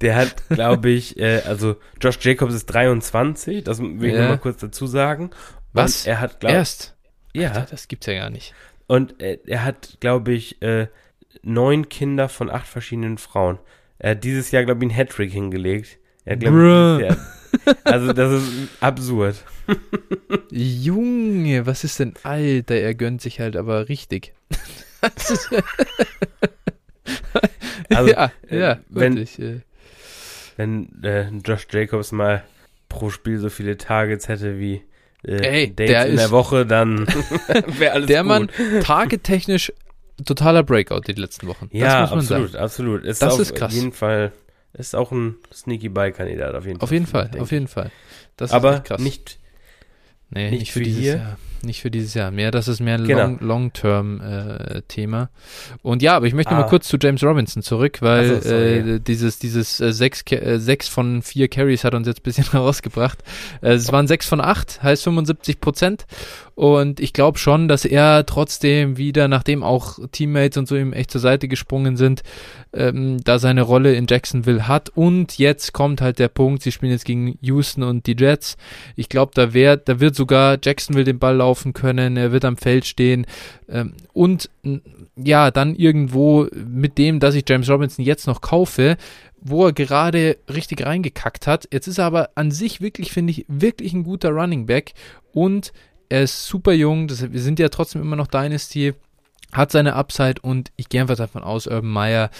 Der 0.00 0.16
hat, 0.16 0.34
glaube 0.48 0.90
ich, 0.90 1.18
äh, 1.18 1.42
also 1.46 1.76
Josh 2.00 2.18
Jacobs 2.20 2.54
ist 2.54 2.66
23, 2.66 3.62
das 3.64 3.80
will 3.80 4.04
ich 4.10 4.14
Ja. 4.14 4.28
mal 4.28 4.38
kurz 4.38 4.60
dazu 4.60 4.86
sagen. 4.86 5.30
Was? 5.72 6.02
Und 6.02 6.08
er 6.08 6.20
hat, 6.20 6.40
glaube 6.40 6.56
Erst? 6.56 6.96
ja, 7.32 7.48
Alter, 7.52 7.66
das 7.70 7.88
gibt's 7.88 8.06
ja 8.06 8.14
gar 8.14 8.30
nicht. 8.30 8.52
und 8.88 9.22
äh, 9.22 9.38
er 9.46 9.64
hat, 9.64 9.96
glaube 10.00 10.32
ich, 10.32 10.60
äh, 10.60 10.88
neun 11.42 11.88
Kinder 11.88 12.28
von 12.28 12.50
acht 12.50 12.66
verschiedenen 12.66 13.18
Frauen. 13.18 13.58
Er 13.98 14.12
hat 14.12 14.24
dieses 14.24 14.50
Jahr, 14.50 14.64
glaube 14.64 14.84
ich, 14.84 14.90
einen 14.90 14.96
Hattrick 14.96 15.32
hingelegt. 15.32 15.98
Er 16.24 16.32
hat, 16.34 16.40
glaub 16.40 16.52
Bruh. 16.54 16.98
ich, 17.00 17.08
dieses 17.08 17.16
Jahr, 17.66 17.76
also 17.84 18.12
das 18.12 18.32
ist 18.42 18.52
absurd. 18.80 19.44
Junge, 20.50 21.66
was 21.66 21.84
ist 21.84 21.98
denn? 22.00 22.14
Alter, 22.22 22.74
er 22.76 22.94
gönnt 22.94 23.20
sich 23.22 23.40
halt 23.40 23.56
aber 23.56 23.88
richtig. 23.88 24.32
Also, 27.90 28.10
ja, 28.12 28.30
äh, 28.48 28.58
ja, 28.58 28.78
wenn- 28.88 29.16
wirklich. 29.16 29.38
Äh, 29.40 29.60
Wenn 30.56 31.02
äh, 31.02 31.28
Josh 31.44 31.66
Jacobs 31.70 32.12
mal 32.12 32.44
pro 32.88 33.10
Spiel 33.10 33.38
so 33.38 33.48
viele 33.50 33.76
Targets 33.76 34.28
hätte 34.28 34.58
wie 34.58 34.82
äh, 35.26 35.36
Ey, 35.62 35.66
Dates 35.74 35.86
der 35.90 36.06
in 36.06 36.16
der 36.16 36.26
ist- 36.26 36.30
Woche, 36.30 36.64
dann 36.66 37.06
wäre 37.78 37.92
alles 37.94 38.06
der 38.06 38.20
gut. 38.22 38.28
Mann, 38.28 38.48
targettechnisch 38.82 39.72
totaler 40.24 40.62
Breakout 40.62 41.00
die 41.06 41.12
letzten 41.12 41.46
Wochen. 41.48 41.68
Ja, 41.72 42.04
absolut, 42.04 42.52
sagen. 42.52 42.64
absolut. 42.64 43.04
Ist 43.04 43.22
Das 43.22 43.34
auf 43.34 43.40
ist 43.40 43.54
krass. 43.54 43.74
jeden 43.74 43.92
Fall, 43.92 44.32
ist 44.72 44.94
auch 44.96 45.12
ein 45.12 45.36
Sneaky 45.52 45.88
Buy-Kandidat 45.88 46.54
auf 46.54 46.64
jeden 46.66 46.78
Fall. 46.78 46.84
Auf 46.84 46.92
jeden 46.92 47.06
Fall, 47.06 47.30
auf 47.38 47.50
jeden 47.52 47.68
Fall. 47.68 47.90
Das 48.36 48.50
ist 48.50 48.54
Aber 48.54 48.74
echt 48.76 48.84
krass. 48.84 49.00
nicht, 49.00 49.38
nee, 50.30 50.50
nicht 50.50 50.60
nicht, 50.60 50.72
für 50.72 50.80
für 50.80 50.84
dieses 50.84 51.00
hier. 51.00 51.16
Jahr. 51.16 51.38
Nicht 51.64 51.80
für 51.80 51.90
dieses 51.90 52.14
Jahr. 52.14 52.30
Mehr, 52.30 52.50
das 52.50 52.66
ist 52.68 52.80
mehr 52.80 52.96
ein 52.96 53.04
Genau. 53.06 53.20
Long- 53.38 53.38
Long-Term-Thema. 53.40 55.30
Und 55.82 56.02
ja, 56.02 56.16
aber 56.16 56.26
ich 56.26 56.34
möchte 56.34 56.52
Ah. 56.52 56.60
mal 56.60 56.66
kurz 56.66 56.88
zu 56.88 56.96
James 57.00 57.22
Robinson 57.22 57.62
zurück, 57.62 57.98
weil 58.00 58.28
so, 58.42 58.48
sorry, 58.48 58.78
äh, 58.96 59.00
dieses, 59.00 59.38
dieses 59.38 59.80
äh, 59.80 59.92
sechs, 59.92 60.22
äh, 60.32 60.58
sechs 60.58 60.88
von 60.88 61.22
vier 61.22 61.48
Carries 61.48 61.84
hat 61.84 61.94
uns 61.94 62.06
jetzt 62.06 62.20
ein 62.20 62.24
bisschen 62.24 62.44
herausgebracht. 62.52 63.18
Äh, 63.60 63.72
es 63.74 63.92
waren 63.92 64.06
sechs 64.08 64.26
von 64.28 64.40
acht, 64.40 64.82
heißt 64.82 65.04
75 65.04 65.60
Prozent. 65.60 66.06
Und 66.54 67.00
ich 67.00 67.12
glaube 67.14 67.38
schon, 67.38 67.66
dass 67.66 67.84
er 67.86 68.26
trotzdem 68.26 68.98
wieder, 68.98 69.26
nachdem 69.26 69.62
auch 69.62 69.98
Teammates 70.12 70.58
und 70.58 70.68
so 70.68 70.76
ihm 70.76 70.92
echt 70.92 71.10
zur 71.10 71.20
Seite 71.20 71.48
gesprungen 71.48 71.96
sind, 71.96 72.22
ähm, 72.74 73.18
da 73.24 73.38
seine 73.38 73.62
Rolle 73.62 73.94
in 73.94 74.06
Jacksonville 74.08 74.68
hat. 74.68 74.90
Und 74.90 75.38
jetzt 75.38 75.72
kommt 75.72 76.02
halt 76.02 76.18
der 76.18 76.28
Punkt, 76.28 76.62
sie 76.62 76.70
spielen 76.72 76.92
jetzt 76.92 77.06
gegen 77.06 77.38
Houston 77.40 77.82
und 77.82 78.06
die 78.06 78.16
Jets. 78.18 78.56
Ich 78.96 79.08
glaube, 79.08 79.32
da, 79.34 79.54
wär- 79.54 79.78
da 79.78 79.98
wird 80.00 80.14
sogar 80.14 80.58
Jacksonville 80.62 81.04
den 81.04 81.18
Ball 81.18 81.36
laufen 81.36 81.51
können, 81.72 82.16
er 82.16 82.32
wird 82.32 82.44
am 82.44 82.56
Feld 82.56 82.86
stehen. 82.86 83.26
Ähm, 83.68 83.94
und 84.12 84.50
ja, 85.16 85.50
dann 85.50 85.74
irgendwo 85.74 86.46
mit 86.54 86.98
dem, 86.98 87.20
dass 87.20 87.34
ich 87.34 87.44
James 87.48 87.68
Robinson 87.68 88.04
jetzt 88.04 88.26
noch 88.26 88.40
kaufe, 88.40 88.96
wo 89.40 89.66
er 89.66 89.72
gerade 89.72 90.38
richtig 90.52 90.86
reingekackt 90.86 91.46
hat. 91.46 91.68
Jetzt 91.72 91.88
ist 91.88 91.98
er 91.98 92.06
aber 92.06 92.30
an 92.34 92.50
sich 92.50 92.80
wirklich, 92.80 93.12
finde 93.12 93.32
ich, 93.32 93.44
wirklich 93.48 93.92
ein 93.92 94.04
guter 94.04 94.30
Running 94.30 94.66
Back 94.66 94.92
und 95.32 95.72
er 96.08 96.22
ist 96.22 96.46
super 96.46 96.72
jung. 96.72 97.08
Das, 97.08 97.32
wir 97.32 97.40
sind 97.40 97.58
ja 97.58 97.68
trotzdem 97.68 98.02
immer 98.02 98.16
noch 98.16 98.26
Dynasty, 98.26 98.94
hat 99.52 99.72
seine 99.72 99.94
Upside 99.94 100.40
und 100.42 100.72
ich 100.76 100.88
gehe 100.88 101.00
einfach 101.00 101.16
davon 101.16 101.42
aus, 101.42 101.66
Urban 101.66 101.90
Meyer, 101.90 102.30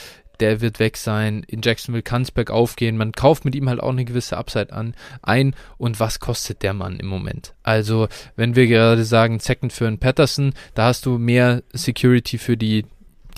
der 0.42 0.60
wird 0.60 0.80
weg 0.80 0.96
sein. 0.96 1.44
In 1.46 1.62
Jacksonville 1.62 2.02
kann 2.02 2.22
es 2.22 2.32
bergauf 2.32 2.74
gehen. 2.74 2.96
Man 2.96 3.12
kauft 3.12 3.44
mit 3.44 3.54
ihm 3.54 3.68
halt 3.68 3.80
auch 3.80 3.90
eine 3.90 4.04
gewisse 4.04 4.36
Upside 4.36 4.72
an, 4.72 4.94
ein. 5.22 5.54
Und 5.78 6.00
was 6.00 6.18
kostet 6.18 6.62
der 6.62 6.74
Mann 6.74 6.98
im 6.98 7.06
Moment? 7.06 7.54
Also, 7.62 8.08
wenn 8.34 8.56
wir 8.56 8.66
gerade 8.66 9.04
sagen, 9.04 9.38
Second 9.38 9.72
für 9.72 9.86
einen 9.86 9.98
Patterson, 9.98 10.52
da 10.74 10.86
hast 10.86 11.06
du 11.06 11.16
mehr 11.16 11.62
Security 11.72 12.38
für 12.38 12.56
die 12.56 12.86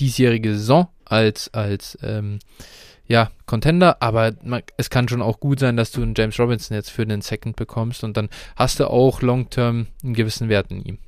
diesjährige 0.00 0.54
Saison 0.54 0.88
als, 1.04 1.52
als 1.52 1.98
ähm, 2.02 2.38
ja, 3.06 3.30
Contender, 3.44 4.00
aber 4.00 4.32
man, 4.42 4.62
es 4.78 4.88
kann 4.88 5.06
schon 5.06 5.20
auch 5.20 5.38
gut 5.38 5.60
sein, 5.60 5.76
dass 5.76 5.92
du 5.92 6.02
einen 6.02 6.14
James 6.16 6.40
Robinson 6.40 6.74
jetzt 6.74 6.90
für 6.90 7.04
den 7.04 7.20
Second 7.20 7.54
bekommst 7.54 8.02
und 8.02 8.16
dann 8.16 8.30
hast 8.56 8.80
du 8.80 8.88
auch 8.88 9.20
long-term 9.20 9.88
einen 10.02 10.14
gewissen 10.14 10.48
Wert 10.48 10.70
in 10.70 10.82
ihm. 10.82 10.98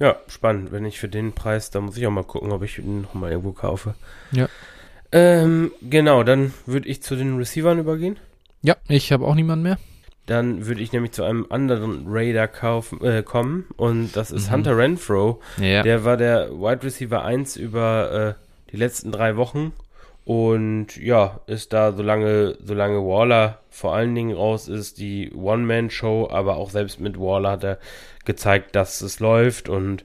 ja, 0.00 0.16
spannend. 0.28 0.72
Wenn 0.72 0.86
ich 0.86 0.98
für 0.98 1.10
den 1.10 1.34
Preis, 1.34 1.70
dann 1.70 1.84
muss 1.84 1.98
ich 1.98 2.06
auch 2.06 2.10
mal 2.10 2.24
gucken, 2.24 2.52
ob 2.52 2.62
ich 2.62 2.78
ihn 2.78 3.02
noch 3.02 3.12
mal 3.12 3.30
irgendwo 3.30 3.52
kaufe. 3.52 3.94
Ja. 4.30 4.48
Ähm, 5.12 5.72
genau, 5.82 6.22
dann 6.22 6.54
würde 6.66 6.88
ich 6.88 7.02
zu 7.02 7.16
den 7.16 7.36
Receivern 7.36 7.78
übergehen. 7.78 8.18
Ja, 8.62 8.76
ich 8.88 9.12
habe 9.12 9.26
auch 9.26 9.34
niemanden 9.34 9.64
mehr. 9.64 9.78
Dann 10.26 10.66
würde 10.66 10.80
ich 10.80 10.92
nämlich 10.92 11.12
zu 11.12 11.24
einem 11.24 11.46
anderen 11.50 12.04
Raider 12.06 12.46
kaufen, 12.46 13.02
äh, 13.04 13.22
kommen 13.24 13.66
und 13.76 14.16
das 14.16 14.30
ist 14.30 14.48
Mhm. 14.48 14.54
Hunter 14.54 14.76
Renfro. 14.78 15.40
Ja. 15.58 15.82
Der 15.82 16.04
war 16.04 16.16
der 16.16 16.50
Wide 16.52 16.84
Receiver 16.84 17.24
1 17.24 17.56
über 17.56 18.36
äh, 18.38 18.70
die 18.70 18.76
letzten 18.76 19.10
drei 19.12 19.36
Wochen 19.36 19.72
Und 20.24 20.96
ja, 20.98 21.40
ist 21.48 21.72
da, 21.72 21.90
solange, 21.92 22.56
solange 22.64 22.98
Waller 22.98 23.58
vor 23.70 23.92
allen 23.96 24.14
Dingen 24.14 24.36
raus 24.36 24.68
ist, 24.68 24.98
die 24.98 25.32
One-Man-Show, 25.32 26.28
aber 26.30 26.56
auch 26.58 26.70
selbst 26.70 27.00
mit 27.00 27.18
Waller 27.18 27.50
hat 27.50 27.64
er 27.64 27.78
gezeigt, 28.24 28.76
dass 28.76 29.00
es 29.00 29.18
läuft. 29.18 29.68
Und 29.68 30.04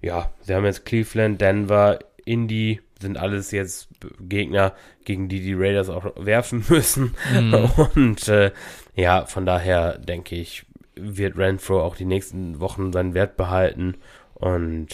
ja, 0.00 0.32
sie 0.40 0.56
haben 0.56 0.64
jetzt 0.64 0.84
Cleveland, 0.84 1.40
Denver, 1.40 2.00
Indy, 2.24 2.80
sind 3.02 3.18
alles 3.18 3.50
jetzt 3.50 3.88
Gegner, 4.20 4.72
gegen 5.04 5.28
die 5.28 5.40
die 5.40 5.54
Raiders 5.54 5.90
auch 5.90 6.06
werfen 6.16 6.64
müssen. 6.70 7.14
Mhm. 7.32 7.70
Und 7.94 8.28
äh, 8.28 8.52
ja, 8.94 9.26
von 9.26 9.44
daher 9.44 9.98
denke 9.98 10.36
ich, 10.36 10.64
wird 10.94 11.36
Renfro 11.36 11.82
auch 11.82 11.96
die 11.96 12.04
nächsten 12.04 12.60
Wochen 12.60 12.92
seinen 12.92 13.14
Wert 13.14 13.36
behalten 13.36 13.96
und 14.34 14.88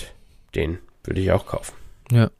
den 0.55 0.78
würde 1.05 1.20
ich 1.20 1.32
auch 1.32 1.47
kaufen. 1.47 1.74
Ja. 2.10 2.30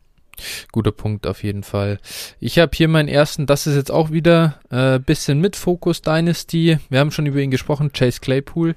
Guter 0.70 0.93
Punkt 0.93 1.27
auf 1.27 1.43
jeden 1.43 1.65
Fall. 1.65 1.99
Ich 2.39 2.61
habe 2.61 2.70
hier 2.73 2.86
meinen 2.86 3.09
ersten, 3.09 3.47
das 3.47 3.66
ist 3.66 3.74
jetzt 3.74 3.90
auch 3.90 4.12
wieder 4.12 4.61
äh, 4.70 5.01
bisschen 5.01 5.40
mit 5.40 5.57
Focus 5.57 6.01
Dynasty. 6.01 6.78
Wir 6.89 7.01
haben 7.01 7.11
schon 7.11 7.27
über 7.27 7.40
ihn 7.40 7.51
gesprochen, 7.51 7.93
Chase 7.93 8.20
Claypool 8.20 8.77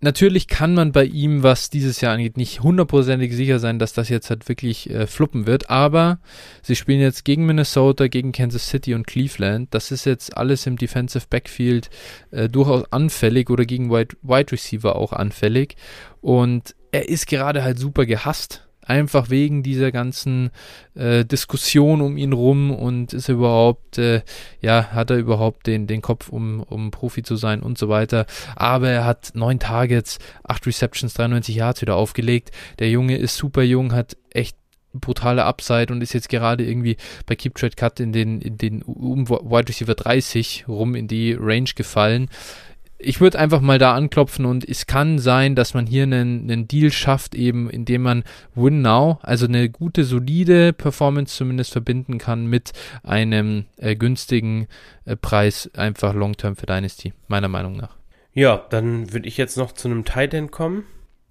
natürlich 0.00 0.48
kann 0.48 0.74
man 0.74 0.92
bei 0.92 1.04
ihm, 1.04 1.42
was 1.42 1.70
dieses 1.70 2.00
Jahr 2.00 2.14
angeht, 2.14 2.36
nicht 2.36 2.62
hundertprozentig 2.62 3.34
sicher 3.34 3.58
sein, 3.58 3.78
dass 3.78 3.92
das 3.92 4.08
jetzt 4.08 4.30
halt 4.30 4.48
wirklich 4.48 4.90
äh, 4.90 5.06
fluppen 5.06 5.46
wird. 5.46 5.70
Aber 5.70 6.18
sie 6.62 6.76
spielen 6.76 7.00
jetzt 7.00 7.24
gegen 7.24 7.46
Minnesota, 7.46 8.08
gegen 8.08 8.32
Kansas 8.32 8.68
City 8.68 8.94
und 8.94 9.06
Cleveland. 9.06 9.68
Das 9.72 9.90
ist 9.90 10.06
jetzt 10.06 10.36
alles 10.36 10.66
im 10.66 10.76
Defensive 10.76 11.26
Backfield 11.28 11.90
äh, 12.30 12.48
durchaus 12.48 12.90
anfällig 12.92 13.50
oder 13.50 13.64
gegen 13.64 13.90
Wide, 13.90 14.16
Wide 14.22 14.52
Receiver 14.52 14.96
auch 14.96 15.12
anfällig. 15.12 15.76
Und 16.20 16.74
er 16.92 17.08
ist 17.08 17.26
gerade 17.26 17.62
halt 17.62 17.78
super 17.78 18.06
gehasst 18.06 18.66
einfach 18.82 19.30
wegen 19.30 19.62
dieser 19.62 19.92
ganzen 19.92 20.50
äh, 20.94 21.24
Diskussion 21.24 22.00
um 22.00 22.16
ihn 22.16 22.32
rum 22.32 22.70
und 22.70 23.12
ist 23.12 23.28
er 23.28 23.36
überhaupt, 23.36 23.98
äh, 23.98 24.22
ja, 24.60 24.88
hat 24.92 25.10
er 25.10 25.18
überhaupt 25.18 25.66
den, 25.66 25.86
den 25.86 26.02
Kopf, 26.02 26.28
um, 26.28 26.60
um 26.60 26.90
Profi 26.90 27.22
zu 27.22 27.36
sein 27.36 27.62
und 27.62 27.78
so 27.78 27.88
weiter. 27.88 28.26
Aber 28.56 28.88
er 28.88 29.04
hat 29.04 29.32
neun 29.34 29.58
Targets, 29.58 30.18
acht 30.42 30.66
Receptions, 30.66 31.14
93 31.14 31.54
Yards 31.54 31.82
wieder 31.82 31.96
aufgelegt. 31.96 32.50
Der 32.78 32.90
Junge 32.90 33.16
ist 33.16 33.36
super 33.36 33.62
jung, 33.62 33.92
hat 33.92 34.16
echt 34.30 34.56
brutale 34.92 35.44
Upside 35.44 35.92
und 35.92 36.02
ist 36.02 36.12
jetzt 36.14 36.28
gerade 36.28 36.64
irgendwie 36.64 36.96
bei 37.26 37.36
Keep 37.36 37.54
Trade 37.54 37.76
Cut 37.76 38.00
in 38.00 38.12
den, 38.12 38.40
in 38.40 38.58
den 38.58 38.82
um 38.82 39.28
Wide 39.28 39.68
Receiver 39.68 39.94
30 39.94 40.64
rum 40.66 40.94
in 40.96 41.06
die 41.06 41.36
Range 41.38 41.70
gefallen 41.76 42.28
ich 43.00 43.20
würde 43.20 43.38
einfach 43.38 43.60
mal 43.60 43.78
da 43.78 43.94
anklopfen 43.94 44.44
und 44.44 44.68
es 44.68 44.86
kann 44.86 45.18
sein, 45.18 45.54
dass 45.54 45.74
man 45.74 45.86
hier 45.86 46.04
einen, 46.04 46.50
einen 46.50 46.68
Deal 46.68 46.92
schafft, 46.92 47.34
eben 47.34 47.70
indem 47.70 48.02
man 48.02 48.24
Win 48.54 48.82
Now, 48.82 49.18
also 49.22 49.46
eine 49.46 49.68
gute, 49.70 50.04
solide 50.04 50.72
Performance 50.72 51.36
zumindest 51.36 51.72
verbinden 51.72 52.18
kann 52.18 52.46
mit 52.46 52.72
einem 53.02 53.64
äh, 53.78 53.96
günstigen 53.96 54.68
äh, 55.04 55.16
Preis, 55.16 55.70
einfach 55.74 56.14
Long-Term 56.14 56.56
für 56.56 56.66
Dynasty, 56.66 57.12
meiner 57.28 57.48
Meinung 57.48 57.76
nach. 57.76 57.96
Ja, 58.32 58.64
dann 58.70 59.12
würde 59.12 59.26
ich 59.26 59.36
jetzt 59.36 59.56
noch 59.56 59.72
zu 59.72 59.88
einem 59.88 60.04
Tight 60.04 60.34
End 60.34 60.52
kommen. 60.52 60.84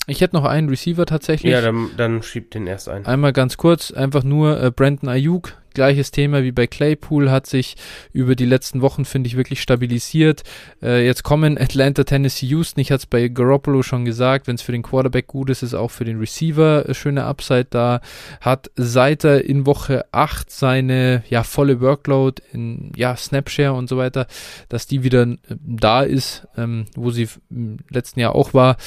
Ich 0.07 0.21
hätte 0.21 0.35
noch 0.35 0.45
einen 0.45 0.69
Receiver 0.69 1.05
tatsächlich. 1.05 1.51
Ja, 1.51 1.61
dann, 1.61 1.91
dann 1.95 2.23
schiebt 2.23 2.55
den 2.55 2.65
erst 2.65 2.89
ein. 2.89 3.05
Einmal 3.05 3.31
ganz 3.31 3.57
kurz, 3.57 3.91
einfach 3.91 4.23
nur 4.23 4.61
äh, 4.61 4.71
Brandon 4.71 5.07
Ayuk, 5.07 5.53
gleiches 5.73 6.11
Thema 6.11 6.43
wie 6.43 6.51
bei 6.51 6.67
Claypool, 6.67 7.31
hat 7.31 7.47
sich 7.47 7.75
über 8.13 8.35
die 8.35 8.45
letzten 8.45 8.81
Wochen, 8.81 9.05
finde 9.05 9.27
ich, 9.27 9.37
wirklich 9.37 9.61
stabilisiert. 9.61 10.43
Äh, 10.81 11.05
jetzt 11.05 11.23
kommen 11.23 11.57
Atlanta, 11.57 12.03
Tennessee, 12.03 12.47
Houston. 12.47 12.81
Ich 12.81 12.91
hatte 12.91 13.01
es 13.01 13.05
bei 13.05 13.27
Garoppolo 13.27 13.83
schon 13.83 14.05
gesagt, 14.05 14.47
wenn 14.47 14.55
es 14.55 14.61
für 14.61 14.71
den 14.71 14.83
Quarterback 14.83 15.27
gut 15.27 15.49
ist, 15.49 15.63
ist 15.63 15.73
auch 15.73 15.91
für 15.91 16.05
den 16.05 16.19
Receiver 16.19 16.87
äh, 16.87 16.93
schöne 16.93 17.25
Upside 17.25 17.67
da. 17.69 18.01
Hat 18.41 18.71
seit 18.75 19.23
er 19.23 19.45
in 19.45 19.65
Woche 19.65 20.05
8 20.11 20.49
seine 20.49 21.23
ja, 21.29 21.43
volle 21.43 21.81
Workload 21.81 22.41
in 22.53 22.91
ja, 22.95 23.15
Snapshare 23.15 23.73
und 23.73 23.89
so 23.89 23.97
weiter, 23.97 24.27
dass 24.69 24.87
die 24.87 25.03
wieder 25.03 25.23
äh, 25.23 25.37
da 25.61 26.03
ist, 26.03 26.47
ähm, 26.57 26.85
wo 26.95 27.11
sie 27.11 27.27
im 27.49 27.77
letzten 27.89 28.19
Jahr 28.19 28.35
auch 28.35 28.53
war, 28.53 28.77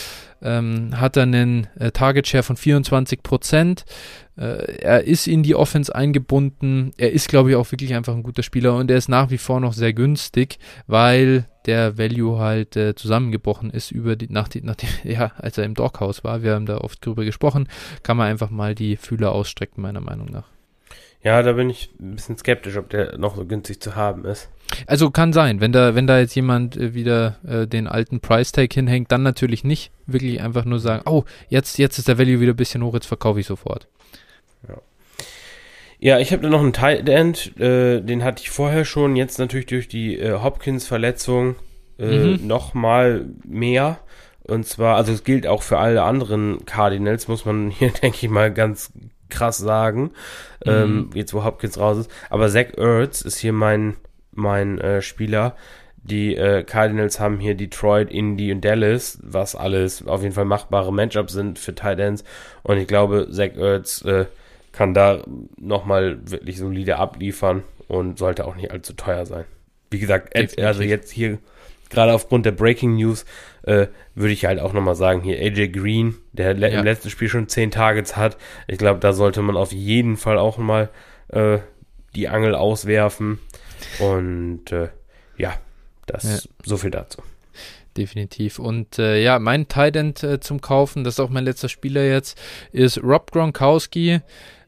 ähm, 0.42 1.00
hat 1.00 1.16
er 1.16 1.24
einen 1.24 1.68
äh, 1.78 1.90
Target 1.90 2.26
Share 2.26 2.42
von 2.42 2.56
24 2.56 3.22
Prozent. 3.22 3.84
Äh, 4.36 4.80
er 4.80 5.04
ist 5.04 5.26
in 5.26 5.42
die 5.42 5.54
Offense 5.54 5.94
eingebunden. 5.94 6.92
Er 6.96 7.12
ist, 7.12 7.28
glaube 7.28 7.50
ich, 7.50 7.56
auch 7.56 7.70
wirklich 7.70 7.94
einfach 7.94 8.14
ein 8.14 8.22
guter 8.22 8.42
Spieler 8.42 8.76
und 8.76 8.90
er 8.90 8.96
ist 8.96 9.08
nach 9.08 9.30
wie 9.30 9.38
vor 9.38 9.60
noch 9.60 9.72
sehr 9.72 9.92
günstig, 9.92 10.58
weil 10.86 11.46
der 11.66 11.98
Value 11.98 12.38
halt 12.38 12.76
äh, 12.76 12.94
zusammengebrochen 12.94 13.70
ist 13.70 13.90
über 13.90 14.16
die, 14.16 14.28
nach 14.28 14.48
die, 14.48 14.62
nach 14.62 14.76
die, 14.76 14.86
ja, 15.04 15.32
als 15.36 15.58
er 15.58 15.64
im 15.64 15.74
Doghouse 15.74 16.24
war. 16.24 16.42
Wir 16.42 16.54
haben 16.54 16.66
da 16.66 16.78
oft 16.78 17.04
drüber 17.04 17.24
gesprochen. 17.24 17.68
Kann 18.02 18.16
man 18.16 18.28
einfach 18.28 18.50
mal 18.50 18.74
die 18.74 18.96
Fühler 18.96 19.32
ausstrecken, 19.32 19.82
meiner 19.82 20.00
Meinung 20.00 20.30
nach. 20.30 20.48
Ja, 21.22 21.40
da 21.42 21.52
bin 21.52 21.70
ich 21.70 21.90
ein 22.00 22.16
bisschen 22.16 22.36
skeptisch, 22.36 22.76
ob 22.76 22.90
der 22.90 23.16
noch 23.16 23.36
so 23.36 23.46
günstig 23.46 23.80
zu 23.80 23.94
haben 23.94 24.24
ist. 24.24 24.48
Also 24.86 25.10
kann 25.10 25.32
sein, 25.32 25.60
wenn 25.60 25.72
da, 25.72 25.94
wenn 25.94 26.06
da 26.06 26.18
jetzt 26.18 26.34
jemand 26.34 26.76
äh, 26.76 26.94
wieder 26.94 27.38
äh, 27.46 27.66
den 27.66 27.86
alten 27.86 28.20
Price 28.20 28.52
Tag 28.52 28.72
hinhängt, 28.72 29.12
dann 29.12 29.22
natürlich 29.22 29.64
nicht. 29.64 29.90
Wirklich 30.06 30.40
einfach 30.40 30.64
nur 30.64 30.78
sagen, 30.78 31.02
oh, 31.06 31.24
jetzt, 31.48 31.78
jetzt 31.78 31.98
ist 31.98 32.08
der 32.08 32.18
Value 32.18 32.40
wieder 32.40 32.52
ein 32.52 32.56
bisschen 32.56 32.82
hoch, 32.82 32.94
jetzt 32.94 33.06
verkaufe 33.06 33.40
ich 33.40 33.46
sofort. 33.46 33.88
Ja. 34.68 34.76
Ja, 35.98 36.18
ich 36.18 36.32
habe 36.32 36.42
da 36.42 36.48
noch 36.48 36.60
einen 36.60 36.72
Tight 36.72 37.08
End, 37.08 37.58
äh, 37.60 38.00
den 38.00 38.24
hatte 38.24 38.42
ich 38.42 38.50
vorher 38.50 38.84
schon, 38.84 39.14
jetzt 39.14 39.38
natürlich 39.38 39.66
durch 39.66 39.86
die 39.86 40.18
äh, 40.18 40.40
Hopkins-Verletzung 40.40 41.54
äh, 41.98 42.36
mhm. 42.36 42.46
nochmal 42.46 43.26
mehr. 43.44 44.00
Und 44.42 44.66
zwar, 44.66 44.96
also 44.96 45.12
es 45.12 45.22
gilt 45.22 45.46
auch 45.46 45.62
für 45.62 45.78
alle 45.78 46.02
anderen 46.02 46.66
Cardinals, 46.66 47.28
muss 47.28 47.44
man 47.44 47.70
hier, 47.78 47.90
denke 47.90 48.18
ich 48.22 48.28
mal, 48.28 48.52
ganz 48.52 48.92
krass 49.28 49.58
sagen, 49.58 50.10
mhm. 50.64 50.70
ähm, 50.70 51.10
jetzt 51.14 51.32
wo 51.34 51.44
Hopkins 51.44 51.78
raus 51.78 51.98
ist. 51.98 52.10
Aber 52.28 52.48
Zach 52.48 52.76
Ertz 52.76 53.22
ist 53.22 53.38
hier 53.38 53.52
mein, 53.52 53.94
mein 54.32 54.78
äh, 54.78 55.02
Spieler. 55.02 55.56
Die 56.04 56.34
äh, 56.34 56.64
Cardinals 56.64 57.20
haben 57.20 57.38
hier 57.38 57.54
Detroit, 57.54 58.10
Indy 58.10 58.52
und 58.52 58.64
Dallas, 58.64 59.18
was 59.22 59.54
alles 59.54 60.06
auf 60.06 60.22
jeden 60.22 60.34
Fall 60.34 60.44
machbare 60.44 60.92
Matchups 60.92 61.32
sind 61.32 61.58
für 61.58 61.74
Tight 61.74 62.00
Ends. 62.00 62.24
Und 62.64 62.78
ich 62.78 62.88
glaube, 62.88 63.28
Zach 63.30 63.56
Ertz 63.56 64.02
äh, 64.04 64.26
kann 64.72 64.94
da 64.94 65.22
nochmal 65.60 66.18
wirklich 66.24 66.58
solide 66.58 66.96
abliefern 66.96 67.62
und 67.86 68.18
sollte 68.18 68.46
auch 68.46 68.56
nicht 68.56 68.72
allzu 68.72 68.94
teuer 68.94 69.26
sein. 69.26 69.44
Wie 69.90 70.00
gesagt, 70.00 70.34
Definitiv. 70.34 70.64
also 70.64 70.82
jetzt 70.82 71.10
hier 71.10 71.38
gerade 71.92 72.14
aufgrund 72.14 72.46
der 72.46 72.52
Breaking 72.52 72.96
News 72.96 73.24
äh, 73.62 73.86
würde 74.14 74.32
ich 74.32 74.44
halt 74.44 74.58
auch 74.58 74.72
nochmal 74.72 74.96
sagen, 74.96 75.20
hier 75.20 75.38
AJ 75.38 75.68
Green, 75.68 76.16
der 76.32 76.56
ja. 76.56 76.68
im 76.68 76.84
letzten 76.84 77.10
Spiel 77.10 77.28
schon 77.28 77.48
10 77.48 77.70
Targets 77.70 78.16
hat. 78.16 78.36
Ich 78.66 78.78
glaube, 78.78 78.98
da 78.98 79.12
sollte 79.12 79.42
man 79.42 79.56
auf 79.56 79.72
jeden 79.72 80.16
Fall 80.16 80.38
auch 80.38 80.58
mal 80.58 80.88
äh, 81.28 81.58
die 82.16 82.28
Angel 82.28 82.54
auswerfen. 82.54 83.38
Und 83.98 84.72
äh, 84.72 84.88
ja, 85.36 85.54
das 86.06 86.24
ja. 86.24 86.50
so 86.64 86.76
viel 86.76 86.90
dazu. 86.90 87.22
Definitiv. 87.96 88.58
Und 88.58 88.98
äh, 88.98 89.22
ja, 89.22 89.38
mein 89.38 89.68
Tight 89.68 89.96
äh, 89.96 90.40
zum 90.40 90.60
Kaufen, 90.60 91.04
das 91.04 91.14
ist 91.14 91.20
auch 91.20 91.28
mein 91.28 91.44
letzter 91.44 91.68
Spieler 91.68 92.04
jetzt, 92.04 92.40
ist 92.72 93.02
Rob 93.02 93.30
Gronkowski. 93.30 94.20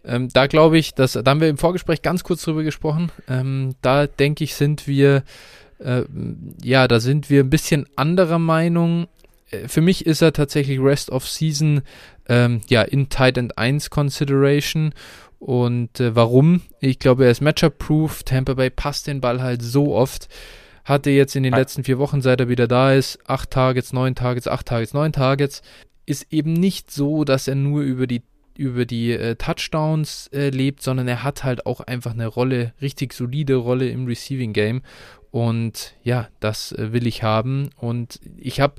Ähm, 0.04 0.28
da 0.28 0.46
glaube 0.46 0.76
ich, 0.76 0.94
dass, 0.94 1.12
da 1.12 1.22
haben 1.26 1.40
wir 1.40 1.48
im 1.48 1.56
Vorgespräch 1.56 2.02
ganz 2.02 2.22
kurz 2.24 2.42
drüber 2.42 2.62
gesprochen. 2.62 3.10
Ähm, 3.28 3.74
da 3.80 4.06
denke 4.06 4.44
ich, 4.44 4.54
sind 4.54 4.86
wir, 4.86 5.24
äh, 5.78 6.02
ja, 6.62 6.86
da 6.86 7.00
sind 7.00 7.30
wir 7.30 7.40
ein 7.42 7.50
bisschen 7.50 7.86
anderer 7.96 8.38
Meinung. 8.38 9.08
Äh, 9.50 9.68
für 9.68 9.80
mich 9.80 10.04
ist 10.04 10.20
er 10.20 10.34
tatsächlich 10.34 10.78
Rest 10.78 11.10
of 11.10 11.26
Season, 11.26 11.80
ähm, 12.28 12.60
ja, 12.68 12.82
in 12.82 13.08
Tight 13.08 13.38
End 13.38 13.56
1 13.56 13.88
Consideration. 13.88 14.92
Und 15.38 16.00
äh, 16.00 16.14
warum? 16.14 16.62
Ich 16.80 16.98
glaube, 16.98 17.24
er 17.24 17.30
ist 17.30 17.40
Matchup-proof. 17.40 18.22
Tampa 18.22 18.54
Bay 18.54 18.70
passt 18.70 19.06
den 19.06 19.20
Ball 19.20 19.42
halt 19.42 19.62
so 19.62 19.94
oft. 19.94 20.28
Hatte 20.84 21.10
jetzt 21.10 21.34
in 21.34 21.42
den 21.42 21.54
letzten 21.54 21.84
vier 21.84 21.98
Wochen, 21.98 22.20
seit 22.20 22.40
er 22.40 22.48
wieder 22.48 22.68
da 22.68 22.92
ist, 22.92 23.18
acht 23.26 23.50
Targets, 23.50 23.92
neun 23.92 24.14
Targets, 24.14 24.48
acht 24.48 24.66
Targets, 24.66 24.92
neun 24.92 25.12
Targets. 25.12 25.62
Ist 26.04 26.26
eben 26.30 26.52
nicht 26.52 26.90
so, 26.90 27.24
dass 27.24 27.48
er 27.48 27.54
nur 27.54 27.82
über 27.82 28.06
die 28.06 28.22
über 28.56 28.84
die 28.84 29.12
äh, 29.12 29.34
Touchdowns 29.34 30.28
äh, 30.28 30.50
lebt, 30.50 30.82
sondern 30.82 31.08
er 31.08 31.24
hat 31.24 31.42
halt 31.42 31.66
auch 31.66 31.80
einfach 31.80 32.12
eine 32.12 32.28
Rolle, 32.28 32.72
richtig 32.80 33.12
solide 33.12 33.56
Rolle 33.56 33.88
im 33.88 34.06
Receiving 34.06 34.52
Game. 34.52 34.82
Und 35.34 35.96
ja, 36.04 36.28
das 36.38 36.70
äh, 36.70 36.92
will 36.92 37.08
ich 37.08 37.24
haben. 37.24 37.70
Und 37.76 38.20
ich 38.36 38.60
habe 38.60 38.74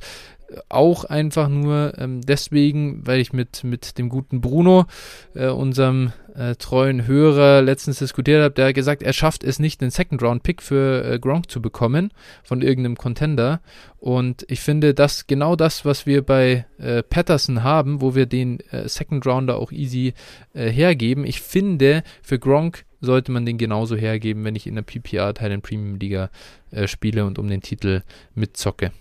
auch 0.70 1.04
einfach 1.04 1.50
nur 1.50 1.96
ähm, 1.98 2.22
deswegen, 2.22 3.06
weil 3.06 3.20
ich 3.20 3.34
mit, 3.34 3.66
mit 3.66 3.98
dem 3.98 4.08
guten 4.08 4.40
Bruno, 4.40 4.86
äh, 5.34 5.50
unserem 5.50 6.14
äh, 6.34 6.56
treuen 6.56 7.08
Hörer, 7.08 7.62
letztens 7.62 8.00
diskutiert 8.00 8.42
habe, 8.42 8.54
der 8.54 8.68
hat 8.68 8.74
gesagt, 8.74 9.04
er 9.04 9.12
schafft 9.12 9.44
es 9.44 9.60
nicht, 9.60 9.82
einen 9.82 9.92
Second-Round-Pick 9.92 10.62
für 10.62 11.20
Gronk 11.20 11.52
zu 11.52 11.62
bekommen 11.62 12.12
von 12.42 12.62
irgendeinem 12.62 12.96
Contender. 12.96 13.60
Und 13.98 14.46
ich 14.48 14.62
finde, 14.62 14.94
dass 14.94 15.28
genau 15.28 15.58
das, 15.58 15.84
was 15.84 16.06
wir 16.06 16.22
bei 16.22 16.66
Patterson 17.10 17.64
haben, 17.64 18.00
wo 18.00 18.16
wir 18.16 18.28
den 18.28 18.60
Second-Rounder 18.86 19.58
auch 19.58 19.72
easy 19.72 20.14
hergeben, 20.54 21.26
ich 21.26 21.42
finde, 21.42 22.04
für 22.22 22.38
Gronk 22.38 22.86
sollte 23.06 23.32
man 23.32 23.46
den 23.46 23.58
genauso 23.58 23.96
hergeben, 23.96 24.44
wenn 24.44 24.56
ich 24.56 24.68
in 24.68 24.76
der 24.76 24.82
PPR 24.82 25.34
Thailand 25.34 25.64
Premium 25.64 25.98
Liga 25.98 26.30
äh, 26.72 26.88
spiele 26.88 27.26
und 27.26 27.40
um 27.40 27.48
den 27.48 27.62
Titel 27.62 28.02
mitzocke. 28.34 28.92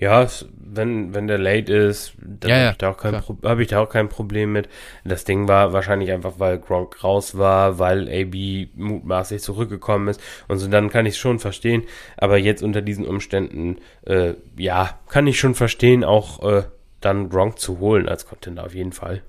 Ja, 0.00 0.26
wenn, 0.56 1.14
wenn 1.14 1.26
der 1.26 1.36
late 1.36 1.74
ist, 1.74 2.14
dann 2.22 2.50
Ja, 2.50 2.56
ja, 2.56 2.62
habe 2.64 2.72
ich, 2.72 2.78
da 2.78 2.90
auch 2.90 2.96
kein 2.96 3.22
hab 3.42 3.58
ich 3.58 3.68
da 3.68 3.80
auch 3.80 3.88
kein 3.90 4.08
Problem 4.08 4.52
mit. 4.52 4.66
Das 5.04 5.24
Ding 5.24 5.46
war 5.46 5.74
wahrscheinlich 5.74 6.10
einfach, 6.10 6.34
weil 6.38 6.58
Gronk 6.58 7.04
raus 7.04 7.36
war, 7.36 7.78
weil 7.78 8.08
AB 8.08 8.70
mutmaßlich 8.76 9.42
zurückgekommen 9.42 10.08
ist 10.08 10.18
und 10.48 10.56
so, 10.56 10.68
dann 10.68 10.88
kann 10.88 11.04
ich 11.04 11.14
es 11.14 11.18
schon 11.18 11.38
verstehen. 11.38 11.82
Aber 12.16 12.38
jetzt 12.38 12.62
unter 12.62 12.80
diesen 12.80 13.06
Umständen, 13.06 13.76
äh, 14.06 14.34
ja, 14.56 14.98
kann 15.10 15.26
ich 15.26 15.38
schon 15.38 15.54
verstehen, 15.54 16.02
auch 16.02 16.42
äh, 16.50 16.62
dann 17.02 17.28
Gronk 17.28 17.58
zu 17.58 17.78
holen 17.78 18.08
als 18.08 18.26
Contender 18.26 18.64
auf 18.64 18.74
jeden 18.74 18.92
Fall. 18.92 19.22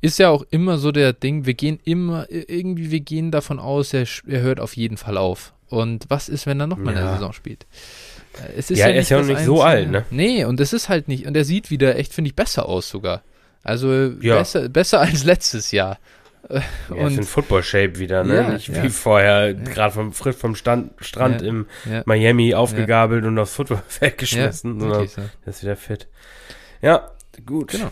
Ist 0.00 0.18
ja 0.18 0.28
auch 0.30 0.44
immer 0.50 0.78
so 0.78 0.92
der 0.92 1.12
Ding, 1.12 1.46
wir 1.46 1.54
gehen 1.54 1.78
immer, 1.84 2.26
irgendwie, 2.30 2.90
wir 2.90 3.00
gehen 3.00 3.30
davon 3.30 3.58
aus, 3.58 3.92
er, 3.94 4.06
er 4.26 4.40
hört 4.40 4.60
auf 4.60 4.76
jeden 4.76 4.96
Fall 4.96 5.16
auf. 5.16 5.52
Und 5.68 6.04
was 6.08 6.28
ist, 6.28 6.46
wenn 6.46 6.60
er 6.60 6.66
nochmal 6.66 6.94
eine 6.96 7.06
Ja. 7.06 7.12
Saison 7.14 7.32
spielt? 7.32 7.66
Äh, 8.34 8.58
Es 8.58 8.70
ist 8.70 8.78
Ja, 8.78 8.88
er 8.88 9.00
ist 9.00 9.08
ja 9.10 9.18
das 9.18 9.26
nicht 9.26 9.44
so 9.44 9.62
alt, 9.62 9.90
ne? 9.90 10.04
Nee, 10.10 10.44
und 10.44 10.60
es 10.60 10.72
ist 10.74 10.88
halt 10.88 11.08
nicht, 11.08 11.26
und 11.26 11.36
er 11.36 11.44
sieht 11.44 11.70
wieder 11.70 11.96
echt, 11.96 12.12
finde 12.12 12.28
ich, 12.28 12.34
besser 12.36 12.66
aus 12.66 12.88
sogar. 12.88 13.22
Also 13.62 13.90
Ja. 14.20 14.38
besser, 14.38 14.68
besser 14.68 15.00
als 15.00 15.24
letztes 15.24 15.70
Jahr. 15.72 15.98
Äh, 16.48 16.60
Ja, 16.90 17.06
ist 17.06 17.12
in 17.12 17.18
und 17.20 17.24
Football-Shape 17.24 17.98
wieder, 17.98 18.24
ne? 18.24 18.34
Ja, 18.36 18.48
Nicht 18.50 18.68
ja. 18.68 18.82
wie 18.82 18.88
vorher, 18.90 19.54
gerade 19.54 19.94
vom, 19.94 20.12
frisch 20.12 20.36
vom 20.36 20.54
Stand, 20.56 20.90
Strand 21.00 21.40
Ja, 21.40 21.48
im 21.48 21.66
ja. 21.90 22.02
Miami 22.04 22.54
aufgegabelt 22.54 23.24
und 23.24 23.38
aufs 23.38 23.54
Footballfeld 23.54 24.18
geschmissen, 24.18 24.78
sondern 24.80 24.98
wirklich 24.98 25.12
so. 25.12 25.22
er 25.46 25.48
ist 25.50 25.62
wieder 25.62 25.76
fit. 25.76 26.08
Ja, 26.82 27.10
gut. 27.46 27.68
Genau. 27.68 27.90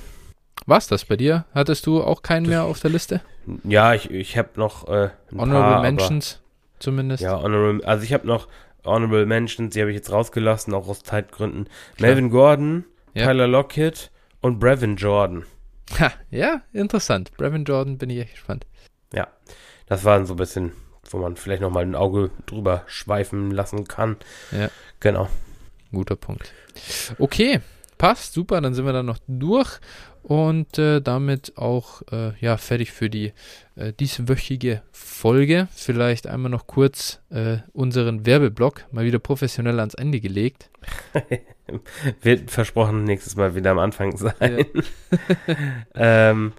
War's 0.67 0.87
das 0.87 1.05
bei 1.05 1.17
dir? 1.17 1.45
Hattest 1.55 1.87
du 1.87 2.03
auch 2.03 2.23
keinen 2.23 2.47
mehr 2.47 2.65
auf 2.65 2.81
der 2.81 2.91
Liste? 2.91 3.21
Ja, 3.65 3.95
ich, 3.95 4.11
ich 4.11 4.37
habe 4.37 4.51
noch 4.57 4.89
äh, 4.89 5.11
Honorable 5.33 5.61
paar, 5.61 5.83
Mentions 5.83 6.41
zumindest. 6.79 7.25
Aber, 7.25 7.39
ja, 7.39 7.43
honorable, 7.43 7.87
also 7.87 8.05
ich 8.05 8.13
habe 8.13 8.27
noch 8.27 8.49
Honorable 8.85 9.27
Mentions, 9.27 9.75
die 9.75 9.81
habe 9.81 9.91
ich 9.91 9.97
jetzt 9.97 10.11
rausgelassen, 10.13 10.73
auch 10.75 10.89
aus 10.89 11.03
Zeitgründen. 11.03 11.69
Melvin 11.99 12.31
Gordon, 12.31 12.85
Ja. 13.15 13.27
Tyler 13.27 13.47
Lockett 13.49 14.11
und 14.41 14.59
Brevin 14.59 14.97
Jordan. 14.97 15.45
Ha, 15.99 16.13
ja, 16.31 16.63
interessant. 16.73 17.33
Brevin 17.37 17.65
Jordan 17.65 17.99
bin 17.99 18.11
ich 18.11 18.19
echt 18.21 18.33
gespannt. 18.35 18.67
Ja, 19.13 19.29
das 19.87 20.05
waren 20.05 20.25
so 20.27 20.35
ein 20.35 20.37
bisschen, 20.37 20.73
wo 21.11 21.19
man 21.19 21.37
vielleicht 21.37 21.63
noch 21.63 21.71
mal 21.71 21.83
ein 21.83 21.95
Auge 21.97 22.31
drüber 22.47 22.85
schweifen 22.87 23.51
lassen 23.51 23.89
kann. 23.89 24.17
Ja. 24.53 24.69
Genau. 25.01 25.29
Guter 25.93 26.15
Punkt. 26.17 26.53
Okay, 27.19 27.61
passt, 28.01 28.33
super, 28.33 28.63
dann 28.63 28.73
sind 28.73 28.87
wir 28.87 28.95
dann 28.95 29.05
noch 29.05 29.19
durch 29.29 29.79
und 30.23 30.79
äh, 30.79 31.03
damit 31.03 31.59
auch 31.59 32.01
äh, 32.11 32.33
ja, 32.41 32.57
fertig 32.57 32.93
für 32.93 33.11
die 33.11 33.35
äh, 33.77 33.93
dieswöchige 33.93 34.81
Folge. 34.91 35.69
Vielleicht 35.71 36.27
einmal 36.27 36.51
noch 36.51 36.67
kurz 36.67 37.21
äh, 37.29 37.59
unseren 37.75 38.25
Werbeblock 38.25 38.87
mal 38.91 39.05
wieder 39.05 39.19
professionell 39.19 39.79
ans 39.81 39.93
Ende 39.93 40.19
gelegt. 40.19 40.71
Wird 42.23 42.51
versprochen 42.51 43.05
nächstes 43.05 43.37
Mal 43.37 43.55
wieder 43.55 43.73
am 43.73 43.79
Anfang 43.79 44.17
sein. 44.17 44.65
ähm, 45.95 46.55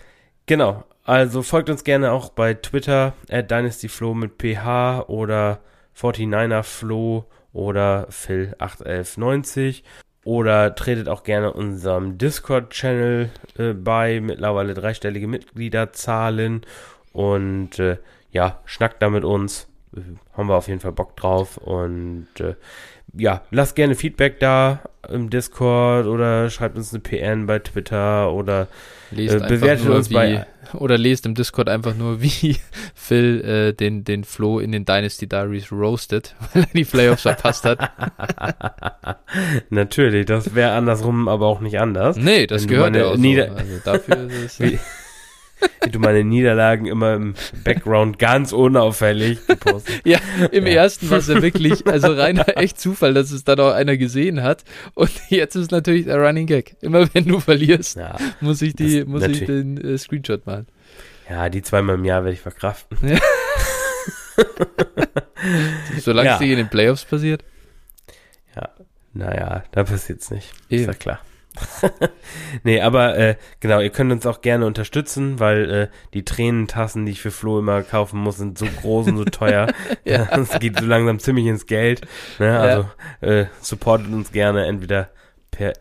genau. 0.45 0.83
Also 1.05 1.41
folgt 1.41 1.71
uns 1.71 1.83
gerne 1.83 2.11
auch 2.11 2.29
bei 2.29 2.53
Twitter 2.53 3.15
at 3.31 3.49
DynastyFlo 3.49 4.13
mit 4.13 4.33
PH 4.37 5.07
oder 5.07 5.61
49erFlo 5.97 7.23
oder 7.51 8.07
Phil81190 8.09 9.81
oder 10.23 10.75
tretet 10.75 11.09
auch 11.09 11.23
gerne 11.23 11.53
unserem 11.53 12.17
Discord-Channel 12.17 13.29
äh, 13.57 13.73
bei, 13.73 14.19
mittlerweile 14.21 14.73
dreistellige 14.73 15.27
Mitgliederzahlen. 15.27 16.61
Und 17.11 17.79
äh, 17.79 17.97
ja, 18.31 18.59
schnackt 18.65 19.01
da 19.01 19.09
mit 19.09 19.23
uns. 19.23 19.67
Äh, 19.95 20.01
haben 20.33 20.47
wir 20.47 20.55
auf 20.55 20.67
jeden 20.67 20.79
Fall 20.79 20.91
Bock 20.91 21.15
drauf. 21.15 21.57
Und 21.57 22.27
äh, 22.39 22.55
ja, 23.13 23.41
lasst 23.49 23.75
gerne 23.75 23.95
Feedback 23.95 24.39
da 24.39 24.81
im 25.09 25.29
Discord. 25.31 26.05
Oder 26.05 26.49
schreibt 26.49 26.77
uns 26.77 26.93
eine 26.93 27.01
PN 27.01 27.47
bei 27.47 27.57
Twitter. 27.59 28.31
Oder 28.31 28.67
Lest 29.11 29.33
Äh, 29.33 29.37
einfach 29.37 29.47
bewertet 29.49 29.85
nur 29.85 29.95
uns 29.97 30.09
wie, 30.09 30.13
bei- 30.13 30.45
oder 30.73 30.97
lest 30.97 31.25
im 31.25 31.35
Discord 31.35 31.67
einfach 31.69 31.95
nur, 31.95 32.21
wie 32.21 32.57
Phil 32.95 33.41
äh, 33.43 33.73
den, 33.73 34.03
den 34.03 34.23
Flo 34.23 34.59
in 34.59 34.71
den 34.71 34.85
Dynasty 34.85 35.27
Diaries 35.27 35.71
roastet, 35.71 36.35
weil 36.53 36.63
er 36.63 36.69
die 36.73 36.85
Playoffs 36.85 37.23
verpasst 37.23 37.65
hat. 37.65 37.79
natürlich, 39.69 40.25
das 40.25 40.55
wäre 40.55 40.71
andersrum 40.71 41.27
aber 41.27 41.47
auch 41.47 41.59
nicht 41.61 41.79
anders. 41.79 42.15
Nee, 42.17 42.47
das 42.47 42.63
Wenn 42.63 42.69
gehört 42.69 42.95
ja 42.95 43.05
auch 43.07 43.15
so. 43.15 43.21
Nieder- 43.21 43.51
Also 43.55 43.79
dafür 43.83 44.27
ist 44.29 44.59
es 44.59 44.79
Du 45.91 45.99
meine 45.99 46.23
Niederlagen 46.23 46.85
immer 46.85 47.15
im 47.15 47.33
Background 47.63 48.19
ganz 48.19 48.51
unauffällig 48.53 49.45
gepostet. 49.47 50.01
Ja, 50.05 50.19
im 50.51 50.65
ersten 50.65 51.09
war 51.09 51.17
es 51.17 51.27
ja 51.27 51.41
wirklich, 51.41 51.85
also 51.91 52.13
reiner 52.13 52.57
echt 52.57 52.79
Zufall, 52.79 53.13
dass 53.13 53.31
es 53.31 53.43
dann 53.43 53.59
auch 53.59 53.71
einer 53.73 53.97
gesehen 53.97 54.43
hat. 54.43 54.63
Und 54.93 55.11
jetzt 55.29 55.55
ist 55.55 55.71
natürlich 55.71 56.05
der 56.05 56.17
Running 56.17 56.45
Gag. 56.47 56.75
Immer 56.81 57.07
wenn 57.13 57.25
du 57.25 57.39
verlierst, 57.39 57.97
Ja, 57.97 58.15
muss 58.41 58.61
ich 58.61 58.75
die, 58.75 59.03
muss 59.05 59.23
ich 59.23 59.45
den 59.45 59.77
äh, 59.83 59.97
Screenshot 59.97 60.45
machen. 60.45 60.67
ja, 61.29 61.49
die 61.49 61.61
zweimal 61.61 61.95
im 61.95 62.05
Jahr 62.05 62.23
werde 62.23 62.33
ich 62.35 62.41
verkraften. 62.41 62.97
Solange 65.99 66.29
Ja. 66.29 66.35
es 66.35 66.41
nicht 66.41 66.51
in 66.51 66.57
den 66.57 66.69
Playoffs 66.69 67.05
passiert. 67.05 67.43
Naja, 69.13 69.63
da 69.71 69.83
passiert's 69.83 70.31
nicht. 70.31 70.51
Ist 70.69 70.71
Eben. 70.71 70.85
ja 70.85 70.93
klar. 70.93 71.19
nee, 72.63 72.81
aber 72.81 73.17
äh, 73.17 73.35
genau, 73.59 73.79
ihr 73.79 73.89
könnt 73.89 74.11
uns 74.11 74.25
auch 74.25 74.41
gerne 74.41 74.65
unterstützen, 74.65 75.39
weil 75.39 75.69
äh, 75.71 75.87
die 76.13 76.23
Tränentassen, 76.23 77.05
die 77.05 77.11
ich 77.13 77.21
für 77.21 77.31
Flo 77.31 77.59
immer 77.59 77.83
kaufen 77.83 78.19
muss, 78.19 78.37
sind 78.37 78.57
so 78.57 78.65
groß 78.65 79.07
und 79.07 79.17
so 79.17 79.25
teuer. 79.25 79.67
Ja. 80.05 80.27
Es 80.37 80.57
geht 80.59 80.79
so 80.79 80.85
langsam 80.85 81.19
ziemlich 81.19 81.45
ins 81.45 81.65
Geld. 81.65 82.01
Ne? 82.39 82.59
Also 82.59 82.89
äh, 83.21 83.45
supportet 83.61 84.07
uns 84.11 84.31
gerne 84.31 84.65
entweder 84.65 85.09
per, 85.51 85.73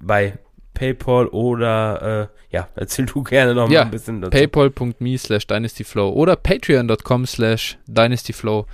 bei 0.00 0.38
PayPal 0.74 1.26
oder 1.28 2.30
äh, 2.50 2.56
ja, 2.56 2.68
erzähl 2.74 3.06
du 3.06 3.22
gerne 3.22 3.54
noch 3.54 3.70
Ja, 3.70 3.80
mal 3.80 3.84
ein 3.86 3.90
bisschen 3.90 4.20
dazu. 4.20 4.30
paypal.me 4.30 5.18
slash 5.18 5.46
dynastyflow 5.46 6.10
oder 6.10 6.36
patreon.com 6.36 7.26
slash 7.26 7.78
dynastyflow. 7.86 8.66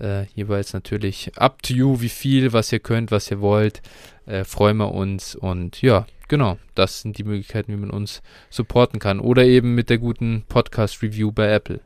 Äh, 0.00 0.24
jeweils 0.34 0.72
natürlich 0.72 1.32
up 1.36 1.62
to 1.62 1.74
you, 1.74 2.00
wie 2.00 2.08
viel, 2.08 2.52
was 2.52 2.72
ihr 2.72 2.78
könnt, 2.78 3.10
was 3.10 3.30
ihr 3.30 3.40
wollt. 3.40 3.82
Äh, 4.28 4.44
freuen 4.44 4.76
wir 4.76 4.92
uns. 4.92 5.34
Und 5.34 5.82
ja, 5.82 6.06
genau, 6.28 6.58
das 6.74 7.00
sind 7.00 7.18
die 7.18 7.24
Möglichkeiten, 7.24 7.72
wie 7.72 7.80
man 7.80 7.90
uns 7.90 8.22
supporten 8.50 9.00
kann. 9.00 9.20
Oder 9.20 9.44
eben 9.44 9.74
mit 9.74 9.90
der 9.90 9.98
guten 9.98 10.44
Podcast-Review 10.48 11.32
bei 11.32 11.50
Apple. 11.50 11.80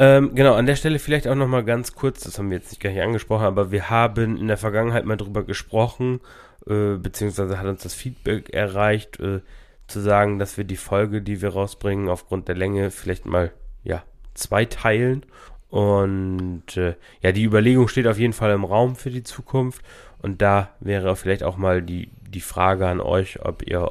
Ähm, 0.00 0.34
genau, 0.34 0.54
an 0.54 0.64
der 0.64 0.76
Stelle 0.76 0.98
vielleicht 0.98 1.28
auch 1.28 1.34
noch 1.34 1.46
mal 1.46 1.62
ganz 1.62 1.94
kurz, 1.94 2.20
das 2.20 2.38
haben 2.38 2.48
wir 2.48 2.56
jetzt 2.56 2.70
nicht 2.70 2.80
gar 2.80 2.88
nicht 2.88 3.02
angesprochen, 3.02 3.44
aber 3.44 3.70
wir 3.70 3.90
haben 3.90 4.38
in 4.38 4.48
der 4.48 4.56
Vergangenheit 4.56 5.04
mal 5.04 5.18
drüber 5.18 5.44
gesprochen, 5.44 6.20
äh, 6.66 6.94
beziehungsweise 6.96 7.58
hat 7.58 7.66
uns 7.66 7.82
das 7.82 7.92
Feedback 7.92 8.48
erreicht, 8.48 9.20
äh, 9.20 9.40
zu 9.88 10.00
sagen, 10.00 10.38
dass 10.38 10.56
wir 10.56 10.64
die 10.64 10.78
Folge, 10.78 11.20
die 11.20 11.42
wir 11.42 11.50
rausbringen, 11.50 12.08
aufgrund 12.08 12.48
der 12.48 12.54
Länge 12.54 12.90
vielleicht 12.90 13.26
mal, 13.26 13.52
ja, 13.84 14.02
zwei 14.32 14.64
teilen. 14.64 15.26
Und 15.68 16.78
äh, 16.78 16.94
ja, 17.20 17.32
die 17.32 17.44
Überlegung 17.44 17.86
steht 17.86 18.06
auf 18.06 18.18
jeden 18.18 18.32
Fall 18.32 18.52
im 18.52 18.64
Raum 18.64 18.96
für 18.96 19.10
die 19.10 19.22
Zukunft. 19.22 19.84
Und 20.22 20.42
da 20.42 20.70
wäre 20.80 21.16
vielleicht 21.16 21.42
auch 21.42 21.56
mal 21.56 21.82
die, 21.82 22.10
die 22.28 22.40
Frage 22.40 22.86
an 22.86 23.00
euch, 23.00 23.44
ob 23.44 23.66
ihr 23.66 23.90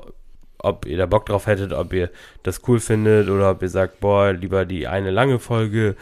ob 0.61 0.85
ihr 0.85 0.97
da 0.97 1.05
Bock 1.05 1.25
drauf 1.25 1.47
hättet, 1.47 1.71
ob 1.71 1.93
ihr 1.93 2.09
das 2.43 2.67
cool 2.67 2.81
findet 2.81 3.29
oder 3.29 3.51
ob 3.51 3.61
ihr 3.61 3.69
sagt, 3.69 4.01
boah, 4.01 4.33
lieber 4.33 4.65
die 4.65 4.87
eine 4.87 5.09
lange 5.09 5.39
Folge. 5.39 5.95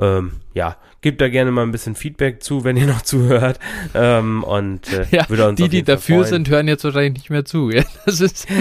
Ähm, 0.00 0.40
ja, 0.54 0.76
gebt 1.02 1.20
da 1.20 1.28
gerne 1.28 1.50
mal 1.50 1.62
ein 1.62 1.72
bisschen 1.72 1.94
Feedback 1.94 2.42
zu, 2.42 2.64
wenn 2.64 2.76
ihr 2.76 2.86
noch 2.86 3.02
zuhört. 3.02 3.58
Ähm, 3.94 4.42
und 4.44 4.92
äh, 4.92 5.06
Ja, 5.10 5.28
würde 5.28 5.48
uns 5.48 5.56
Die, 5.60 5.68
die 5.68 5.82
dafür 5.82 6.18
freuen. 6.20 6.28
sind, 6.28 6.48
hören 6.50 6.68
jetzt 6.68 6.84
wahrscheinlich 6.84 7.14
nicht 7.14 7.30
mehr 7.30 7.44
zu. 7.44 7.70
Ja, 7.80 7.84
das 8.06 8.20
ist 8.20 8.46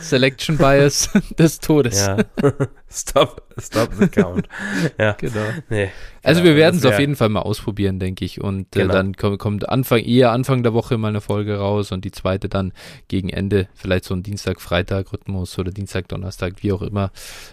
Selection 0.00 0.56
Bias 0.58 1.10
des 1.38 1.60
Todes. 1.60 2.06
Ja. 2.06 2.18
stop, 2.90 3.42
stop 3.58 3.90
the 3.98 4.08
count. 4.08 4.48
ja, 4.98 5.12
Genau. 5.12 5.40
nee. 5.68 5.90
Also 6.22 6.42
Genau, 6.42 6.52
wir 6.52 6.56
werden 6.60 6.76
es 6.78 6.84
auf 6.84 6.98
jeden 6.98 7.16
Fall 7.16 7.28
mal 7.28 7.40
ausprobieren, 7.40 7.98
denke 7.98 8.24
ich. 8.24 8.40
Und 8.40 8.74
äh, 8.76 8.80
Genau. 8.80 8.92
dann 8.94 9.14
kommt, 9.16 9.38
kommt 9.38 9.68
Anfang, 9.68 10.00
eher 10.00 10.32
Anfang 10.32 10.62
der 10.62 10.74
Woche 10.74 10.98
mal 10.98 11.08
eine 11.08 11.20
Folge 11.20 11.58
raus 11.58 11.92
und 11.92 12.04
die 12.04 12.10
zweite 12.12 12.48
dann 12.48 12.72
gegen 13.08 13.28
Ende, 13.28 13.68
vielleicht 13.74 14.04
so 14.04 14.14
ein 14.14 14.22
Dienstag-Freitag-Rhythmus 14.22 15.58
oder 15.58 15.70
Dienstag-Donnerstag, 15.70 16.54
wie 16.62 16.72
auch 16.72 16.82
immer. 16.82 17.10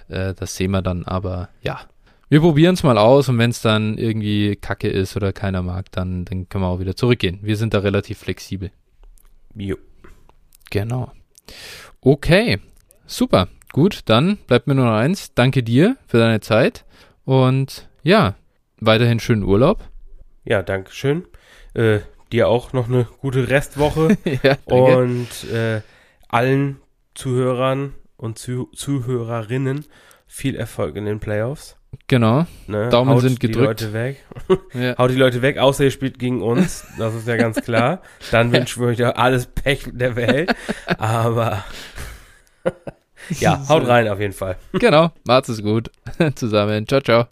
Äh, 0.10 0.34
das 0.34 0.56
sehen 0.56 0.72
wir 0.72 0.82
dann, 0.82 1.06
aber 1.06 1.50
ja. 1.62 1.80
Wir 2.30 2.42
probieren 2.42 2.74
es 2.74 2.84
mal 2.84 2.98
aus 2.98 3.30
und 3.30 3.38
wenn 3.38 3.52
es 3.52 3.62
dann 3.62 3.98
irgendwie 3.98 4.58
Kacke 4.58 4.90
ist 4.90 5.16
oder 5.16 5.32
keiner 5.32 5.62
mag, 5.62 5.90
dann, 5.94 6.26
dann 6.26 6.50
können 6.50 6.64
wir 6.66 6.68
auch 6.68 6.82
wieder 6.82 6.96
zurückgehen. 6.96 7.40
Wir 7.42 7.56
sind 7.56 7.74
da 7.74 7.80
relativ 7.80 8.18
flexibel. 8.18 8.72
Jo. 9.56 9.78
Genau. 10.70 11.14
Okay, 12.02 12.60
super. 13.06 13.48
Gut, 13.72 14.02
dann 14.06 14.38
bleibt 14.46 14.68
mir 14.68 14.76
nur 14.76 14.86
noch 14.86 14.98
eins. 14.98 15.34
Danke 15.36 15.64
dir 15.64 15.96
für 16.06 16.18
deine 16.18 16.42
Zeit 16.42 16.84
und 17.24 17.88
ja, 18.04 18.36
weiterhin 18.80 19.22
schönen 19.22 19.44
Urlaub. 19.44 19.88
Ja, 20.44 20.64
danke 20.64 20.92
schön. 20.92 21.26
Äh, 21.74 22.00
dir 22.34 22.50
auch 22.50 22.74
noch 22.74 22.90
eine 22.90 23.08
gute 23.22 23.50
Restwoche 23.50 24.18
ja, 24.44 24.58
und 24.66 25.30
äh, 25.50 25.82
allen 26.28 26.82
Zuhörern 27.14 27.96
und 28.18 28.38
Zu 28.38 28.70
Zuhörerinnen 28.76 29.86
viel 30.26 30.56
Erfolg 30.56 30.98
in 30.98 31.06
den 31.06 31.22
Playoffs. 31.22 31.78
Genau. 32.08 32.46
Ne? 32.68 32.90
Daumen 32.90 33.12
Haut 33.12 33.22
sind 33.22 33.42
die 33.42 33.48
gedrückt. 33.48 33.82
Leute 33.82 33.94
weg. 33.94 34.24
Ja. 34.74 34.98
Haut 34.98 35.12
die 35.12 35.16
Leute 35.16 35.42
weg, 35.42 35.58
außer 35.58 35.86
ihr 35.86 35.92
spielt 35.92 36.20
gegen 36.20 36.42
uns. 36.42 36.86
Das 36.98 37.14
ist 37.16 37.28
ja 37.28 37.36
ganz 37.38 37.62
klar. 37.62 38.02
Dann 38.32 38.52
wünschen 38.52 38.82
wir 38.82 38.90
euch 38.90 39.00
ja 39.00 39.12
alles 39.12 39.48
Pech 39.48 39.90
der 39.92 40.16
Welt. 40.16 40.54
Aber 40.98 41.64
ja, 43.40 43.62
haut 43.70 43.88
rein 43.88 44.08
auf 44.08 44.20
jeden 44.20 44.34
Fall. 44.34 44.58
Genau. 44.74 45.12
Macht's 45.26 45.50
es 45.50 45.62
gut. 45.64 45.92
Zusammen. 46.36 46.88
Ciao, 46.88 47.02
ciao. 47.02 47.28